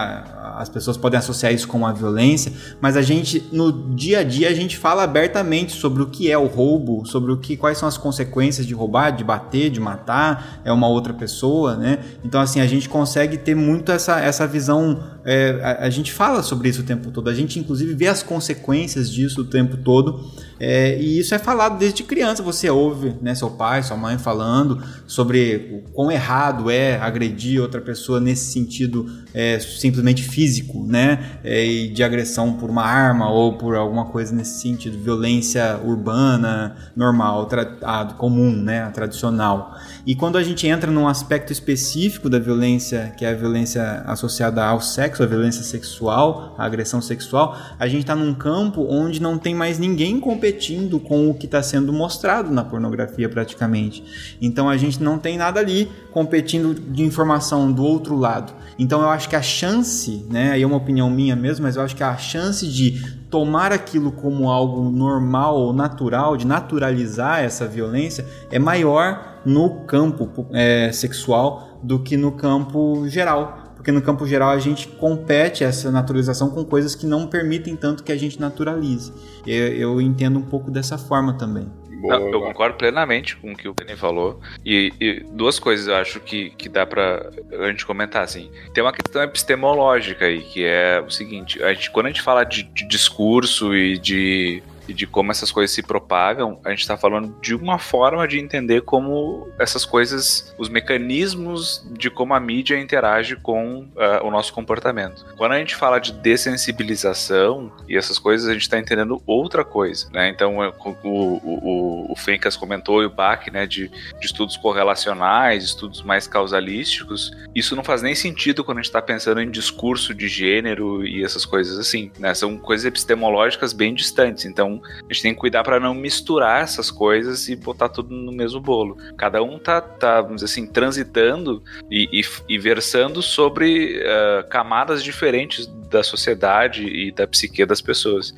as 0.57 0.69
pessoas 0.69 0.97
podem 0.97 1.19
associar 1.19 1.53
isso 1.53 1.67
com 1.67 1.85
a 1.85 1.91
violência, 1.91 2.51
mas 2.81 2.97
a 2.97 3.01
gente 3.01 3.43
no 3.51 3.71
dia 3.93 4.19
a 4.19 4.23
dia 4.23 4.49
a 4.49 4.53
gente 4.53 4.77
fala 4.77 5.03
abertamente 5.03 5.73
sobre 5.73 6.01
o 6.01 6.07
que 6.07 6.31
é 6.31 6.37
o 6.37 6.47
roubo, 6.47 7.05
sobre 7.05 7.31
o 7.31 7.37
que 7.37 7.55
quais 7.55 7.77
são 7.77 7.87
as 7.87 7.97
consequências 7.97 8.65
de 8.65 8.73
roubar, 8.73 9.11
de 9.11 9.23
bater, 9.23 9.69
de 9.69 9.79
matar 9.79 10.61
é 10.63 10.71
uma 10.71 10.87
outra 10.87 11.13
pessoa, 11.13 11.75
né? 11.75 11.99
Então 12.23 12.41
assim 12.41 12.59
a 12.59 12.67
gente 12.67 12.89
consegue 12.89 13.37
ter 13.37 13.55
muito 13.55 13.91
essa, 13.91 14.19
essa 14.19 14.47
visão, 14.47 15.03
é, 15.23 15.59
a, 15.61 15.85
a 15.85 15.89
gente 15.89 16.11
fala 16.11 16.41
sobre 16.41 16.69
isso 16.69 16.81
o 16.81 16.85
tempo 16.85 17.11
todo, 17.11 17.29
a 17.29 17.33
gente 17.33 17.59
inclusive 17.59 17.93
vê 17.93 18.07
as 18.07 18.23
consequências 18.23 19.11
disso 19.11 19.41
o 19.41 19.45
tempo 19.45 19.77
todo. 19.77 20.25
É, 20.59 20.97
e 20.99 21.19
isso 21.19 21.35
é 21.35 21.39
falado 21.39 21.77
desde 21.77 22.03
criança. 22.03 22.41
Você 22.43 22.69
ouve 22.69 23.15
né, 23.21 23.35
seu 23.35 23.49
pai, 23.49 23.83
sua 23.83 23.97
mãe 23.97 24.17
falando 24.17 24.81
sobre 25.05 25.83
o 25.85 25.91
quão 25.91 26.11
errado 26.11 26.69
é 26.69 26.97
agredir 26.97 27.61
outra 27.61 27.81
pessoa 27.81 28.19
nesse 28.19 28.51
sentido 28.51 29.09
é, 29.33 29.59
simplesmente 29.59 30.23
físico, 30.23 30.85
né? 30.87 31.39
É, 31.43 31.87
de 31.93 32.03
agressão 32.03 32.53
por 32.53 32.69
uma 32.69 32.83
arma 32.83 33.29
ou 33.29 33.57
por 33.57 33.75
alguma 33.75 34.05
coisa 34.05 34.33
nesse 34.33 34.61
sentido, 34.61 34.97
violência 34.97 35.79
urbana 35.83 36.75
normal, 36.95 37.47
a, 37.83 38.05
comum, 38.05 38.51
né? 38.51 38.83
A 38.83 38.91
tradicional. 38.91 39.77
E 40.05 40.15
quando 40.15 40.37
a 40.37 40.43
gente 40.43 40.65
entra 40.65 40.89
num 40.89 41.07
aspecto 41.07 41.51
específico 41.51 42.29
da 42.29 42.39
violência, 42.39 43.13
que 43.17 43.25
é 43.25 43.29
a 43.29 43.35
violência 43.35 44.03
associada 44.07 44.63
ao 44.63 44.81
sexo, 44.81 45.21
a 45.21 45.25
violência 45.25 45.63
sexual, 45.63 46.55
a 46.57 46.65
agressão 46.65 47.01
sexual, 47.01 47.57
a 47.77 47.87
gente 47.87 48.01
está 48.01 48.15
num 48.15 48.33
campo 48.33 48.87
onde 48.89 49.21
não 49.21 49.37
tem 49.37 49.53
mais 49.53 49.77
ninguém 49.77 50.19
competindo 50.47 50.97
com 50.97 51.29
o 51.29 51.33
que 51.33 51.45
está 51.45 51.61
sendo 51.61 51.91
mostrado 51.91 52.51
na 52.51 52.63
pornografia 52.63 53.27
praticamente. 53.27 54.37
Então 54.41 54.69
a 54.69 54.77
gente 54.77 55.03
não 55.03 55.19
tem 55.19 55.37
nada 55.37 55.59
ali 55.59 55.91
competindo 56.11 56.73
de 56.73 57.03
informação 57.03 57.69
do 57.69 57.83
outro 57.83 58.15
lado. 58.15 58.53
Então 58.79 59.01
eu 59.01 59.09
acho 59.09 59.27
que 59.27 59.35
a 59.35 59.41
chance, 59.41 60.25
né, 60.29 60.51
aí 60.51 60.61
é 60.61 60.65
uma 60.65 60.77
opinião 60.77 61.09
minha 61.09 61.35
mesmo, 61.35 61.63
mas 61.63 61.75
eu 61.75 61.81
acho 61.81 61.95
que 61.95 62.03
a 62.03 62.15
chance 62.15 62.65
de 62.65 63.03
tomar 63.29 63.73
aquilo 63.73 64.09
como 64.11 64.49
algo 64.49 64.89
normal 64.89 65.57
ou 65.57 65.73
natural, 65.73 66.37
de 66.37 66.47
naturalizar 66.47 67.43
essa 67.43 67.67
violência, 67.67 68.25
é 68.49 68.57
maior 68.57 69.41
no 69.45 69.81
campo 69.81 70.47
é, 70.53 70.91
sexual 70.93 71.77
do 71.83 71.99
que 71.99 72.15
no 72.15 72.31
campo 72.31 73.07
geral. 73.09 73.66
Porque 73.87 73.97
no 73.97 74.01
campo 74.01 74.27
geral 74.27 74.49
a 74.49 74.59
gente 74.59 74.85
compete 74.85 75.63
essa 75.63 75.89
naturalização 75.89 76.49
com 76.49 76.65
coisas 76.65 76.93
que 76.93 77.05
não 77.05 77.25
permitem 77.25 77.73
tanto 77.73 78.03
que 78.03 78.11
a 78.11 78.17
gente 78.17 78.37
naturalize. 78.37 79.13
Eu, 79.45 79.67
eu 79.67 80.01
entendo 80.01 80.37
um 80.37 80.41
pouco 80.41 80.69
dessa 80.69 80.97
forma 80.97 81.37
também. 81.37 81.71
Não, 82.01 82.27
eu 82.27 82.41
concordo 82.41 82.75
plenamente 82.75 83.37
com 83.37 83.53
o 83.53 83.55
que 83.55 83.65
o 83.65 83.73
Penny 83.73 83.95
falou. 83.95 84.41
E, 84.65 84.91
e, 84.99 85.23
duas 85.31 85.57
coisas 85.57 85.87
eu 85.87 85.95
acho 85.95 86.19
que, 86.19 86.49
que 86.49 86.67
dá 86.67 86.85
pra 86.85 87.29
a 87.61 87.67
gente 87.67 87.85
comentar, 87.85 88.23
assim. 88.23 88.51
Tem 88.73 88.83
uma 88.83 88.91
questão 88.91 89.23
epistemológica 89.23 90.25
aí, 90.25 90.41
que 90.41 90.65
é 90.65 90.99
o 90.99 91.09
seguinte: 91.09 91.63
a 91.63 91.73
gente, 91.73 91.89
quando 91.89 92.07
a 92.07 92.09
gente 92.09 92.21
fala 92.21 92.43
de, 92.43 92.63
de 92.63 92.85
discurso 92.89 93.73
e 93.73 93.97
de 93.97 94.61
e 94.87 94.93
de 94.93 95.05
como 95.05 95.31
essas 95.31 95.51
coisas 95.51 95.73
se 95.73 95.83
propagam, 95.83 96.59
a 96.63 96.69
gente 96.69 96.79
está 96.79 96.97
falando 96.97 97.35
de 97.41 97.55
uma 97.55 97.79
forma 97.79 98.27
de 98.27 98.39
entender 98.39 98.81
como 98.81 99.47
essas 99.59 99.85
coisas, 99.85 100.53
os 100.57 100.69
mecanismos 100.69 101.85
de 101.91 102.09
como 102.09 102.33
a 102.33 102.39
mídia 102.39 102.79
interage 102.79 103.35
com 103.35 103.81
uh, 103.81 104.23
o 104.25 104.31
nosso 104.31 104.53
comportamento. 104.53 105.25
Quando 105.37 105.53
a 105.53 105.59
gente 105.59 105.75
fala 105.75 105.99
de 105.99 106.11
dessensibilização 106.11 107.71
e 107.87 107.97
essas 107.97 108.17
coisas, 108.17 108.47
a 108.47 108.53
gente 108.53 108.63
está 108.63 108.79
entendendo 108.79 109.21
outra 109.25 109.63
coisa, 109.63 110.07
né? 110.11 110.29
Então, 110.29 110.63
é, 110.63 110.71
o, 111.03 111.09
o, 111.43 112.11
o 112.11 112.15
Fencas 112.15 112.55
comentou 112.55 113.01
e 113.01 113.05
o 113.05 113.09
Bach, 113.09 113.47
né, 113.51 113.65
de, 113.65 113.89
de 113.89 114.25
estudos 114.25 114.57
correlacionais, 114.57 115.63
estudos 115.63 116.01
mais 116.01 116.27
causalísticos. 116.27 117.31
Isso 117.53 117.75
não 117.75 117.83
faz 117.83 118.01
nem 118.01 118.15
sentido 118.15 118.63
quando 118.63 118.79
a 118.79 118.81
gente 118.81 118.89
está 118.89 119.01
pensando 119.01 119.41
em 119.41 119.49
discurso 119.49 120.13
de 120.13 120.27
gênero 120.27 121.05
e 121.05 121.23
essas 121.23 121.45
coisas 121.45 121.77
assim, 121.77 122.11
né? 122.19 122.33
São 122.33 122.57
coisas 122.57 122.85
epistemológicas 122.85 123.73
bem 123.73 123.93
distantes. 123.93 124.45
Então, 124.45 124.76
a 124.85 125.13
gente 125.13 125.21
tem 125.21 125.33
que 125.33 125.39
cuidar 125.39 125.63
para 125.63 125.79
não 125.79 125.93
misturar 125.93 126.63
essas 126.63 126.91
coisas 126.91 127.47
e 127.49 127.55
botar 127.55 127.89
tudo 127.89 128.13
no 128.13 128.31
mesmo 128.31 128.59
bolo. 128.59 128.97
Cada 129.17 129.41
um 129.41 129.57
tá, 129.57 129.81
tá 129.81 130.21
vamos 130.21 130.41
dizer 130.41 130.51
assim, 130.51 130.67
transitando 130.67 131.63
e, 131.89 132.07
e, 132.11 132.21
e 132.49 132.57
versando 132.57 133.21
sobre 133.21 133.99
uh, 133.99 134.47
camadas 134.49 135.03
diferentes 135.03 135.67
da 135.89 136.03
sociedade 136.03 136.85
e 136.85 137.11
da 137.11 137.27
psique 137.27 137.65
das 137.65 137.81
pessoas. 137.81 138.31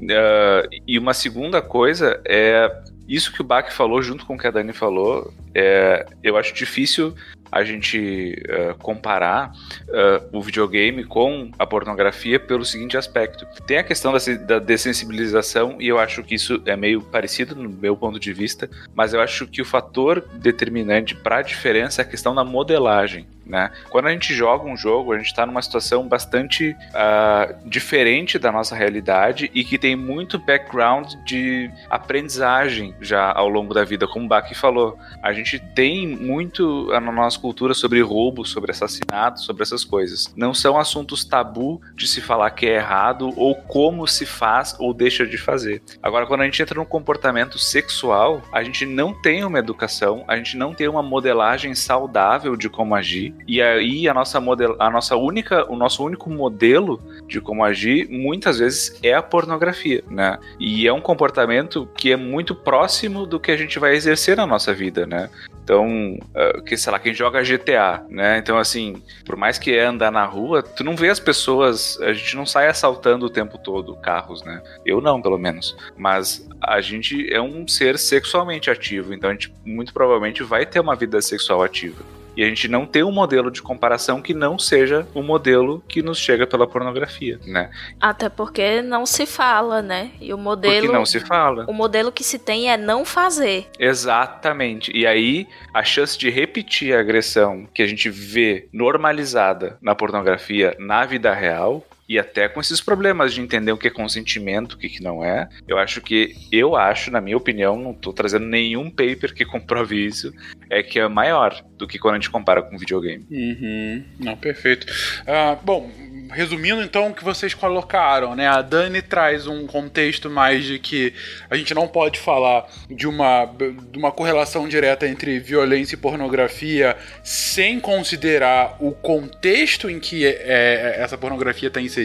Uh, 0.00 0.66
e 0.86 0.98
uma 0.98 1.12
segunda 1.12 1.60
coisa 1.60 2.20
é 2.24 2.70
isso 3.10 3.32
que 3.32 3.40
o 3.40 3.44
Bach 3.44 3.70
falou 3.72 4.00
junto 4.00 4.24
com 4.24 4.34
o 4.34 4.38
que 4.38 4.46
a 4.46 4.52
Dani 4.52 4.72
falou. 4.72 5.34
É, 5.52 6.06
eu 6.22 6.36
acho 6.36 6.54
difícil 6.54 7.12
a 7.50 7.64
gente 7.64 8.40
uh, 8.48 8.78
comparar 8.78 9.52
uh, 9.88 10.38
o 10.38 10.42
videogame 10.42 11.04
com 11.04 11.50
a 11.58 11.66
pornografia 11.66 12.38
pelo 12.38 12.64
seguinte 12.64 12.96
aspecto. 12.96 13.46
Tem 13.66 13.78
a 13.78 13.82
questão 13.82 14.12
da, 14.12 14.18
da 14.46 14.58
dessensibilização, 14.58 15.76
e 15.80 15.88
eu 15.88 15.98
acho 15.98 16.22
que 16.22 16.34
isso 16.34 16.62
é 16.64 16.76
meio 16.76 17.00
parecido 17.02 17.54
no 17.54 17.68
meu 17.68 17.96
ponto 17.96 18.18
de 18.18 18.32
vista, 18.32 18.68
mas 18.94 19.14
eu 19.14 19.20
acho 19.20 19.46
que 19.46 19.60
o 19.60 19.64
fator 19.64 20.24
determinante 20.34 21.14
para 21.14 21.38
a 21.38 21.42
diferença 21.42 22.02
é 22.02 22.04
a 22.04 22.08
questão 22.08 22.34
da 22.34 22.44
modelagem. 22.44 23.26
Né? 23.50 23.68
Quando 23.88 24.06
a 24.06 24.12
gente 24.12 24.32
joga 24.32 24.64
um 24.64 24.76
jogo, 24.76 25.12
a 25.12 25.18
gente 25.18 25.26
está 25.26 25.44
numa 25.44 25.60
situação 25.60 26.06
bastante 26.06 26.70
uh, 26.70 27.68
diferente 27.68 28.38
da 28.38 28.52
nossa 28.52 28.76
realidade 28.76 29.50
e 29.52 29.64
que 29.64 29.76
tem 29.76 29.96
muito 29.96 30.38
background 30.38 31.14
de 31.26 31.68
aprendizagem 31.90 32.94
já 33.00 33.32
ao 33.32 33.48
longo 33.48 33.74
da 33.74 33.82
vida, 33.82 34.06
como 34.06 34.26
o 34.26 34.28
Baki 34.28 34.54
falou. 34.54 34.96
A 35.20 35.32
gente 35.32 35.58
tem 35.74 36.06
muito 36.06 36.86
na 36.92 37.00
nossa 37.00 37.40
cultura 37.40 37.74
sobre 37.74 38.00
roubo, 38.00 38.44
sobre 38.44 38.70
assassinato, 38.70 39.40
sobre 39.40 39.64
essas 39.64 39.84
coisas. 39.84 40.32
Não 40.36 40.54
são 40.54 40.78
assuntos 40.78 41.24
tabu 41.24 41.80
de 41.96 42.06
se 42.06 42.20
falar 42.20 42.50
que 42.52 42.66
é 42.66 42.76
errado 42.76 43.32
ou 43.36 43.56
como 43.56 44.06
se 44.06 44.24
faz 44.24 44.76
ou 44.78 44.94
deixa 44.94 45.26
de 45.26 45.36
fazer. 45.36 45.82
Agora, 46.00 46.24
quando 46.24 46.42
a 46.42 46.44
gente 46.44 46.62
entra 46.62 46.78
no 46.78 46.86
comportamento 46.86 47.58
sexual, 47.58 48.42
a 48.52 48.62
gente 48.62 48.86
não 48.86 49.12
tem 49.12 49.42
uma 49.42 49.58
educação, 49.58 50.24
a 50.28 50.36
gente 50.36 50.56
não 50.56 50.72
tem 50.72 50.86
uma 50.86 51.02
modelagem 51.02 51.74
saudável 51.74 52.54
de 52.54 52.68
como 52.68 52.94
agir 52.94 53.34
e 53.46 53.60
aí 53.60 54.08
a 54.08 54.14
nossa 54.14 54.38
a 54.78 54.90
nossa 54.90 55.16
única, 55.16 55.70
o 55.70 55.76
nosso 55.76 56.04
único 56.04 56.30
modelo 56.30 57.00
de 57.26 57.40
como 57.40 57.64
agir 57.64 58.08
muitas 58.08 58.58
vezes 58.58 58.98
é 59.02 59.14
a 59.14 59.22
pornografia, 59.22 60.02
né? 60.10 60.38
E 60.58 60.86
é 60.86 60.92
um 60.92 61.00
comportamento 61.00 61.88
que 61.96 62.12
é 62.12 62.16
muito 62.16 62.54
próximo 62.54 63.26
do 63.26 63.38
que 63.38 63.50
a 63.50 63.56
gente 63.56 63.78
vai 63.78 63.94
exercer 63.94 64.36
na 64.36 64.46
nossa 64.46 64.72
vida, 64.72 65.06
né? 65.06 65.30
Então, 65.62 66.18
uh, 66.34 66.62
que 66.62 66.76
sei 66.76 66.92
lá, 66.92 66.98
quem 66.98 67.14
joga 67.14 67.42
GTA, 67.42 68.04
né? 68.08 68.38
Então, 68.38 68.58
assim, 68.58 69.00
por 69.24 69.36
mais 69.36 69.56
que 69.56 69.72
é 69.72 69.84
andar 69.84 70.10
na 70.10 70.24
rua, 70.24 70.62
tu 70.64 70.82
não 70.82 70.96
vê 70.96 71.08
as 71.08 71.20
pessoas, 71.20 71.96
a 72.00 72.12
gente 72.12 72.34
não 72.34 72.44
sai 72.44 72.66
assaltando 72.66 73.26
o 73.26 73.30
tempo 73.30 73.56
todo 73.56 73.94
carros, 73.94 74.42
né? 74.42 74.60
Eu 74.84 75.00
não, 75.00 75.22
pelo 75.22 75.38
menos. 75.38 75.76
Mas 75.96 76.48
a 76.60 76.80
gente 76.80 77.32
é 77.32 77.40
um 77.40 77.68
ser 77.68 77.98
sexualmente 77.98 78.68
ativo, 78.68 79.14
então 79.14 79.30
a 79.30 79.32
gente 79.32 79.52
muito 79.64 79.92
provavelmente 79.92 80.42
vai 80.42 80.66
ter 80.66 80.80
uma 80.80 80.96
vida 80.96 81.20
sexual 81.22 81.62
ativa. 81.62 82.02
E 82.36 82.44
a 82.44 82.46
gente 82.46 82.68
não 82.68 82.86
tem 82.86 83.02
um 83.02 83.12
modelo 83.12 83.50
de 83.50 83.62
comparação 83.62 84.22
que 84.22 84.34
não 84.34 84.58
seja 84.58 85.06
o 85.14 85.22
modelo 85.22 85.82
que 85.88 86.02
nos 86.02 86.18
chega 86.18 86.46
pela 86.46 86.66
pornografia, 86.66 87.38
né? 87.44 87.70
Até 88.00 88.28
porque 88.28 88.82
não 88.82 89.04
se 89.04 89.26
fala, 89.26 89.82
né? 89.82 90.10
E 90.20 90.32
o 90.32 90.38
modelo. 90.38 90.80
Porque 90.80 90.92
não 90.92 91.06
se 91.06 91.20
fala. 91.20 91.64
O 91.68 91.72
modelo 91.72 92.12
que 92.12 92.24
se 92.24 92.38
tem 92.38 92.70
é 92.70 92.76
não 92.76 93.04
fazer. 93.04 93.68
Exatamente. 93.78 94.90
E 94.94 95.06
aí, 95.06 95.46
a 95.74 95.82
chance 95.82 96.18
de 96.18 96.30
repetir 96.30 96.94
a 96.94 97.00
agressão 97.00 97.66
que 97.72 97.82
a 97.82 97.86
gente 97.86 98.08
vê 98.08 98.68
normalizada 98.72 99.76
na 99.80 99.94
pornografia 99.94 100.76
na 100.78 101.04
vida 101.04 101.32
real 101.32 101.84
e 102.10 102.18
até 102.18 102.48
com 102.48 102.60
esses 102.60 102.80
problemas 102.80 103.32
de 103.32 103.40
entender 103.40 103.70
o 103.70 103.78
que 103.78 103.86
é 103.86 103.90
consentimento, 103.90 104.72
o 104.72 104.76
que, 104.76 104.88
que 104.88 105.00
não 105.00 105.24
é. 105.24 105.48
Eu 105.68 105.78
acho 105.78 106.00
que, 106.00 106.34
eu 106.50 106.74
acho, 106.74 107.08
na 107.08 107.20
minha 107.20 107.36
opinião, 107.36 107.78
não 107.78 107.92
estou 107.92 108.12
trazendo 108.12 108.46
nenhum 108.46 108.90
paper 108.90 109.32
que 109.32 109.44
comprove 109.46 110.06
isso, 110.06 110.34
é 110.68 110.82
que 110.82 110.98
é 110.98 111.06
maior 111.06 111.64
do 111.78 111.86
que 111.86 112.00
quando 112.00 112.14
a 112.14 112.18
gente 112.18 112.28
compara 112.28 112.62
com 112.62 112.76
videogame. 112.76 113.24
Uhum. 113.30 114.04
Não, 114.18 114.36
perfeito. 114.36 114.88
Uh, 115.22 115.56
bom, 115.64 115.88
resumindo 116.32 116.82
então 116.82 117.08
o 117.08 117.14
que 117.14 117.24
vocês 117.24 117.54
colocaram, 117.54 118.34
né? 118.34 118.46
A 118.46 118.62
Dani 118.62 119.02
traz 119.02 119.46
um 119.46 119.66
contexto 119.66 120.30
mais 120.30 120.64
de 120.64 120.78
que 120.78 121.12
a 121.48 121.56
gente 121.56 121.74
não 121.74 121.88
pode 121.88 122.18
falar 122.18 122.66
de 122.88 123.06
uma, 123.06 123.46
de 123.46 123.98
uma 123.98 124.12
correlação 124.12 124.68
direta 124.68 125.06
entre 125.06 125.38
violência 125.38 125.94
e 125.94 125.98
pornografia 125.98 126.96
sem 127.22 127.80
considerar 127.80 128.76
o 128.80 128.92
contexto 128.92 129.90
em 129.90 129.98
que 129.98 130.24
é, 130.24 130.30
é, 130.44 130.96
essa 131.00 131.18
pornografia 131.18 131.68
está 131.68 131.80
inserida, 131.80 131.99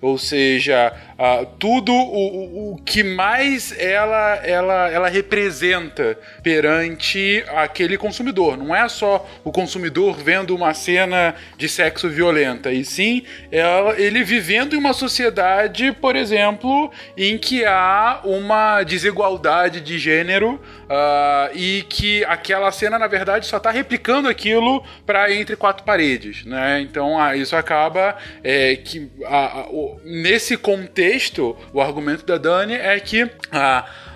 ou 0.00 0.18
seja, 0.18 0.92
uh, 1.18 1.46
tudo 1.58 1.92
o, 1.92 2.72
o 2.72 2.76
que 2.84 3.02
mais 3.02 3.76
ela, 3.78 4.36
ela, 4.44 4.90
ela 4.90 5.08
representa 5.08 6.18
perante 6.42 7.44
aquele 7.48 7.96
consumidor. 7.96 8.56
Não 8.56 8.74
é 8.74 8.88
só 8.88 9.28
o 9.44 9.52
consumidor 9.52 10.16
vendo 10.16 10.54
uma 10.54 10.74
cena 10.74 11.34
de 11.56 11.68
sexo 11.68 12.08
violenta, 12.08 12.72
e 12.72 12.84
sim 12.84 13.22
ela, 13.50 13.98
ele 14.00 14.22
vivendo 14.22 14.74
em 14.74 14.78
uma 14.78 14.92
sociedade, 14.92 15.92
por 15.92 16.16
exemplo, 16.16 16.90
em 17.16 17.38
que 17.38 17.64
há 17.64 18.20
uma 18.24 18.82
desigualdade 18.82 19.80
de 19.80 19.98
gênero 19.98 20.60
uh, 20.84 21.50
e 21.54 21.82
que 21.88 22.24
aquela 22.24 22.70
cena, 22.72 22.98
na 22.98 23.06
verdade, 23.06 23.46
só 23.46 23.56
está 23.56 23.70
replicando 23.70 24.28
aquilo 24.28 24.84
para 25.06 25.32
entre 25.32 25.56
quatro 25.56 25.84
paredes. 25.84 26.44
Né? 26.44 26.80
Então 26.80 27.16
uh, 27.16 27.34
isso 27.34 27.56
acaba 27.56 28.16
é, 28.42 28.76
que 28.76 29.10
uh, 29.18 30.00
nesse 30.04 30.56
contexto, 30.56 31.56
o 31.72 31.80
argumento 31.80 32.24
da 32.24 32.38
Dani 32.38 32.74
é 32.74 32.98
que 33.00 33.30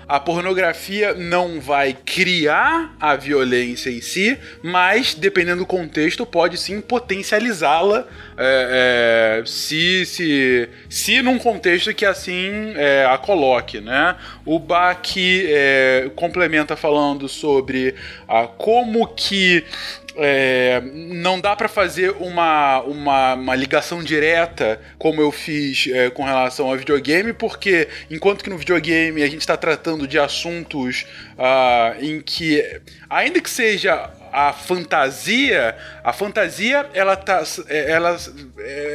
a 0.09 0.19
pornografia 0.19 1.13
não 1.13 1.61
vai 1.61 1.95
criar 2.03 2.95
a 2.99 3.15
violência 3.15 3.91
em 3.91 4.01
si, 4.01 4.35
mas, 4.63 5.13
dependendo 5.13 5.59
do 5.59 5.67
contexto, 5.67 6.25
pode 6.25 6.57
sim 6.57 6.81
potencializá-la 6.81 8.07
é, 8.35 9.41
é, 9.41 9.45
se, 9.45 10.07
se, 10.07 10.67
se 10.89 11.21
num 11.21 11.37
contexto 11.37 11.93
que 11.93 12.07
assim 12.07 12.73
é, 12.75 13.05
a 13.05 13.19
coloque, 13.19 13.79
né? 13.79 14.15
O 14.43 14.57
Bach 14.57 15.15
é, 15.15 16.09
complementa 16.15 16.75
falando 16.75 17.29
sobre 17.29 17.93
a, 18.27 18.47
como 18.47 19.05
que 19.09 19.63
é, 20.19 20.81
não 20.83 21.39
dá 21.39 21.55
para 21.55 21.67
fazer 21.67 22.11
uma, 22.19 22.81
uma, 22.81 23.33
uma, 23.33 23.55
ligação 23.55 24.03
direta 24.03 24.79
como 24.97 25.21
eu 25.21 25.31
fiz 25.31 25.87
é, 25.91 26.09
com 26.09 26.23
relação 26.23 26.69
ao 26.69 26.77
videogame, 26.77 27.33
porque 27.33 27.87
enquanto 28.09 28.43
que 28.43 28.49
no 28.49 28.57
videogame 28.57 29.23
a 29.23 29.27
gente 29.27 29.41
está 29.41 29.55
tratando 29.55 30.07
de 30.07 30.19
assuntos 30.19 31.05
uh, 31.37 32.03
em 32.03 32.21
que, 32.21 32.63
ainda 33.09 33.39
que 33.39 33.49
seja 33.49 34.11
a 34.31 34.53
fantasia, 34.53 35.75
a 36.03 36.13
fantasia 36.13 36.89
ela, 36.93 37.15
tá, 37.15 37.43
ela 37.67 38.17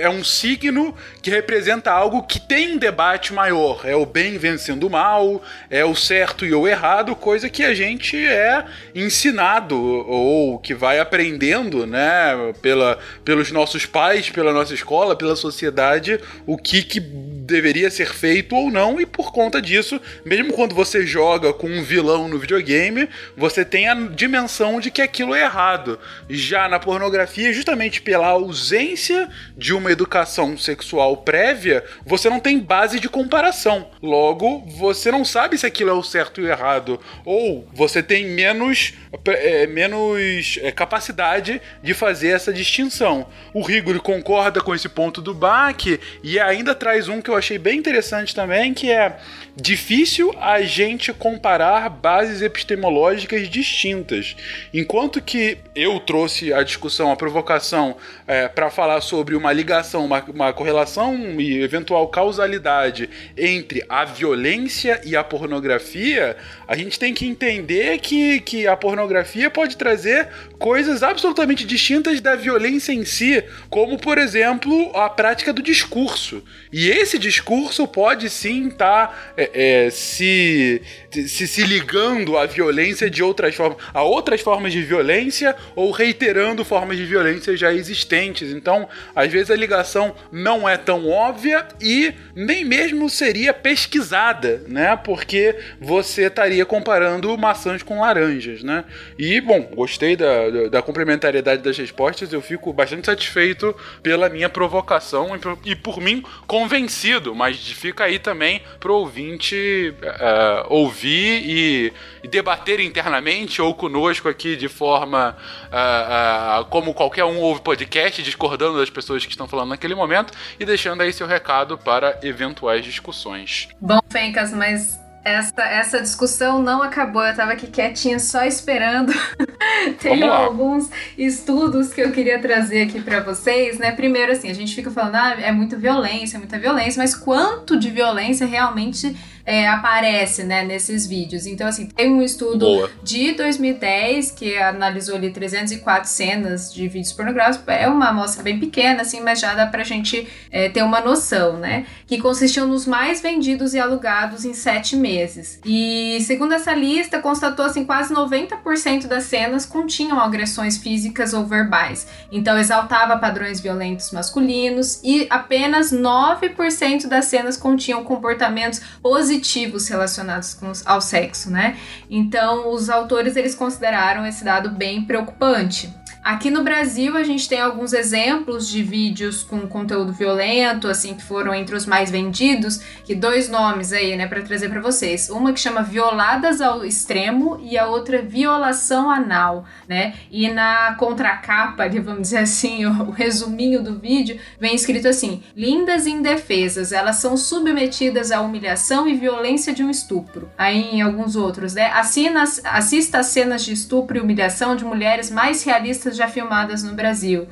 é 0.01 0.09
um 0.09 0.23
signo 0.23 0.95
que 1.23 1.31
representa 1.31 1.91
algo 1.91 2.23
que 2.23 2.41
tem 2.41 2.75
um 2.75 2.79
debate 2.79 3.33
maior. 3.33 3.83
É 3.85 3.95
o 3.95 4.07
bem 4.07 4.37
vencendo 4.39 4.87
o 4.87 4.91
mal, 4.91 5.43
é 5.71 5.85
o 5.85 5.95
certo 5.95 6.45
e 6.45 6.55
o 6.55 6.67
errado, 6.67 7.15
coisa 7.17 7.49
que 7.49 7.65
a 7.65 7.75
gente 7.75 8.17
é 8.17 8.65
ensinado 8.95 9.77
ou 9.81 10.59
que 10.59 10.75
vai 10.75 10.99
aprendendo, 10.99 11.87
né, 11.87 12.53
pela, 12.61 12.99
pelos 13.25 13.51
nossos 13.51 13.87
pais, 13.87 14.31
pela 14.31 14.53
nossa 14.53 14.75
escola, 14.75 15.17
pela 15.17 15.37
sociedade, 15.37 16.21
o 16.47 16.57
que, 16.57 16.83
que 16.83 17.01
deveria 17.01 17.91
ser 17.91 18.13
feito 18.13 18.57
ou 18.57 18.71
não, 18.71 19.01
e 19.01 19.07
por 19.07 19.33
conta 19.33 19.61
disso, 19.61 20.01
mesmo 20.25 20.53
quando 20.53 20.75
você 20.75 21.07
joga 21.07 21.53
com 21.53 21.69
um 21.69 21.83
vilão 21.83 22.29
no 22.29 22.39
videogame, 22.39 23.09
você 23.37 23.65
tem 23.65 23.89
a 23.89 23.95
dimensão 23.95 24.81
de 24.81 24.91
que 24.91 25.03
aquilo 25.03 25.24
é 25.33 25.43
errado. 25.43 25.97
Já 26.29 26.69
na 26.69 26.81
pornografia, 26.81 27.53
justamente 27.53 28.03
pela 28.03 28.27
ausência 28.27 29.29
de 29.57 29.73
uma 29.73 29.93
educação 29.93 30.59
sexual 30.59 31.19
prévia, 31.19 31.85
você 32.05 32.29
não 32.29 32.41
tem 32.41 32.59
base 32.59 32.99
de 32.99 33.09
comparação. 33.09 33.89
Logo, 34.03 34.65
você 34.67 35.13
não 35.13 35.25
sabe 35.25 35.57
se 35.57 35.67
aquilo 35.67 35.91
é 35.91 35.93
o 35.93 36.03
certo 36.03 36.41
e 36.41 36.45
o 36.45 36.49
errado, 36.49 37.01
ou 37.25 37.69
você 37.73 38.03
tem 38.03 38.27
menos, 38.27 38.95
é, 39.27 39.67
menos 39.69 40.59
é, 40.63 40.73
capacidade 40.73 41.63
de 41.81 41.95
fazer 41.95 42.31
essa 42.31 42.53
distinção. 42.53 43.29
O 43.53 43.63
Rigor 43.63 44.01
concorda 44.01 44.61
com 44.61 44.75
esse 44.75 44.89
ponto 44.89 45.23
do 45.23 45.33
Bach 45.33 45.87
e 46.23 46.41
ainda 46.41 46.75
traz 46.75 47.09
um 47.09 47.21
que 47.21 47.31
eu 47.31 47.37
achei 47.37 47.59
bem 47.59 47.79
interessante 47.79 48.35
também, 48.35 48.75
que 48.75 48.91
é 48.91 49.17
difícil 49.57 50.35
a 50.41 50.63
gente 50.63 51.13
comparar 51.13 51.89
bases 51.89 52.43
epistemológicas 52.43 53.49
distintas. 53.49 54.35
Enquanto 54.73 55.14
que 55.21 55.59
eu 55.75 55.99
trouxe 56.01 56.53
a 56.53 56.63
discussão, 56.63 57.11
a 57.11 57.17
provocação 57.17 57.97
é, 58.27 58.49
para 58.49 58.71
falar 58.71 59.01
sobre 59.01 59.35
uma 59.35 59.53
ligação, 59.53 60.05
uma, 60.05 60.23
uma 60.25 60.53
correlação 60.53 61.41
e 61.41 61.63
eventual 61.63 62.09
causalidade 62.09 63.09
entre 63.37 63.85
a 63.89 64.05
violência 64.05 65.01
e 65.05 65.17
a 65.17 65.25
pornografia, 65.25 66.37
a 66.67 66.77
gente 66.77 66.99
tem 66.99 67.13
que 67.13 67.27
entender 67.27 67.99
que, 67.99 68.41
que 68.41 68.67
a 68.67 68.77
pornografia 68.77 69.51
pode 69.51 69.77
trazer 69.77 70.29
coisas 70.59 71.03
absolutamente 71.03 71.65
distintas 71.65 72.21
da 72.21 72.37
violência 72.37 72.93
em 72.93 73.05
si, 73.05 73.43
como, 73.69 73.99
por 73.99 74.19
exemplo, 74.19 74.91
a 74.97 75.09
prática 75.11 75.53
do 75.53 75.63
discurso. 75.63 76.43
E 76.73 76.91
esse 76.91 77.19
discurso 77.19 77.87
pode 77.87 78.29
sim 78.31 78.69
estar 78.69 79.09
tá, 79.09 79.33
é, 79.37 79.87
é, 79.87 79.91
se, 79.91 80.83
se, 81.23 81.47
se 81.47 81.63
ligando 81.63 82.37
à 82.37 82.47
violência 82.47 83.09
de 83.09 83.23
outras 83.23 83.55
formas, 83.55 83.79
a 83.93 84.03
outras 84.03 84.41
formas 84.41 84.73
de 84.73 84.83
violência 84.83 85.55
ou 85.77 85.91
reiterando 85.91 86.65
formas 86.65 86.97
de 86.97 87.05
violência 87.05 87.57
já 87.57 87.73
existentes. 87.73 88.51
Então, 88.51 88.89
às 89.15 89.31
vezes 89.33 89.51
a 89.51 89.57
ligação 89.57 90.15
não 90.33 90.69
é 90.69 90.77
tão 90.77 91.09
óbvia 91.09 91.67
e 91.81 92.13
nem 92.35 92.65
mesmo 92.65 93.09
seria 93.09 93.55
pesquisada, 93.55 94.63
né? 94.67 94.97
Porque 94.97 95.57
você 95.81 96.25
estaria 96.25 96.65
comparando 96.67 97.37
maçãs 97.39 97.83
com 97.83 98.01
laranjas, 98.01 98.63
né? 98.63 98.85
E, 99.19 99.41
bom, 99.41 99.61
gostei 99.75 100.17
da, 100.17 100.69
da 100.71 100.83
complementariedade 100.83 101.63
das 101.63 101.79
respostas, 101.79 102.33
eu 102.33 102.43
fico 102.43 102.73
bastante 102.73 103.07
satisfeito 103.07 103.75
pela 104.03 104.29
minha 104.29 104.49
provocação 104.49 105.31
e 105.65 105.77
por 105.77 106.01
mim 106.01 106.23
convencido, 106.47 107.35
mas 107.35 107.57
fica 107.71 108.05
aí 108.05 108.19
também 108.19 108.63
pro 108.81 108.95
ouvinte 108.95 109.95
uh, 110.03 110.67
ouvir 110.69 111.04
e, 111.09 111.93
e, 112.23 112.29
debater 112.29 112.81
internamente 112.81 113.61
ou 113.61 113.75
conosco 113.75 114.29
aqui 114.29 114.57
de 114.57 114.69
forma 114.69 115.37
uh, 115.67 116.63
uh, 116.63 116.65
como 116.67 116.95
qualquer 116.95 117.25
um 117.25 117.39
ouve 117.39 117.61
podcast, 117.61 118.23
discordando 118.23 118.79
das 118.79 118.91
pessoas 118.91 119.25
que 119.25 119.31
estão 119.31 119.47
falando 119.49 119.71
naquele 119.71 119.95
momento 119.95 120.33
e 120.59 120.65
deixando 120.65 121.03
aí 121.03 121.13
seu 121.13 121.27
recado 121.27 121.77
para 121.79 122.19
eventuais 122.23 122.85
discussões. 122.85 123.69
Bom, 123.81 124.01
Fencas, 124.11 124.53
mas 124.53 125.05
essa, 125.25 125.63
essa 125.63 126.01
discussão 126.01 126.63
não 126.63 126.83
acabou. 126.83 127.25
Eu 127.25 127.35
tava 127.35 127.53
aqui 127.53 127.67
quietinha 127.67 128.19
só 128.19 128.45
esperando. 128.45 129.13
Tenho 129.99 130.31
alguns 130.31 130.91
estudos 131.17 131.93
que 131.95 132.03
eu 132.03 132.13
queria 132.13 132.39
trazer 132.39 132.83
aqui 132.83 133.01
para 133.01 133.21
vocês, 133.21 133.79
né? 133.79 133.91
Primeiro, 133.93 134.33
assim, 134.33 134.51
a 134.51 134.55
gente 134.55 134.75
fica 134.75 134.91
falando, 134.91 135.15
ah, 135.15 135.35
é 135.41 135.51
muita 135.51 135.77
violência, 135.77 136.37
é 136.37 136.39
muita 136.39 136.59
violência, 136.59 137.01
mas 137.01 137.15
quanto 137.15 137.79
de 137.79 137.91
violência 137.91 138.47
realmente 138.47 139.17
é, 139.45 139.69
aparece 139.69 140.43
né, 140.43 140.65
nesses 140.65 141.07
vídeos. 141.07 141.47
Então, 141.47 141.67
assim, 141.67 141.87
tem 141.87 142.11
um 142.11 142.23
estudo 142.23 142.61
Boa. 142.61 142.91
de 143.03 143.33
2010 143.33 144.31
que 144.31 144.57
analisou 144.57 145.17
ali 145.17 145.31
304 145.31 146.09
cenas 146.09 146.73
de 146.73 146.89
vídeos 146.89 147.13
pornográficos. 147.13 147.65
É 147.69 147.89
uma 147.89 148.09
amostra 148.09 148.43
bem 148.43 148.59
pequena, 148.59 149.03
assim, 149.03 149.21
mas 149.21 149.41
já 149.41 149.55
dá 149.55 149.67
pra 149.67 149.85
gente 149.85 150.27
é, 150.51 150.69
ter 150.69 150.83
uma 150.83 151.01
noção, 151.01 151.59
né? 151.59 151.85
Que 152.07 152.19
consistiam 152.19 152.67
nos 152.67 152.87
mais 152.87 153.21
vendidos 153.21 153.75
e 153.75 153.79
alugados 153.79 154.45
em 154.45 154.55
sete 154.55 154.97
meses. 154.97 155.61
E 155.65 156.19
segundo 156.23 156.55
essa 156.55 156.73
lista, 156.73 157.19
constatou 157.19 157.67
assim, 157.67 157.85
quase 157.85 158.15
90% 158.15 159.07
das 159.07 159.25
cenas 159.25 159.67
continham 159.67 160.19
agressões 160.19 160.79
físicas 160.79 161.35
ou 161.35 161.45
verbais. 161.45 162.07
Então, 162.33 162.59
exaltava 162.59 163.19
padrões 163.19 163.61
violentos 163.61 164.11
masculinos 164.11 165.01
e 165.05 165.27
apenas 165.29 165.93
9% 165.93 167.07
das 167.07 167.27
cenas 167.27 167.57
continham 167.57 168.05
comportamentos 168.05 168.81
positivos 169.03 169.34
positivos 169.35 169.89
relacionados 169.89 170.55
com, 170.55 170.71
ao 170.85 171.01
sexo, 171.01 171.51
né? 171.51 171.77
Então, 172.09 172.73
os 172.73 172.89
autores 172.89 173.37
eles 173.37 173.55
consideraram 173.55 174.27
esse 174.27 174.45
dado 174.45 174.71
bem 174.71 175.05
preocupante. 175.05 175.93
Aqui 176.25 176.51
no 176.51 176.65
Brasil, 176.65 177.19
a 177.19 177.23
gente 177.23 177.47
tem 177.47 177.61
alguns 177.61 177.93
exemplos 177.93 178.67
de 178.67 178.83
vídeos 178.83 179.43
com 179.43 179.69
conteúdo 179.69 180.11
violento, 180.11 180.89
assim, 180.89 181.13
que 181.13 181.23
foram 181.23 181.55
entre 181.55 181.77
os 181.77 181.85
mais 181.85 182.11
vendidos, 182.11 182.79
que 183.05 183.15
dois 183.15 183.51
nomes 183.51 183.93
aí, 183.93 184.17
né, 184.17 184.27
para 184.27 184.41
trazer 184.41 184.71
para 184.71 184.81
vocês. 184.81 185.29
Uma 185.29 185.53
que 185.53 185.61
chama 185.61 185.83
Violadas 185.83 186.63
ao 186.63 186.83
Extremo 186.83 187.61
e 187.63 187.77
a 187.77 187.89
outra 187.89 188.23
Violação 188.23 189.11
Anal, 189.11 189.67
né? 189.87 190.15
E 190.31 190.49
na 190.49 190.95
contracapa, 190.95 191.87
vamos 192.03 192.23
dizer 192.23 192.39
assim, 192.39 192.87
o, 192.89 193.03
o 193.03 193.11
resuminho 193.11 193.83
do 193.83 193.99
vídeo, 193.99 194.41
vem 194.59 194.75
escrito 194.75 195.07
assim: 195.07 195.43
Lindas 195.55 196.07
indefesas, 196.07 196.91
elas 196.91 197.17
são 197.17 197.37
submetidas 197.37 198.33
à 198.33 198.41
humilhação 198.41 199.07
e 199.07 199.15
violência 199.15 199.75
de 199.75 199.85
um 199.85 199.91
estupro. 199.91 200.51
Aí 200.57 200.95
em 200.95 201.03
alguns 201.03 201.37
outros, 201.37 201.75
né? 201.75 201.91
Assina, 201.91 202.45
assista 202.65 203.19
às 203.19 203.27
cenas 203.27 203.63
de 203.63 203.75
estupro 203.75 204.17
e 204.17 204.21
humilhação 204.23 204.75
de 204.75 204.87
mulheres 204.87 205.31
mais 205.31 205.63
realistas 205.63 206.14
já 206.17 206.29
filmadas 206.29 206.83
no 206.83 206.93
Brasil. 206.95 207.49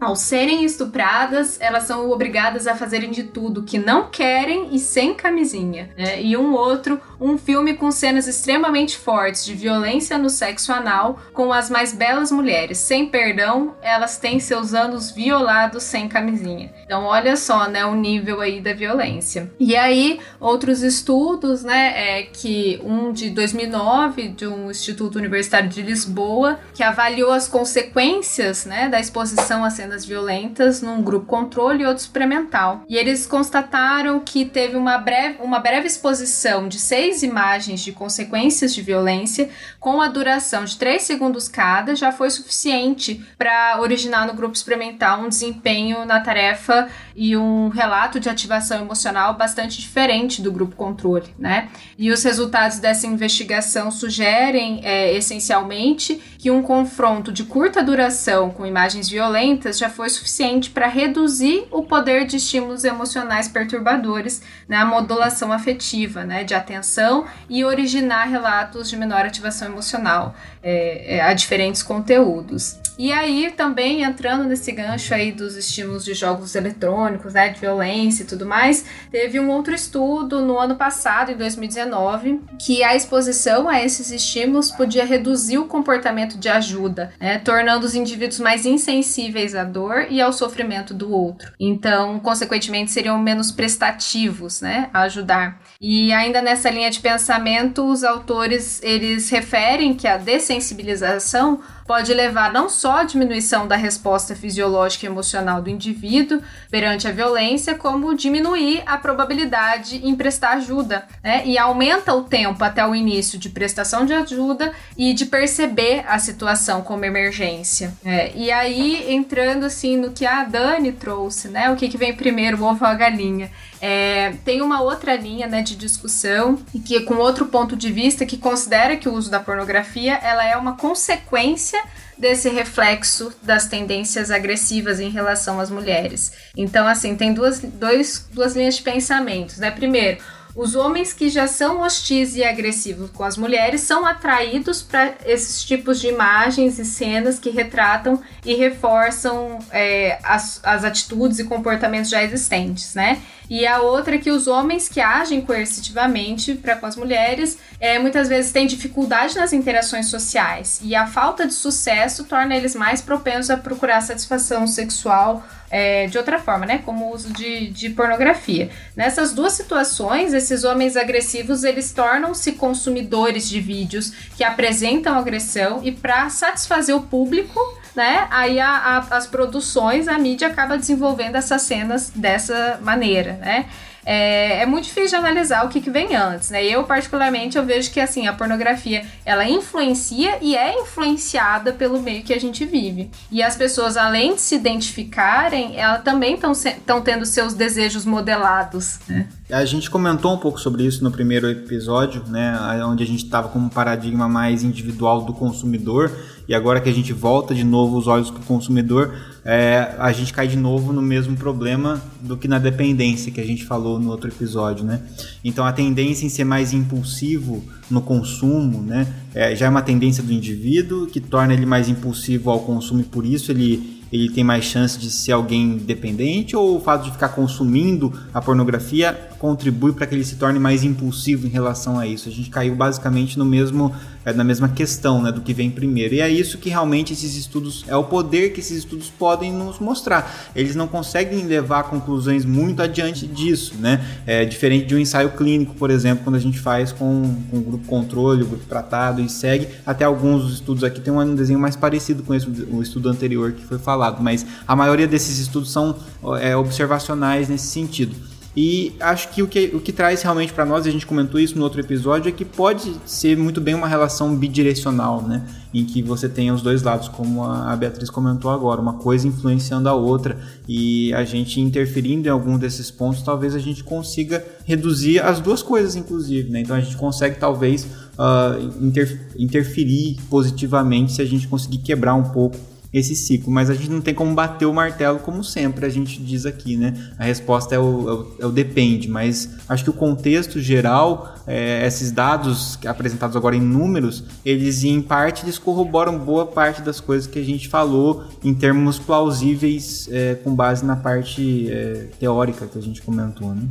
Ao 0.00 0.16
serem 0.16 0.64
estupradas, 0.64 1.58
elas 1.60 1.84
são 1.84 2.10
obrigadas 2.10 2.66
a 2.66 2.74
fazerem 2.74 3.10
de 3.10 3.24
tudo 3.24 3.62
que 3.62 3.78
não 3.78 4.10
querem 4.10 4.74
e 4.74 4.78
sem 4.78 5.14
camisinha. 5.14 5.90
Né? 5.96 6.20
E 6.20 6.36
um 6.36 6.52
outro, 6.52 7.00
um 7.20 7.38
filme 7.38 7.74
com 7.74 7.90
cenas 7.90 8.26
extremamente 8.26 8.98
fortes 8.98 9.44
de 9.44 9.54
violência 9.54 10.18
no 10.18 10.28
sexo 10.28 10.72
anal, 10.72 11.18
com 11.32 11.52
as 11.52 11.70
mais 11.70 11.92
belas 11.92 12.30
mulheres. 12.30 12.78
Sem 12.78 13.06
perdão, 13.06 13.74
elas 13.80 14.18
têm 14.18 14.38
seus 14.40 14.74
anos 14.74 15.10
violados 15.10 15.82
sem 15.82 16.08
camisinha. 16.08 16.72
Então, 16.84 17.04
olha 17.04 17.36
só, 17.36 17.68
né, 17.68 17.84
o 17.84 17.94
nível 17.94 18.40
aí 18.40 18.60
da 18.60 18.72
violência. 18.72 19.50
E 19.58 19.76
aí, 19.76 20.20
outros 20.38 20.82
estudos, 20.82 21.62
né, 21.62 22.18
é 22.18 22.22
que 22.24 22.80
um 22.84 23.12
de 23.12 23.30
2009 23.30 24.28
de 24.28 24.46
um 24.46 24.70
Instituto 24.70 25.16
Universitário 25.16 25.68
de 25.68 25.82
Lisboa, 25.82 26.58
que 26.74 26.82
avaliou 26.82 27.32
as 27.32 27.48
consequências, 27.48 28.66
né, 28.66 28.88
da 28.88 29.00
exposição 29.00 29.64
a 29.64 29.70
cenas 29.84 30.04
violentas 30.06 30.80
num 30.80 31.02
grupo 31.02 31.26
controle 31.26 31.82
e 31.82 31.86
outro 31.86 32.02
experimental. 32.02 32.84
E 32.88 32.96
eles 32.96 33.26
constataram 33.26 34.18
que 34.20 34.44
teve 34.44 34.76
uma 34.76 34.96
breve, 34.96 35.38
uma 35.42 35.58
breve 35.58 35.86
exposição 35.86 36.68
de 36.68 36.78
seis 36.78 37.22
imagens 37.22 37.80
de 37.80 37.92
consequências 37.92 38.74
de 38.74 38.80
violência, 38.80 39.50
com 39.78 40.00
a 40.00 40.08
duração 40.08 40.64
de 40.64 40.78
3 40.78 41.02
segundos 41.02 41.48
cada, 41.48 41.94
já 41.94 42.10
foi 42.10 42.30
suficiente 42.30 43.22
para 43.36 43.78
originar 43.80 44.26
no 44.26 44.32
grupo 44.32 44.54
experimental 44.54 45.20
um 45.20 45.28
desempenho 45.28 46.06
na 46.06 46.20
tarefa 46.20 46.88
e 47.14 47.36
um 47.36 47.68
relato 47.68 48.18
de 48.18 48.30
ativação 48.30 48.80
emocional 48.80 49.34
bastante 49.34 49.78
diferente 49.80 50.40
do 50.40 50.50
grupo 50.50 50.74
controle, 50.74 51.34
né? 51.38 51.68
E 51.98 52.10
os 52.10 52.22
resultados 52.22 52.78
dessa 52.78 53.06
investigação 53.06 53.90
sugerem, 53.90 54.80
é, 54.82 55.14
essencialmente, 55.14 56.20
que 56.44 56.50
um 56.50 56.62
confronto 56.62 57.32
de 57.32 57.42
curta 57.42 57.82
duração 57.82 58.50
com 58.50 58.66
imagens 58.66 59.08
violentas 59.08 59.78
já 59.78 59.88
foi 59.88 60.10
suficiente 60.10 60.68
para 60.68 60.86
reduzir 60.86 61.66
o 61.70 61.82
poder 61.82 62.26
de 62.26 62.36
estímulos 62.36 62.84
emocionais 62.84 63.48
perturbadores 63.48 64.42
na 64.68 64.84
modulação 64.84 65.50
afetiva, 65.50 66.22
né, 66.22 66.44
de 66.44 66.52
atenção 66.52 67.24
e 67.48 67.64
originar 67.64 68.26
relatos 68.26 68.90
de 68.90 68.96
menor 68.98 69.24
ativação 69.24 69.68
emocional 69.68 70.34
é, 70.62 71.16
é, 71.16 71.20
a 71.22 71.32
diferentes 71.32 71.82
conteúdos. 71.82 72.78
E 72.98 73.12
aí 73.12 73.52
também 73.56 74.02
entrando 74.02 74.44
nesse 74.44 74.70
gancho 74.70 75.12
aí 75.14 75.32
dos 75.32 75.56
estímulos 75.56 76.04
de 76.04 76.14
jogos 76.14 76.54
eletrônicos, 76.54 77.34
né, 77.34 77.48
de 77.48 77.60
violência 77.60 78.22
e 78.22 78.26
tudo 78.26 78.46
mais, 78.46 78.84
teve 79.10 79.40
um 79.40 79.50
outro 79.50 79.74
estudo 79.74 80.40
no 80.40 80.58
ano 80.58 80.76
passado, 80.76 81.32
em 81.32 81.36
2019, 81.36 82.40
que 82.58 82.84
a 82.84 82.94
exposição 82.94 83.68
a 83.68 83.82
esses 83.82 84.10
estímulos 84.10 84.70
podia 84.70 85.04
reduzir 85.04 85.58
o 85.58 85.66
comportamento 85.66 86.38
de 86.38 86.48
ajuda, 86.48 87.12
né, 87.20 87.38
tornando 87.38 87.84
os 87.84 87.94
indivíduos 87.94 88.38
mais 88.38 88.64
insensíveis 88.64 89.54
à 89.54 89.64
dor 89.64 90.06
e 90.08 90.20
ao 90.20 90.32
sofrimento 90.32 90.94
do 90.94 91.12
outro. 91.12 91.52
Então, 91.58 92.20
consequentemente, 92.20 92.92
seriam 92.92 93.18
menos 93.18 93.50
prestativos, 93.50 94.60
né, 94.60 94.88
a 94.92 95.02
ajudar. 95.02 95.60
E 95.80 96.12
ainda 96.12 96.40
nessa 96.40 96.70
linha 96.70 96.90
de 96.90 97.00
pensamento, 97.00 97.84
os 97.84 98.04
autores 98.04 98.80
eles 98.82 99.28
referem 99.30 99.94
que 99.94 100.06
a 100.06 100.16
dessensibilização 100.16 101.60
pode 101.86 102.12
levar 102.12 102.52
não 102.52 102.68
só 102.68 102.98
à 102.98 103.04
diminuição 103.04 103.66
da 103.66 103.76
resposta 103.76 104.34
fisiológica 104.34 105.06
e 105.06 105.08
emocional 105.08 105.60
do 105.60 105.70
indivíduo 105.70 106.42
perante 106.70 107.06
a 107.06 107.12
violência, 107.12 107.74
como 107.74 108.14
diminuir 108.14 108.82
a 108.86 108.96
probabilidade 108.96 110.00
em 110.04 110.14
prestar 110.14 110.52
ajuda, 110.52 111.06
né? 111.22 111.42
E 111.44 111.58
aumenta 111.58 112.14
o 112.14 112.24
tempo 112.24 112.62
até 112.64 112.86
o 112.86 112.94
início 112.94 113.38
de 113.38 113.48
prestação 113.48 114.06
de 114.06 114.12
ajuda 114.12 114.72
e 114.96 115.12
de 115.12 115.26
perceber 115.26 116.04
a 116.08 116.18
situação 116.18 116.82
como 116.82 117.04
emergência. 117.04 117.92
É, 118.04 118.32
e 118.34 118.50
aí, 118.50 119.12
entrando 119.12 119.64
assim 119.64 119.96
no 119.96 120.10
que 120.10 120.26
a 120.26 120.44
Dani 120.44 120.92
trouxe, 120.92 121.48
né? 121.48 121.70
O 121.70 121.76
que, 121.76 121.88
que 121.88 121.98
vem 121.98 122.14
primeiro, 122.14 122.62
o 122.62 122.64
ovo 122.64 122.84
ou 122.84 122.90
a 122.90 122.94
galinha? 122.94 123.50
É, 123.86 124.32
tem 124.46 124.62
uma 124.62 124.80
outra 124.80 125.14
linha 125.14 125.46
né, 125.46 125.60
de 125.60 125.76
discussão 125.76 126.58
e 126.72 126.78
que 126.78 127.00
com 127.00 127.16
outro 127.16 127.44
ponto 127.44 127.76
de 127.76 127.92
vista 127.92 128.24
que 128.24 128.38
considera 128.38 128.96
que 128.96 129.06
o 129.06 129.12
uso 129.12 129.30
da 129.30 129.38
pornografia 129.38 130.14
ela 130.22 130.42
é 130.42 130.56
uma 130.56 130.74
consequência 130.74 131.78
desse 132.16 132.48
reflexo 132.48 133.30
das 133.42 133.66
tendências 133.66 134.30
agressivas 134.30 135.00
em 135.00 135.10
relação 135.10 135.60
às 135.60 135.68
mulheres. 135.68 136.32
Então, 136.56 136.86
assim, 136.86 137.14
tem 137.14 137.34
duas, 137.34 137.60
dois, 137.60 138.26
duas 138.32 138.56
linhas 138.56 138.76
de 138.76 138.82
pensamentos, 138.82 139.58
né? 139.58 139.70
Primeiro, 139.70 140.16
os 140.56 140.76
homens 140.76 141.12
que 141.12 141.28
já 141.28 141.48
são 141.48 141.80
hostis 141.80 142.36
e 142.36 142.44
agressivos 142.44 143.10
com 143.10 143.24
as 143.24 143.36
mulheres 143.36 143.80
são 143.80 144.06
atraídos 144.06 144.80
para 144.80 145.14
esses 145.26 145.64
tipos 145.64 146.00
de 146.00 146.06
imagens 146.06 146.78
e 146.78 146.84
cenas 146.84 147.40
que 147.40 147.50
retratam 147.50 148.22
e 148.44 148.54
reforçam 148.54 149.58
é, 149.72 150.18
as, 150.22 150.60
as 150.62 150.84
atitudes 150.84 151.40
e 151.40 151.44
comportamentos 151.44 152.08
já 152.08 152.22
existentes, 152.22 152.94
né? 152.94 153.20
E 153.48 153.66
a 153.66 153.80
outra 153.80 154.16
é 154.16 154.18
que 154.18 154.30
os 154.30 154.46
homens 154.46 154.88
que 154.88 155.00
agem 155.00 155.40
coercitivamente 155.40 156.54
para 156.54 156.76
com 156.76 156.86
as 156.86 156.96
mulheres 156.96 157.58
é, 157.78 157.98
muitas 157.98 158.28
vezes 158.28 158.52
têm 158.52 158.66
dificuldade 158.66 159.36
nas 159.36 159.52
interações 159.52 160.06
sociais 160.06 160.80
e 160.82 160.94
a 160.94 161.06
falta 161.06 161.46
de 161.46 161.52
sucesso 161.52 162.24
torna 162.24 162.54
eles 162.56 162.74
mais 162.74 163.00
propensos 163.00 163.50
a 163.50 163.56
procurar 163.56 164.00
satisfação 164.00 164.66
sexual 164.66 165.44
é, 165.70 166.06
de 166.06 166.16
outra 166.16 166.38
forma, 166.38 166.64
né? 166.64 166.78
Como 166.84 167.06
o 167.06 167.14
uso 167.14 167.32
de, 167.32 167.68
de 167.68 167.90
pornografia. 167.90 168.70
Nessas 168.94 169.32
duas 169.32 169.54
situações, 169.54 170.32
esses 170.32 170.62
homens 170.62 170.96
agressivos 170.96 171.64
eles 171.64 171.92
tornam-se 171.92 172.52
consumidores 172.52 173.48
de 173.48 173.60
vídeos 173.60 174.10
que 174.36 174.44
apresentam 174.44 175.18
agressão 175.18 175.80
e 175.82 175.90
para 175.90 176.28
satisfazer 176.30 176.94
o 176.94 177.02
público 177.02 177.58
né? 177.94 178.26
Aí 178.30 178.60
a, 178.60 178.68
a, 178.68 178.98
as 179.16 179.26
produções, 179.26 180.08
a 180.08 180.18
mídia 180.18 180.48
acaba 180.48 180.76
desenvolvendo 180.76 181.36
essas 181.36 181.62
cenas 181.62 182.10
dessa 182.14 182.78
maneira, 182.82 183.34
né? 183.34 183.66
é, 184.04 184.62
é 184.62 184.66
muito 184.66 184.84
difícil 184.84 185.10
de 185.10 185.16
analisar 185.16 185.64
o 185.64 185.68
que, 185.68 185.80
que 185.80 185.90
vem 185.90 186.14
antes, 186.14 186.50
né? 186.50 186.64
Eu, 186.64 186.84
particularmente, 186.84 187.56
eu 187.56 187.64
vejo 187.64 187.90
que, 187.90 188.00
assim, 188.00 188.26
a 188.26 188.32
pornografia, 188.32 189.04
ela 189.24 189.48
influencia 189.48 190.38
e 190.42 190.56
é 190.56 190.80
influenciada 190.80 191.72
pelo 191.72 192.00
meio 192.00 192.22
que 192.22 192.32
a 192.32 192.40
gente 192.40 192.64
vive. 192.64 193.10
E 193.30 193.42
as 193.42 193.56
pessoas, 193.56 193.96
além 193.96 194.34
de 194.34 194.40
se 194.40 194.54
identificarem, 194.54 195.78
elas 195.78 196.02
também 196.02 196.34
estão 196.34 197.00
tendo 197.00 197.24
seus 197.24 197.54
desejos 197.54 198.04
modelados, 198.04 198.98
né? 199.08 199.26
A 199.50 199.64
gente 199.64 199.90
comentou 199.90 200.34
um 200.34 200.38
pouco 200.38 200.58
sobre 200.58 200.84
isso 200.84 201.04
no 201.04 201.10
primeiro 201.10 201.48
episódio, 201.48 202.24
né? 202.26 202.58
Onde 202.84 203.02
a 203.02 203.06
gente 203.06 203.24
estava 203.24 203.48
com 203.48 203.58
um 203.58 203.68
paradigma 203.68 204.28
mais 204.28 204.62
individual 204.62 205.22
do 205.22 205.32
consumidor 205.32 206.10
e 206.48 206.54
agora 206.54 206.80
que 206.80 206.88
a 206.88 206.92
gente 206.92 207.12
volta 207.12 207.54
de 207.54 207.64
novo 207.64 207.96
os 207.96 208.06
olhos 208.06 208.30
para 208.30 208.40
o 208.40 208.44
consumidor, 208.44 209.14
é, 209.44 209.94
a 209.98 210.12
gente 210.12 210.32
cai 210.32 210.46
de 210.46 210.56
novo 210.56 210.92
no 210.92 211.02
mesmo 211.02 211.36
problema 211.36 212.02
do 212.20 212.36
que 212.36 212.48
na 212.48 212.58
dependência 212.58 213.32
que 213.32 213.40
a 213.40 213.46
gente 213.46 213.64
falou 213.64 213.98
no 213.98 214.10
outro 214.10 214.30
episódio, 214.30 214.84
né? 214.84 215.00
Então 215.44 215.64
a 215.64 215.72
tendência 215.72 216.24
em 216.26 216.28
ser 216.28 216.44
mais 216.44 216.72
impulsivo 216.72 217.62
no 217.90 218.00
consumo, 218.00 218.82
né? 218.82 219.06
É, 219.34 219.54
já 219.54 219.66
é 219.66 219.68
uma 219.68 219.82
tendência 219.82 220.22
do 220.22 220.32
indivíduo 220.32 221.06
que 221.06 221.20
torna 221.20 221.52
ele 221.52 221.66
mais 221.66 221.88
impulsivo 221.88 222.50
ao 222.50 222.60
consumo 222.60 223.00
e 223.00 223.04
por 223.04 223.24
isso 223.24 223.50
ele 223.50 223.94
ele 224.12 224.30
tem 224.30 224.44
mais 224.44 224.64
chance 224.64 224.96
de 224.96 225.10
ser 225.10 225.32
alguém 225.32 225.76
dependente 225.76 226.54
ou 226.54 226.76
o 226.76 226.80
fato 226.80 227.02
de 227.04 227.10
ficar 227.10 227.30
consumindo 227.30 228.12
a 228.32 228.40
pornografia 228.40 229.12
contribui 229.40 229.92
para 229.92 230.06
que 230.06 230.14
ele 230.14 230.24
se 230.24 230.36
torne 230.36 230.58
mais 230.58 230.84
impulsivo 230.84 231.48
em 231.48 231.50
relação 231.50 231.98
a 231.98 232.06
isso? 232.06 232.28
A 232.28 232.32
gente 232.32 232.48
caiu 232.48 232.76
basicamente 232.76 233.36
no 233.36 233.44
mesmo 233.44 233.92
é, 234.24 234.32
na 234.32 234.44
mesma 234.44 234.68
questão, 234.68 235.20
né, 235.20 235.32
do 235.32 235.40
que 235.40 235.52
vem 235.52 235.70
primeiro. 235.70 236.14
E 236.14 236.20
é 236.20 236.28
isso 236.28 236.58
que 236.58 236.68
realmente 236.68 237.12
esses 237.12 237.34
estudos 237.36 237.84
é 237.88 237.96
o 237.96 238.04
poder 238.04 238.52
que 238.52 238.60
esses 238.60 238.78
estudos 238.78 239.10
podem 239.10 239.52
nos 239.52 239.78
mostrar. 239.78 240.50
Eles 240.54 240.76
não 240.76 240.86
conseguem 240.86 241.44
levar 241.46 241.84
conclusões 241.84 242.44
muito 242.44 242.82
adiante 242.82 243.26
disso, 243.26 243.74
né? 243.78 244.04
É 244.26 244.44
diferente 244.44 244.86
de 244.86 244.94
um 244.94 244.98
ensaio 244.98 245.30
clínico, 245.30 245.74
por 245.74 245.90
exemplo, 245.90 246.24
quando 246.24 246.36
a 246.36 246.40
gente 246.40 246.58
faz 246.58 246.92
com, 246.92 247.36
com 247.50 247.58
o 247.58 247.60
grupo 247.62 247.86
controle, 247.86 248.42
o 248.42 248.46
grupo 248.46 248.64
tratado 248.66 249.20
e 249.20 249.28
segue. 249.28 249.68
Até 249.84 250.04
alguns 250.04 250.52
estudos 250.52 250.84
aqui 250.84 251.00
tem 251.00 251.12
um 251.12 251.34
desenho 251.34 251.58
mais 251.58 251.74
parecido 251.74 252.22
com 252.22 252.34
esse, 252.34 252.46
o 252.48 252.82
estudo 252.82 253.08
anterior 253.08 253.52
que 253.52 253.64
foi 253.64 253.78
falado 253.78 254.04
falado, 254.04 254.22
mas 254.22 254.44
a 254.66 254.76
maioria 254.76 255.06
desses 255.06 255.38
estudos 255.38 255.70
são 255.70 255.96
é, 256.40 256.56
observacionais 256.56 257.48
nesse 257.48 257.66
sentido. 257.66 258.14
E 258.56 258.94
acho 259.00 259.30
que 259.30 259.42
o 259.42 259.48
que, 259.48 259.72
o 259.74 259.80
que 259.80 259.92
traz 259.92 260.22
realmente 260.22 260.52
para 260.52 260.64
nós, 260.64 260.86
e 260.86 260.88
a 260.88 260.92
gente 260.92 261.04
comentou 261.04 261.40
isso 261.40 261.58
no 261.58 261.64
outro 261.64 261.80
episódio, 261.80 262.28
é 262.28 262.32
que 262.32 262.44
pode 262.44 262.94
ser 263.04 263.36
muito 263.36 263.60
bem 263.60 263.74
uma 263.74 263.88
relação 263.88 264.36
bidirecional, 264.36 265.22
né? 265.22 265.44
Em 265.72 265.84
que 265.84 266.00
você 266.00 266.28
tem 266.28 266.52
os 266.52 266.62
dois 266.62 266.82
lados, 266.82 267.08
como 267.08 267.42
a 267.42 267.74
Beatriz 267.74 268.08
comentou 268.08 268.52
agora, 268.52 268.80
uma 268.80 268.94
coisa 268.94 269.26
influenciando 269.26 269.88
a 269.88 269.94
outra, 269.94 270.38
e 270.68 271.12
a 271.14 271.24
gente 271.24 271.60
interferindo 271.60 272.28
em 272.28 272.30
algum 272.30 272.56
desses 272.56 272.92
pontos, 272.92 273.22
talvez 273.22 273.56
a 273.56 273.58
gente 273.58 273.82
consiga 273.82 274.44
reduzir 274.64 275.18
as 275.18 275.40
duas 275.40 275.60
coisas, 275.60 275.96
inclusive, 275.96 276.48
né? 276.48 276.60
Então 276.60 276.76
a 276.76 276.80
gente 276.80 276.96
consegue 276.96 277.40
talvez 277.40 277.84
uh, 278.16 278.84
inter, 278.84 279.20
interferir 279.36 280.16
positivamente 280.30 281.12
se 281.12 281.20
a 281.20 281.26
gente 281.26 281.48
conseguir 281.48 281.78
quebrar 281.78 282.14
um 282.14 282.30
pouco 282.30 282.56
esse 282.94 283.16
ciclo, 283.16 283.50
mas 283.50 283.68
a 283.68 283.74
gente 283.74 283.90
não 283.90 284.00
tem 284.00 284.14
como 284.14 284.32
bater 284.32 284.66
o 284.66 284.72
martelo 284.72 285.18
como 285.18 285.42
sempre 285.42 285.84
a 285.84 285.88
gente 285.88 286.22
diz 286.22 286.46
aqui, 286.46 286.76
né? 286.76 286.94
A 287.18 287.24
resposta 287.24 287.74
é 287.74 287.78
o, 287.78 287.82
é 287.82 288.12
o, 288.12 288.36
é 288.42 288.46
o 288.46 288.52
depende, 288.52 289.08
mas 289.08 289.50
acho 289.68 289.82
que 289.82 289.90
o 289.90 289.92
contexto 289.92 290.60
geral, 290.60 291.34
é, 291.44 291.84
esses 291.84 292.12
dados 292.12 292.78
apresentados 292.86 293.36
agora 293.36 293.56
em 293.56 293.60
números, 293.60 294.22
eles 294.46 294.84
em 294.84 295.02
parte 295.02 295.44
eles 295.44 295.58
corroboram 295.58 296.16
boa 296.16 296.46
parte 296.46 296.82
das 296.82 297.00
coisas 297.00 297.26
que 297.26 297.40
a 297.40 297.44
gente 297.44 297.68
falou 297.68 298.24
em 298.44 298.54
termos 298.54 298.96
plausíveis 298.96 300.08
é, 300.12 300.36
com 300.36 300.54
base 300.54 300.86
na 300.86 300.94
parte 300.94 301.68
é, 301.68 302.06
teórica 302.20 302.68
que 302.68 302.78
a 302.78 302.82
gente 302.82 303.02
comentou, 303.02 303.52
né? 303.52 303.66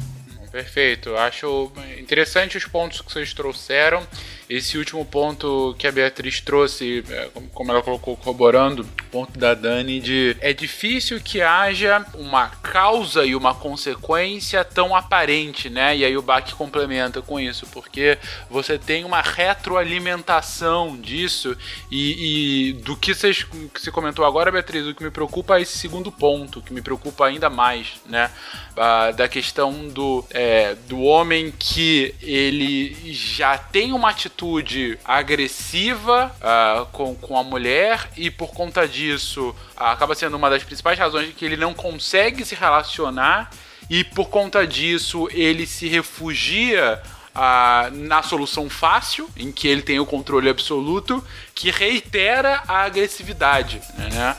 Perfeito. 0.53 1.15
Acho 1.15 1.71
interessante 1.97 2.55
os 2.55 2.65
pontos 2.65 3.01
que 3.01 3.11
vocês 3.11 3.33
trouxeram. 3.33 4.07
Esse 4.53 4.77
último 4.77 5.03
ponto 5.03 5.75
que 5.79 5.87
a 5.87 5.91
Beatriz 5.91 6.39
trouxe, 6.39 7.03
é, 7.09 7.27
como 7.55 7.71
ela 7.71 7.81
colocou 7.81 8.15
corroborando, 8.15 8.83
o 8.83 9.03
ponto 9.05 9.39
da 9.39 9.55
Dani 9.55 9.99
de 9.99 10.37
é 10.39 10.53
difícil 10.53 11.19
que 11.19 11.41
haja 11.41 12.05
uma 12.13 12.49
causa 12.49 13.25
e 13.25 13.35
uma 13.35 13.55
consequência 13.55 14.63
tão 14.63 14.95
aparente, 14.95 15.71
né? 15.71 15.97
E 15.97 16.05
aí 16.05 16.15
o 16.15 16.21
Bach 16.21 16.53
complementa 16.53 17.19
com 17.19 17.39
isso, 17.39 17.65
porque 17.73 18.19
você 18.47 18.77
tem 18.77 19.03
uma 19.03 19.21
retroalimentação 19.21 20.97
disso 20.97 21.57
e, 21.89 22.69
e 22.69 22.73
do 22.73 22.95
que, 22.95 23.15
vocês, 23.15 23.41
que 23.41 23.81
você 23.81 23.89
comentou 23.89 24.23
agora, 24.23 24.51
Beatriz, 24.51 24.85
o 24.85 24.93
que 24.93 25.03
me 25.03 25.09
preocupa 25.09 25.57
é 25.57 25.63
esse 25.63 25.79
segundo 25.79 26.11
ponto, 26.11 26.61
que 26.61 26.71
me 26.71 26.81
preocupa 26.83 27.25
ainda 27.25 27.49
mais, 27.49 27.93
né? 28.05 28.29
Da 29.15 29.27
questão 29.27 29.87
do, 29.87 30.23
é, 30.29 30.75
do 30.87 31.01
homem 31.01 31.51
que 31.57 32.13
ele 32.21 33.13
já 33.13 33.57
tem 33.57 33.93
uma 33.93 34.09
atitude 34.09 34.42
atitude 34.43 34.99
agressiva 35.05 36.35
uh, 36.41 36.85
com, 36.87 37.15
com 37.15 37.37
a 37.37 37.43
mulher 37.43 38.09
e 38.17 38.29
por 38.29 38.49
conta 38.53 38.85
disso 38.85 39.49
uh, 39.77 39.83
acaba 39.83 40.13
sendo 40.15 40.35
uma 40.35 40.49
das 40.49 40.63
principais 40.63 40.99
razões 40.99 41.33
que 41.33 41.45
ele 41.45 41.55
não 41.55 41.73
consegue 41.73 42.43
se 42.45 42.53
relacionar 42.53 43.49
e 43.89 44.03
por 44.03 44.29
conta 44.29 44.67
disso 44.67 45.29
ele 45.31 45.65
se 45.65 45.87
refugia 45.87 47.01
uh, 47.33 47.95
na 47.95 48.21
solução 48.21 48.69
fácil, 48.69 49.29
em 49.37 49.51
que 49.51 49.67
ele 49.67 49.81
tem 49.81 49.99
o 49.99 50.05
controle 50.05 50.49
absoluto, 50.49 51.23
que 51.55 51.71
reitera 51.71 52.63
a 52.67 52.83
agressividade, 52.83 53.81
né? 53.97 54.35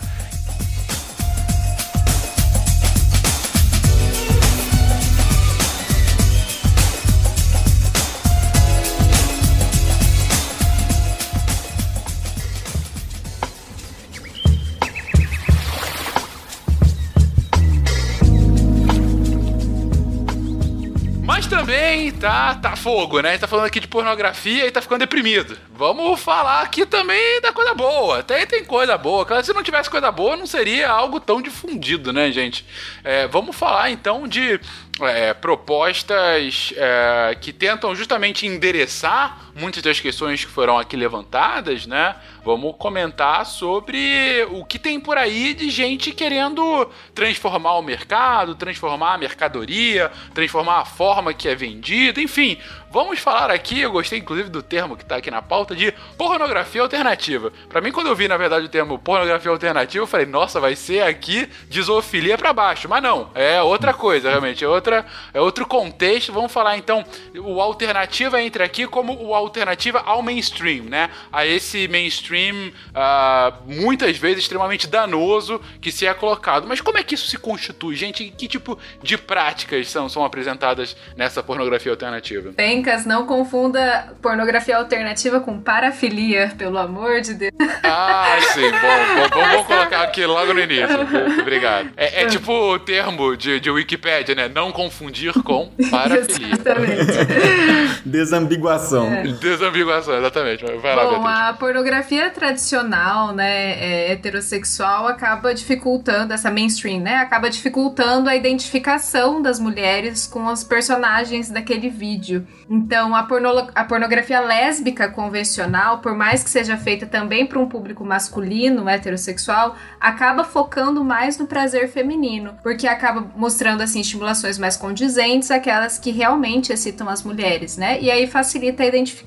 Também 21.65 22.13
tá, 22.13 22.55
tá 22.57 22.77
fogo, 22.77 23.21
né? 23.21 23.31
A 23.31 23.33
gente 23.33 23.41
tá 23.41 23.47
falando 23.47 23.65
aqui 23.65 23.81
de 23.81 23.89
pornografia 23.89 24.67
e 24.67 24.71
tá 24.71 24.83
ficando 24.83 24.99
deprimido. 24.99 25.57
Vamos 25.75 26.21
falar 26.21 26.61
aqui 26.61 26.85
também 26.85 27.41
da 27.41 27.55
coisa 27.55 27.73
boa. 27.73 28.19
Até 28.19 28.45
tem 28.45 28.63
coisa 28.63 28.99
boa. 28.99 29.25
Claro, 29.25 29.43
se 29.43 29.55
não 29.55 29.63
tivesse 29.63 29.89
coisa 29.89 30.13
boa, 30.13 30.37
não 30.37 30.47
seria 30.47 30.91
algo 30.91 31.19
tão 31.19 31.41
difundido, 31.41 32.13
né, 32.13 32.31
gente? 32.31 32.67
É, 33.03 33.27
vamos 33.27 33.57
falar 33.57 33.91
então 33.91 34.29
de 34.29 34.61
é, 35.01 35.33
propostas 35.33 36.75
é, 36.77 37.35
que 37.41 37.51
tentam 37.51 37.97
justamente 37.97 38.47
endereçar 38.47 39.44
muitas 39.55 39.83
das 39.83 40.01
questões 40.01 40.45
que 40.45 40.51
foram 40.51 40.79
aqui 40.79 40.97
levantadas, 40.97 41.87
né? 41.87 42.17
Vamos 42.45 42.75
comentar 42.79 43.47
sobre 43.47 44.47
o 44.51 44.65
que 44.65 44.79
tem 44.79 45.01
por 45.01 45.17
aí 45.17 45.55
de 45.55 45.71
gente 45.71 46.13
querendo 46.13 46.89
transformar 47.15 47.75
o 47.75 47.83
mercado, 47.83 48.55
transformar 48.55 49.15
a 49.15 49.19
mercadoria, 49.19 50.11
transformar 50.35 50.81
a 50.81 50.85
forma 50.85 51.33
que 51.33 51.49
é 51.49 51.55
vendida, 51.55 52.21
enfim, 52.21 52.59
Vamos 52.95 53.19
falar 53.19 53.51
aqui, 53.51 53.81
eu 53.81 53.91
gostei 53.91 54.21
inclusive 54.21 54.49
do 54.49 54.63
termo 54.63 54.97
que 54.97 55.03
está 55.03 55.17
aqui 55.17 55.29
na 55.29 55.43
pauta, 55.43 55.75
de 55.75 55.91
pornografia 56.17 56.81
alternativa. 56.81 57.53
Para 57.69 57.81
mim, 57.81 57.91
quando 57.91 58.07
eu 58.07 58.15
vi, 58.15 58.29
na 58.29 58.37
verdade, 58.37 58.67
o 58.67 58.69
termo 58.69 58.97
pornografia 59.01 59.51
alternativa, 59.51 60.01
eu 60.01 60.07
falei, 60.07 60.27
nossa, 60.27 60.61
vai 60.61 60.77
ser 60.77 61.03
aqui 61.03 61.51
de 61.69 61.83
zoofilia 61.83 62.39
para 62.39 62.53
baixo. 62.53 62.89
Mas 62.89 63.03
não, 63.03 63.33
é 63.35 63.61
outra 63.61 63.93
coisa, 63.93 64.29
realmente, 64.29 64.63
é, 64.63 64.69
outra, 64.69 65.05
é 65.33 65.41
outro 65.41 65.67
contexto. 65.67 66.33
Vamos 66.33 66.53
falar 66.53 66.79
então, 66.79 67.05
o 67.37 67.61
alternativa 67.61 68.41
entra 68.41 68.65
aqui 68.65 68.87
como 68.87 69.13
o 69.21 69.35
alternativa 69.45 70.01
ao 70.01 70.23
mainstream, 70.23 70.85
né? 70.85 71.11
A 71.33 71.45
esse 71.45 71.89
mainstream, 71.89 72.73
uh, 72.91 73.55
muitas 73.67 74.17
vezes 74.17 74.45
extremamente 74.45 74.87
danoso 74.87 75.61
que 75.81 75.91
se 75.91 76.07
é 76.07 76.15
colocado. 76.15 76.67
Mas 76.69 76.81
como 76.81 76.99
é 76.99 77.03
que 77.03 77.15
isso 77.15 77.27
se 77.27 77.39
constitui, 77.39 77.97
gente? 77.97 78.25
Que 78.31 78.47
tipo 78.47 78.79
de 79.03 79.19
práticas 79.19 79.89
são, 79.89 80.09
são 80.09 80.25
apresentadas 80.25 80.97
nessa 81.17 81.43
pornografia 81.43 81.91
alternativa? 81.91 82.53
Bem 82.53 82.85
Quincas, 82.85 83.07
não 83.07 83.25
confunda 83.25 84.15
pornografia 84.21 84.77
alternativa 84.77 85.41
com 85.41 85.59
parafilia, 85.59 86.53
pelo 86.59 86.77
amor 86.77 87.23
de 87.23 87.33
Deus. 87.33 87.53
Ah, 87.83 88.37
sim. 88.53 88.71
Bom, 88.71 89.31
bom, 89.31 89.41
vamos 89.41 89.67
colocar 89.67 90.03
aqui 90.03 90.27
logo 90.27 90.53
no 90.53 90.61
início. 90.61 91.01
Obrigado. 91.41 91.91
É, 91.97 92.23
é 92.23 92.27
tipo 92.27 92.53
o 92.53 92.79
termo 92.79 93.37
de, 93.37 93.59
de 93.59 93.71
Wikipedia, 93.71 94.35
né? 94.35 94.49
Não 94.49 94.71
confundir 94.71 95.33
com 95.43 95.71
parafilia. 95.91 96.55
Exatamente. 96.55 98.03
Desambiguação. 98.05 99.07
É. 99.07 99.23
Desambiguação, 99.41 100.17
exatamente. 100.17 100.65
Vai 100.65 100.95
lá, 100.97 101.05
Bom, 101.05 101.23
Beatriz. 101.23 101.39
a 101.49 101.53
pornografia 101.55 102.31
tradicional, 102.31 103.33
né, 103.33 103.73
é, 103.73 104.13
heterossexual, 104.13 105.07
acaba 105.07 105.55
dificultando, 105.55 106.33
essa 106.33 106.51
mainstream, 106.51 107.01
né, 107.01 107.17
acaba 107.17 107.49
dificultando 107.51 108.29
a 108.29 108.37
identificação 108.37 109.41
das 109.43 109.59
mulheres 109.59 110.27
com 110.27 110.47
os 110.47 110.65
personagens 110.65 111.51
daquele 111.51 111.89
vídeo. 111.89 112.47
Então, 112.69 113.15
a, 113.15 113.23
porno- 113.25 113.69
a 113.75 113.85
pornografia 113.85 114.41
lésbica 114.41 115.09
convencional, 115.09 115.99
por 115.99 116.15
mais 116.15 116.43
que 116.43 116.51
seja 116.51 116.77
feita 116.77 117.07
também 117.07 117.47
para 117.47 117.59
um 117.59 117.69
público 117.69 118.05
masculino, 118.05 118.89
heterossexual, 118.89 119.77
acaba 120.01 120.45
focando 120.45 121.05
mais 121.05 121.39
no 121.39 121.47
prazer 121.47 121.89
feminino, 121.89 122.55
porque 122.63 122.87
acaba 122.87 123.27
mostrando, 123.37 123.83
assim, 123.83 124.01
estimulações 124.01 124.59
mais 124.59 124.77
condizentes, 124.77 125.51
aquelas 125.51 125.99
que 125.99 126.11
realmente 126.11 126.73
excitam 126.73 127.09
as 127.09 127.23
mulheres, 127.23 127.77
né, 127.77 127.99
e 128.01 128.11
aí 128.11 128.27
facilita 128.27 128.83
a 128.83 128.87
identificação. 128.87 129.24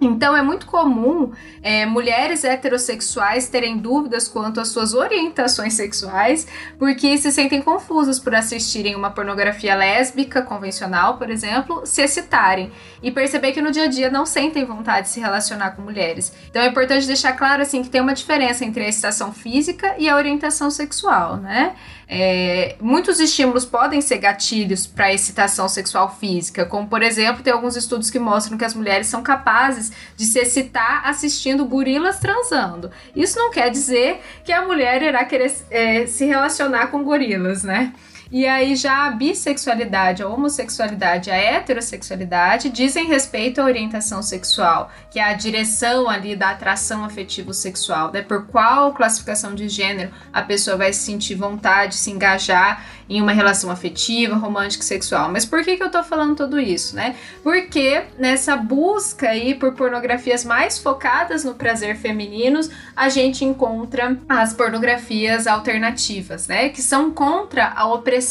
Então, 0.00 0.36
é 0.36 0.42
muito 0.42 0.66
comum 0.66 1.32
é, 1.62 1.86
mulheres 1.86 2.44
heterossexuais 2.44 3.48
terem 3.48 3.78
dúvidas 3.78 4.28
quanto 4.28 4.60
às 4.60 4.68
suas 4.68 4.94
orientações 4.94 5.74
sexuais, 5.74 6.46
porque 6.78 7.16
se 7.18 7.32
sentem 7.32 7.62
confusas 7.62 8.18
por 8.18 8.34
assistirem 8.34 8.94
uma 8.94 9.10
pornografia 9.10 9.74
lésbica 9.74 10.42
convencional, 10.42 11.18
por 11.18 11.30
exemplo, 11.30 11.82
se 11.84 12.02
excitarem 12.02 12.70
e 13.02 13.10
perceber 13.10 13.52
que 13.52 13.62
no 13.62 13.70
dia 13.70 13.84
a 13.84 13.88
dia 13.88 14.10
não 14.10 14.26
sentem 14.26 14.64
vontade 14.64 15.06
de 15.06 15.12
se 15.12 15.20
relacionar 15.20 15.72
com 15.72 15.82
mulheres. 15.82 16.32
Então 16.48 16.62
é 16.62 16.66
importante 16.66 17.06
deixar 17.06 17.32
claro 17.32 17.62
assim 17.62 17.82
que 17.82 17.88
tem 17.88 18.00
uma 18.00 18.14
diferença 18.14 18.64
entre 18.64 18.84
a 18.84 18.88
excitação 18.88 19.32
física 19.32 19.94
e 19.98 20.08
a 20.08 20.16
orientação 20.16 20.70
sexual, 20.70 21.36
né? 21.36 21.74
É, 22.08 22.76
muitos 22.80 23.18
estímulos 23.18 23.64
podem 23.64 24.00
ser 24.00 24.18
gatilhos 24.18 24.86
para 24.86 25.12
excitação 25.12 25.68
sexual 25.68 26.14
física, 26.18 26.66
como 26.66 26.86
por 26.86 27.02
exemplo, 27.02 27.42
tem 27.42 27.52
alguns 27.52 27.76
estudos 27.76 28.10
que 28.10 28.18
mostram 28.18 28.58
que 28.58 28.64
as 28.64 28.74
mulheres 28.74 29.06
são 29.06 29.22
capazes 29.22 29.92
de 30.16 30.24
se 30.24 30.38
excitar 30.38 31.06
assistindo 31.08 31.64
gorilas 31.64 32.18
transando. 32.18 32.90
Isso 33.14 33.38
não 33.38 33.50
quer 33.50 33.70
dizer 33.70 34.20
que 34.44 34.52
a 34.52 34.62
mulher 34.62 35.02
irá 35.02 35.24
querer 35.24 35.52
é, 35.70 36.06
se 36.06 36.24
relacionar 36.24 36.88
com 36.88 37.02
gorilas, 37.02 37.62
né? 37.62 37.92
E 38.34 38.48
aí 38.48 38.74
já 38.74 39.06
a 39.06 39.10
bissexualidade, 39.12 40.20
a 40.20 40.26
homossexualidade, 40.26 41.30
a 41.30 41.36
heterossexualidade 41.36 42.68
dizem 42.68 43.06
respeito 43.06 43.60
à 43.60 43.64
orientação 43.64 44.20
sexual, 44.24 44.90
que 45.08 45.20
é 45.20 45.22
a 45.22 45.34
direção 45.34 46.10
ali 46.10 46.34
da 46.34 46.50
atração 46.50 47.04
afetivo-sexual, 47.04 48.10
né? 48.10 48.22
Por 48.22 48.48
qual 48.48 48.92
classificação 48.92 49.54
de 49.54 49.68
gênero 49.68 50.10
a 50.32 50.42
pessoa 50.42 50.76
vai 50.76 50.92
sentir 50.92 51.36
vontade, 51.36 51.94
se 51.94 52.10
engajar 52.10 52.84
em 53.08 53.22
uma 53.22 53.32
relação 53.32 53.70
afetiva, 53.70 54.34
romântica 54.34 54.82
e 54.82 54.86
sexual. 54.86 55.30
Mas 55.30 55.44
por 55.44 55.62
que, 55.62 55.76
que 55.76 55.82
eu 55.82 55.90
tô 55.90 56.02
falando 56.02 56.34
tudo 56.34 56.58
isso, 56.58 56.96
né? 56.96 57.14
Porque 57.42 58.02
nessa 58.18 58.56
busca 58.56 59.28
aí 59.28 59.54
por 59.54 59.74
pornografias 59.74 60.44
mais 60.44 60.76
focadas 60.76 61.44
no 61.44 61.54
prazer 61.54 61.96
femininos, 61.96 62.68
a 62.96 63.08
gente 63.08 63.44
encontra 63.44 64.18
as 64.28 64.54
pornografias 64.54 65.46
alternativas, 65.46 66.48
né? 66.48 66.70
Que 66.70 66.82
são 66.82 67.12
contra 67.12 67.72
a 67.76 67.86
opressão 67.86 68.23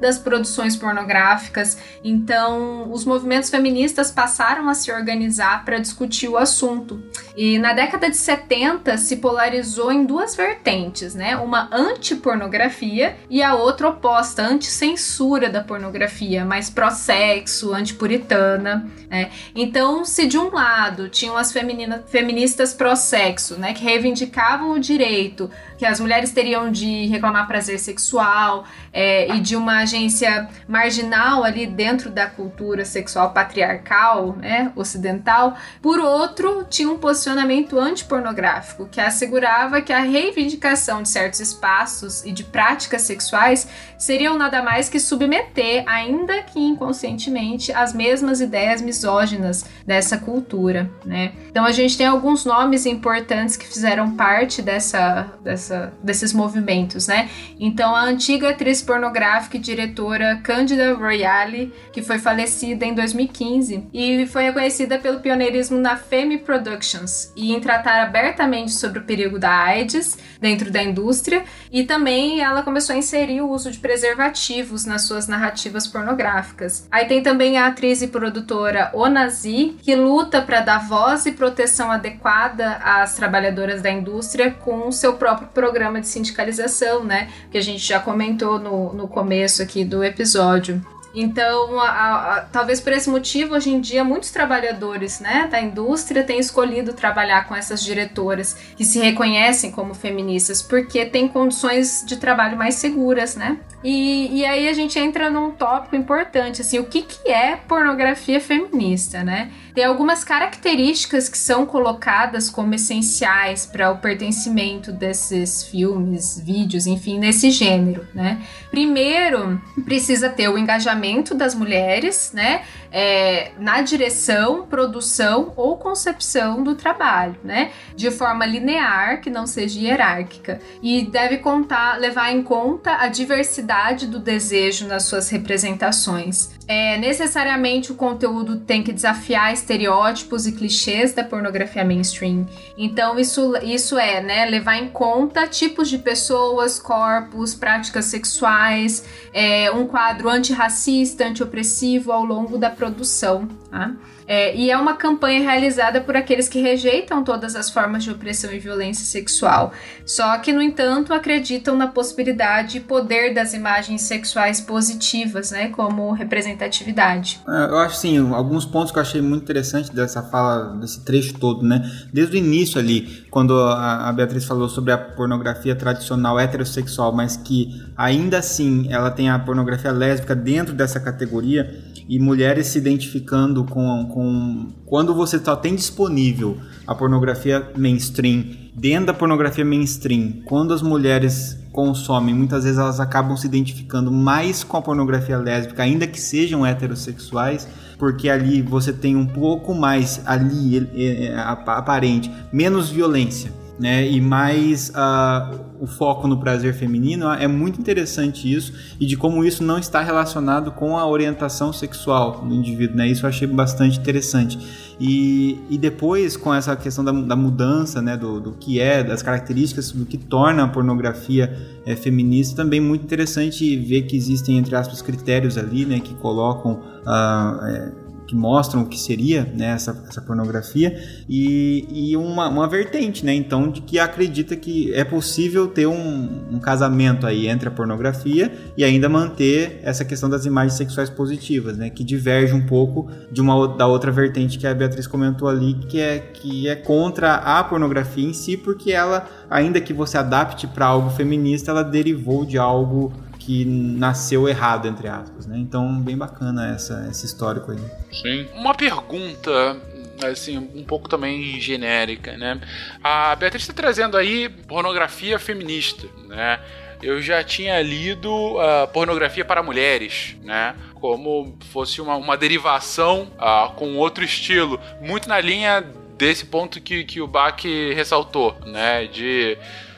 das 0.00 0.18
produções 0.18 0.76
pornográficas. 0.76 1.78
Então, 2.02 2.90
os 2.90 3.04
movimentos 3.04 3.50
feministas 3.50 4.10
passaram 4.10 4.68
a 4.68 4.74
se 4.74 4.90
organizar 4.90 5.64
para 5.64 5.78
discutir 5.78 6.28
o 6.28 6.36
assunto. 6.36 7.02
E 7.36 7.58
na 7.58 7.72
década 7.72 8.08
de 8.08 8.16
70 8.16 8.96
se 8.98 9.16
polarizou 9.16 9.92
em 9.92 10.04
duas 10.04 10.34
vertentes, 10.34 11.14
né? 11.14 11.36
Uma 11.36 11.68
anti-pornografia 11.70 13.16
e 13.28 13.42
a 13.42 13.54
outra 13.54 13.88
oposta, 13.88 14.42
anti-censura 14.42 15.50
da 15.50 15.62
pornografia, 15.62 16.44
mais 16.44 16.70
pró-sexo, 16.70 17.74
antipuritana, 17.74 18.90
né? 19.10 19.30
Então, 19.54 20.04
se 20.04 20.26
de 20.26 20.38
um 20.38 20.52
lado 20.52 21.08
tinham 21.08 21.36
as 21.36 21.52
feministas 21.52 22.72
pró-sexo, 22.72 23.56
né, 23.58 23.72
que 23.74 23.84
reivindicavam 23.84 24.70
o 24.70 24.78
direito 24.78 25.50
que 25.76 25.84
as 25.84 26.00
mulheres 26.00 26.30
teriam 26.32 26.70
de 26.70 27.06
reclamar 27.06 27.46
prazer 27.46 27.78
sexual 27.78 28.64
é, 28.92 29.34
e 29.34 29.40
de 29.40 29.56
uma 29.56 29.78
agência 29.80 30.48
marginal 30.68 31.44
ali 31.44 31.66
dentro 31.66 32.10
da 32.10 32.26
cultura 32.26 32.84
sexual 32.84 33.32
patriarcal, 33.32 34.36
né, 34.36 34.72
ocidental. 34.74 35.56
Por 35.82 35.98
outro, 35.98 36.66
tinha 36.68 36.90
um 36.90 36.98
posicionamento 36.98 37.78
antipornográfico 37.78 38.86
que 38.86 39.00
assegurava 39.00 39.80
que 39.80 39.92
a 39.92 40.00
reivindicação 40.00 41.02
de 41.02 41.08
certos 41.08 41.40
espaços 41.40 42.24
e 42.24 42.32
de 42.32 42.44
práticas 42.44 43.02
sexuais 43.02 43.68
seriam 43.98 44.36
nada 44.36 44.62
mais 44.62 44.88
que 44.88 45.00
submeter, 45.00 45.84
ainda 45.86 46.42
que 46.42 46.60
inconscientemente, 46.60 47.72
as 47.72 47.92
mesmas 47.92 48.40
ideias 48.40 48.80
misóginas 48.80 49.64
dessa 49.86 50.18
cultura, 50.18 50.90
né? 51.04 51.32
Então 51.50 51.64
a 51.64 51.72
gente 51.72 51.96
tem 51.96 52.06
alguns 52.06 52.44
nomes 52.44 52.86
importantes 52.86 53.56
que 53.56 53.66
fizeram 53.66 54.16
parte 54.16 54.60
dessa, 54.62 55.26
dessa, 55.42 55.65
desses 56.02 56.32
movimentos, 56.32 57.06
né? 57.06 57.28
Então 57.58 57.94
a 57.94 58.02
antiga 58.02 58.50
atriz 58.50 58.82
pornográfica 58.82 59.56
e 59.56 59.60
diretora 59.60 60.40
Cândida 60.42 60.94
Royale, 60.94 61.72
que 61.92 62.02
foi 62.02 62.18
falecida 62.18 62.84
em 62.84 62.94
2015 62.94 63.88
e 63.92 64.26
foi 64.26 64.44
reconhecida 64.44 64.98
pelo 64.98 65.20
pioneirismo 65.20 65.78
na 65.78 65.96
Femme 65.96 66.38
Productions 66.38 67.32
e 67.36 67.54
em 67.54 67.60
tratar 67.60 68.02
abertamente 68.02 68.72
sobre 68.72 68.98
o 68.98 69.04
perigo 69.04 69.38
da 69.38 69.50
AIDS 69.50 70.18
dentro 70.40 70.70
da 70.70 70.82
indústria 70.82 71.44
e 71.70 71.84
também 71.84 72.40
ela 72.40 72.62
começou 72.62 72.94
a 72.94 72.98
inserir 72.98 73.40
o 73.40 73.50
uso 73.50 73.70
de 73.70 73.78
preservativos 73.78 74.84
nas 74.84 75.02
suas 75.02 75.26
narrativas 75.26 75.86
pornográficas. 75.86 76.86
Aí 76.90 77.06
tem 77.06 77.22
também 77.22 77.58
a 77.58 77.66
atriz 77.66 78.02
e 78.02 78.08
produtora 78.08 78.90
Onazi, 78.94 79.76
que 79.82 79.94
luta 79.94 80.40
para 80.42 80.60
dar 80.60 80.86
voz 80.86 81.26
e 81.26 81.32
proteção 81.32 81.90
adequada 81.90 82.76
às 82.84 83.14
trabalhadoras 83.14 83.82
da 83.82 83.90
indústria 83.90 84.50
com 84.50 84.88
o 84.88 84.92
seu 84.92 85.14
próprio 85.14 85.48
programa 85.56 86.02
de 86.02 86.06
sindicalização, 86.06 87.02
né? 87.02 87.30
Que 87.50 87.56
a 87.56 87.62
gente 87.62 87.82
já 87.82 87.98
comentou 87.98 88.58
no, 88.58 88.92
no 88.92 89.08
começo 89.08 89.62
aqui 89.62 89.86
do 89.86 90.04
episódio. 90.04 90.84
Então, 91.18 91.80
a, 91.80 91.86
a, 91.86 92.40
talvez 92.42 92.78
por 92.78 92.92
esse 92.92 93.08
motivo, 93.08 93.54
hoje 93.54 93.70
em 93.70 93.80
dia, 93.80 94.04
muitos 94.04 94.30
trabalhadores 94.30 95.18
né, 95.18 95.48
da 95.50 95.58
indústria 95.58 96.22
têm 96.22 96.38
escolhido 96.38 96.92
trabalhar 96.92 97.48
com 97.48 97.56
essas 97.56 97.82
diretoras 97.82 98.54
que 98.76 98.84
se 98.84 98.98
reconhecem 98.98 99.70
como 99.70 99.94
feministas, 99.94 100.60
porque 100.60 101.06
têm 101.06 101.26
condições 101.26 102.04
de 102.06 102.18
trabalho 102.18 102.58
mais 102.58 102.74
seguras, 102.74 103.34
né? 103.34 103.58
E, 103.82 104.40
e 104.40 104.44
aí 104.44 104.68
a 104.68 104.74
gente 104.74 104.98
entra 104.98 105.30
num 105.30 105.52
tópico 105.52 105.96
importante, 105.96 106.60
assim, 106.60 106.78
o 106.78 106.84
que, 106.84 107.00
que 107.00 107.30
é 107.30 107.56
pornografia 107.56 108.40
feminista, 108.40 109.24
né? 109.24 109.50
Tem 109.74 109.84
algumas 109.84 110.24
características 110.24 111.28
que 111.28 111.38
são 111.38 111.64
colocadas 111.64 112.50
como 112.50 112.74
essenciais 112.74 113.64
para 113.64 113.90
o 113.90 113.98
pertencimento 113.98 114.90
desses 114.90 115.62
filmes, 115.62 116.38
vídeos, 116.40 116.86
enfim, 116.86 117.18
nesse 117.18 117.50
gênero, 117.50 118.06
né? 118.14 118.42
Primeiro, 118.70 119.60
precisa 119.84 120.28
ter 120.28 120.48
o 120.48 120.58
engajamento 120.58 121.05
das 121.34 121.54
mulheres, 121.54 122.32
né? 122.34 122.62
É, 122.90 123.52
na 123.58 123.82
direção, 123.82 124.66
produção 124.66 125.52
ou 125.56 125.76
concepção 125.76 126.62
do 126.62 126.74
trabalho, 126.74 127.36
né? 127.42 127.72
De 127.94 128.10
forma 128.10 128.46
linear, 128.46 129.20
que 129.20 129.30
não 129.30 129.46
seja 129.46 129.78
hierárquica. 129.78 130.60
E 130.82 131.04
deve 131.06 131.38
contar, 131.38 131.98
levar 131.98 132.32
em 132.32 132.42
conta 132.42 132.96
a 132.96 133.08
diversidade 133.08 134.06
do 134.06 134.18
desejo 134.18 134.86
nas 134.86 135.04
suas 135.04 135.28
representações. 135.28 136.56
É, 136.68 136.98
necessariamente 136.98 137.92
o 137.92 137.94
conteúdo 137.94 138.58
tem 138.58 138.82
que 138.82 138.92
desafiar 138.92 139.52
estereótipos 139.52 140.46
e 140.46 140.52
clichês 140.52 141.12
da 141.12 141.22
pornografia 141.22 141.84
mainstream. 141.84 142.46
Então, 142.76 143.18
isso, 143.18 143.56
isso 143.62 143.96
é, 143.96 144.20
né? 144.20 144.46
Levar 144.46 144.76
em 144.76 144.88
conta 144.88 145.46
tipos 145.46 145.88
de 145.88 145.98
pessoas, 145.98 146.78
corpos, 146.78 147.54
práticas 147.54 148.06
sexuais, 148.06 149.04
é, 149.32 149.70
um 149.70 149.86
quadro 149.86 150.28
antirracista, 150.28 151.24
antiopressivo 151.24 152.10
ao 152.10 152.24
longo 152.24 152.58
da 152.58 152.70
produção. 152.76 153.48
Tá? 153.70 153.92
É, 154.28 154.56
e 154.56 154.70
é 154.70 154.76
uma 154.76 154.94
campanha 154.94 155.40
realizada 155.40 156.00
por 156.00 156.16
aqueles 156.16 156.48
que 156.48 156.60
rejeitam 156.60 157.22
todas 157.22 157.54
as 157.54 157.70
formas 157.70 158.02
de 158.02 158.10
opressão 158.10 158.52
e 158.52 158.58
violência 158.58 159.04
sexual, 159.04 159.72
só 160.04 160.36
que, 160.38 160.52
no 160.52 160.60
entanto, 160.60 161.14
acreditam 161.14 161.76
na 161.76 161.86
possibilidade 161.86 162.78
e 162.78 162.80
poder 162.80 163.32
das 163.32 163.54
imagens 163.54 164.02
sexuais 164.02 164.60
positivas, 164.60 165.52
né, 165.52 165.68
como 165.68 166.10
representatividade. 166.12 167.40
Eu 167.46 167.78
acho 167.78 167.96
sim, 167.96 168.18
alguns 168.34 168.64
pontos 168.64 168.90
que 168.90 168.98
eu 168.98 169.02
achei 169.02 169.20
muito 169.20 169.44
interessante 169.44 169.94
dessa 169.94 170.22
fala, 170.24 170.76
desse 170.76 171.04
trecho 171.04 171.34
todo, 171.34 171.64
né? 171.64 171.88
Desde 172.12 172.34
o 172.34 172.38
início 172.38 172.80
ali, 172.80 173.24
quando 173.30 173.56
a 173.60 174.12
Beatriz 174.12 174.44
falou 174.44 174.68
sobre 174.68 174.92
a 174.92 174.98
pornografia 174.98 175.76
tradicional 175.76 176.38
heterossexual, 176.40 177.12
mas 177.12 177.36
que 177.36 177.80
ainda 177.96 178.38
assim 178.38 178.88
ela 178.90 179.10
tem 179.10 179.30
a 179.30 179.38
pornografia 179.38 179.92
lésbica 179.92 180.34
dentro 180.34 180.74
dessa 180.74 180.98
categoria 180.98 181.85
e 182.08 182.18
mulheres 182.18 182.68
se 182.68 182.78
identificando 182.78 183.64
com, 183.64 184.06
com 184.06 184.68
quando 184.84 185.14
você 185.14 185.38
só 185.38 185.56
tem 185.56 185.74
disponível 185.74 186.56
a 186.86 186.94
pornografia 186.94 187.70
mainstream 187.76 188.44
dentro 188.74 189.06
da 189.06 189.14
pornografia 189.14 189.64
mainstream, 189.64 190.42
quando 190.44 190.74
as 190.74 190.82
mulheres 190.82 191.58
consomem, 191.72 192.34
muitas 192.34 192.64
vezes 192.64 192.78
elas 192.78 193.00
acabam 193.00 193.36
se 193.36 193.46
identificando 193.46 194.12
mais 194.12 194.62
com 194.62 194.76
a 194.76 194.82
pornografia 194.82 195.38
lésbica, 195.38 195.82
ainda 195.82 196.06
que 196.06 196.20
sejam 196.20 196.64
heterossexuais, 196.64 197.66
porque 197.98 198.28
ali 198.28 198.60
você 198.60 198.92
tem 198.92 199.16
um 199.16 199.26
pouco 199.26 199.74
mais 199.74 200.20
ali 200.26 200.88
é, 200.94 201.26
é, 201.26 201.38
aparente, 201.38 202.30
menos 202.52 202.90
violência 202.90 203.50
né? 203.78 204.08
E 204.08 204.20
mais 204.20 204.90
uh, 204.90 205.60
o 205.80 205.86
foco 205.86 206.26
no 206.26 206.38
prazer 206.38 206.74
feminino 206.74 207.30
é 207.30 207.46
muito 207.46 207.80
interessante 207.80 208.52
isso 208.52 208.72
e 209.00 209.06
de 209.06 209.16
como 209.16 209.44
isso 209.44 209.62
não 209.62 209.78
está 209.78 210.00
relacionado 210.00 210.70
com 210.72 210.96
a 210.96 211.06
orientação 211.06 211.72
sexual 211.72 212.40
do 212.40 212.54
indivíduo, 212.54 212.96
né? 212.96 213.08
Isso 213.08 213.24
eu 213.24 213.28
achei 213.28 213.46
bastante 213.46 213.98
interessante. 213.98 214.58
E, 214.98 215.58
e 215.68 215.76
depois 215.76 216.36
com 216.36 216.54
essa 216.54 216.74
questão 216.74 217.04
da, 217.04 217.12
da 217.12 217.36
mudança, 217.36 218.00
né? 218.00 218.16
Do, 218.16 218.40
do 218.40 218.52
que 218.52 218.80
é, 218.80 219.02
das 219.02 219.22
características 219.22 219.92
do 219.92 220.06
que 220.06 220.16
torna 220.16 220.64
a 220.64 220.68
pornografia 220.68 221.56
é, 221.84 221.94
feminista, 221.94 222.56
também 222.56 222.80
muito 222.80 223.04
interessante 223.04 223.76
ver 223.76 224.02
que 224.02 224.16
existem 224.16 224.58
entre 224.58 224.74
aspas 224.74 225.02
critérios 225.02 225.58
ali, 225.58 225.84
né? 225.84 226.00
Que 226.00 226.14
colocam 226.14 226.80
uh, 227.06 227.66
é, 227.66 227.92
que 228.26 228.34
mostram 228.34 228.82
o 228.82 228.86
que 228.86 228.98
seria 228.98 229.44
né, 229.44 229.66
essa, 229.72 230.04
essa 230.08 230.20
pornografia 230.20 230.98
e, 231.28 231.86
e 231.90 232.16
uma, 232.16 232.48
uma 232.48 232.68
vertente, 232.68 233.24
né? 233.24 233.32
Então, 233.34 233.70
de 233.70 233.80
que 233.80 233.98
acredita 233.98 234.56
que 234.56 234.92
é 234.94 235.04
possível 235.04 235.68
ter 235.68 235.86
um, 235.86 236.46
um 236.50 236.58
casamento 236.58 237.26
aí 237.26 237.46
entre 237.46 237.68
a 237.68 237.70
pornografia 237.70 238.52
e 238.76 238.84
ainda 238.84 239.08
manter 239.08 239.80
essa 239.82 240.04
questão 240.04 240.28
das 240.28 240.44
imagens 240.44 240.74
sexuais 240.74 241.08
positivas, 241.08 241.76
né? 241.76 241.90
Que 241.90 242.02
diverge 242.02 242.52
um 242.52 242.66
pouco 242.66 243.08
de 243.30 243.40
uma 243.40 243.68
da 243.68 243.86
outra 243.86 244.10
vertente 244.10 244.58
que 244.58 244.66
a 244.66 244.74
Beatriz 244.74 245.06
comentou 245.06 245.48
ali, 245.48 245.74
que 245.88 246.00
é 246.00 246.18
que 246.18 246.68
é 246.68 246.74
contra 246.74 247.34
a 247.34 247.62
pornografia 247.62 248.26
em 248.26 248.32
si, 248.32 248.56
porque 248.56 248.92
ela, 248.92 249.26
ainda 249.48 249.80
que 249.80 249.92
você 249.92 250.18
adapte 250.18 250.66
para 250.66 250.86
algo 250.86 251.10
feminista, 251.10 251.70
ela 251.70 251.82
derivou 251.82 252.44
de 252.44 252.58
algo 252.58 253.12
que 253.46 253.64
nasceu 253.64 254.48
errado, 254.48 254.88
entre 254.88 255.06
aspas, 255.06 255.46
né? 255.46 255.56
Então, 255.56 256.00
bem 256.00 256.16
bacana 256.16 256.74
essa, 256.74 257.06
esse 257.08 257.26
histórico 257.26 257.70
aí. 257.70 257.78
Sim. 258.10 258.48
Uma 258.56 258.74
pergunta 258.74 259.80
assim, 260.24 260.58
um 260.74 260.82
pouco 260.82 261.08
também 261.08 261.60
genérica, 261.60 262.36
né? 262.36 262.60
A 263.04 263.36
Beatriz 263.36 263.62
está 263.62 263.72
trazendo 263.72 264.16
aí 264.16 264.48
pornografia 264.48 265.38
feminista, 265.38 266.08
né? 266.26 266.58
Eu 267.00 267.22
já 267.22 267.44
tinha 267.44 267.80
lido 267.82 268.32
uh, 268.32 268.88
pornografia 268.92 269.44
para 269.44 269.62
mulheres, 269.62 270.36
né? 270.42 270.74
Como 270.94 271.56
fosse 271.70 272.00
uma, 272.00 272.16
uma 272.16 272.36
derivação 272.36 273.30
uh, 273.38 273.72
com 273.74 273.96
outro 273.96 274.24
estilo, 274.24 274.80
muito 275.00 275.28
na 275.28 275.40
linha 275.40 275.84
desse 276.18 276.46
ponto 276.46 276.80
que, 276.80 277.04
que 277.04 277.20
o 277.20 277.28
Bach 277.28 277.62
ressaltou, 277.94 278.56
né? 278.66 279.06
De 279.06 279.56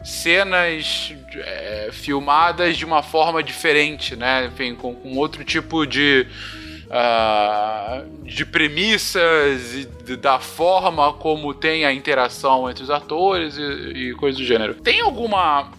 cenas 0.08 1.12
é, 1.36 1.90
filmadas 1.92 2.78
de 2.78 2.84
uma 2.84 3.02
forma 3.02 3.42
diferente, 3.42 4.16
né? 4.16 4.46
Enfim, 4.46 4.74
com, 4.74 4.94
com 4.94 5.16
outro 5.16 5.44
tipo 5.44 5.86
de. 5.86 6.26
Uh, 6.88 8.24
de 8.24 8.46
premissas 8.46 9.74
e 9.74 10.16
da 10.16 10.38
forma 10.38 11.12
como 11.12 11.52
tem 11.52 11.84
a 11.84 11.92
interação 11.92 12.68
entre 12.70 12.82
os 12.82 12.90
atores 12.90 13.58
e, 13.58 13.62
e 13.62 14.14
coisas 14.14 14.40
do 14.40 14.46
gênero. 14.46 14.74
Tem 14.74 15.00
alguma 15.00 15.70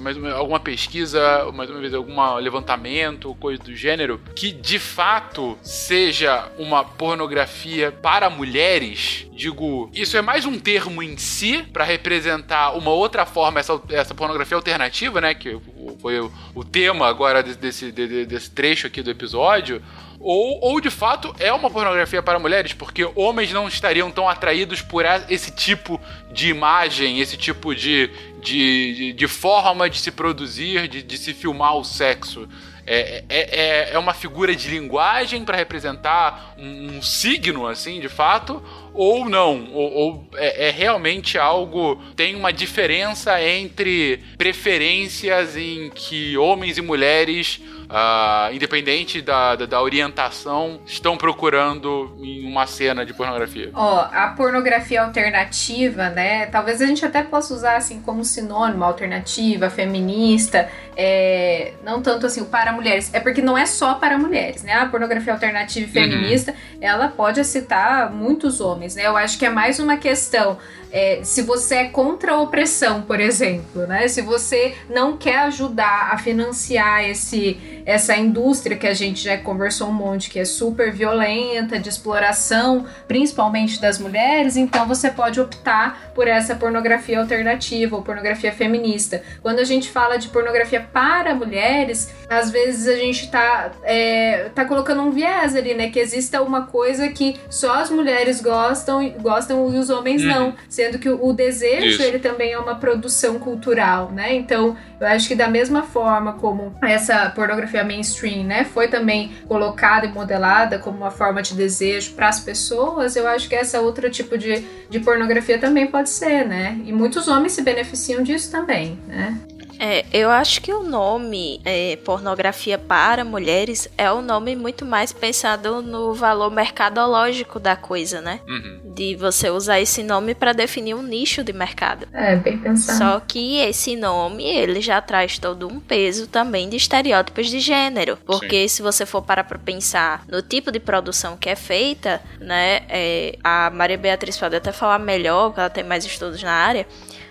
mais 0.00 0.16
uma, 0.16 0.32
alguma 0.32 0.60
pesquisa, 0.60 1.50
mais 1.54 1.70
uma 1.70 1.80
vez, 1.80 1.94
algum 1.94 2.34
levantamento, 2.36 3.34
coisa 3.36 3.62
do 3.62 3.74
gênero, 3.74 4.20
que 4.34 4.50
de 4.50 4.78
fato 4.78 5.56
seja 5.62 6.48
uma 6.58 6.84
pornografia 6.84 7.92
para 7.92 8.28
mulheres? 8.28 9.26
Digo, 9.32 9.90
isso 9.94 10.16
é 10.16 10.22
mais 10.22 10.46
um 10.46 10.58
termo 10.58 11.02
em 11.02 11.16
si 11.16 11.62
para 11.72 11.84
representar 11.84 12.72
uma 12.72 12.90
outra 12.90 13.26
forma, 13.26 13.60
essa, 13.60 13.80
essa 13.90 14.14
pornografia 14.14 14.56
alternativa, 14.56 15.20
né? 15.20 15.34
Que 15.34 15.58
foi 16.00 16.20
o, 16.20 16.32
o 16.54 16.64
tema 16.64 17.06
agora 17.06 17.42
desse, 17.42 17.92
desse, 17.92 18.26
desse 18.26 18.50
trecho 18.50 18.86
aqui 18.86 19.02
do 19.02 19.10
episódio. 19.10 19.82
Ou, 20.18 20.58
ou 20.62 20.80
de 20.80 20.90
fato 20.90 21.34
é 21.38 21.52
uma 21.52 21.70
pornografia 21.70 22.22
para 22.22 22.38
mulheres, 22.38 22.72
porque 22.72 23.08
homens 23.14 23.52
não 23.52 23.68
estariam 23.68 24.10
tão 24.10 24.28
atraídos 24.28 24.82
por 24.82 25.04
esse 25.28 25.50
tipo 25.50 26.00
de 26.30 26.48
imagem, 26.48 27.20
esse 27.20 27.36
tipo 27.36 27.74
de, 27.74 28.10
de, 28.40 29.12
de 29.12 29.28
forma 29.28 29.88
de 29.88 29.98
se 29.98 30.10
produzir, 30.10 30.88
de, 30.88 31.02
de 31.02 31.18
se 31.18 31.34
filmar 31.34 31.76
o 31.76 31.84
sexo. 31.84 32.48
É, 32.88 33.24
é, 33.28 33.90
é, 33.90 33.90
é 33.94 33.98
uma 33.98 34.14
figura 34.14 34.54
de 34.54 34.68
linguagem 34.68 35.44
para 35.44 35.56
representar 35.56 36.54
um, 36.56 36.98
um, 36.98 37.02
signo, 37.02 37.66
assim, 37.66 38.00
de 38.00 38.08
fato, 38.08 38.62
ou 38.96 39.28
não? 39.28 39.68
Ou, 39.72 39.92
ou 39.92 40.28
é, 40.34 40.68
é, 40.68 40.70
realmente 40.70 41.38
algo. 41.38 42.00
Tem 42.14 42.34
uma 42.34 42.52
diferença 42.52 43.40
entre 43.42 44.20
preferências 44.38 45.56
em 45.56 45.90
que 45.90 46.36
homens 46.36 46.78
e 46.78 46.82
mulheres 46.82 47.60
uh, 47.86 48.52
independente 48.52 49.20
da, 49.20 49.56
da, 49.56 49.66
da, 49.66 49.82
orientação, 49.82 50.80
estão 50.86 51.16
procurando 51.16 52.16
em 52.20 52.46
uma 52.46 52.66
cena 52.66 53.04
de 53.04 53.14
pornografia? 53.14 53.70
Ó, 53.74 53.96
oh, 53.96 54.00
a 54.00 54.28
pornografia 54.36 55.02
alternativa, 55.02 56.08
né? 56.10 56.46
Talvez 56.46 56.80
a 56.82 56.86
gente 56.86 57.04
até 57.04 57.22
possa 57.22 57.54
usar 57.54 57.76
assim 57.76 58.00
como 58.00 58.24
sinônimo 58.24 58.84
alternativa, 58.84 59.70
feminista, 59.70 60.68
é, 60.96 61.72
não 61.84 62.02
tanto 62.02 62.26
assim 62.26 62.44
para 62.44 62.72
mulheres. 62.72 63.12
É 63.12 63.20
porque 63.20 63.42
não 63.42 63.56
é 63.56 63.66
só 63.66 63.94
para 63.94 64.18
mulheres, 64.18 64.62
né? 64.62 64.74
A 64.74 64.86
pornografia 64.86 65.32
alternativa 65.32 65.86
e 65.86 66.02
uhum. 66.02 66.10
feminista, 66.10 66.52
uhum. 66.52 66.78
ela 66.80 67.08
pode 67.08 67.44
citar 67.44 68.10
muitos 68.10 68.60
homens, 68.60 68.85
né? 68.94 69.06
Eu 69.06 69.16
acho 69.16 69.38
que 69.38 69.46
é 69.46 69.50
mais 69.50 69.78
uma 69.78 69.96
questão 69.96 70.58
é, 70.90 71.20
se 71.22 71.42
você 71.42 71.74
é 71.74 71.84
contra 71.88 72.32
a 72.32 72.40
opressão, 72.40 73.02
por 73.02 73.20
exemplo, 73.20 73.86
né? 73.86 74.06
Se 74.08 74.22
você 74.22 74.74
não 74.88 75.16
quer 75.16 75.38
ajudar 75.40 76.10
a 76.12 76.18
financiar 76.18 77.04
esse, 77.04 77.82
essa 77.84 78.16
indústria 78.16 78.76
que 78.76 78.86
a 78.86 78.94
gente 78.94 79.22
já 79.22 79.36
conversou 79.36 79.88
um 79.88 79.92
monte, 79.92 80.30
que 80.30 80.38
é 80.38 80.44
super 80.44 80.92
violenta, 80.92 81.78
de 81.78 81.88
exploração, 81.88 82.86
principalmente 83.06 83.80
das 83.80 83.98
mulheres, 83.98 84.56
então 84.56 84.86
você 84.86 85.10
pode 85.10 85.40
optar 85.40 86.12
por 86.14 86.28
essa 86.28 86.54
pornografia 86.54 87.20
alternativa 87.20 87.96
ou 87.96 88.02
pornografia 88.02 88.52
feminista. 88.52 89.22
Quando 89.42 89.58
a 89.58 89.64
gente 89.64 89.90
fala 89.90 90.16
de 90.16 90.28
pornografia 90.28 90.80
para 90.80 91.34
mulheres, 91.34 92.10
às 92.28 92.50
vezes 92.50 92.88
a 92.88 92.96
gente 92.96 93.30
tá, 93.30 93.70
é, 93.82 94.50
tá 94.54 94.64
colocando 94.64 95.02
um 95.02 95.10
viés 95.10 95.54
ali, 95.54 95.74
né? 95.74 95.90
Que 95.90 95.98
exista 95.98 96.40
uma 96.40 96.66
coisa 96.66 97.08
que 97.08 97.38
só 97.50 97.74
as 97.74 97.90
mulheres 97.90 98.40
gostam, 98.40 98.75
gostam 99.20 99.72
e 99.74 99.78
os 99.78 99.90
homens 99.90 100.22
uhum. 100.22 100.28
não 100.28 100.54
sendo 100.68 100.98
que 100.98 101.08
o 101.08 101.32
desejo 101.32 101.86
Isso. 101.86 102.02
ele 102.02 102.18
também 102.18 102.52
é 102.52 102.58
uma 102.58 102.74
produção 102.74 103.38
cultural, 103.38 104.10
né? 104.10 104.34
Então, 104.34 104.76
eu 105.00 105.06
acho 105.06 105.28
que 105.28 105.34
da 105.34 105.48
mesma 105.48 105.82
forma 105.82 106.34
como 106.34 106.74
essa 106.82 107.30
pornografia 107.30 107.84
mainstream, 107.84 108.44
né, 108.44 108.64
foi 108.64 108.88
também 108.88 109.32
colocada 109.46 110.06
e 110.06 110.12
modelada 110.12 110.78
como 110.78 110.96
uma 110.96 111.10
forma 111.10 111.42
de 111.42 111.54
desejo 111.54 112.12
para 112.12 112.28
as 112.28 112.40
pessoas, 112.40 113.16
eu 113.16 113.26
acho 113.26 113.48
que 113.48 113.54
essa 113.54 113.80
outro 113.80 114.10
tipo 114.10 114.38
de, 114.38 114.64
de 114.88 115.00
pornografia 115.00 115.58
também 115.58 115.86
pode 115.86 116.10
ser, 116.10 116.46
né? 116.46 116.80
E 116.84 116.92
muitos 116.92 117.28
homens 117.28 117.52
se 117.52 117.62
beneficiam 117.62 118.22
disso 118.22 118.50
também, 118.50 118.98
né? 119.06 119.38
É, 119.78 120.04
eu 120.12 120.30
acho 120.30 120.60
que 120.60 120.72
o 120.72 120.82
nome 120.82 121.60
é, 121.64 121.96
pornografia 121.96 122.78
para 122.78 123.24
mulheres 123.24 123.88
é 123.96 124.10
o 124.10 124.16
um 124.16 124.22
nome 124.22 124.56
muito 124.56 124.84
mais 124.84 125.12
pensado 125.12 125.82
no 125.82 126.14
valor 126.14 126.50
mercadológico 126.50 127.58
da 127.58 127.76
coisa, 127.76 128.20
né? 128.20 128.40
Uhum. 128.48 128.94
De 128.94 129.14
você 129.16 129.50
usar 129.50 129.80
esse 129.80 130.02
nome 130.02 130.34
para 130.34 130.52
definir 130.52 130.94
um 130.94 131.02
nicho 131.02 131.44
de 131.44 131.52
mercado. 131.52 132.06
É, 132.12 132.36
bem 132.36 132.58
pensado. 132.58 132.98
Só 132.98 133.20
que 133.20 133.58
esse 133.58 133.96
nome, 133.96 134.44
ele 134.44 134.80
já 134.80 135.00
traz 135.00 135.38
todo 135.38 135.68
um 135.68 135.80
peso 135.80 136.26
também 136.26 136.68
de 136.68 136.76
estereótipos 136.76 137.48
de 137.48 137.60
gênero. 137.60 138.18
Porque 138.24 138.68
Sim. 138.68 138.76
se 138.76 138.82
você 138.82 139.04
for 139.04 139.22
parar 139.22 139.44
pra 139.44 139.58
pensar 139.58 140.24
no 140.28 140.42
tipo 140.42 140.72
de 140.72 140.80
produção 140.80 141.36
que 141.36 141.48
é 141.48 141.56
feita, 141.56 142.22
né? 142.40 142.82
É, 142.88 143.36
a 143.42 143.70
Maria 143.70 143.98
Beatriz 143.98 144.36
pode 144.36 144.56
até 144.56 144.72
falar 144.72 144.98
melhor, 144.98 145.48
porque 145.48 145.60
ela 145.60 145.70
tem 145.70 145.84
mais 145.84 146.04
estudos 146.04 146.42
na 146.42 146.52
área 146.52 146.86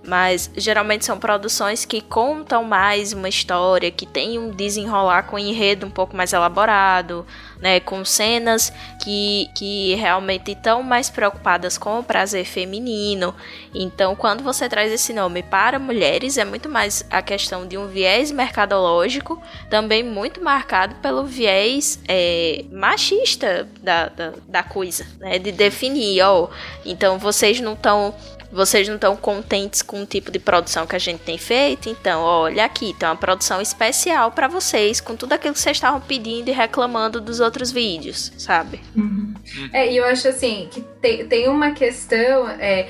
mas 0.07 0.49
geralmente 0.56 1.06
são 1.06 1.19
produções 1.19 1.86
que 1.86 2.02
contam 2.02 2.64
mais 2.64 3.14
uma 3.14 3.30
história, 3.30 3.91
que 3.91 4.06
tem 4.06 4.38
um 4.38 4.52
desenrolar 4.52 5.23
com 5.23 5.36
um 5.36 5.40
enredo 5.40 5.86
um 5.86 5.90
pouco 5.90 6.15
mais 6.15 6.34
elaborado, 6.34 7.26
né, 7.60 7.80
com 7.80 8.03
cenas 8.06 8.72
que, 9.03 9.49
que 9.56 9.95
realmente 9.95 10.52
estão 10.52 10.84
mais 10.84 11.10
preocupadas 11.10 11.77
com 11.77 11.99
o 11.99 12.03
prazer 12.03 12.45
feminino. 12.45 13.34
Então, 13.73 14.15
quando 14.15 14.44
você 14.44 14.69
traz 14.69 14.91
esse 14.91 15.14
nome 15.14 15.41
para 15.41 15.80
mulheres, 15.80 16.38
é 16.38 16.45
muito 16.45 16.69
mais 16.69 17.06
a 17.10 17.22
questão 17.22 17.68
de 17.68 17.77
um 17.77 17.88
viés 17.88 18.32
mercadológico, 18.32 19.41
também 19.69 20.03
muito 20.03 20.44
marcado 20.44 20.95
pelo 20.95 21.26
viés 21.26 21.99
é, 22.07 22.65
machista 22.72 23.68
da, 23.82 24.10
da, 24.10 24.34
da 24.48 24.64
coisa, 24.64 25.06
né, 25.19 25.40
de 25.40 25.52
definir, 25.52 26.22
ó, 26.22 26.44
oh, 26.44 26.49
então 26.86 27.18
vocês 27.18 27.60
não 27.60 27.73
estão 27.73 28.14
vocês 28.56 28.88
não 28.88 28.95
estão 28.95 29.15
contentes 29.15 29.82
com 29.82 30.02
o 30.02 30.06
tipo 30.06 30.32
de 30.32 30.40
produção 30.40 30.88
que 30.88 30.95
a 30.95 30.99
gente 30.99 31.19
tem 31.19 31.38
feito, 31.38 31.90
então 31.90 32.22
olha 32.22 32.64
aqui, 32.64 32.95
tem 32.98 33.07
uma 33.07 33.15
produção 33.15 33.61
especial 33.61 34.32
para 34.32 34.48
vocês, 34.48 35.02
com 35.02 35.15
tudo 35.15 35.34
aquilo 35.34 35.53
que 35.53 35.60
vocês 35.60 35.77
estavam 35.77 35.99
pedindo 35.99 36.49
e 36.49 36.53
reclamando 36.53 37.19
dos 37.19 37.40
outros 37.40 37.72
vídeos, 37.72 38.32
sabe? 38.38 38.80
Uhum. 38.95 39.34
É, 39.73 39.91
e 39.91 39.98
eu 39.98 40.06
acho 40.06 40.27
assim 40.27 40.68
que 40.72 40.82
tem, 41.02 41.27
tem 41.27 41.49
uma 41.49 41.72
questão. 41.72 42.49
É, 42.49 42.88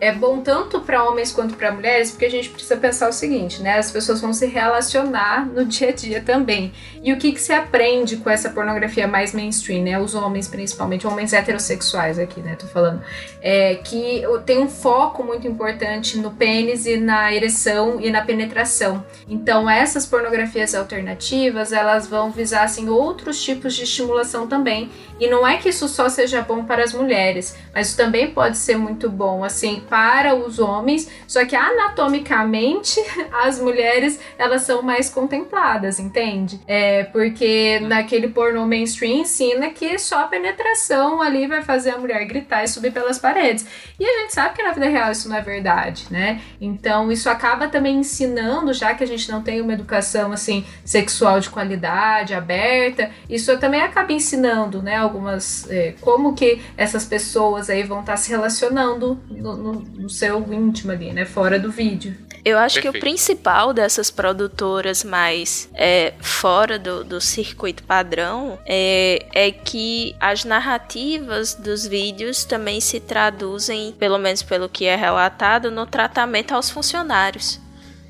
é 0.00 0.12
bom 0.12 0.40
tanto 0.40 0.80
para 0.80 1.02
homens 1.04 1.32
quanto 1.32 1.56
para 1.56 1.72
mulheres, 1.72 2.10
porque 2.10 2.26
a 2.26 2.30
gente 2.30 2.50
precisa 2.50 2.76
pensar 2.76 3.08
o 3.08 3.12
seguinte, 3.12 3.60
né? 3.60 3.78
As 3.78 3.90
pessoas 3.90 4.20
vão 4.20 4.32
se 4.32 4.46
relacionar 4.46 5.46
no 5.46 5.64
dia 5.64 5.88
a 5.88 5.92
dia 5.92 6.22
também. 6.22 6.72
E 7.02 7.12
o 7.12 7.16
que, 7.16 7.32
que 7.32 7.40
se 7.40 7.52
aprende 7.52 8.16
com 8.18 8.30
essa 8.30 8.50
pornografia 8.50 9.08
mais 9.08 9.32
mainstream, 9.32 9.82
né? 9.82 9.98
Os 9.98 10.14
homens, 10.14 10.46
principalmente, 10.46 11.06
homens 11.06 11.32
heterossexuais 11.32 12.18
aqui, 12.18 12.40
né? 12.40 12.54
Tô 12.56 12.66
falando. 12.66 13.02
É 13.42 13.74
que 13.76 14.22
tem 14.46 14.60
um 14.60 14.68
foco 14.68 15.24
muito 15.24 15.48
importante 15.48 16.16
no 16.18 16.30
pênis 16.30 16.86
e 16.86 16.96
na 16.96 17.34
ereção 17.34 18.00
e 18.00 18.10
na 18.10 18.22
penetração. 18.22 19.04
Então, 19.28 19.68
essas 19.68 20.06
pornografias 20.06 20.74
alternativas, 20.76 21.72
elas 21.72 22.06
vão 22.06 22.30
visar, 22.30 22.62
assim, 22.62 22.88
outros 22.88 23.42
tipos 23.42 23.74
de 23.74 23.82
estimulação 23.82 24.46
também. 24.46 24.90
E 25.18 25.28
não 25.28 25.46
é 25.46 25.56
que 25.56 25.70
isso 25.70 25.88
só 25.88 26.08
seja 26.08 26.40
bom 26.40 26.64
para 26.64 26.84
as 26.84 26.92
mulheres, 26.92 27.56
mas 27.74 27.96
também 27.96 28.30
pode 28.30 28.56
ser 28.56 28.76
muito 28.76 29.10
bom, 29.10 29.42
assim, 29.42 29.82
para 29.88 30.34
os 30.34 30.58
homens, 30.58 31.08
só 31.26 31.44
que 31.44 31.56
anatomicamente 31.56 33.00
as 33.44 33.58
mulheres 33.60 34.18
elas 34.38 34.62
são 34.62 34.82
mais 34.82 35.08
contempladas, 35.08 35.98
entende? 35.98 36.60
É 36.66 37.04
porque 37.04 37.80
naquele 37.80 38.28
pornô 38.28 38.66
mainstream 38.66 39.20
ensina 39.20 39.70
que 39.70 39.98
só 39.98 40.20
a 40.20 40.28
penetração 40.28 41.20
ali 41.22 41.46
vai 41.46 41.62
fazer 41.62 41.90
a 41.90 41.98
mulher 41.98 42.24
gritar 42.24 42.64
e 42.64 42.68
subir 42.68 42.92
pelas 42.92 43.18
paredes. 43.18 43.66
E 43.98 44.04
a 44.04 44.20
gente 44.20 44.34
sabe 44.34 44.56
que 44.56 44.62
na 44.62 44.72
vida 44.72 44.88
real 44.88 45.10
isso 45.10 45.28
não 45.28 45.36
é 45.36 45.40
verdade, 45.40 46.06
né? 46.10 46.40
Então 46.60 47.10
isso 47.10 47.28
acaba 47.28 47.68
também 47.68 47.96
ensinando, 47.96 48.72
já 48.72 48.94
que 48.94 49.02
a 49.02 49.06
gente 49.06 49.30
não 49.30 49.42
tem 49.42 49.60
uma 49.60 49.72
educação 49.72 50.32
assim 50.32 50.64
sexual 50.84 51.40
de 51.40 51.50
qualidade, 51.50 52.34
aberta, 52.34 53.10
isso 53.28 53.56
também 53.58 53.80
acaba 53.80 54.12
ensinando, 54.12 54.82
né? 54.82 54.96
Algumas 54.96 55.68
é, 55.70 55.94
como 56.00 56.34
que 56.34 56.60
essas 56.76 57.04
pessoas 57.04 57.70
aí 57.70 57.82
vão 57.82 58.00
estar 58.00 58.16
se 58.16 58.30
relacionando 58.30 59.18
no, 59.28 59.56
no, 59.56 59.77
no 59.94 60.08
seu 60.08 60.52
íntimo 60.52 60.92
ali, 60.92 61.12
né? 61.12 61.24
Fora 61.24 61.58
do 61.58 61.70
vídeo. 61.70 62.16
Eu 62.44 62.56
acho 62.56 62.76
Perfeito. 62.76 62.92
que 62.92 62.98
o 62.98 63.00
principal 63.00 63.72
dessas 63.72 64.10
produtoras 64.10 65.04
mais 65.04 65.68
é, 65.74 66.14
fora 66.20 66.78
do, 66.78 67.04
do 67.04 67.20
circuito 67.20 67.82
padrão 67.82 68.58
é, 68.64 69.26
é 69.32 69.50
que 69.50 70.14
as 70.20 70.44
narrativas 70.44 71.54
dos 71.54 71.86
vídeos 71.86 72.44
também 72.44 72.80
se 72.80 73.00
traduzem, 73.00 73.92
pelo 73.98 74.18
menos 74.18 74.42
pelo 74.42 74.68
que 74.68 74.86
é 74.86 74.96
relatado, 74.96 75.70
no 75.70 75.84
tratamento 75.84 76.52
aos 76.52 76.70
funcionários. 76.70 77.60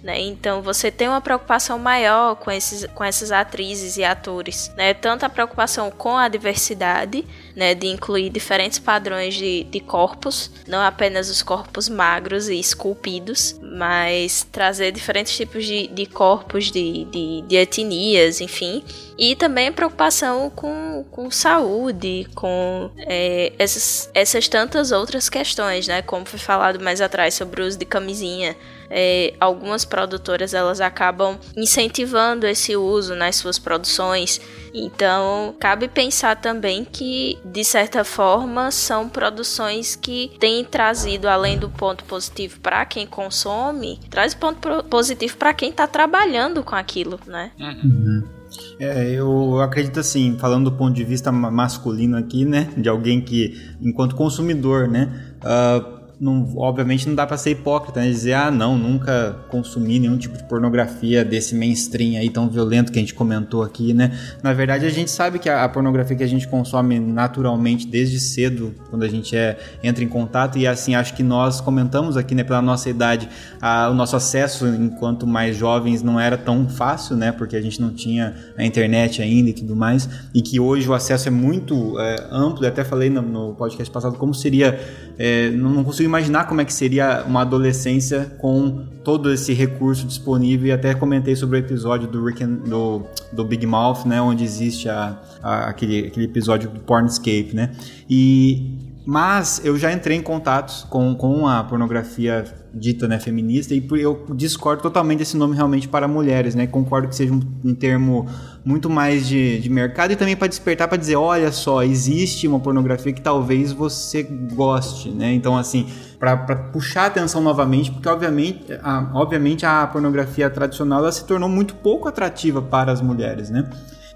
Né? 0.03 0.21
Então 0.21 0.63
você 0.63 0.93
tem 0.93 1.09
uma 1.09 1.21
preocupação 1.21 1.77
maior 1.77 2.37
com, 2.37 2.53
esses, 2.53 2.87
com 2.95 3.03
essas 3.03 3.33
atrizes 3.33 3.97
e 3.97 4.05
atores, 4.05 4.71
né? 4.77 4.95
tanto 4.95 5.25
a 5.27 5.29
preocupação 5.29 5.91
com 5.91 6.17
a 6.17 6.29
diversidade, 6.29 7.25
né? 7.57 7.75
de 7.75 7.89
incluir 7.89 8.31
diferentes 8.31 8.79
padrões 8.79 9.35
de, 9.35 9.65
de 9.65 9.81
corpos, 9.81 10.53
não 10.69 10.81
apenas 10.81 11.29
os 11.29 11.43
corpos 11.43 11.89
magros 11.89 12.49
e 12.49 12.61
esculpidos, 12.61 13.59
mas 13.61 14.47
trazer 14.53 14.93
diferentes 14.93 15.37
tipos 15.37 15.65
de, 15.65 15.89
de 15.89 16.07
corpos, 16.07 16.71
de, 16.71 17.05
de, 17.07 17.43
de 17.43 17.57
etnias, 17.57 18.41
enfim, 18.41 18.85
e 19.19 19.35
também 19.35 19.73
preocupação 19.73 20.49
com, 20.49 21.05
com 21.11 21.29
saúde, 21.29 22.29
com 22.37 22.89
é, 22.99 23.53
essas, 23.59 24.09
essas 24.15 24.47
tantas 24.47 24.93
outras 24.93 25.29
questões, 25.29 25.89
né? 25.89 26.03
Como 26.03 26.25
foi 26.25 26.39
falado 26.39 26.79
mais 26.81 27.01
atrás 27.01 27.35
sobre 27.35 27.63
o 27.63 27.67
uso 27.67 27.77
de 27.77 27.85
camisinha 27.85 28.57
é, 28.91 29.35
algumas 29.41 29.85
produtoras 29.85 30.55
elas 30.55 30.81
acabam 30.81 31.39
incentivando 31.57 32.47
esse 32.47 32.77
uso 32.77 33.15
nas 33.15 33.37
suas 33.37 33.59
produções. 33.59 34.41
Então, 34.73 35.55
cabe 35.59 35.89
pensar 35.89 36.37
também 36.37 36.85
que, 36.85 37.39
de 37.45 37.65
certa 37.65 38.05
forma, 38.05 38.71
são 38.71 39.09
produções 39.09 39.97
que 39.97 40.33
têm 40.39 40.65
trazido, 40.65 41.29
além 41.29 41.59
do 41.59 41.69
ponto 41.69 42.05
positivo 42.05 42.61
para 42.61 42.85
quem 42.85 43.07
consome, 43.07 43.99
traz 44.11 44.35
ponto 44.35 44.85
positivo 44.85 45.37
para 45.37 45.55
quem 45.55 45.71
está 45.71 45.87
trabalhando 45.87 46.63
com 46.63 46.75
aquilo, 46.75 47.19
né? 47.27 47.51
Uhum. 47.59 48.39
É, 48.81 49.11
eu 49.11 49.61
acredito 49.61 50.01
assim, 50.01 50.37
falando 50.39 50.71
do 50.71 50.77
ponto 50.77 50.95
de 50.95 51.05
vista 51.05 51.31
masculino 51.31 52.17
aqui, 52.17 52.45
né, 52.45 52.69
de 52.77 52.89
alguém 52.89 53.21
que, 53.21 53.55
enquanto 53.81 54.15
consumidor, 54.17 54.89
né, 54.89 55.35
uh, 55.43 55.98
não, 56.21 56.53
obviamente 56.57 57.09
não 57.09 57.15
dá 57.15 57.27
para 57.27 57.37
ser 57.37 57.51
hipócrita, 57.51 58.01
né? 58.01 58.09
Dizer, 58.09 58.33
ah, 58.33 58.51
não, 58.51 58.77
nunca 58.77 59.37
consumi 59.49 59.99
nenhum 60.01 60.19
tipo 60.19 60.37
de 60.37 60.43
pornografia 60.45 61.25
desse 61.25 61.55
mainstream 61.55 62.19
aí 62.19 62.29
tão 62.29 62.49
violento 62.49 62.91
que 62.91 62.99
a 62.99 63.03
gente 63.03 63.15
comentou 63.15 63.63
aqui, 63.63 63.95
né? 63.95 64.19
Na 64.43 64.53
verdade, 64.53 64.85
a 64.85 64.91
gente 64.91 65.11
sabe 65.11 65.39
que 65.39 65.49
a, 65.49 65.65
a 65.65 65.69
pornografia 65.69 66.17
que 66.17 66.23
a 66.23 66.29
gente 66.29 66.49
consome 66.49 66.99
naturalmente 66.99 67.87
desde 67.87 68.19
cedo, 68.19 68.75
quando 68.91 69.05
a 69.05 69.09
gente 69.09 69.37
é, 69.37 69.59
entra 69.83 70.03
em 70.03 70.09
contato, 70.09 70.59
e 70.59 70.67
assim, 70.67 70.95
acho 70.95 71.15
que 71.15 71.23
nós 71.23 71.61
comentamos 71.61 72.17
aqui, 72.17 72.35
né, 72.35 72.43
pela 72.43 72.61
nossa 72.61 72.91
idade, 72.91 73.29
a, 73.61 73.89
o 73.89 73.95
nosso 73.95 74.17
acesso 74.17 74.67
enquanto 74.67 75.27
mais 75.27 75.57
jovens 75.57 76.03
não 76.03 76.19
era 76.19 76.37
tão 76.37 76.69
fácil, 76.69 77.17
né? 77.17 77.31
Porque 77.31 77.55
a 77.55 77.61
gente 77.61 77.81
não 77.81 77.91
tinha 77.91 78.35
a 78.57 78.65
internet 78.65 79.23
ainda 79.23 79.51
e 79.51 79.53
tudo 79.53 79.77
mais, 79.77 80.09
e 80.35 80.43
que 80.43 80.59
hoje 80.59 80.89
o 80.89 80.95
acesso 80.95 81.29
é 81.29 81.31
muito 81.31 81.99
é, 82.01 82.27
amplo, 82.33 82.65
eu 82.65 82.69
até 82.69 82.83
falei 82.83 83.09
no, 83.09 83.23
no 83.23 83.55
podcast 83.55 83.93
passado 83.93 84.19
como 84.19 84.35
seria, 84.35 84.81
é, 85.17 85.51
não, 85.51 85.71
não 85.71 85.85
consigo 85.85 86.08
imaginar 86.09 86.47
como 86.47 86.61
é 86.61 86.65
que 86.65 86.73
seria 86.73 87.23
uma 87.25 87.43
adolescência 87.43 88.25
com 88.39 88.87
todo 89.05 89.33
esse 89.33 89.53
recurso 89.53 90.07
disponível. 90.07 90.69
E 90.69 90.73
até 90.73 90.95
comentei 90.95 91.37
sobre 91.37 91.59
o 91.59 91.61
episódio 91.61 92.09
do, 92.09 92.25
Rick 92.25 92.43
and, 92.43 92.57
do, 92.67 93.03
do 93.33 93.45
Big 93.45 93.65
Mouth, 93.67 94.05
né, 94.05 94.21
onde 94.21 94.43
existe 94.43 94.89
a, 94.89 95.19
a, 95.43 95.69
aquele, 95.69 96.07
aquele 96.07 96.27
episódio 96.27 96.69
do 96.69 96.81
Pornscape, 96.81 97.51
né, 97.55 97.73
e 98.09 98.77
mas 99.11 99.63
eu 99.65 99.79
já 99.79 99.91
entrei 99.91 100.19
em 100.19 100.21
contatos 100.21 100.85
com, 100.91 101.15
com 101.15 101.49
a 101.49 101.65
pornografia 101.65 102.45
dita 102.75 103.09
né, 103.09 103.19
feminista 103.19 103.73
e 103.73 103.83
eu 104.03 104.27
discordo 104.35 104.83
totalmente 104.83 105.21
desse 105.21 105.35
nome 105.35 105.57
realmente 105.57 105.89
para 105.89 106.07
mulheres, 106.07 106.55
né? 106.55 106.67
Concordo 106.67 107.09
que 107.09 107.17
seja 107.17 107.33
um, 107.33 107.41
um 107.65 107.75
termo 107.75 108.27
muito 108.63 108.91
mais 108.91 109.27
de, 109.27 109.61
de 109.61 109.71
mercado 109.71 110.13
e 110.13 110.17
também 110.17 110.37
para 110.37 110.47
despertar 110.47 110.89
para 110.89 110.99
dizer, 110.99 111.17
olha 111.17 111.51
só, 111.51 111.83
existe 111.83 112.47
uma 112.47 112.61
pornografia 112.61 113.11
que 113.11 113.23
talvez 113.23 113.73
você 113.73 114.23
goste, 114.23 115.09
né? 115.09 115.33
Então 115.33 115.57
assim, 115.57 115.87
para 116.19 116.37
puxar 116.71 117.05
a 117.05 117.07
atenção 117.07 117.41
novamente, 117.41 117.91
porque 117.91 118.11
obviamente 118.11 118.75
a, 118.83 119.11
obviamente 119.15 119.65
a 119.65 119.87
pornografia 119.87 120.51
tradicional 120.51 120.99
ela 120.99 121.13
se 121.13 121.25
tornou 121.25 121.49
muito 121.49 121.75
pouco 121.77 122.09
atrativa 122.09 122.61
para 122.61 122.93
as 122.93 123.01
mulheres, 123.01 123.49
né? 123.49 123.71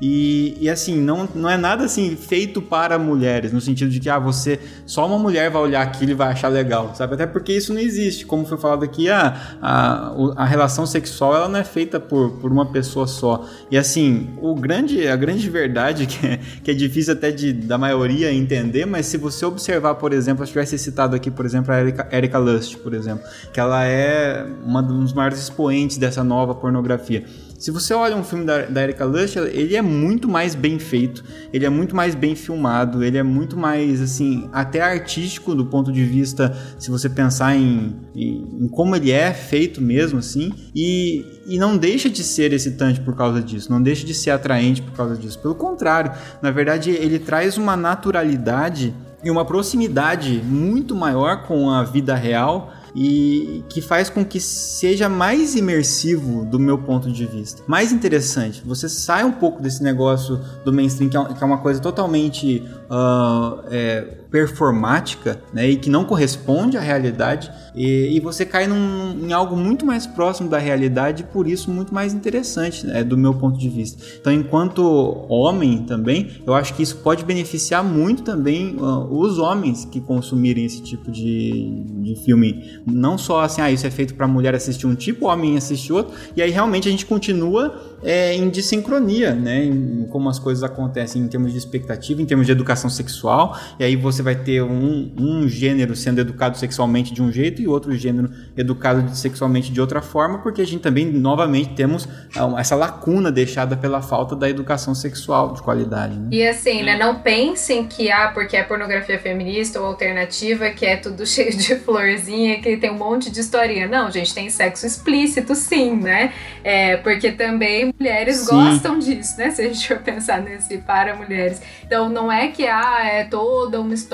E, 0.05 0.57
e 0.61 0.69
assim, 0.69 1.01
não, 1.01 1.29
não 1.33 1.49
é 1.49 1.57
nada 1.57 1.85
assim 1.85 2.17
feito 2.17 2.61
para 2.61 2.99
mulheres, 2.99 3.53
no 3.53 3.61
sentido 3.61 3.89
de 3.89 4.01
que 4.01 4.11
ah, 4.11 4.19
você 4.19 4.59
só 4.85 5.07
uma 5.07 5.17
mulher 5.17 5.49
vai 5.49 5.63
olhar 5.63 5.81
aquilo 5.81 6.11
e 6.11 6.15
vai 6.15 6.33
achar 6.33 6.49
legal, 6.49 6.93
sabe? 6.93 7.15
Até 7.15 7.25
porque 7.25 7.53
isso 7.53 7.73
não 7.73 7.81
existe. 7.81 8.27
Como 8.27 8.45
foi 8.45 8.59
falado 8.59 8.83
aqui, 8.83 9.09
a, 9.09 9.59
a, 9.63 10.13
a 10.39 10.45
relação 10.45 10.87
sexual 10.87 11.37
ela 11.37 11.49
não 11.49 11.61
é 11.61 11.63
feita 11.63 12.01
por, 12.01 12.33
por 12.33 12.51
uma 12.51 12.67
pessoa 12.67 13.07
só. 13.07 13.47
E 13.71 13.79
assim, 13.79 14.31
o 14.43 14.57
grande, 14.57 15.07
a 15.07 15.15
grande 15.15 15.49
verdade, 15.49 16.05
que 16.11 16.27
é, 16.27 16.41
que 16.65 16.73
é 16.73 16.75
difícil 16.75 17.13
até 17.13 17.31
de, 17.31 17.53
da 17.53 17.79
maioria 17.79 18.33
entender, 18.33 18.85
mas 18.87 19.07
se 19.07 19.17
você 19.17 19.47
observar, 19.47 19.95
por 19.95 20.13
exemplo, 20.13 20.45
se 20.45 20.51
tivesse 20.51 20.77
citado 20.81 21.15
aqui, 21.15 21.31
por 21.31 21.47
exemplo, 21.47 21.73
a 21.73 21.79
Erika, 21.79 22.09
Erika 22.11 22.39
Lust, 22.39 22.77
por 22.79 22.93
exemplo, 22.93 23.23
que 23.53 23.61
ela 23.61 23.85
é 23.85 24.45
uma 24.65 24.83
dos 24.83 25.13
maiores 25.13 25.39
expoentes 25.39 25.97
dessa 25.97 26.25
nova 26.25 26.57
pornografia. 26.57 27.25
Se 27.63 27.71
você 27.71 27.95
olha 27.95 28.17
um 28.17 28.25
filme 28.25 28.45
da, 28.45 28.63
da 28.63 28.83
Erika 28.83 29.05
Lush, 29.05 29.37
ele 29.37 29.77
é 29.77 29.81
muito 29.81 30.29
mais 30.29 30.53
bem 30.53 30.81
feito, 30.81 31.23
ele 31.53 31.65
é 31.65 31.71
muito 31.71 31.95
mais 31.95 32.13
bem 32.13 32.35
filmado, 32.35 33.05
ele 33.05 33.17
é 33.17 33.23
muito 33.23 33.57
mais, 33.57 34.03
assim, 34.03 34.51
até 34.53 34.81
artístico 34.81 35.55
do 35.55 35.65
ponto 35.67 35.93
de 35.93 36.03
vista, 36.03 36.53
se 36.77 36.91
você 36.91 37.09
pensar 37.09 37.55
em, 37.55 37.95
em, 38.17 38.65
em 38.65 38.69
como 38.69 38.97
ele 38.97 39.13
é 39.13 39.33
feito 39.33 39.81
mesmo, 39.81 40.19
assim, 40.19 40.53
e, 40.75 41.25
e 41.47 41.57
não 41.57 41.77
deixa 41.77 42.11
de 42.11 42.25
ser 42.25 42.53
excitante 42.53 43.01
por 43.01 43.15
causa 43.15 43.41
disso, 43.41 43.71
não 43.71 43.81
deixa 43.81 44.05
de 44.05 44.13
ser 44.13 44.31
atraente 44.31 44.83
por 44.83 44.95
causa 44.95 45.17
disso. 45.17 45.39
Pelo 45.39 45.55
contrário, 45.55 46.11
na 46.43 46.51
verdade, 46.51 46.91
ele 46.91 47.21
traz 47.21 47.57
uma 47.57 47.77
naturalidade 47.77 48.93
e 49.23 49.31
uma 49.31 49.45
proximidade 49.45 50.43
muito 50.45 50.97
maior 50.97 51.45
com 51.45 51.71
a 51.71 51.85
vida 51.85 52.17
real 52.17 52.73
e 52.95 53.65
que 53.69 53.81
faz 53.81 54.11
com 54.11 54.25
que 54.25 54.41
seja 54.41 55.09
mais 55.09 55.55
imersivo 55.55 56.45
do 56.45 56.59
meu 56.59 56.79
ponto 56.79 57.11
de 57.11 57.27
vista, 57.27 57.63
mais 57.67 57.93
interessante. 57.93 58.63
Você 58.65 58.89
sai 58.89 59.25
um 59.25 59.33
pouco 59.33 59.63
desse 59.63 59.83
negócio 59.83 60.41
do 60.65 60.73
mainstream 60.73 61.09
que 61.09 61.17
é, 61.17 61.47
uma 61.47 61.59
coisa 61.59 61.81
totalmente 61.81 62.63
uh, 62.91 63.65
é, 63.71 64.22
performática, 64.33 65.41
né, 65.53 65.69
e 65.69 65.77
que 65.77 65.91
não 65.91 66.05
corresponde 66.05 66.79
à 66.79 66.81
realidade, 66.81 67.53
e, 67.75 68.17
e 68.17 68.21
você 68.21 68.47
cai 68.47 68.67
num, 68.67 69.27
em 69.27 69.33
algo 69.33 69.55
muito 69.55 69.85
mais 69.85 70.07
próximo 70.07 70.49
da 70.49 70.59
realidade, 70.59 71.23
e 71.23 71.27
por 71.27 71.47
isso 71.47 71.71
muito 71.71 71.95
mais 71.95 72.15
interessante, 72.15 72.87
né, 72.87 73.05
do 73.05 73.17
meu 73.17 73.35
ponto 73.35 73.59
de 73.59 73.69
vista. 73.69 74.03
Então, 74.19 74.33
enquanto 74.33 74.83
homem 75.29 75.85
também, 75.85 76.31
eu 76.47 76.55
acho 76.55 76.75
que 76.75 76.83
isso 76.83 76.97
pode 76.97 77.25
beneficiar 77.25 77.85
muito 77.85 78.23
também 78.23 78.77
uh, 78.77 79.07
os 79.15 79.39
homens 79.39 79.85
que 79.85 80.01
consumirem 80.01 80.65
esse 80.65 80.83
tipo 80.83 81.11
de, 81.11 81.85
de 82.01 82.17
filme. 82.25 82.81
Não 82.87 83.19
só 83.19 83.43
assim, 83.43 83.61
ah, 83.61 83.71
isso 83.71 83.87
é 83.87 83.91
feito 83.91 84.15
para 84.15 84.27
mulher 84.27 84.55
assistir 84.55 84.87
um 84.87 84.95
tipo, 84.95 85.27
homem 85.27 85.59
assistir 85.59 85.93
outro, 85.93 86.15
e 86.35 86.41
aí 86.41 86.51
realmente 86.51 86.89
a 86.89 86.91
gente 86.91 87.05
continua 87.05 87.99
é, 88.03 88.35
em 88.35 88.49
dissincronia, 88.49 89.35
né? 89.35 89.65
Em 89.65 90.07
como 90.11 90.29
as 90.29 90.39
coisas 90.39 90.65
acontecem 90.65 91.23
em 91.23 91.29
termos 91.29 91.53
de 91.53 91.59
expectativa, 91.59 92.23
em 92.23 92.25
termos 92.25 92.47
de 92.47 92.53
educação 92.53 92.89
sexual, 92.89 93.59
e 93.79 93.85
aí 93.85 93.95
você 93.95 94.22
vai 94.23 94.35
ter 94.35 94.63
um, 94.63 95.13
um 95.19 95.49
gênero 95.49 95.97
sendo 95.97 96.21
educado 96.21 96.57
sexualmente 96.57 97.13
de 97.13 97.23
um 97.23 97.33
jeito 97.33 97.61
e 97.61 97.69
outro 97.69 97.95
gênero 97.97 98.31
educado 98.57 99.15
sexualmente 99.15 99.73
de 99.73 99.81
outra 99.81 100.01
forma, 100.03 100.39
porque 100.39 100.63
a 100.63 100.67
gente 100.67 100.81
também, 100.81 101.07
novamente, 101.07 101.75
temos 101.75 102.09
ah, 102.37 102.55
essa 102.59 102.77
lacuna 102.77 103.33
deixada 103.33 103.77
pela 103.77 104.03
falta 104.03 104.37
da 104.37 104.49
educação 104.49 104.95
sexual 104.95 105.53
de 105.53 105.63
qualidade. 105.63 106.19
Né? 106.19 106.29
E 106.33 106.47
assim, 106.47 106.83
né? 106.83 106.97
Não 106.97 107.21
pensem 107.21 107.87
que, 107.87 108.11
ah, 108.11 108.31
porque 108.33 108.57
é 108.57 108.63
pornografia 108.63 109.19
feminista 109.19 109.81
ou 109.81 109.87
alternativa, 109.87 110.71
que 110.71 110.87
é 110.87 110.97
tudo 110.97 111.25
cheio 111.27 111.57
de 111.57 111.77
florzinha, 111.77 112.61
que 112.61 112.77
tem 112.77 112.91
um 112.91 112.99
monte 112.99 113.31
de 113.31 113.41
historinha. 113.41 113.89
Não, 113.89 114.11
gente, 114.11 114.35
tem 114.35 114.49
sexo 114.51 114.87
explícito, 114.87 115.55
sim, 115.55 115.97
né? 115.97 116.33
É, 116.63 116.97
porque 116.99 117.33
também 117.33 117.93
mulheres 117.99 118.37
sim. 118.37 118.55
gostam 118.55 118.99
disso, 118.99 119.39
né? 119.39 119.51
Se 119.51 119.63
a 119.63 119.65
gente 119.65 119.87
for 119.87 119.99
pensar 119.99 120.41
nesse 120.41 120.79
para 120.79 121.15
mulheres. 121.15 121.61
Então 121.85 122.09
não 122.09 122.31
é 122.31 122.49
que, 122.49 122.67
ah, 122.67 123.05
é 123.05 123.25
toda 123.25 123.81
uma 123.81 123.95
história, 123.95 124.12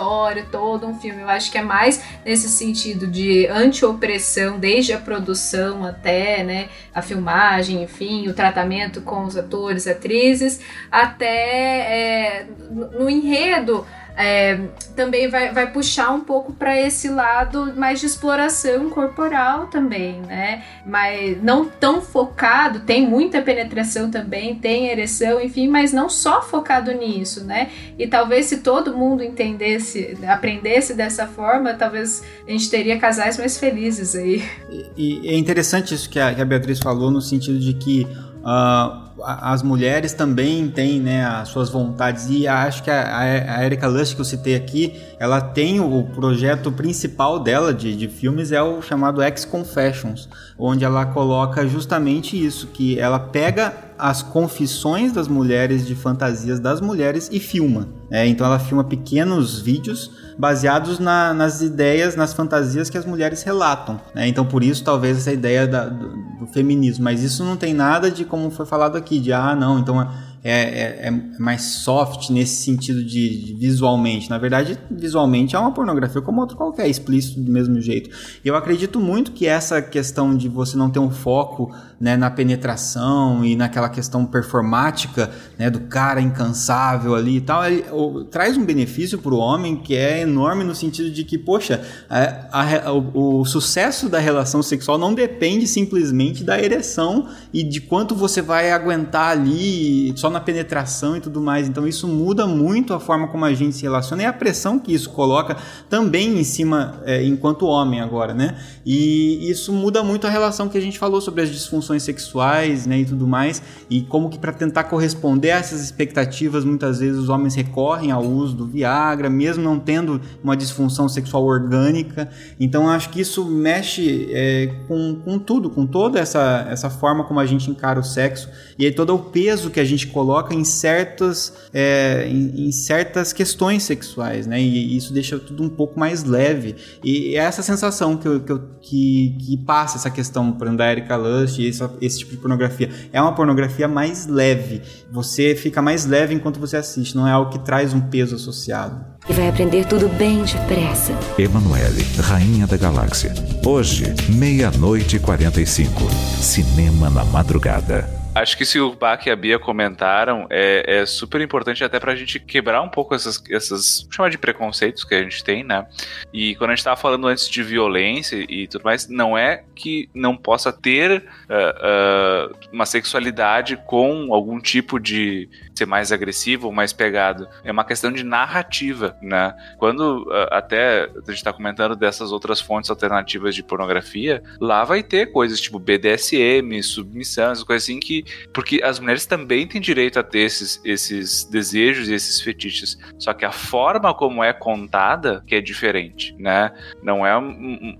todo 0.51 0.87
um 0.87 0.99
filme. 0.99 1.23
Eu 1.23 1.29
acho 1.29 1.51
que 1.51 1.59
é 1.59 1.63
mais 1.63 2.03
nesse 2.25 2.49
sentido 2.49 3.07
de 3.07 3.47
anti-opressão, 3.47 4.59
desde 4.59 4.93
a 4.93 4.99
produção 4.99 5.85
até, 5.85 6.43
né, 6.43 6.69
a 6.95 7.03
filmagem, 7.03 7.83
enfim, 7.83 8.29
o 8.29 8.35
tratamento 8.35 9.01
com 9.01 9.25
os 9.25 9.37
atores, 9.37 9.87
atrizes, 9.87 10.61
até 10.91 11.27
é, 11.27 12.47
no 12.71 13.09
enredo 13.09 13.87
é, 14.21 14.59
também 14.97 15.29
vai, 15.29 15.53
vai 15.53 15.71
puxar 15.71 16.11
um 16.11 16.21
pouco 16.21 16.53
para 16.53 16.77
esse 16.77 17.09
lado 17.09 17.73
mais 17.77 18.01
de 18.01 18.07
exploração 18.07 18.91
corporal 18.91 19.69
também, 19.69 20.21
né? 20.23 20.65
Mas 20.85 21.41
não 21.41 21.67
tão 21.67 22.03
focado, 22.03 22.81
tem 22.81 23.07
muita 23.07 23.41
penetração 23.41 24.11
também, 24.11 24.57
tem 24.57 24.89
ereção, 24.89 25.41
enfim, 25.41 25.69
mas 25.69 25.93
não 25.93 26.09
só 26.09 26.43
focado 26.43 26.91
nisso, 26.91 27.45
né? 27.45 27.71
E 27.97 28.09
talvez 28.09 28.47
se 28.47 28.57
todo 28.57 28.97
mundo 28.97 29.23
entendesse, 29.23 30.19
aprendesse 30.27 30.95
dessa 30.95 31.29
forma, 31.29 31.75
talvez 31.75 32.25
a 32.45 32.51
gente 32.51 32.69
teria 32.69 32.99
casais 32.99 33.39
mais 33.39 33.57
felizes 33.57 34.17
aí. 34.17 34.43
E, 34.69 35.21
e 35.23 35.29
é 35.29 35.39
interessante 35.39 35.95
isso 35.95 36.11
que 36.11 36.19
a, 36.19 36.35
que 36.35 36.43
a 36.43 36.45
Beatriz 36.45 36.81
falou, 36.81 37.09
no 37.13 37.23
sentido 37.23 37.61
de 37.61 37.73
que. 37.75 38.05
Uh, 38.49 39.09
as 39.23 39.63
mulheres 39.63 40.15
também 40.15 40.71
têm 40.71 41.01
né, 41.01 41.23
as 41.23 41.49
suas 41.49 41.69
vontades 41.69 42.31
e 42.31 42.49
acho 42.49 42.83
que 42.83 42.91
a, 42.91 43.19
a 43.59 43.65
Erika 43.67 43.87
Lush 43.87 44.15
que 44.15 44.21
eu 44.23 44.25
citei 44.25 44.55
aqui, 44.55 44.95
ela 45.19 45.39
tem 45.39 45.81
o 45.81 46.05
projeto 46.15 46.73
principal 46.73 47.39
dela 47.39 47.75
de, 47.75 47.95
de 47.95 48.09
filmes 48.09 48.51
é 48.51 48.63
o 48.63 48.81
chamado 48.81 49.23
Ex 49.23 49.45
Confessions, 49.45 50.31
onde 50.59 50.83
ela 50.83 51.05
coloca 51.05 51.67
justamente 51.67 52.43
isso, 52.43 52.69
que 52.69 52.99
ela 52.99 53.19
pega 53.19 53.75
as 53.99 54.23
confissões 54.23 55.13
das 55.13 55.29
mulheres 55.29 55.87
de 55.87 55.95
fantasias 55.95 56.59
das 56.59 56.81
mulheres 56.81 57.29
e 57.31 57.39
filma. 57.39 57.89
É, 58.11 58.27
então 58.27 58.47
ela 58.47 58.59
filma 58.59 58.85
pequenos 58.85 59.61
vídeos 59.61 60.11
baseados 60.39 61.01
na, 61.01 61.35
nas 61.35 61.61
ideias, 61.61 62.15
nas 62.15 62.33
fantasias 62.33 62.89
que 62.89 62.97
as 62.97 63.05
mulheres 63.05 63.43
relatam. 63.43 64.01
Né? 64.15 64.29
Então 64.29 64.47
por 64.47 64.63
isso 64.63 64.85
talvez 64.85 65.19
essa 65.19 65.33
ideia 65.33 65.67
da, 65.67 65.87
do, 65.87 66.17
do, 66.39 66.47
feminismo, 66.47 67.03
mas 67.03 67.23
isso 67.23 67.45
não 67.45 67.57
tem 67.57 67.75
nada 67.75 68.09
de 68.11 68.25
como 68.25 68.49
foi 68.51 68.65
falado 68.65 68.97
aqui, 68.97 69.19
de 69.19 69.33
ah 69.33 69.57
não, 69.57 69.81
então 69.81 70.01
é, 70.45 70.53
é, 70.53 71.09
é, 71.09 71.11
mais 71.41 71.63
soft 71.63 72.31
nesse 72.31 72.63
sentido 72.63 73.03
de, 73.03 73.47
de, 73.47 73.55
visualmente. 73.55 74.31
Na 74.31 74.39
verdade, 74.39 74.79
visualmente 74.89 75.57
é 75.57 75.59
uma 75.59 75.73
pornografia 75.73 76.23
como 76.23 76.41
outro 76.41 76.57
qualquer, 76.57 76.89
explícito 76.89 77.41
do 77.41 77.51
mesmo 77.51 77.81
jeito. 77.81 78.09
E 78.45 78.49
eu 78.49 78.55
acredito 78.55 79.01
muito 79.01 79.33
que 79.33 79.47
essa 79.47 79.83
questão 79.83 80.37
de 80.37 80.49
você 80.49 80.77
não 80.77 80.89
ter 80.89 81.01
um 81.01 81.11
foco 81.11 81.75
né, 82.01 82.17
na 82.17 82.31
penetração 82.31 83.45
e 83.45 83.57
naquela 83.57 83.89
questão 83.89 84.25
performática 84.25 85.31
né, 85.59 85.69
do 85.69 85.81
cara 85.81 86.21
incansável 86.21 87.15
ali 87.15 87.37
e 87.37 87.41
tal, 87.41 87.65
ele, 87.65 87.85
traz 88.31 88.57
um 88.57 88.65
benefício 88.65 89.19
para 89.19 89.35
o 89.35 89.39
homem 89.39 89.77
que 89.77 89.97
é 89.97 90.21
enorme 90.21 90.63
no 90.63 90.75
sentido 90.75 91.11
de 91.11 91.25
que, 91.25 91.37
poxa, 91.37 91.83
a, 92.09 92.87
a, 92.87 92.93
o, 92.93 93.41
o 93.41 93.45
sucesso 93.45 94.09
da 94.09 94.21
relação 94.21 94.63
sexual 94.63 94.97
não 94.97 95.13
depende 95.13 95.67
simplesmente 95.67 96.45
da 96.45 96.61
ereção 96.61 97.29
e 97.53 97.65
de 97.65 97.81
quanto 97.81 98.15
você 98.15 98.41
vai 98.41 98.71
aguentar 98.71 99.33
ali 99.33 100.13
só 100.17 100.31
na 100.31 100.41
penetração 100.41 101.17
e 101.17 101.21
tudo 101.21 101.41
mais. 101.41 101.69
Então 101.69 101.87
isso 101.87 102.07
muda 102.07 102.47
muito 102.47 102.95
a 102.95 103.01
forma 103.01 103.27
como 103.27 103.45
a 103.45 103.53
gente 103.55 103.75
se 103.75 103.83
relaciona 103.83 104.23
e 104.23 104.27
a 104.27 104.33
pressão 104.33 104.79
que 104.79 104.93
isso 104.93 105.11
coloca 105.11 105.57
também 105.91 106.39
em 106.39 106.45
cima 106.45 107.03
é, 107.05 107.25
enquanto 107.25 107.67
homem 107.67 108.01
agora, 108.01 108.33
né? 108.33 108.57
E 108.87 109.51
isso 109.51 109.73
muda 109.73 110.03
muito 110.05 110.27
a 110.27 110.31
relação 110.31 110.69
que 110.69 110.79
a 110.79 110.81
gente 110.81 110.99
falou 110.99 111.21
sobre 111.21 111.43
as 111.43 111.51
disfunções 111.51 111.88
sexuais, 111.97 112.87
né, 112.87 113.01
e 113.01 113.05
tudo 113.05 113.27
mais, 113.27 113.63
e 113.89 114.03
como 114.03 114.29
que 114.29 114.39
para 114.39 114.53
tentar 114.53 114.85
corresponder 114.85 115.53
a 115.53 115.59
essas 115.59 115.83
expectativas, 115.83 116.65
muitas 116.65 116.99
vezes 116.99 117.19
os 117.19 117.29
homens 117.29 117.55
recorrem 117.55 118.11
ao 118.11 118.25
uso 118.25 118.55
do 118.55 118.67
Viagra, 118.67 119.31
mesmo 119.31 119.63
não 119.63 119.79
tendo 119.79 120.21
uma 120.43 120.57
disfunção 120.57 121.09
sexual 121.09 121.45
orgânica. 121.45 122.29
Então 122.59 122.89
acho 122.89 123.11
que 123.11 123.21
isso 123.21 123.45
mexe 123.45 124.29
é, 124.31 124.75
com, 124.87 125.17
com 125.25 125.39
tudo, 125.39 125.71
com 125.71 125.87
toda 125.87 126.19
essa, 126.19 126.67
essa 126.71 126.91
forma 126.91 127.25
como 127.25 127.41
a 127.41 127.47
gente 127.47 127.71
encara 127.71 128.01
o 128.01 128.05
sexo 128.05 128.49
e 128.79 128.87
aí 128.87 128.93
todo 128.93 129.13
o 129.15 129.19
peso 129.19 129.71
que 129.71 129.81
a 129.81 129.85
gente 129.85 130.07
coloca 130.07 130.55
em 130.55 130.63
certas, 130.63 131.53
é, 131.73 132.29
em, 132.29 132.69
em, 132.69 132.73
certas 132.73 133.33
questões 133.33 133.83
sexuais, 133.83 134.47
né? 134.47 134.61
E 134.61 134.97
isso 134.97 135.13
deixa 135.13 135.37
tudo 135.37 135.65
um 135.65 135.69
pouco 135.69 135.99
mais 135.99 136.23
leve. 136.23 136.77
E 137.03 137.35
é 137.35 137.39
essa 137.39 137.61
sensação 137.61 138.17
que, 138.17 138.29
eu, 138.29 138.41
que, 138.41 138.53
eu, 138.53 138.63
que, 138.81 139.37
que, 139.41 139.57
passa 139.57 139.97
essa 139.97 140.11
questão 140.11 140.53
para 140.53 140.73
da 140.75 140.93
Erika 140.93 141.17
Lust 141.17 141.59
e 141.59 141.73
essa, 141.85 141.93
esse 142.01 142.19
tipo 142.19 142.33
de 142.33 142.37
pornografia. 142.39 142.91
É 143.13 143.21
uma 143.21 143.35
pornografia 143.35 143.87
mais 143.87 144.27
leve. 144.27 144.83
Você 145.11 145.55
fica 145.55 145.81
mais 145.81 146.05
leve 146.05 146.35
enquanto 146.35 146.59
você 146.59 146.77
assiste, 146.77 147.17
não 147.17 147.27
é 147.27 147.33
algo 147.33 147.51
que 147.51 147.59
traz 147.59 147.95
um 147.95 148.01
peso 148.01 148.37
associado. 148.37 149.05
E 149.29 149.33
vai 149.33 149.49
aprender 149.49 149.87
tudo 149.87 150.09
bem 150.09 150.43
depressa. 150.43 151.13
Emanuele, 151.39 152.05
Rainha 152.19 152.67
da 152.67 152.77
Galáxia. 152.77 153.35
Hoje, 153.65 154.15
meia-noite 154.29 155.17
e 155.17 155.21
45. 155.21 156.11
Cinema 156.41 157.11
na 157.11 157.25
madrugada. 157.25 158.18
Acho 158.41 158.57
que 158.57 158.65
se 158.65 158.79
o 158.79 158.93
Bach 158.95 159.27
e 159.27 159.31
a 159.31 159.35
Bia 159.35 159.59
comentaram, 159.59 160.47
é, 160.49 161.01
é 161.01 161.07
super 161.07 161.41
importante 161.41 161.83
até 161.83 161.99
pra 161.99 162.15
gente 162.15 162.39
quebrar 162.39 162.81
um 162.83 162.89
pouco 162.89 163.13
essas, 163.13 163.43
essas, 163.51 164.07
chamar 164.11 164.31
de 164.31 164.39
preconceitos 164.39 165.03
que 165.03 165.13
a 165.13 165.23
gente 165.23 165.43
tem, 165.43 165.65
né? 165.65 165.85
E 166.33 166.55
quando 166.55 166.71
a 166.71 166.75
gente 166.77 166.85
tava 166.85 166.97
falando 166.97 167.27
antes 167.27 167.49
de 167.49 167.65
violência 167.65 168.37
e 168.49 168.69
tudo 168.69 168.85
mais, 168.85 169.09
não 169.09 169.37
é 169.37 169.65
que 169.75 170.09
não 170.15 170.37
possa 170.37 170.73
ter 170.73 171.25
uh, 171.49 172.53
uh, 172.53 172.59
uma 172.73 172.87
sexualidade 172.87 173.77
com 173.87 174.33
algum 174.33 174.61
tipo 174.61 175.01
de 175.01 175.49
ser 175.79 175.87
mais 175.87 176.13
agressivo 176.13 176.67
ou 176.67 176.73
mais 176.73 176.93
pegado. 176.93 177.49
É 177.65 177.73
uma 177.73 177.85
questão 177.85 178.13
de 178.13 178.23
narrativa, 178.25 179.17
né? 179.23 179.55
Quando 179.79 180.25
uh, 180.25 180.49
até 180.51 181.09
a 181.27 181.31
gente 181.31 181.43
tá 181.43 181.53
comentando 181.53 181.97
dessas 181.97 182.33
outras 182.33 182.61
fontes 182.61 182.91
alternativas 182.91 183.55
de 183.55 183.63
pornografia, 183.63 184.43
lá 184.61 184.85
vai 184.85 185.03
ter 185.03 185.33
coisas 185.33 185.61
tipo 185.61 185.79
BDSM, 185.79 186.83
submissão, 186.83 187.53
essas 187.53 187.65
coisas 187.65 187.85
assim 187.85 188.01
que 188.01 188.25
porque 188.53 188.81
as 188.83 188.99
mulheres 188.99 189.27
também 189.27 189.67
têm 189.67 189.81
direito 189.81 190.19
a 190.19 190.23
ter 190.23 190.41
esses, 190.41 190.81
esses 190.85 191.45
desejos 191.45 192.09
e 192.09 192.15
esses 192.15 192.41
fetiches. 192.41 192.99
Só 193.19 193.33
que 193.33 193.45
a 193.45 193.53
forma 193.53 194.13
como 194.15 194.43
é 194.43 194.53
contada 194.53 195.43
que 195.47 195.55
é 195.55 195.61
diferente, 195.61 196.35
né? 196.39 196.73
Não 197.03 197.27
é 197.27 197.33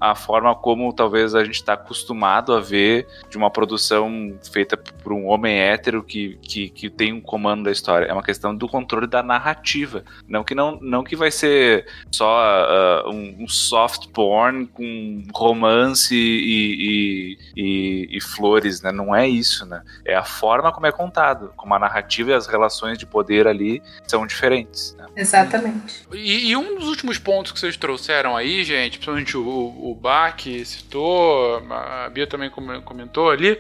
a 0.01 0.15
forma 0.15 0.55
como 0.55 0.93
talvez 0.93 1.35
a 1.35 1.45
gente 1.45 1.55
está 1.57 1.75
acostumado 1.75 2.53
a 2.53 2.61
ver 2.61 3.07
de 3.31 3.37
uma 3.37 3.51
produção 3.51 4.37
feita 4.51 4.77
por 4.77 5.13
um 5.13 5.27
homem 5.27 5.59
hétero 5.59 6.03
que, 6.03 6.39
que, 6.43 6.69
que 6.69 6.91
tem 6.91 7.13
um 7.13 7.21
comando 7.21 7.68
da 7.69 7.73
história. 7.73 8.07
É 8.07 8.13
uma 8.13 8.23
questão 8.23 8.55
do 8.55 8.69
controle 8.69 9.07
da 9.07 9.23
narrativa. 9.23 10.05
Não 10.27 10.43
que 10.43 10.55
não, 10.55 10.79
não 10.81 11.05
que 11.05 11.15
vai 11.15 11.31
ser 11.31 11.87
só 12.11 13.05
uh, 13.05 13.11
um, 13.11 13.45
um, 13.45 13.49
soft 13.49 14.09
porn 14.09 14.67
com 14.67 15.23
romance 15.33 16.15
e, 16.15 17.39
e, 17.57 17.63
e, 17.63 18.17
e 18.17 18.21
flores, 18.21 18.83
né? 18.83 18.91
Não 18.91 19.15
é 19.15 19.29
isso, 19.29 19.67
né? 19.67 19.83
É 20.05 20.15
a 20.15 20.25
forma 20.25 20.73
como 20.73 20.87
é 20.87 20.93
contado, 20.93 21.53
como 21.57 21.75
a 21.75 21.79
narrativa 21.79 22.31
e 22.31 22.35
as 22.35 22.47
relações 22.47 22.99
de 22.99 23.07
poder 23.07 23.47
ali 23.47 23.83
são 24.07 24.27
diferentes. 24.27 24.95
Né? 24.97 25.07
Exatamente. 25.17 26.07
E, 26.13 26.51
e, 26.51 26.57
um 26.57 26.77
dos 26.77 26.89
últimos 26.89 27.19
pontos 27.19 27.53
que 27.53 27.61
vocês 27.61 27.77
trouxeram 27.77 28.37
aí, 28.37 28.65
gente, 28.65 28.99
principalmente 28.99 29.37
o, 29.37 29.43
o 29.43 29.95
Bach 29.95 30.43
citou, 30.65 31.63
a 31.71 32.09
Bia 32.09 32.27
também 32.27 32.51
comentou 32.51 33.31
ali, 33.31 33.59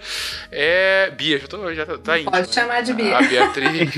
é. 0.50 1.10
Bia, 1.10 1.38
já, 1.38 1.46
tô, 1.46 1.74
já 1.74 1.84
tá, 1.84 1.98
tá 1.98 2.30
Pode 2.30 2.54
chamar 2.54 2.82
de 2.82 2.94
Bia. 2.94 3.18
A 3.18 3.22
Beatriz. 3.22 3.97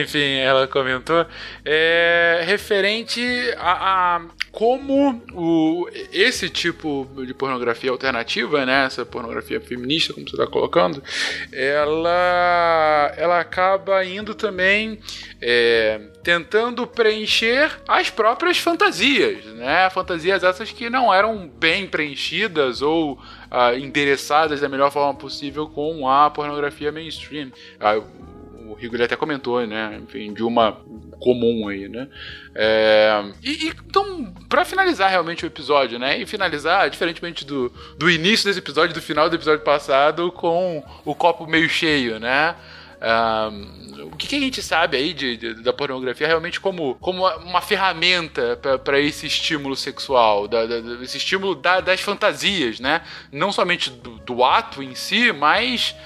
enfim, 0.00 0.36
ela 0.38 0.66
comentou, 0.66 1.26
é 1.64 2.42
referente 2.44 3.22
a, 3.58 4.16
a 4.16 4.22
como 4.52 5.22
o, 5.32 5.88
esse 6.12 6.50
tipo 6.50 7.08
de 7.26 7.32
pornografia 7.32 7.90
alternativa, 7.90 8.66
né, 8.66 8.84
essa 8.84 9.04
pornografia 9.04 9.58
feminista, 9.60 10.12
como 10.12 10.28
você 10.28 10.36
está 10.36 10.46
colocando, 10.46 11.02
ela, 11.50 13.14
ela 13.16 13.40
acaba 13.40 14.04
indo 14.04 14.34
também 14.34 15.00
é, 15.40 15.98
tentando 16.22 16.86
preencher 16.86 17.80
as 17.88 18.10
próprias 18.10 18.58
fantasias, 18.58 19.42
né, 19.46 19.88
fantasias 19.88 20.44
essas 20.44 20.70
que 20.70 20.90
não 20.90 21.12
eram 21.12 21.48
bem 21.48 21.86
preenchidas 21.86 22.82
ou 22.82 23.14
uh, 23.14 23.76
endereçadas 23.78 24.60
da 24.60 24.68
melhor 24.68 24.90
forma 24.90 25.14
possível 25.18 25.66
com 25.66 26.06
a 26.06 26.28
pornografia 26.28 26.92
mainstream. 26.92 27.48
Uh, 27.80 28.31
o 28.72 28.74
Rigoli 28.74 29.02
até 29.02 29.16
comentou, 29.16 29.64
né? 29.66 30.00
Enfim, 30.02 30.32
de 30.32 30.42
uma 30.42 30.72
comum 31.20 31.68
aí, 31.68 31.88
né? 31.88 32.08
É, 32.54 33.22
e, 33.42 33.68
então, 33.68 34.32
para 34.48 34.64
finalizar 34.64 35.10
realmente 35.10 35.44
o 35.44 35.46
episódio, 35.46 35.98
né? 35.98 36.18
E 36.18 36.26
finalizar, 36.26 36.88
diferentemente 36.88 37.44
do, 37.44 37.70
do 37.98 38.10
início 38.10 38.46
desse 38.46 38.58
episódio, 38.58 38.94
do 38.94 39.02
final 39.02 39.28
do 39.28 39.36
episódio 39.36 39.64
passado, 39.64 40.32
com 40.32 40.82
o 41.04 41.14
copo 41.14 41.46
meio 41.46 41.68
cheio, 41.68 42.18
né? 42.18 42.54
Um, 43.02 44.04
o 44.12 44.16
que, 44.16 44.28
que, 44.28 44.36
a 44.36 44.40
gente 44.40 44.62
sabe 44.62 44.96
aí 44.96 45.12
de, 45.12 45.36
de, 45.36 45.54
da 45.54 45.72
pornografia 45.72 46.24
realmente 46.24 46.60
como, 46.60 46.94
como 47.00 47.26
uma 47.38 47.60
ferramenta 47.60 48.56
para 48.84 49.00
esse 49.00 49.26
estímulo 49.26 49.74
sexual, 49.74 50.46
da, 50.46 50.66
da, 50.66 50.78
esse 51.02 51.16
estímulo 51.16 51.56
da, 51.56 51.80
das 51.80 52.00
fantasias, 52.00 52.78
né? 52.78 53.02
Não 53.32 53.50
somente 53.50 53.90
do, 53.90 54.18
do 54.18 54.44
ato 54.44 54.80
em 54.84 54.94
si, 54.94 55.32
mas 55.32 55.96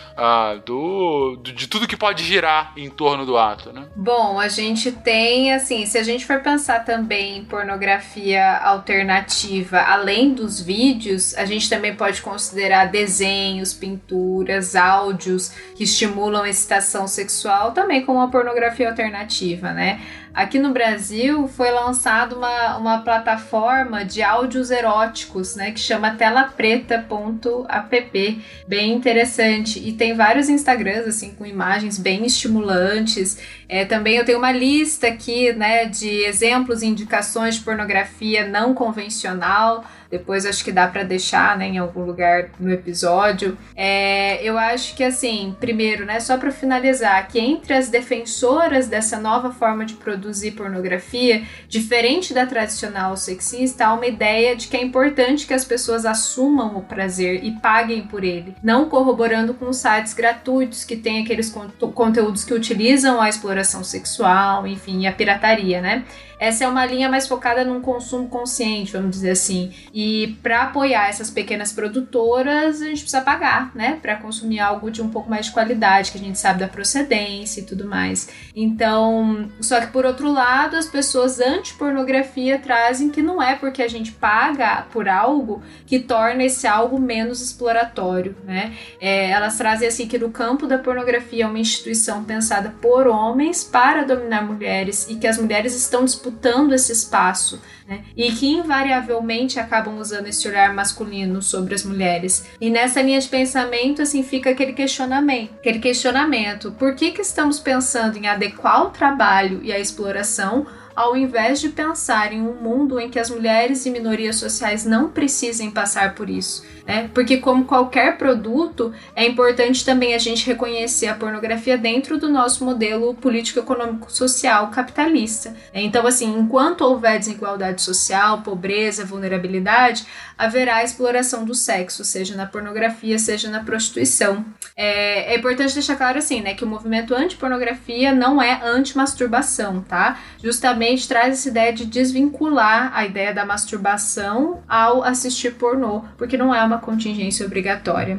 do, 0.64 1.36
do, 1.36 1.52
de 1.52 1.66
tudo 1.66 1.86
que 1.86 1.96
pode 1.96 2.24
girar 2.24 2.72
em 2.76 2.88
torno 2.88 3.26
do 3.26 3.36
ato, 3.36 3.72
né? 3.72 3.86
Bom, 3.94 4.40
a 4.40 4.48
gente 4.48 4.90
tem, 4.90 5.52
assim, 5.52 5.84
se 5.84 5.98
a 5.98 6.02
gente 6.02 6.24
for 6.24 6.40
pensar 6.40 6.84
também 6.84 7.38
em 7.38 7.44
pornografia 7.44 8.58
alternativa, 8.58 9.80
além 9.80 10.32
dos 10.32 10.60
vídeos, 10.60 11.34
a 11.36 11.44
gente 11.44 11.68
também 11.68 11.94
pode 11.94 12.22
considerar 12.22 12.86
desenhos, 12.86 13.74
pinturas, 13.74 14.74
áudios 14.74 15.50
que 15.74 15.84
estimulam 15.84 16.42
a 16.42 16.48
excitação 16.48 17.06
sexual 17.06 17.72
também 17.72 18.04
como 18.04 18.18
uma 18.18 18.30
pornografia 18.30 18.88
alternativa, 18.88 19.72
né? 19.72 20.00
Aqui 20.36 20.58
no 20.58 20.70
Brasil 20.70 21.48
foi 21.48 21.70
lançada 21.70 22.36
uma, 22.36 22.76
uma 22.76 22.98
plataforma 22.98 24.04
de 24.04 24.22
áudios 24.22 24.70
eróticos, 24.70 25.56
né, 25.56 25.70
que 25.70 25.80
chama 25.80 26.10
telapreta.app, 26.10 28.44
bem 28.68 28.92
interessante. 28.92 29.78
E 29.78 29.94
tem 29.94 30.12
vários 30.12 30.50
Instagrams 30.50 31.08
assim 31.08 31.32
com 31.32 31.46
imagens 31.46 31.98
bem 31.98 32.26
estimulantes. 32.26 33.38
É, 33.66 33.86
também 33.86 34.16
eu 34.16 34.26
tenho 34.26 34.36
uma 34.36 34.52
lista 34.52 35.06
aqui, 35.06 35.54
né, 35.54 35.86
de 35.86 36.10
exemplos 36.24 36.82
e 36.82 36.86
indicações 36.86 37.54
de 37.54 37.62
pornografia 37.62 38.46
não 38.46 38.74
convencional. 38.74 39.86
Depois 40.10 40.46
acho 40.46 40.64
que 40.64 40.72
dá 40.72 40.86
para 40.86 41.02
deixar, 41.02 41.56
né, 41.56 41.66
em 41.66 41.78
algum 41.78 42.04
lugar 42.04 42.50
no 42.58 42.72
episódio. 42.72 43.56
É, 43.74 44.42
eu 44.42 44.56
acho 44.56 44.94
que 44.94 45.04
assim, 45.04 45.56
primeiro, 45.58 46.04
né, 46.04 46.20
só 46.20 46.36
para 46.36 46.50
finalizar, 46.50 47.26
que 47.28 47.38
entre 47.38 47.74
as 47.74 47.88
defensoras 47.88 48.88
dessa 48.88 49.18
nova 49.18 49.50
forma 49.52 49.84
de 49.84 49.94
produzir 49.94 50.52
pornografia, 50.52 51.44
diferente 51.68 52.32
da 52.32 52.46
tradicional 52.46 53.16
sexista, 53.16 53.86
há 53.86 53.94
uma 53.94 54.06
ideia 54.06 54.54
de 54.54 54.68
que 54.68 54.76
é 54.76 54.82
importante 54.82 55.46
que 55.46 55.54
as 55.54 55.64
pessoas 55.64 56.04
assumam 56.04 56.76
o 56.76 56.82
prazer 56.82 57.44
e 57.44 57.52
paguem 57.52 58.02
por 58.02 58.24
ele, 58.24 58.54
não 58.62 58.88
corroborando 58.88 59.54
com 59.54 59.72
sites 59.72 60.14
gratuitos 60.14 60.84
que 60.84 60.96
têm 60.96 61.22
aqueles 61.22 61.54
conteúdos 61.94 62.44
que 62.44 62.54
utilizam 62.54 63.20
a 63.20 63.28
exploração 63.28 63.82
sexual, 63.82 64.66
enfim, 64.66 65.06
a 65.06 65.12
pirataria, 65.12 65.80
né? 65.80 66.04
Essa 66.38 66.64
é 66.64 66.68
uma 66.68 66.84
linha 66.84 67.08
mais 67.08 67.26
focada 67.26 67.64
num 67.64 67.80
consumo 67.80 68.28
consciente, 68.28 68.92
vamos 68.92 69.10
dizer 69.10 69.30
assim. 69.30 69.72
E 69.92 70.36
para 70.42 70.64
apoiar 70.64 71.08
essas 71.08 71.30
pequenas 71.30 71.72
produtoras, 71.72 72.82
a 72.82 72.86
gente 72.86 73.00
precisa 73.00 73.22
pagar, 73.22 73.74
né? 73.74 73.98
Para 74.02 74.16
consumir 74.16 74.60
algo 74.60 74.90
de 74.90 75.00
um 75.00 75.08
pouco 75.08 75.30
mais 75.30 75.46
de 75.46 75.52
qualidade, 75.52 76.10
que 76.10 76.18
a 76.18 76.20
gente 76.20 76.38
sabe 76.38 76.60
da 76.60 76.68
procedência 76.68 77.60
e 77.60 77.64
tudo 77.64 77.86
mais. 77.86 78.28
Então, 78.54 79.48
só 79.60 79.80
que 79.80 79.86
por 79.88 80.04
outro 80.04 80.30
lado, 80.30 80.76
as 80.76 80.86
pessoas 80.86 81.40
anti-pornografia 81.40 82.58
trazem 82.58 83.08
que 83.08 83.22
não 83.22 83.42
é 83.42 83.54
porque 83.54 83.82
a 83.82 83.88
gente 83.88 84.12
paga 84.12 84.86
por 84.92 85.08
algo 85.08 85.62
que 85.86 85.98
torna 85.98 86.44
esse 86.44 86.66
algo 86.66 87.00
menos 87.00 87.40
exploratório, 87.40 88.36
né? 88.44 88.74
É, 89.00 89.30
elas 89.30 89.56
trazem 89.56 89.88
assim 89.88 90.06
que 90.06 90.18
no 90.18 90.30
campo 90.30 90.66
da 90.66 90.76
pornografia 90.76 91.44
é 91.44 91.46
uma 91.46 91.58
instituição 91.58 92.24
pensada 92.24 92.74
por 92.80 93.06
homens 93.06 93.64
para 93.64 94.04
dominar 94.04 94.44
mulheres 94.44 95.06
e 95.08 95.16
que 95.16 95.26
as 95.26 95.38
mulheres 95.38 95.74
estão 95.74 96.04
disputando 96.04 96.25
disputando 96.26 96.72
esse 96.72 96.92
espaço, 96.92 97.60
né? 97.86 98.04
E 98.16 98.32
que 98.32 98.48
invariavelmente 98.48 99.60
acabam 99.60 99.98
usando 99.98 100.26
esse 100.26 100.46
olhar 100.48 100.74
masculino 100.74 101.40
sobre 101.40 101.74
as 101.74 101.84
mulheres. 101.84 102.46
E 102.60 102.68
nessa 102.68 103.00
linha 103.00 103.20
de 103.20 103.28
pensamento, 103.28 104.02
assim, 104.02 104.22
fica 104.22 104.50
aquele 104.50 104.72
questionamento, 104.72 105.54
aquele 105.54 105.78
questionamento: 105.78 106.72
por 106.72 106.94
que 106.94 107.12
que 107.12 107.22
estamos 107.22 107.60
pensando 107.60 108.16
em 108.16 108.26
adequar 108.26 108.86
o 108.86 108.90
trabalho 108.90 109.60
e 109.62 109.72
a 109.72 109.78
exploração 109.78 110.66
ao 110.96 111.14
invés 111.14 111.60
de 111.60 111.68
pensar 111.68 112.32
em 112.32 112.40
um 112.40 112.54
mundo 112.54 112.98
em 112.98 113.10
que 113.10 113.18
as 113.18 113.28
mulheres 113.28 113.84
e 113.84 113.90
minorias 113.90 114.36
sociais 114.36 114.86
não 114.86 115.10
precisem 115.10 115.70
passar 115.70 116.14
por 116.14 116.30
isso. 116.30 116.64
Né? 116.86 117.10
Porque, 117.12 117.36
como 117.36 117.64
qualquer 117.64 118.16
produto, 118.16 118.94
é 119.14 119.26
importante 119.26 119.84
também 119.84 120.14
a 120.14 120.18
gente 120.18 120.46
reconhecer 120.46 121.08
a 121.08 121.14
pornografia 121.14 121.76
dentro 121.76 122.16
do 122.16 122.30
nosso 122.30 122.64
modelo 122.64 123.12
político-econômico-social 123.14 124.68
capitalista. 124.68 125.54
Então, 125.74 126.06
assim, 126.06 126.32
enquanto 126.38 126.82
houver 126.82 127.18
desigualdade 127.18 127.82
social, 127.82 128.42
pobreza, 128.42 129.04
vulnerabilidade, 129.04 130.06
haverá 130.36 130.82
exploração 130.82 131.44
do 131.44 131.54
sexo, 131.54 132.04
seja 132.04 132.36
na 132.36 132.46
pornografia, 132.46 133.18
seja 133.18 133.50
na 133.50 133.62
prostituição. 133.62 134.44
É, 134.76 135.34
é 135.34 135.38
importante 135.38 135.74
deixar 135.74 135.96
claro 135.96 136.18
assim, 136.18 136.40
né, 136.40 136.54
que 136.54 136.64
o 136.64 136.68
movimento 136.68 137.14
anti-pornografia 137.14 138.12
não 138.12 138.40
é 138.40 138.60
anti-masturbação, 138.62 139.82
tá? 139.82 140.18
Justamente 140.42 141.08
traz 141.08 141.34
essa 141.34 141.48
ideia 141.48 141.72
de 141.72 141.86
desvincular 141.86 142.90
a 142.94 143.04
ideia 143.06 143.32
da 143.32 143.44
masturbação 143.44 144.62
ao 144.68 145.02
assistir 145.02 145.54
pornô, 145.54 146.04
porque 146.18 146.36
não 146.36 146.54
é 146.54 146.62
uma 146.62 146.78
contingência 146.78 147.46
obrigatória. 147.46 148.18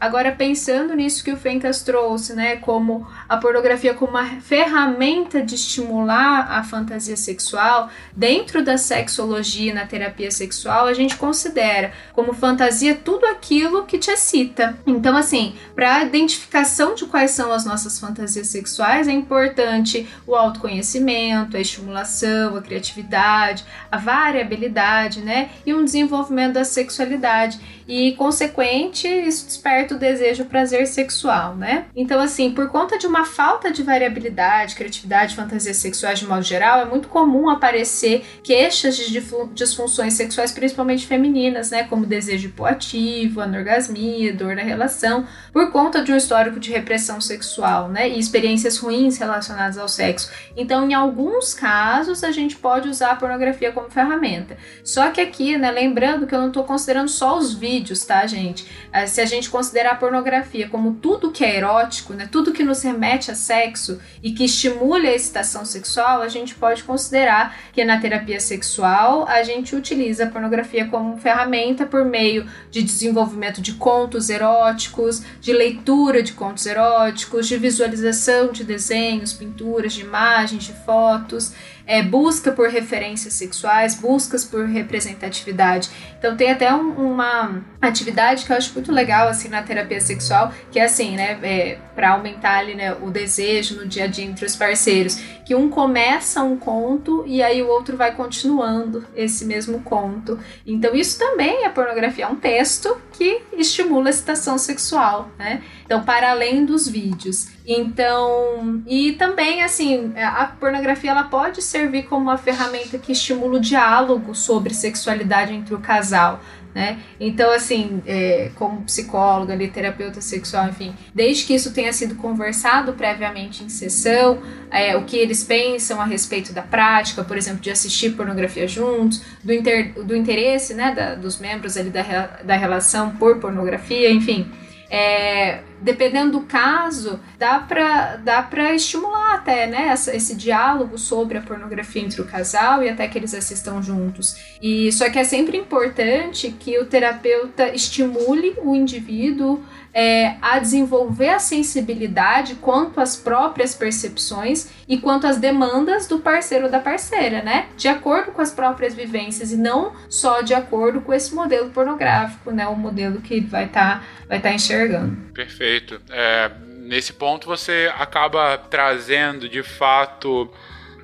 Agora, 0.00 0.30
pensando 0.30 0.94
nisso 0.94 1.24
que 1.24 1.32
o 1.32 1.36
Fencas 1.36 1.82
trouxe, 1.82 2.32
né, 2.32 2.56
como 2.56 3.04
a 3.28 3.36
pornografia 3.36 3.94
como 3.94 4.12
uma 4.12 4.40
ferramenta 4.40 5.42
de 5.42 5.56
estimular 5.56 6.52
a 6.52 6.62
fantasia 6.62 7.16
sexual, 7.16 7.90
dentro 8.14 8.62
da 8.62 8.78
sexologia 8.78 9.74
na 9.74 9.86
terapia 9.86 10.30
sexual, 10.30 10.86
a 10.86 10.94
gente 10.94 11.16
considera 11.16 11.92
como 12.12 12.32
fantasia 12.32 12.94
tudo 12.94 13.26
aquilo 13.26 13.86
que 13.86 13.98
te 13.98 14.08
excita. 14.08 14.78
Então, 14.86 15.16
assim, 15.16 15.56
para 15.74 15.96
a 15.96 16.04
identificação 16.04 16.94
de 16.94 17.04
quais 17.06 17.32
são 17.32 17.50
as 17.50 17.64
nossas 17.64 17.98
fantasias 17.98 18.46
sexuais, 18.46 19.08
é 19.08 19.12
importante 19.12 20.08
o 20.24 20.36
autoconhecimento, 20.36 21.56
a 21.56 21.60
estimulação, 21.60 22.56
a 22.56 22.62
criatividade, 22.62 23.64
a 23.90 23.96
variabilidade, 23.96 25.22
né, 25.22 25.50
e 25.66 25.74
um 25.74 25.84
desenvolvimento 25.84 26.54
da 26.54 26.64
sexualidade. 26.64 27.77
E, 27.88 28.12
consequente, 28.12 29.08
isso 29.08 29.46
desperta 29.46 29.88
certo 29.88 29.94
desejo 29.96 30.44
prazer 30.44 30.86
sexual, 30.86 31.54
né? 31.54 31.86
Então, 31.96 32.20
assim, 32.20 32.50
por 32.50 32.68
conta 32.68 32.98
de 32.98 33.06
uma 33.06 33.24
falta 33.24 33.70
de 33.70 33.82
variabilidade, 33.82 34.74
criatividade, 34.74 35.34
fantasias 35.34 35.76
sexuais 35.76 36.18
de 36.18 36.26
modo 36.26 36.42
geral, 36.42 36.80
é 36.80 36.84
muito 36.84 37.08
comum 37.08 37.48
aparecer 37.48 38.24
queixas 38.42 38.96
de 38.96 39.22
disfunções 39.54 40.14
sexuais, 40.14 40.52
principalmente 40.52 41.06
femininas, 41.06 41.70
né? 41.70 41.84
Como 41.84 42.04
desejo 42.04 42.48
hipoativo, 42.48 43.40
anorgasmia, 43.40 44.34
dor 44.34 44.56
na 44.56 44.62
relação, 44.62 45.26
por 45.52 45.70
conta 45.70 46.02
de 46.02 46.12
um 46.12 46.16
histórico 46.16 46.60
de 46.60 46.70
repressão 46.70 47.20
sexual, 47.20 47.88
né? 47.88 48.08
E 48.08 48.18
experiências 48.18 48.76
ruins 48.78 49.16
relacionadas 49.16 49.78
ao 49.78 49.88
sexo. 49.88 50.30
Então, 50.56 50.88
em 50.88 50.94
alguns 50.94 51.54
casos, 51.54 52.22
a 52.24 52.30
gente 52.30 52.56
pode 52.56 52.88
usar 52.88 53.12
a 53.12 53.16
pornografia 53.16 53.72
como 53.72 53.90
ferramenta. 53.90 54.56
Só 54.84 55.10
que 55.10 55.20
aqui, 55.20 55.56
né, 55.56 55.70
lembrando 55.70 56.26
que 56.26 56.34
eu 56.34 56.40
não 56.40 56.48
estou 56.48 56.64
considerando 56.64 57.08
só 57.08 57.38
os 57.38 57.54
vídeos, 57.54 57.77
tá, 58.04 58.26
gente? 58.26 58.66
Eh, 58.92 59.06
se 59.06 59.20
a 59.20 59.26
gente 59.26 59.50
considerar 59.50 59.92
a 59.92 59.96
pornografia 59.96 60.68
como 60.68 60.94
tudo 60.94 61.30
que 61.30 61.44
é 61.44 61.56
erótico, 61.56 62.12
né, 62.14 62.28
tudo 62.30 62.52
que 62.52 62.62
nos 62.62 62.82
remete 62.82 63.30
a 63.30 63.34
sexo 63.34 64.00
e 64.22 64.32
que 64.32 64.44
estimule 64.44 65.06
a 65.06 65.14
excitação 65.14 65.64
sexual, 65.64 66.22
a 66.22 66.28
gente 66.28 66.54
pode 66.54 66.82
considerar 66.82 67.56
que 67.72 67.84
na 67.84 68.00
terapia 68.00 68.40
sexual 68.40 69.26
a 69.28 69.42
gente 69.42 69.74
utiliza 69.74 70.24
a 70.24 70.30
pornografia 70.30 70.86
como 70.88 71.16
ferramenta 71.18 71.86
por 71.86 72.04
meio 72.04 72.46
de 72.70 72.82
desenvolvimento 72.82 73.60
de 73.60 73.74
contos 73.74 74.30
eróticos, 74.30 75.22
de 75.40 75.52
leitura 75.52 76.22
de 76.22 76.32
contos 76.32 76.66
eróticos, 76.66 77.46
de 77.46 77.56
visualização 77.56 78.52
de 78.52 78.64
desenhos, 78.64 79.32
pinturas, 79.32 79.92
de 79.92 80.02
imagens, 80.02 80.64
de 80.64 80.72
fotos. 80.84 81.52
É, 81.88 82.02
busca 82.02 82.52
por 82.52 82.68
referências 82.68 83.32
sexuais, 83.32 83.94
buscas 83.94 84.44
por 84.44 84.66
representatividade. 84.66 85.88
Então 86.18 86.36
tem 86.36 86.50
até 86.50 86.72
um, 86.72 86.90
uma 86.90 87.62
atividade 87.80 88.44
que 88.44 88.52
eu 88.52 88.56
acho 88.56 88.74
muito 88.74 88.92
legal 88.92 89.26
assim 89.26 89.48
na 89.48 89.62
terapia 89.62 90.00
sexual, 90.00 90.52
que 90.70 90.78
é 90.78 90.84
assim, 90.84 91.16
né, 91.16 91.38
é, 91.42 91.78
para 91.94 92.10
aumentar 92.10 92.58
ali, 92.58 92.74
né, 92.74 92.94
o 93.00 93.10
desejo 93.10 93.76
no 93.76 93.86
dia 93.86 94.04
a 94.04 94.06
dia 94.06 94.26
entre 94.26 94.44
os 94.44 94.54
parceiros, 94.54 95.16
que 95.46 95.54
um 95.54 95.70
começa 95.70 96.42
um 96.42 96.58
conto 96.58 97.24
e 97.26 97.42
aí 97.42 97.62
o 97.62 97.68
outro 97.68 97.96
vai 97.96 98.14
continuando 98.14 99.06
esse 99.16 99.46
mesmo 99.46 99.80
conto. 99.80 100.38
Então 100.66 100.94
isso 100.94 101.18
também 101.18 101.64
é 101.64 101.70
pornografia, 101.70 102.26
é 102.26 102.28
um 102.28 102.36
texto 102.36 103.00
que 103.12 103.40
estimula 103.56 104.08
a 104.08 104.10
excitação 104.10 104.58
sexual, 104.58 105.30
né? 105.38 105.62
Então 105.86 106.02
para 106.04 106.32
além 106.32 106.66
dos 106.66 106.86
vídeos. 106.86 107.48
Então, 107.70 108.82
e 108.86 109.12
também 109.12 109.62
assim, 109.62 110.14
a 110.16 110.46
pornografia 110.46 111.10
ela 111.10 111.24
pode 111.24 111.60
servir 111.60 112.04
como 112.04 112.22
uma 112.22 112.38
ferramenta 112.38 112.96
que 112.96 113.12
estimula 113.12 113.58
o 113.58 113.60
diálogo 113.60 114.34
sobre 114.34 114.72
sexualidade 114.72 115.52
entre 115.52 115.74
o 115.74 115.78
casal. 115.78 116.40
Né? 116.74 116.98
Então, 117.20 117.50
assim, 117.52 118.02
é, 118.06 118.50
como 118.54 118.82
psicóloga, 118.82 119.52
ali, 119.52 119.68
terapeuta 119.68 120.20
sexual, 120.22 120.68
enfim, 120.68 120.94
desde 121.14 121.44
que 121.44 121.54
isso 121.54 121.72
tenha 121.74 121.92
sido 121.92 122.14
conversado 122.14 122.94
previamente 122.94 123.62
em 123.62 123.68
sessão, 123.68 124.38
é, 124.70 124.96
o 124.96 125.04
que 125.04 125.16
eles 125.16 125.44
pensam 125.44 126.00
a 126.00 126.04
respeito 126.04 126.52
da 126.54 126.62
prática, 126.62 127.22
por 127.22 127.36
exemplo, 127.36 127.60
de 127.60 127.70
assistir 127.70 128.12
pornografia 128.12 128.66
juntos, 128.66 129.22
do, 129.44 129.52
inter, 129.52 129.92
do 130.04 130.16
interesse 130.16 130.72
né, 130.72 130.94
da, 130.94 131.14
dos 131.14 131.38
membros 131.38 131.76
ali 131.76 131.90
da, 131.90 132.02
da 132.44 132.56
relação 132.56 133.10
por 133.16 133.38
pornografia, 133.38 134.10
enfim. 134.10 134.50
É, 134.90 135.60
dependendo 135.80 136.40
do 136.40 136.46
caso, 136.46 137.20
dá 137.38 137.58
para 137.58 138.16
dá 138.16 138.42
pra 138.42 138.74
estimular 138.74 139.34
até 139.34 139.66
né, 139.66 139.88
essa, 139.88 140.16
esse 140.16 140.34
diálogo 140.34 140.96
sobre 140.96 141.36
a 141.36 141.42
pornografia 141.42 142.02
entre 142.02 142.20
o 142.20 142.24
casal 142.24 142.82
e 142.82 142.88
até 142.88 143.06
que 143.06 143.18
eles 143.18 143.34
assistam 143.34 143.82
juntos. 143.82 144.56
E 144.62 144.90
só 144.92 145.10
que 145.10 145.18
é 145.18 145.24
sempre 145.24 145.56
importante 145.56 146.50
que 146.58 146.78
o 146.78 146.86
terapeuta 146.86 147.68
estimule 147.68 148.54
o 148.62 148.74
indivíduo 148.74 149.62
é, 149.92 150.36
a 150.40 150.58
desenvolver 150.58 151.30
a 151.30 151.38
sensibilidade 151.38 152.56
quanto 152.56 153.00
às 153.00 153.16
próprias 153.16 153.74
percepções 153.74 154.70
e 154.88 154.98
quanto 154.98 155.26
às 155.26 155.38
demandas 155.38 156.06
do 156.06 156.18
parceiro 156.18 156.66
ou 156.66 156.70
da 156.70 156.80
parceira, 156.80 157.42
né? 157.42 157.68
De 157.76 157.88
acordo 157.88 158.32
com 158.32 158.40
as 158.40 158.52
próprias 158.52 158.94
vivências 158.94 159.52
e 159.52 159.56
não 159.56 159.92
só 160.08 160.40
de 160.40 160.54
acordo 160.54 161.00
com 161.00 161.12
esse 161.12 161.34
modelo 161.34 161.70
pornográfico, 161.70 162.50
né? 162.50 162.66
O 162.66 162.76
modelo 162.76 163.20
que 163.20 163.34
ele 163.34 163.46
vai 163.46 163.64
estar 163.64 164.00
tá, 164.00 164.06
vai 164.28 164.40
tá 164.40 164.52
enxergando. 164.52 165.16
Perfeito. 165.32 166.00
É, 166.10 166.50
nesse 166.78 167.12
ponto 167.12 167.46
você 167.46 167.92
acaba 167.96 168.56
trazendo 168.58 169.48
de 169.48 169.62
fato 169.62 170.50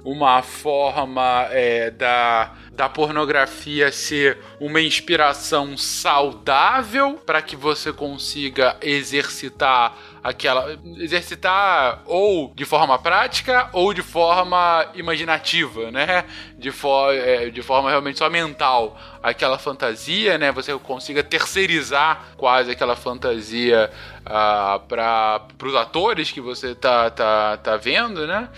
uma 0.05 0.43
forma 0.43 1.49
é, 1.51 1.91
da 1.91 2.53
da 2.75 2.89
pornografia 2.89 3.93
ser 3.93 4.39
uma 4.61 4.81
inspiração 4.81 5.77
saudável 5.77 7.15
para 7.25 7.41
que 7.41 7.55
você 7.55 7.93
consiga 7.93 8.77
exercitar 8.83 9.97
aquela. 10.23 10.77
exercitar 10.97 12.03
ou 12.07 12.53
de 12.55 12.65
forma 12.65 12.99
prática 12.99 13.69
ou 13.73 13.95
de 13.95 14.03
forma 14.03 14.91
imaginativa, 14.95 15.91
né? 15.93 16.25
De, 16.59 16.73
for, 16.73 17.15
é, 17.15 17.49
de 17.51 17.63
forma 17.63 17.91
realmente 17.91 18.19
só 18.19 18.29
mental. 18.29 18.99
Aquela 19.23 19.59
fantasia, 19.59 20.37
né? 20.37 20.51
Você 20.51 20.77
consiga 20.79 21.23
terceirizar 21.23 22.35
quase 22.37 22.73
aquela 22.73 22.97
fantasia 22.97 23.91
uh, 24.25 24.81
para 24.87 25.47
os 25.63 25.75
atores 25.75 26.31
que 26.31 26.41
você 26.41 26.75
tá, 26.75 27.11
tá, 27.11 27.57
tá 27.59 27.77
vendo, 27.77 28.27
né? 28.27 28.49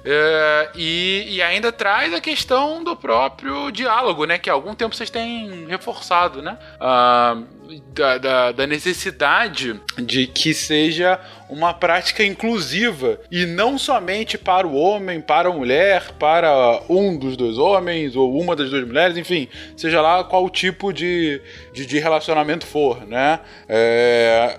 Uh, 0.00 0.70
e, 0.74 1.26
e 1.28 1.42
ainda 1.42 1.72
traz 1.72 2.14
a 2.14 2.20
questão 2.20 2.82
do 2.82 2.96
próprio 2.96 3.70
diálogo, 3.70 4.24
né? 4.24 4.38
Que 4.38 4.50
há 4.50 4.52
algum 4.52 4.74
tempo 4.74 4.94
vocês 4.94 5.10
têm 5.10 5.66
reforçado, 5.66 6.42
né? 6.42 6.58
Uh, 6.76 7.56
da, 7.92 8.18
da, 8.18 8.52
da, 8.52 8.66
necessidade 8.66 9.80
de 9.98 10.28
que 10.28 10.54
seja 10.54 11.18
uma 11.48 11.74
prática 11.74 12.22
inclusiva 12.22 13.18
e 13.28 13.44
não 13.44 13.76
somente 13.76 14.38
para 14.38 14.66
o 14.66 14.74
homem, 14.74 15.20
para 15.20 15.48
a 15.48 15.52
mulher, 15.52 16.12
para 16.12 16.80
um 16.88 17.18
dos 17.18 17.36
dois 17.36 17.58
homens 17.58 18.14
ou 18.14 18.38
uma 18.40 18.54
das 18.54 18.70
duas 18.70 18.86
mulheres, 18.86 19.16
enfim, 19.16 19.48
seja 19.76 20.00
lá 20.00 20.22
qual 20.22 20.48
tipo 20.48 20.92
de, 20.92 21.40
de, 21.72 21.86
de 21.86 21.98
relacionamento 21.98 22.64
for, 22.64 23.04
né? 23.04 23.40
É, 23.68 24.58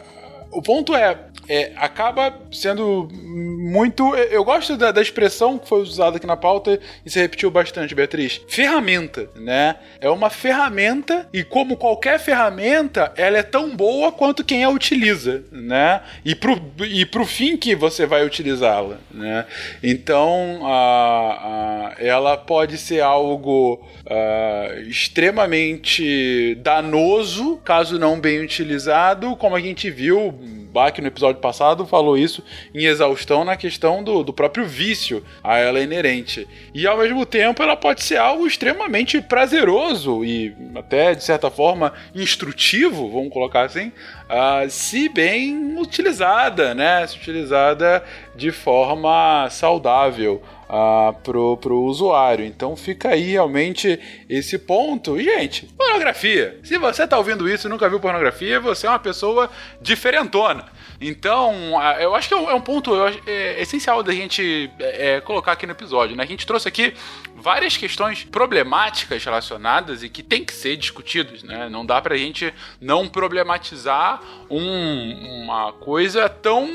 o 0.52 0.62
ponto 0.62 0.96
é, 0.96 1.27
é, 1.48 1.72
acaba 1.76 2.34
sendo 2.52 3.08
muito. 3.12 4.16
Eu 4.16 4.44
gosto 4.44 4.76
da, 4.76 4.92
da, 4.92 5.02
expressão 5.02 5.58
que 5.58 5.68
foi 5.68 5.82
usada 5.82 6.18
aqui 6.18 6.28
na 6.28 6.36
pauta 6.36 6.80
e 7.06 7.10
se 7.10 7.20
repetiu 7.20 7.50
bastante, 7.50 7.96
Beatriz. 7.96 8.42
Ferramenta, 8.48 9.30
né? 9.36 9.78
É 10.02 10.10
uma 10.10 10.30
ferramenta 10.30 11.28
e, 11.32 11.44
como 11.44 11.78
qualquer 11.78 12.20
ferramenta, 12.20 13.14
ela 13.16 13.38
é 13.38 13.44
tão 13.44 13.76
boa 13.76 14.12
quanto 14.12 14.44
quem 14.44 14.64
a 14.64 14.70
utiliza, 14.70 15.44
né? 15.52 16.02
E 16.26 16.36
pro, 16.36 16.60
e 16.86 17.06
pro 17.06 17.26
fim 17.26 17.56
que 17.56 17.76
você 17.76 18.06
vai 18.06 18.26
utilizá-la, 18.26 18.98
né? 19.12 19.46
Então, 19.82 20.62
a, 20.64 21.94
a, 21.94 22.04
ela 22.04 22.38
pode 22.38 22.78
ser 22.78 23.02
algo 23.02 23.88
a, 24.06 24.80
extremamente 24.82 26.56
danoso, 26.56 27.58
caso 27.64 27.98
não 27.98 28.20
bem 28.20 28.40
utilizado, 28.44 29.36
como 29.36 29.56
a 29.56 29.62
gente 29.62 29.90
viu 29.90 30.34
Bach 30.78 31.00
no 31.00 31.08
episódio 31.08 31.37
passado 31.38 31.86
falou 31.86 32.18
isso 32.18 32.44
em 32.74 32.86
exaustão 32.86 33.44
na 33.44 33.56
questão 33.56 34.04
do, 34.04 34.24
do 34.24 34.34
próprio 34.34 34.66
vício 34.66 35.24
a 35.44 35.58
ela 35.58 35.80
inerente. 35.80 36.48
E 36.74 36.86
ao 36.86 36.98
mesmo 36.98 37.26
tempo 37.26 37.62
ela 37.62 37.76
pode 37.76 38.04
ser 38.04 38.18
algo 38.18 38.48
extremamente 38.48 39.22
prazeroso 39.22 40.24
e 40.24 40.56
até 40.76 41.14
de 41.14 41.24
certa 41.24 41.50
forma 41.50 41.94
instrutivo, 42.14 43.10
vamos 43.10 43.32
colocar 43.32 43.64
assim, 43.64 43.88
uh, 43.88 44.70
se 44.70 45.10
bem 45.10 45.78
utilizada, 45.80 46.74
né? 46.74 47.06
Se 47.08 47.18
utilizada 47.18 48.04
de 48.36 48.52
forma 48.52 49.48
saudável. 49.50 50.42
Uh, 50.68 51.14
pro, 51.24 51.56
pro 51.56 51.82
usuário. 51.84 52.44
Então 52.44 52.76
fica 52.76 53.12
aí 53.12 53.32
realmente 53.32 53.98
esse 54.30 54.60
ponto. 54.60 55.18
E, 55.18 55.24
gente, 55.24 55.66
pornografia. 55.78 56.60
Se 56.62 56.78
você 56.78 57.08
tá 57.08 57.18
ouvindo 57.18 57.48
isso 57.48 57.68
e 57.68 57.70
nunca 57.70 57.88
viu 57.88 58.02
pornografia, 58.02 58.60
você 58.60 58.86
é 58.86 58.90
uma 58.90 59.00
pessoa 59.00 59.50
diferentona. 59.82 60.66
Então, 61.00 61.54
eu 62.00 62.16
acho 62.16 62.28
que 62.28 62.34
é 62.34 62.38
um 62.38 62.50
é 62.50 62.60
ponto 62.60 62.92
é 63.26 63.62
essencial 63.62 64.02
da 64.02 64.12
gente 64.12 64.70
é, 64.80 65.22
colocar 65.22 65.52
aqui 65.52 65.66
no 65.66 65.72
episódio. 65.72 66.16
Né? 66.16 66.24
A 66.24 66.28
gente 66.28 66.46
trouxe 66.46 66.68
aqui 66.68 66.94
várias 67.36 67.78
questões 67.78 68.24
problemáticas 68.24 69.24
relacionadas 69.24 70.02
e 70.02 70.10
que 70.10 70.24
tem 70.24 70.44
que 70.44 70.54
ser 70.54 70.76
discutidas. 70.76 71.44
Né? 71.44 71.70
Não 71.70 71.86
dá 71.86 72.02
pra 72.02 72.18
gente 72.18 72.54
não 72.82 73.08
problematizar 73.08 74.22
um, 74.50 75.44
uma 75.44 75.72
coisa 75.74 76.28
tão, 76.28 76.68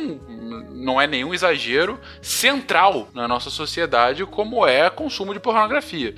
não 0.70 1.00
é 1.00 1.06
nenhum 1.06 1.34
exagero, 1.34 1.98
central 2.20 3.08
na 3.12 3.26
nossa 3.26 3.50
sociedade 3.50 4.24
como 4.24 4.66
é 4.66 4.88
consumo 4.88 5.34
de 5.34 5.40
pornografia. 5.40 6.14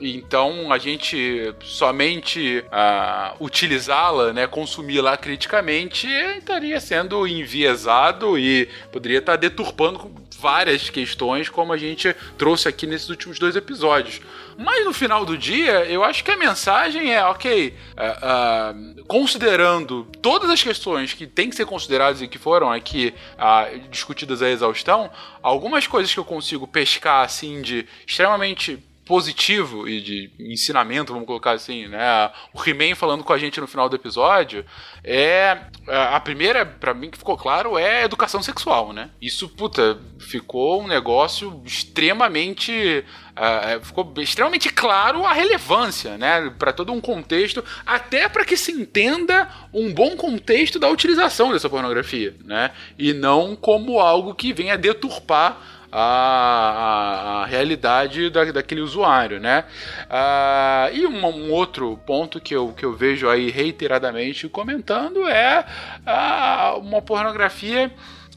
Então 0.00 0.72
a 0.72 0.78
gente 0.78 1.54
somente 1.62 2.64
uh, 2.66 3.44
utilizá-la, 3.44 4.32
né, 4.32 4.46
consumi-la 4.46 5.16
criticamente, 5.16 6.06
estaria 6.06 6.65
sendo 6.80 7.26
enviesado 7.26 8.38
e 8.38 8.68
poderia 8.90 9.18
estar 9.18 9.36
deturpando 9.36 10.10
várias 10.38 10.90
questões, 10.90 11.48
como 11.48 11.72
a 11.72 11.76
gente 11.76 12.14
trouxe 12.36 12.68
aqui 12.68 12.86
nesses 12.86 13.08
últimos 13.08 13.38
dois 13.38 13.56
episódios. 13.56 14.20
Mas 14.58 14.84
no 14.84 14.92
final 14.92 15.24
do 15.24 15.36
dia, 15.36 15.84
eu 15.84 16.04
acho 16.04 16.22
que 16.24 16.30
a 16.30 16.36
mensagem 16.36 17.12
é: 17.12 17.24
ok, 17.24 17.74
uh, 17.96 19.00
uh, 19.00 19.04
considerando 19.04 20.06
todas 20.22 20.48
as 20.48 20.62
questões 20.62 21.12
que 21.12 21.26
têm 21.26 21.50
que 21.50 21.56
ser 21.56 21.66
consideradas 21.66 22.22
e 22.22 22.28
que 22.28 22.38
foram 22.38 22.70
aqui 22.70 23.14
uh, 23.34 23.88
discutidas 23.90 24.42
à 24.42 24.48
exaustão, 24.48 25.10
algumas 25.42 25.86
coisas 25.86 26.12
que 26.12 26.20
eu 26.20 26.24
consigo 26.24 26.66
pescar 26.66 27.24
assim 27.24 27.60
de 27.60 27.86
extremamente 28.06 28.82
positivo 29.06 29.88
e 29.88 30.00
de 30.00 30.30
ensinamento, 30.38 31.12
vamos 31.12 31.26
colocar 31.26 31.52
assim, 31.52 31.86
né? 31.86 32.30
O 32.52 32.60
He-Man 32.68 32.96
falando 32.96 33.22
com 33.22 33.32
a 33.32 33.38
gente 33.38 33.60
no 33.60 33.66
final 33.68 33.88
do 33.88 33.94
episódio 33.94 34.66
é 35.02 35.58
a 35.86 36.18
primeira 36.18 36.66
para 36.66 36.92
mim 36.92 37.08
que 37.08 37.16
ficou 37.16 37.36
claro 37.36 37.78
é 37.78 38.02
educação 38.02 38.42
sexual, 38.42 38.92
né? 38.92 39.10
Isso, 39.22 39.48
puta, 39.48 39.98
ficou 40.18 40.82
um 40.82 40.88
negócio 40.88 41.62
extremamente 41.64 43.04
Uh, 43.36 43.84
ficou 43.84 44.14
extremamente 44.16 44.70
claro 44.70 45.26
a 45.26 45.32
relevância, 45.34 46.16
né, 46.16 46.50
para 46.58 46.72
todo 46.72 46.90
um 46.90 47.02
contexto, 47.02 47.62
até 47.84 48.30
para 48.30 48.46
que 48.46 48.56
se 48.56 48.72
entenda 48.72 49.46
um 49.74 49.92
bom 49.92 50.16
contexto 50.16 50.78
da 50.78 50.88
utilização 50.88 51.52
dessa 51.52 51.68
pornografia, 51.68 52.34
né, 52.42 52.70
e 52.98 53.12
não 53.12 53.54
como 53.54 54.00
algo 54.00 54.34
que 54.34 54.54
venha 54.54 54.78
deturpar 54.78 55.75
a, 55.98 57.40
a, 57.40 57.42
a 57.42 57.46
realidade 57.46 58.28
da, 58.28 58.44
daquele 58.44 58.82
usuário, 58.82 59.40
né? 59.40 59.64
Uh, 60.10 60.94
e 60.94 61.06
um, 61.06 61.26
um, 61.26 61.50
outro 61.50 61.98
ponto 62.04 62.38
que 62.38 62.54
eu, 62.54 62.74
que 62.76 62.84
eu 62.84 62.94
vejo 62.94 63.28
aí 63.30 63.50
reiteradamente 63.50 64.46
comentando 64.48 65.26
é 65.26 65.64
uh, 66.06 66.78
uma 66.80 67.00
pornografia 67.00 67.90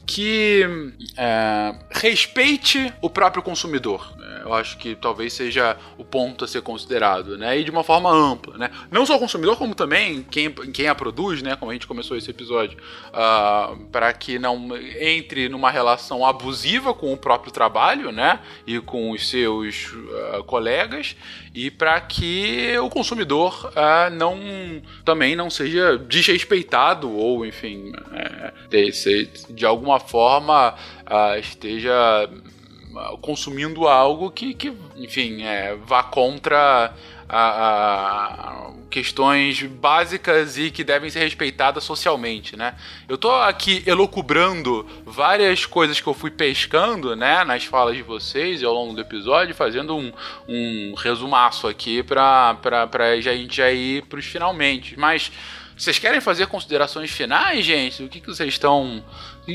que 0.06 0.66
é, 1.16 1.74
respeite 1.90 2.92
o 3.00 3.08
próprio 3.08 3.42
consumidor. 3.42 4.12
Eu 4.44 4.52
acho 4.54 4.76
que 4.78 4.94
talvez 4.94 5.32
seja 5.32 5.76
o 5.98 6.04
ponto 6.04 6.44
a 6.44 6.48
ser 6.48 6.62
considerado, 6.62 7.36
né? 7.36 7.58
E 7.58 7.64
de 7.64 7.70
uma 7.70 7.84
forma 7.84 8.10
ampla, 8.10 8.56
né? 8.56 8.70
Não 8.90 9.04
só 9.04 9.16
o 9.16 9.18
consumidor, 9.18 9.56
como 9.56 9.74
também 9.74 10.22
quem, 10.22 10.50
quem 10.50 10.88
a 10.88 10.94
produz, 10.94 11.42
né? 11.42 11.56
Como 11.56 11.70
a 11.70 11.74
gente 11.74 11.86
começou 11.86 12.16
esse 12.16 12.30
episódio, 12.30 12.78
uh, 13.08 13.76
para 13.86 14.12
que 14.12 14.38
não 14.38 14.68
entre 14.98 15.48
numa 15.48 15.70
relação 15.70 16.24
abusiva 16.24 16.94
com 16.94 17.12
o 17.12 17.16
próprio 17.16 17.52
trabalho, 17.52 18.10
né? 18.12 18.40
E 18.66 18.80
com 18.80 19.10
os 19.10 19.28
seus 19.28 19.92
uh, 19.92 20.44
colegas 20.44 21.16
e 21.54 21.70
para 21.70 22.00
que 22.00 22.78
o 22.78 22.88
consumidor 22.88 23.72
uh, 23.74 24.14
não 24.14 24.38
também 25.04 25.34
não 25.34 25.50
seja 25.50 25.98
desrespeitado 25.98 27.10
ou 27.10 27.44
enfim 27.44 27.92
é, 28.12 28.52
de, 28.68 29.26
de 29.50 29.66
alguma 29.66 29.98
forma 29.98 30.74
esteja 31.40 32.30
consumindo 33.20 33.86
algo 33.86 34.30
que, 34.30 34.54
que 34.54 34.72
enfim 34.96 35.42
é, 35.42 35.76
vá 35.76 36.02
contra 36.02 36.94
a, 37.28 37.38
a, 37.38 38.70
questões 38.90 39.62
básicas 39.62 40.58
e 40.58 40.70
que 40.70 40.82
devem 40.82 41.08
ser 41.08 41.20
respeitadas 41.20 41.84
socialmente, 41.84 42.56
né? 42.56 42.74
Eu 43.08 43.16
tô 43.16 43.30
aqui 43.30 43.84
elocubrando 43.86 44.84
várias 45.06 45.64
coisas 45.64 46.00
que 46.00 46.06
eu 46.08 46.14
fui 46.14 46.30
pescando, 46.30 47.14
né, 47.14 47.44
nas 47.44 47.64
falas 47.64 47.96
de 47.96 48.02
vocês 48.02 48.62
e 48.62 48.64
ao 48.64 48.74
longo 48.74 48.94
do 48.94 49.00
episódio, 49.00 49.54
fazendo 49.54 49.96
um, 49.96 50.12
um 50.48 50.94
resumaço 50.94 51.68
aqui 51.68 52.02
pra, 52.02 52.54
pra, 52.54 52.86
pra 52.88 53.10
a 53.10 53.20
gente 53.20 53.56
já 53.56 53.70
ir 53.70 54.04
pros 54.06 54.26
finalmente. 54.26 54.98
Mas 54.98 55.30
vocês 55.80 55.98
querem 55.98 56.20
fazer 56.20 56.46
considerações 56.46 57.10
finais, 57.10 57.64
gente? 57.64 58.02
O 58.02 58.08
que, 58.08 58.20
que 58.20 58.26
vocês 58.26 58.50
estão. 58.50 59.02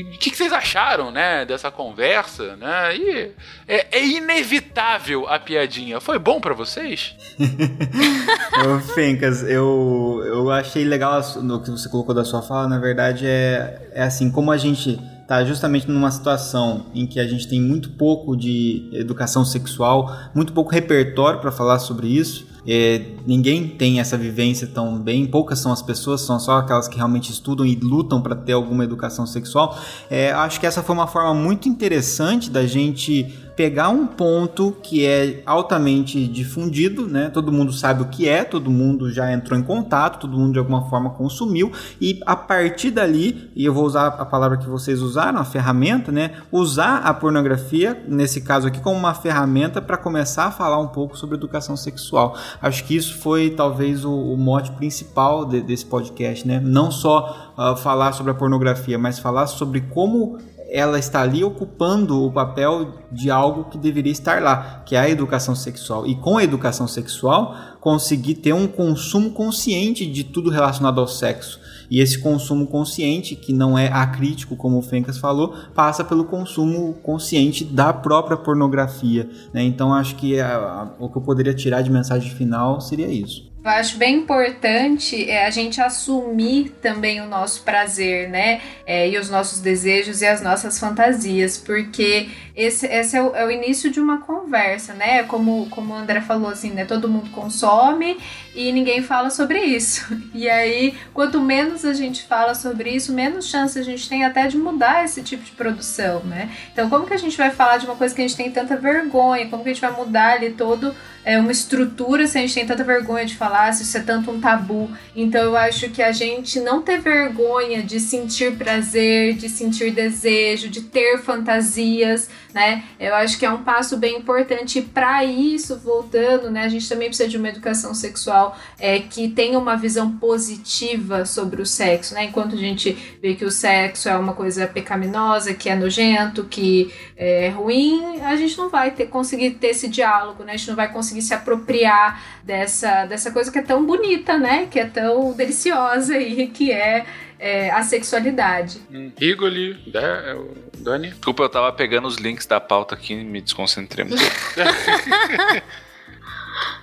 O 0.02 0.18
que, 0.18 0.30
que 0.30 0.36
vocês 0.36 0.52
acharam, 0.52 1.10
né, 1.10 1.44
dessa 1.44 1.70
conversa, 1.70 2.56
né? 2.56 2.96
E 2.96 3.32
é, 3.66 3.98
é 3.98 4.06
inevitável 4.06 5.28
a 5.28 5.38
piadinha. 5.38 6.00
Foi 6.00 6.18
bom 6.18 6.40
para 6.40 6.54
vocês? 6.54 7.14
Ô, 7.38 8.78
Fencas, 8.94 9.42
eu, 9.42 10.22
eu 10.24 10.50
achei 10.50 10.84
legal 10.84 11.20
no 11.42 11.62
que 11.62 11.70
você 11.70 11.88
colocou 11.88 12.14
da 12.14 12.24
sua 12.24 12.42
fala. 12.42 12.68
Na 12.68 12.78
verdade, 12.78 13.26
é, 13.26 13.90
é 13.92 14.02
assim, 14.02 14.30
como 14.30 14.50
a 14.50 14.56
gente 14.56 14.98
tá 15.26 15.44
justamente 15.44 15.88
numa 15.88 16.10
situação 16.10 16.86
em 16.94 17.06
que 17.06 17.18
a 17.18 17.26
gente 17.26 17.48
tem 17.48 17.60
muito 17.60 17.90
pouco 17.90 18.36
de 18.36 18.88
educação 18.92 19.44
sexual, 19.44 20.16
muito 20.34 20.52
pouco 20.52 20.70
repertório 20.70 21.40
para 21.40 21.50
falar 21.50 21.78
sobre 21.80 22.06
isso. 22.06 22.46
É, 22.66 23.02
ninguém 23.26 23.68
tem 23.68 24.00
essa 24.00 24.16
vivência 24.16 24.66
tão 24.66 24.98
bem, 24.98 25.26
poucas 25.26 25.58
são 25.58 25.72
as 25.72 25.82
pessoas, 25.82 26.20
são 26.22 26.38
só 26.40 26.58
aquelas 26.58 26.88
que 26.88 26.96
realmente 26.96 27.30
estudam 27.30 27.64
e 27.64 27.74
lutam 27.76 28.20
para 28.20 28.34
ter 28.34 28.52
alguma 28.52 28.84
educação 28.84 29.26
sexual. 29.26 29.78
É, 30.10 30.32
acho 30.32 30.58
que 30.58 30.66
essa 30.66 30.82
foi 30.82 30.94
uma 30.94 31.06
forma 31.06 31.34
muito 31.34 31.68
interessante 31.68 32.50
da 32.50 32.66
gente 32.66 33.34
pegar 33.56 33.88
um 33.88 34.06
ponto 34.06 34.76
que 34.82 35.06
é 35.06 35.42
altamente 35.46 36.28
difundido, 36.28 37.08
né? 37.08 37.30
Todo 37.30 37.50
mundo 37.50 37.72
sabe 37.72 38.02
o 38.02 38.06
que 38.06 38.28
é, 38.28 38.44
todo 38.44 38.70
mundo 38.70 39.10
já 39.10 39.32
entrou 39.32 39.58
em 39.58 39.62
contato, 39.62 40.20
todo 40.20 40.36
mundo 40.36 40.52
de 40.52 40.58
alguma 40.58 40.90
forma 40.90 41.10
consumiu 41.10 41.72
e 41.98 42.20
a 42.26 42.36
partir 42.36 42.90
dali, 42.90 43.50
e 43.56 43.64
eu 43.64 43.72
vou 43.72 43.86
usar 43.86 44.08
a 44.08 44.26
palavra 44.26 44.58
que 44.58 44.68
vocês 44.68 45.00
usaram, 45.00 45.40
a 45.40 45.44
ferramenta, 45.44 46.12
né? 46.12 46.32
Usar 46.52 46.98
a 46.98 47.14
pornografia, 47.14 47.98
nesse 48.06 48.42
caso 48.42 48.68
aqui, 48.68 48.80
como 48.80 48.98
uma 48.98 49.14
ferramenta 49.14 49.80
para 49.80 49.96
começar 49.96 50.46
a 50.46 50.50
falar 50.50 50.78
um 50.78 50.88
pouco 50.88 51.16
sobre 51.16 51.36
educação 51.36 51.76
sexual. 51.76 52.36
Acho 52.60 52.84
que 52.84 52.94
isso 52.94 53.16
foi 53.16 53.50
talvez 53.50 54.04
o, 54.04 54.12
o 54.12 54.36
mote 54.36 54.70
principal 54.72 55.46
de, 55.46 55.62
desse 55.62 55.86
podcast, 55.86 56.46
né? 56.46 56.60
Não 56.62 56.90
só 56.90 57.54
uh, 57.56 57.74
falar 57.76 58.12
sobre 58.12 58.32
a 58.32 58.34
pornografia, 58.34 58.98
mas 58.98 59.18
falar 59.18 59.46
sobre 59.46 59.80
como 59.80 60.38
ela 60.68 60.98
está 60.98 61.22
ali 61.22 61.44
ocupando 61.44 62.24
o 62.24 62.32
papel 62.32 62.94
de 63.10 63.30
algo 63.30 63.64
que 63.64 63.78
deveria 63.78 64.12
estar 64.12 64.42
lá, 64.42 64.82
que 64.84 64.96
é 64.96 64.98
a 64.98 65.08
educação 65.08 65.54
sexual. 65.54 66.06
E 66.06 66.14
com 66.16 66.38
a 66.38 66.44
educação 66.44 66.88
sexual, 66.88 67.54
conseguir 67.80 68.34
ter 68.36 68.52
um 68.52 68.66
consumo 68.66 69.30
consciente 69.30 70.04
de 70.04 70.24
tudo 70.24 70.50
relacionado 70.50 71.00
ao 71.00 71.06
sexo. 71.06 71.60
E 71.88 72.00
esse 72.00 72.18
consumo 72.18 72.66
consciente, 72.66 73.36
que 73.36 73.52
não 73.52 73.78
é 73.78 73.86
acrítico, 73.86 74.56
como 74.56 74.78
o 74.78 74.82
Fencas 74.82 75.18
falou, 75.18 75.54
passa 75.74 76.02
pelo 76.02 76.24
consumo 76.24 76.94
consciente 76.94 77.64
da 77.64 77.92
própria 77.92 78.36
pornografia. 78.36 79.28
Né? 79.52 79.62
Então, 79.62 79.94
acho 79.94 80.16
que 80.16 80.40
a, 80.40 80.56
a, 80.56 80.94
o 80.98 81.08
que 81.08 81.16
eu 81.16 81.22
poderia 81.22 81.54
tirar 81.54 81.82
de 81.82 81.90
mensagem 81.90 82.30
final 82.30 82.80
seria 82.80 83.06
isso. 83.06 83.45
Eu 83.66 83.70
acho 83.72 83.98
bem 83.98 84.18
importante 84.18 85.28
é, 85.28 85.44
a 85.44 85.50
gente 85.50 85.80
assumir 85.80 86.70
também 86.80 87.20
o 87.20 87.26
nosso 87.26 87.64
prazer, 87.64 88.28
né? 88.30 88.60
É, 88.86 89.10
e 89.10 89.18
os 89.18 89.28
nossos 89.28 89.58
desejos 89.58 90.22
e 90.22 90.26
as 90.26 90.40
nossas 90.40 90.78
fantasias, 90.78 91.58
porque 91.58 92.28
esse, 92.56 92.86
esse 92.86 93.14
é, 93.14 93.22
o, 93.22 93.36
é, 93.36 93.44
o, 93.44 93.50
início 93.50 93.90
de 93.90 94.00
uma 94.00 94.22
conversa, 94.22 94.94
né? 94.94 95.22
Como, 95.24 95.68
como 95.68 95.92
o 95.92 95.96
André 95.96 96.22
falou, 96.22 96.48
assim, 96.48 96.70
né? 96.70 96.86
Todo 96.86 97.06
mundo 97.06 97.30
consome 97.30 98.16
e 98.54 98.72
ninguém 98.72 99.02
fala 99.02 99.28
sobre 99.28 99.60
isso. 99.60 100.06
E 100.36 100.50
aí, 100.50 100.94
quanto 101.14 101.40
menos 101.40 101.84
a 101.84 101.94
gente 101.94 102.22
fala 102.24 102.54
sobre 102.54 102.90
isso, 102.90 103.12
menos 103.12 103.48
chance 103.48 103.78
a 103.78 103.82
gente 103.82 104.06
tem 104.06 104.22
até 104.22 104.46
de 104.46 104.58
mudar 104.58 105.02
esse 105.02 105.22
tipo 105.22 105.42
de 105.42 105.52
produção, 105.52 106.20
né? 106.24 106.50
Então, 106.72 106.90
como 106.90 107.06
que 107.06 107.14
a 107.14 107.18
gente 107.18 107.36
vai 107.36 107.50
falar 107.50 107.78
de 107.78 107.86
uma 107.86 107.96
coisa 107.96 108.14
que 108.14 108.20
a 108.20 108.26
gente 108.26 108.36
tem 108.36 108.50
tanta 108.50 108.76
vergonha? 108.76 109.48
Como 109.48 109.62
que 109.62 109.70
a 109.70 109.72
gente 109.72 109.80
vai 109.80 109.92
mudar 109.92 110.34
ali 110.34 110.50
todo 110.50 110.94
é, 111.24 111.38
uma 111.38 111.50
estrutura 111.50 112.26
se 112.26 112.36
a 112.36 112.40
gente 112.42 112.54
tem 112.54 112.66
tanta 112.66 112.84
vergonha 112.84 113.24
de 113.24 113.34
falar, 113.34 113.72
se 113.72 113.82
isso 113.82 113.96
é 113.96 114.00
tanto 114.00 114.30
um 114.30 114.40
tabu? 114.40 114.90
Então, 115.14 115.42
eu 115.42 115.56
acho 115.56 115.88
que 115.88 116.02
a 116.02 116.12
gente 116.12 116.60
não 116.60 116.82
ter 116.82 117.00
vergonha 117.00 117.82
de 117.82 117.98
sentir 117.98 118.56
prazer, 118.56 119.34
de 119.34 119.48
sentir 119.48 119.90
desejo, 119.90 120.68
de 120.68 120.82
ter 120.82 121.18
fantasias, 121.18 122.28
né? 122.56 122.84
Eu 122.98 123.14
acho 123.14 123.38
que 123.38 123.44
é 123.44 123.50
um 123.50 123.62
passo 123.62 123.98
bem 123.98 124.16
importante. 124.16 124.80
Para 124.80 125.22
isso, 125.22 125.78
voltando, 125.78 126.50
né, 126.50 126.64
a 126.64 126.68
gente 126.70 126.88
também 126.88 127.08
precisa 127.08 127.28
de 127.28 127.36
uma 127.36 127.50
educação 127.50 127.92
sexual 127.92 128.56
é, 128.78 128.98
que 128.98 129.28
tenha 129.28 129.58
uma 129.58 129.76
visão 129.76 130.16
positiva 130.16 131.26
sobre 131.26 131.60
o 131.60 131.66
sexo, 131.66 132.14
né? 132.14 132.24
Enquanto 132.24 132.54
a 132.54 132.58
gente 132.58 132.92
vê 133.20 133.34
que 133.34 133.44
o 133.44 133.50
sexo 133.50 134.08
é 134.08 134.16
uma 134.16 134.32
coisa 134.32 134.66
pecaminosa, 134.66 135.52
que 135.52 135.68
é 135.68 135.76
nojento, 135.76 136.44
que 136.44 136.90
é 137.14 137.50
ruim, 137.50 138.22
a 138.22 138.34
gente 138.36 138.56
não 138.56 138.70
vai 138.70 138.90
ter, 138.90 139.08
conseguir 139.08 139.50
ter 139.50 139.68
esse 139.68 139.86
diálogo, 139.86 140.42
né? 140.42 140.54
A 140.54 140.56
gente 140.56 140.68
não 140.68 140.76
vai 140.76 140.90
conseguir 140.90 141.20
se 141.20 141.34
apropriar 141.34 142.22
dessa, 142.42 143.04
dessa 143.04 143.30
coisa 143.30 143.52
que 143.52 143.58
é 143.58 143.62
tão 143.62 143.84
bonita, 143.84 144.38
né? 144.38 144.66
Que 144.70 144.80
é 144.80 144.86
tão 144.86 145.34
deliciosa 145.34 146.18
e 146.18 146.46
que 146.46 146.72
é 146.72 147.04
é, 147.46 147.70
a 147.70 147.82
sexualidade. 147.82 148.80
Hum, 148.90 149.12
Rigoli, 149.16 149.74
né, 149.86 150.36
Dani? 150.78 151.10
Desculpa, 151.10 151.44
eu 151.44 151.48
tava 151.48 151.72
pegando 151.72 152.08
os 152.08 152.16
links 152.16 152.44
da 152.44 152.60
pauta 152.60 152.96
aqui 152.96 153.14
e 153.14 153.24
me 153.24 153.40
desconcentrei 153.40 154.04
muito. 154.04 154.22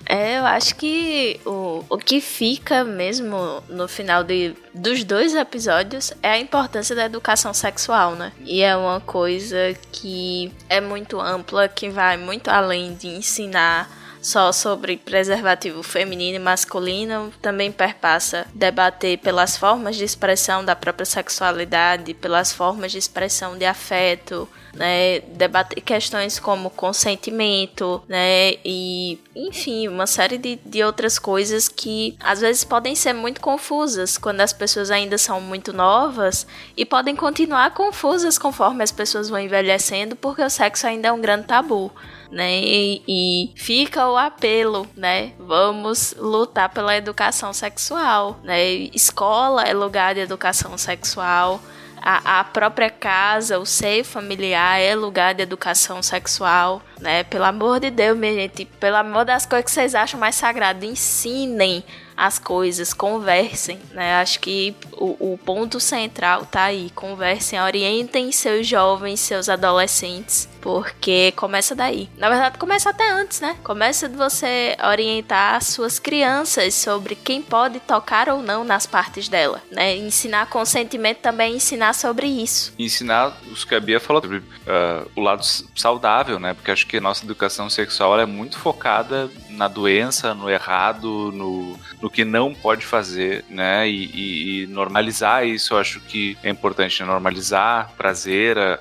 É, 0.05 0.37
eu 0.37 0.45
acho 0.45 0.75
que 0.75 1.39
o, 1.45 1.83
o 1.89 1.97
que 1.97 2.21
fica 2.21 2.83
mesmo 2.83 3.63
no 3.69 3.87
final 3.87 4.23
de, 4.23 4.53
dos 4.73 5.03
dois 5.03 5.33
episódios 5.33 6.13
é 6.21 6.31
a 6.31 6.39
importância 6.39 6.95
da 6.95 7.05
educação 7.05 7.53
sexual, 7.53 8.13
né? 8.13 8.31
E 8.41 8.61
é 8.61 8.75
uma 8.75 8.99
coisa 8.99 9.73
que 9.91 10.51
é 10.69 10.79
muito 10.79 11.19
ampla, 11.19 11.67
que 11.67 11.89
vai 11.89 12.17
muito 12.17 12.49
além 12.49 12.93
de 12.93 13.07
ensinar 13.07 13.89
só 14.23 14.53
sobre 14.53 14.95
preservativo 14.95 15.83
feminino 15.83 16.37
e 16.37 16.39
masculino, 16.39 17.31
também 17.41 17.71
perpassa 17.71 18.47
debater 18.53 19.19
pelas 19.19 19.57
formas 19.57 19.97
de 19.97 20.05
expressão 20.05 20.63
da 20.63 20.75
própria 20.75 21.05
sexualidade, 21.05 22.13
pelas 22.13 22.53
formas 22.53 22.93
de 22.93 22.97
expressão 22.97 23.57
de 23.57 23.65
afeto, 23.65 24.47
né, 24.73 25.19
debater 25.19 25.81
questões 25.81 26.39
como 26.39 26.69
consentimento, 26.69 28.01
né, 28.07 28.53
e 28.65 29.19
enfim, 29.35 29.87
uma 29.87 30.07
série 30.07 30.37
de, 30.37 30.59
de 30.65 30.83
outras 30.83 31.19
coisas 31.19 31.67
que 31.67 32.15
às 32.19 32.41
vezes 32.41 32.63
podem 32.63 32.95
ser 32.95 33.13
muito 33.13 33.41
confusas 33.41 34.17
quando 34.17 34.41
as 34.41 34.53
pessoas 34.53 34.89
ainda 34.89 35.17
são 35.17 35.41
muito 35.41 35.73
novas 35.73 36.47
e 36.77 36.85
podem 36.85 37.15
continuar 37.15 37.71
confusas 37.71 38.37
conforme 38.37 38.83
as 38.83 38.91
pessoas 38.91 39.29
vão 39.29 39.39
envelhecendo, 39.39 40.15
porque 40.15 40.41
o 40.41 40.49
sexo 40.49 40.87
ainda 40.87 41.09
é 41.09 41.11
um 41.11 41.21
grande 41.21 41.45
tabu 41.45 41.91
né? 42.33 42.59
E, 42.59 43.03
e, 43.07 43.51
fica 43.55 44.09
o 44.09 44.17
apelo, 44.17 44.87
né? 44.97 45.33
Vamos 45.37 46.15
lutar 46.17 46.69
pela 46.69 46.97
educação 46.97 47.53
sexual, 47.53 48.39
né? 48.43 48.63
Escola 48.91 49.63
é 49.63 49.73
lugar 49.73 50.15
de 50.15 50.21
educação 50.21 50.75
sexual. 50.77 51.61
A, 52.01 52.39
a, 52.39 52.43
própria 52.43 52.89
casa, 52.89 53.59
o 53.59 53.65
seio 53.65 54.03
familiar 54.03 54.77
é 54.77 54.93
lugar 54.93 55.33
de 55.33 55.41
educação 55.41 56.03
sexual, 56.03 56.81
né? 56.99 57.23
Pelo 57.23 57.45
amor 57.45 57.79
de 57.79 57.89
Deus, 57.89 58.17
minha 58.17 58.33
gente, 58.33 58.65
pelo 58.65 58.97
amor 58.97 59.23
das 59.23 59.45
coisas 59.45 59.65
que 59.65 59.71
vocês 59.71 59.95
acham 59.95 60.19
mais 60.19 60.35
sagradas, 60.35 60.83
ensinem 60.83 61.81
as 62.17 62.39
coisas, 62.39 62.93
conversem, 62.93 63.79
né? 63.91 64.15
Acho 64.15 64.39
que 64.39 64.75
o, 64.93 65.33
o 65.33 65.37
ponto 65.37 65.79
central 65.79 66.45
tá 66.45 66.63
aí, 66.63 66.89
conversem, 66.89 67.61
orientem 67.61 68.31
seus 68.31 68.67
jovens, 68.67 69.19
seus 69.21 69.47
adolescentes 69.47 70.49
Porque 70.63 71.33
começa 71.33 71.75
daí. 71.75 72.09
Na 72.17 72.29
verdade, 72.29 72.57
começa 72.57 72.89
até 72.89 73.11
antes, 73.11 73.41
né? 73.41 73.57
Começa 73.61 74.07
de 74.07 74.15
você 74.15 74.77
orientar 74.81 75.61
suas 75.61 75.99
crianças 75.99 76.73
sobre 76.73 77.15
quem 77.15 77.41
pode 77.41 77.81
tocar 77.81 78.29
ou 78.29 78.41
não 78.41 78.63
nas 78.63 78.85
partes 78.85 79.27
dela, 79.27 79.61
né? 79.69 79.97
Ensinar 79.97 80.45
consentimento 80.45 81.17
também 81.17 81.57
ensinar 81.57 81.93
sobre 81.93 82.27
isso. 82.27 82.73
Ensinar 82.79 83.37
os 83.51 83.65
que 83.65 83.75
a 83.75 83.79
Bia 83.81 83.99
falou 83.99 84.21
sobre 84.21 84.37
uh, 84.37 85.11
o 85.17 85.19
lado 85.19 85.43
saudável, 85.75 86.39
né? 86.39 86.53
Porque 86.53 86.71
acho 86.71 86.87
que 86.87 86.95
a 86.95 87.01
nossa 87.01 87.25
educação 87.25 87.69
sexual 87.69 88.17
é 88.17 88.25
muito 88.25 88.57
focada 88.57 89.29
na 89.49 89.67
doença, 89.67 90.33
no 90.33 90.49
errado, 90.49 91.29
no, 91.33 91.77
no 92.01 92.09
que 92.09 92.23
não 92.23 92.53
pode 92.53 92.85
fazer, 92.85 93.43
né? 93.49 93.89
E, 93.89 94.05
e, 94.05 94.63
e 94.63 94.67
normalizar 94.67 95.45
isso, 95.45 95.73
eu 95.73 95.77
acho 95.77 95.99
que 95.99 96.37
é 96.41 96.49
importante, 96.49 97.01
né? 97.01 97.07
normalizar 97.07 97.91
prazer, 97.97 98.57
a, 98.57 98.79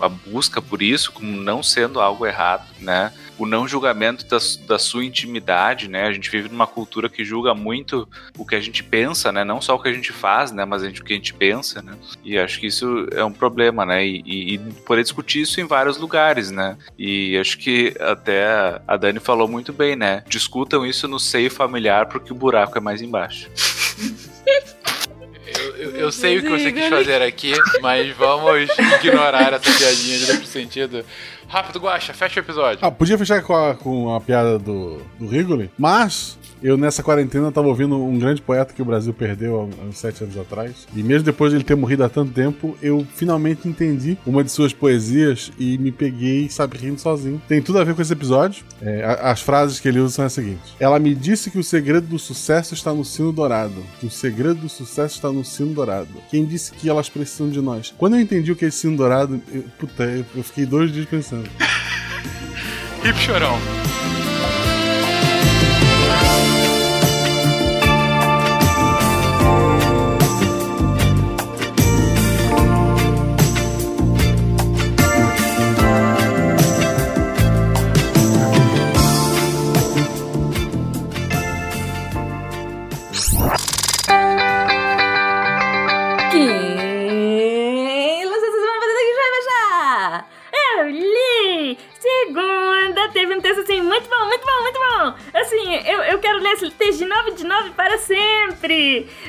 a 0.00 0.08
busca 0.08 0.60
por 0.60 0.82
isso 0.82 1.12
como 1.20 1.40
não 1.40 1.62
sendo 1.62 2.00
algo 2.00 2.26
errado, 2.26 2.66
né? 2.80 3.12
o 3.40 3.46
não 3.46 3.66
julgamento 3.66 4.26
da, 4.26 4.36
da 4.66 4.78
sua 4.78 5.02
intimidade, 5.02 5.88
né? 5.88 6.06
A 6.06 6.12
gente 6.12 6.30
vive 6.30 6.50
numa 6.50 6.66
cultura 6.66 7.08
que 7.08 7.24
julga 7.24 7.54
muito 7.54 8.06
o 8.36 8.44
que 8.44 8.54
a 8.54 8.60
gente 8.60 8.84
pensa, 8.84 9.32
né? 9.32 9.44
Não 9.44 9.62
só 9.62 9.74
o 9.74 9.78
que 9.78 9.88
a 9.88 9.92
gente 9.94 10.12
faz, 10.12 10.52
né? 10.52 10.66
Mas 10.66 10.82
o 10.82 10.92
que 10.92 11.14
a 11.14 11.16
gente 11.16 11.32
pensa, 11.32 11.80
né? 11.80 11.94
E 12.22 12.38
acho 12.38 12.60
que 12.60 12.66
isso 12.66 13.06
é 13.12 13.24
um 13.24 13.32
problema, 13.32 13.86
né? 13.86 14.04
E, 14.04 14.22
e, 14.26 14.54
e 14.54 14.58
poder 14.84 15.02
discutir 15.02 15.40
isso 15.40 15.58
em 15.58 15.64
vários 15.64 15.96
lugares, 15.96 16.50
né? 16.50 16.76
E 16.98 17.38
acho 17.38 17.56
que 17.56 17.94
até 17.98 18.78
a 18.86 18.96
Dani 18.98 19.18
falou 19.18 19.48
muito 19.48 19.72
bem, 19.72 19.96
né? 19.96 20.22
Discutam 20.28 20.84
isso 20.84 21.08
no 21.08 21.18
seio 21.18 21.50
familiar 21.50 22.06
porque 22.06 22.32
o 22.34 22.36
buraco 22.36 22.76
é 22.76 22.80
mais 22.80 23.00
embaixo. 23.00 23.48
Eu, 25.80 25.96
eu, 25.96 26.12
sei 26.12 26.38
o 26.38 26.42
que 26.42 26.48
você 26.50 26.70
quis 26.70 26.88
fazer 26.88 27.22
aqui, 27.22 27.54
mas 27.80 28.14
vamos 28.14 28.68
ignorar 29.00 29.54
essa 29.54 29.70
piadinha 29.78 30.18
de 30.18 30.26
duplo 30.26 30.46
sentido. 30.46 31.02
Rápido, 31.50 31.80
Guacha, 31.80 32.14
fecha 32.14 32.38
o 32.38 32.44
episódio. 32.44 32.78
Ah, 32.80 32.92
podia 32.92 33.18
fechar 33.18 33.42
com 33.42 33.52
a, 33.52 33.74
com 33.74 34.14
a 34.14 34.20
piada 34.20 34.56
do, 34.56 35.02
do 35.18 35.26
Rigoli, 35.26 35.68
mas 35.76 36.38
eu, 36.62 36.76
nessa 36.76 37.02
quarentena, 37.02 37.50
tava 37.50 37.68
ouvindo 37.68 37.96
um 37.96 38.18
grande 38.18 38.42
poeta 38.42 38.74
que 38.74 38.82
o 38.82 38.84
Brasil 38.84 39.14
perdeu 39.14 39.60
há 39.60 39.84
uns 39.84 39.98
sete 39.98 40.22
anos 40.22 40.36
atrás. 40.36 40.86
E 40.94 41.02
mesmo 41.02 41.24
depois 41.24 41.50
de 41.50 41.56
ele 41.56 41.64
ter 41.64 41.74
morrido 41.74 42.04
há 42.04 42.08
tanto 42.08 42.32
tempo, 42.32 42.76
eu 42.82 43.06
finalmente 43.14 43.66
entendi 43.66 44.18
uma 44.26 44.44
de 44.44 44.52
suas 44.52 44.72
poesias 44.72 45.50
e 45.58 45.78
me 45.78 45.90
peguei, 45.90 46.48
sabe, 46.48 46.76
rindo 46.76 47.00
sozinho. 47.00 47.40
Tem 47.48 47.62
tudo 47.62 47.78
a 47.78 47.84
ver 47.84 47.94
com 47.94 48.02
esse 48.02 48.12
episódio. 48.12 48.62
É, 48.82 49.18
as 49.22 49.40
frases 49.40 49.80
que 49.80 49.88
ele 49.88 50.00
usa 50.00 50.16
são 50.16 50.24
as 50.26 50.32
seguintes: 50.32 50.74
Ela 50.78 50.98
me 50.98 51.14
disse 51.14 51.50
que 51.50 51.58
o 51.58 51.64
segredo 51.64 52.06
do 52.06 52.18
sucesso 52.18 52.74
está 52.74 52.92
no 52.92 53.04
sino 53.04 53.32
dourado. 53.32 53.82
Que 53.98 54.06
o 54.06 54.10
segredo 54.10 54.60
do 54.60 54.68
sucesso 54.68 55.16
está 55.16 55.32
no 55.32 55.44
sino 55.44 55.72
dourado. 55.74 56.08
Quem 56.30 56.44
disse 56.44 56.72
que 56.72 56.88
elas 56.88 57.08
precisam 57.08 57.48
de 57.48 57.60
nós? 57.60 57.92
Quando 57.96 58.16
eu 58.16 58.20
entendi 58.20 58.52
o 58.52 58.56
que 58.56 58.66
é 58.66 58.68
esse 58.68 58.78
sino 58.78 58.96
dourado, 58.96 59.40
eu, 59.52 59.64
puta, 59.78 60.04
eu 60.04 60.42
fiquei 60.44 60.66
dois 60.66 60.92
dias 60.92 61.06
pensando. 61.06 61.39
Hip 63.04 63.18
chorão. 63.18 63.58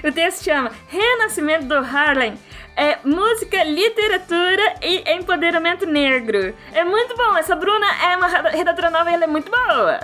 O 0.03 0.11
texto 0.11 0.43
chama 0.43 0.71
Renascimento 0.87 1.65
do 1.65 1.75
Harlem. 1.75 2.37
É 2.75 2.97
música, 3.03 3.63
literatura 3.63 4.75
e 4.81 5.03
empoderamento 5.13 5.85
negro. 5.85 6.55
É 6.73 6.83
muito 6.83 7.15
bom. 7.15 7.37
Essa 7.37 7.55
Bruna 7.55 7.85
é 8.03 8.17
uma 8.17 8.27
redatora 8.27 8.89
nova 8.89 9.11
e 9.11 9.13
ela 9.13 9.25
é 9.25 9.27
muito 9.27 9.51
boa. 9.51 9.99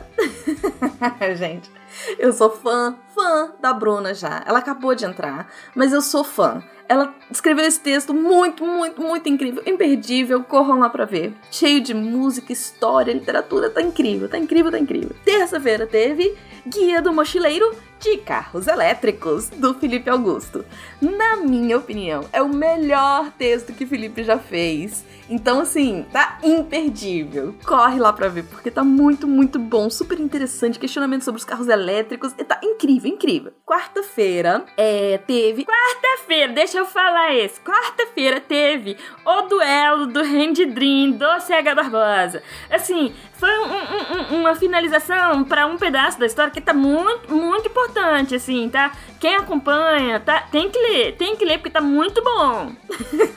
Gente, 1.36 1.72
eu 2.20 2.34
sou 2.34 2.52
fã, 2.52 2.98
fã 3.16 3.54
da 3.60 3.74
Bruna 3.74 4.14
já. 4.14 4.44
Ela 4.46 4.60
acabou 4.60 4.94
de 4.94 5.06
entrar, 5.06 5.48
mas 5.74 5.94
eu 5.94 6.02
sou 6.02 6.24
fã. 6.24 6.62
Ela 6.90 7.14
escreveu 7.30 7.66
esse 7.66 7.80
texto 7.80 8.14
muito, 8.14 8.66
muito, 8.66 9.02
muito 9.02 9.28
incrível, 9.28 9.62
imperdível. 9.66 10.44
Corram 10.44 10.80
lá 10.80 10.90
pra 10.90 11.06
ver. 11.06 11.34
Cheio 11.52 11.82
de 11.82 11.94
música, 11.94 12.54
história, 12.54 13.14
literatura. 13.14 13.70
Tá 13.70 13.82
incrível, 13.82 14.30
tá 14.30 14.38
incrível, 14.38 14.72
tá 14.72 14.80
incrível. 14.80 15.16
Terça-feira 15.26 15.86
teve 15.86 16.36
Guia 16.66 17.02
do 17.02 17.14
Mochileiro 17.14 17.76
de 18.00 18.18
Carros 18.18 18.68
Elétricos, 18.68 19.50
do 19.50 19.74
Felipe 19.74 20.10
Augusto. 20.10 20.64
Na 21.02 21.38
minha 21.38 21.78
opinião, 21.78 22.26
é 22.32 22.42
o 22.42 22.50
melhor 22.50 23.32
texto 23.38 23.74
que 23.74 23.86
Felipe 23.86 24.24
já 24.24 24.38
fez. 24.38 25.04
Então, 25.30 25.60
assim, 25.60 26.06
tá 26.12 26.40
imperdível. 26.44 27.56
Corre 27.66 28.00
lá 28.00 28.14
pra 28.14 28.30
ver, 28.30 28.44
porque 28.44 28.72
tá 28.72 28.84
muito, 28.84 29.28
muito 29.28 29.60
bom. 29.60 29.90
Super 29.90 30.20
interessante. 30.20 30.80
Questionamento 30.80 31.24
sobre 31.24 31.40
os 31.40 31.46
carros 31.46 31.68
elétricos. 31.68 32.34
E 32.38 32.44
tá 32.44 32.60
incrível, 32.64 33.12
incrível. 33.12 33.52
Quarta-feira, 33.68 34.64
é, 34.78 35.18
teve. 35.18 35.66
Quarta-feira, 35.66 36.54
deixa 36.54 36.78
eu 36.78 36.86
falar 36.86 37.36
esse. 37.36 37.60
Quarta-feira 37.60 38.40
teve 38.40 38.96
o 39.26 39.42
duelo 39.42 40.08
do 40.08 40.22
Randy 40.24 40.66
Dream 40.68 41.12
do 41.12 41.26
CH 41.42 41.76
Barbosa. 41.76 42.42
Assim, 42.70 43.14
foi 43.34 43.50
um, 43.60 43.66
um, 43.66 44.40
uma 44.40 44.56
finalização 44.56 45.44
para 45.44 45.68
um 45.68 45.76
pedaço 45.76 46.18
da 46.18 46.26
história 46.26 46.50
que 46.50 46.62
tá 46.62 46.74
muito, 46.74 47.36
muito 47.36 47.68
importante, 47.68 48.36
assim, 48.36 48.70
tá? 48.70 48.94
Quem 49.20 49.36
acompanha, 49.36 50.22
tá? 50.22 50.44
Tem 50.50 50.70
que 50.70 50.80
ler, 50.80 51.18
tem 51.18 51.36
que 51.36 51.44
ler 51.44 51.58
porque 51.58 51.70
tá 51.70 51.82
muito 51.82 52.24
bom. 52.24 52.72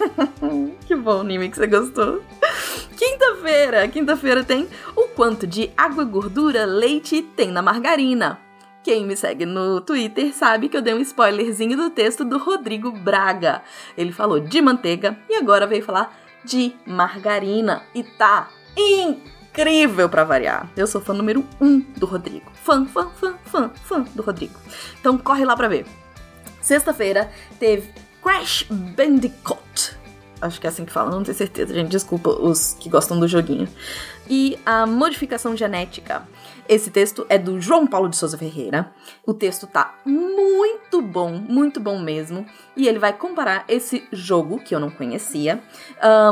que 0.87 0.95
bom, 0.95 1.25
Nimi, 1.25 1.51
que 1.51 1.57
você 1.57 1.67
gostou. 1.67 2.23
Quinta-feira, 2.97 3.89
quinta-feira 3.89 4.45
tem 4.45 4.69
o 4.95 5.09
quanto 5.09 5.45
de 5.45 5.73
água, 5.77 6.05
gordura, 6.05 6.65
leite 6.65 7.21
tem 7.21 7.51
na 7.51 7.63
margarina. 7.63 8.39
Quem 8.83 9.05
me 9.05 9.15
segue 9.15 9.45
no 9.45 9.81
Twitter 9.81 10.35
sabe 10.35 10.69
que 10.69 10.77
eu 10.77 10.83
dei 10.83 10.95
um 10.95 11.01
spoilerzinho 11.01 11.77
do 11.77 11.91
texto 11.91 12.25
do 12.25 12.39
Rodrigo 12.39 12.91
Braga. 12.91 13.63
Ele 13.97 14.11
falou 14.11 14.41
de 14.41 14.63
manteiga 14.63 15.19
e 15.29 15.35
agora 15.35 15.67
veio 15.67 15.85
falar 15.85 16.19
de 16.45 16.75
margarina. 16.87 17.83
E 17.95 18.03
tá 18.03 18.49
incrível! 18.77 20.09
para 20.09 20.25
variar. 20.25 20.71
Eu 20.77 20.87
sou 20.87 21.01
fã 21.01 21.13
número 21.13 21.45
um 21.61 21.81
do 21.81 22.07
Rodrigo. 22.07 22.51
Fã, 22.55 22.87
fã, 22.87 23.11
fã, 23.11 23.35
fã, 23.45 23.71
fã 23.85 24.01
do 24.15 24.23
Rodrigo. 24.23 24.55
Então 24.99 25.19
corre 25.19 25.45
lá 25.45 25.57
pra 25.57 25.69
ver. 25.69 25.85
Sexta-feira 26.63 27.31
teve 27.59 27.93
Crash 28.23 28.67
Bandicoot. 28.71 29.99
Acho 30.41 30.59
que 30.59 30.67
é 30.67 30.71
assim 30.71 30.87
que 30.87 30.93
fala, 30.93 31.11
não 31.11 31.23
tenho 31.23 31.37
certeza, 31.37 31.75
gente. 31.75 31.91
Desculpa 31.91 32.31
os 32.31 32.75
que 32.81 32.89
gostam 32.89 33.21
do 33.21 33.29
joguinho. 33.29 33.69
E 34.29 34.59
a 34.65 34.87
modificação 34.87 35.55
genética. 35.57 36.27
Esse 36.71 36.89
texto 36.89 37.27
é 37.29 37.37
do 37.37 37.61
João 37.61 37.85
Paulo 37.85 38.09
de 38.09 38.17
Souza 38.17 38.39
Ferreira. 38.39 38.93
O 39.27 39.35
texto 39.35 39.67
tá 39.67 39.97
muito 40.07 41.03
bom, 41.03 41.33
muito 41.33 41.81
bom 41.81 41.99
mesmo. 41.99 42.47
E 42.77 42.87
ele 42.87 43.01
vai 43.01 43.13
comparar 43.13 43.65
esse 43.67 44.07
jogo 44.13 44.61
que 44.61 44.73
eu 44.73 44.79
não 44.79 44.89
conhecia, 44.89 45.61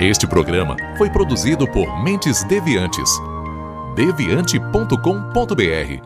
Este 0.00 0.26
programa 0.26 0.76
foi 0.98 1.08
produzido 1.08 1.70
por 1.70 2.02
Mentes 2.02 2.42
Deviantes. 2.44 3.08
deviante.com.br 3.94 6.02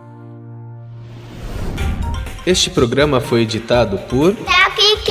Este 2.47 2.71
programa 2.71 3.21
foi 3.21 3.43
editado 3.43 3.99
por 4.09 4.35
Tapcast. 4.37 5.11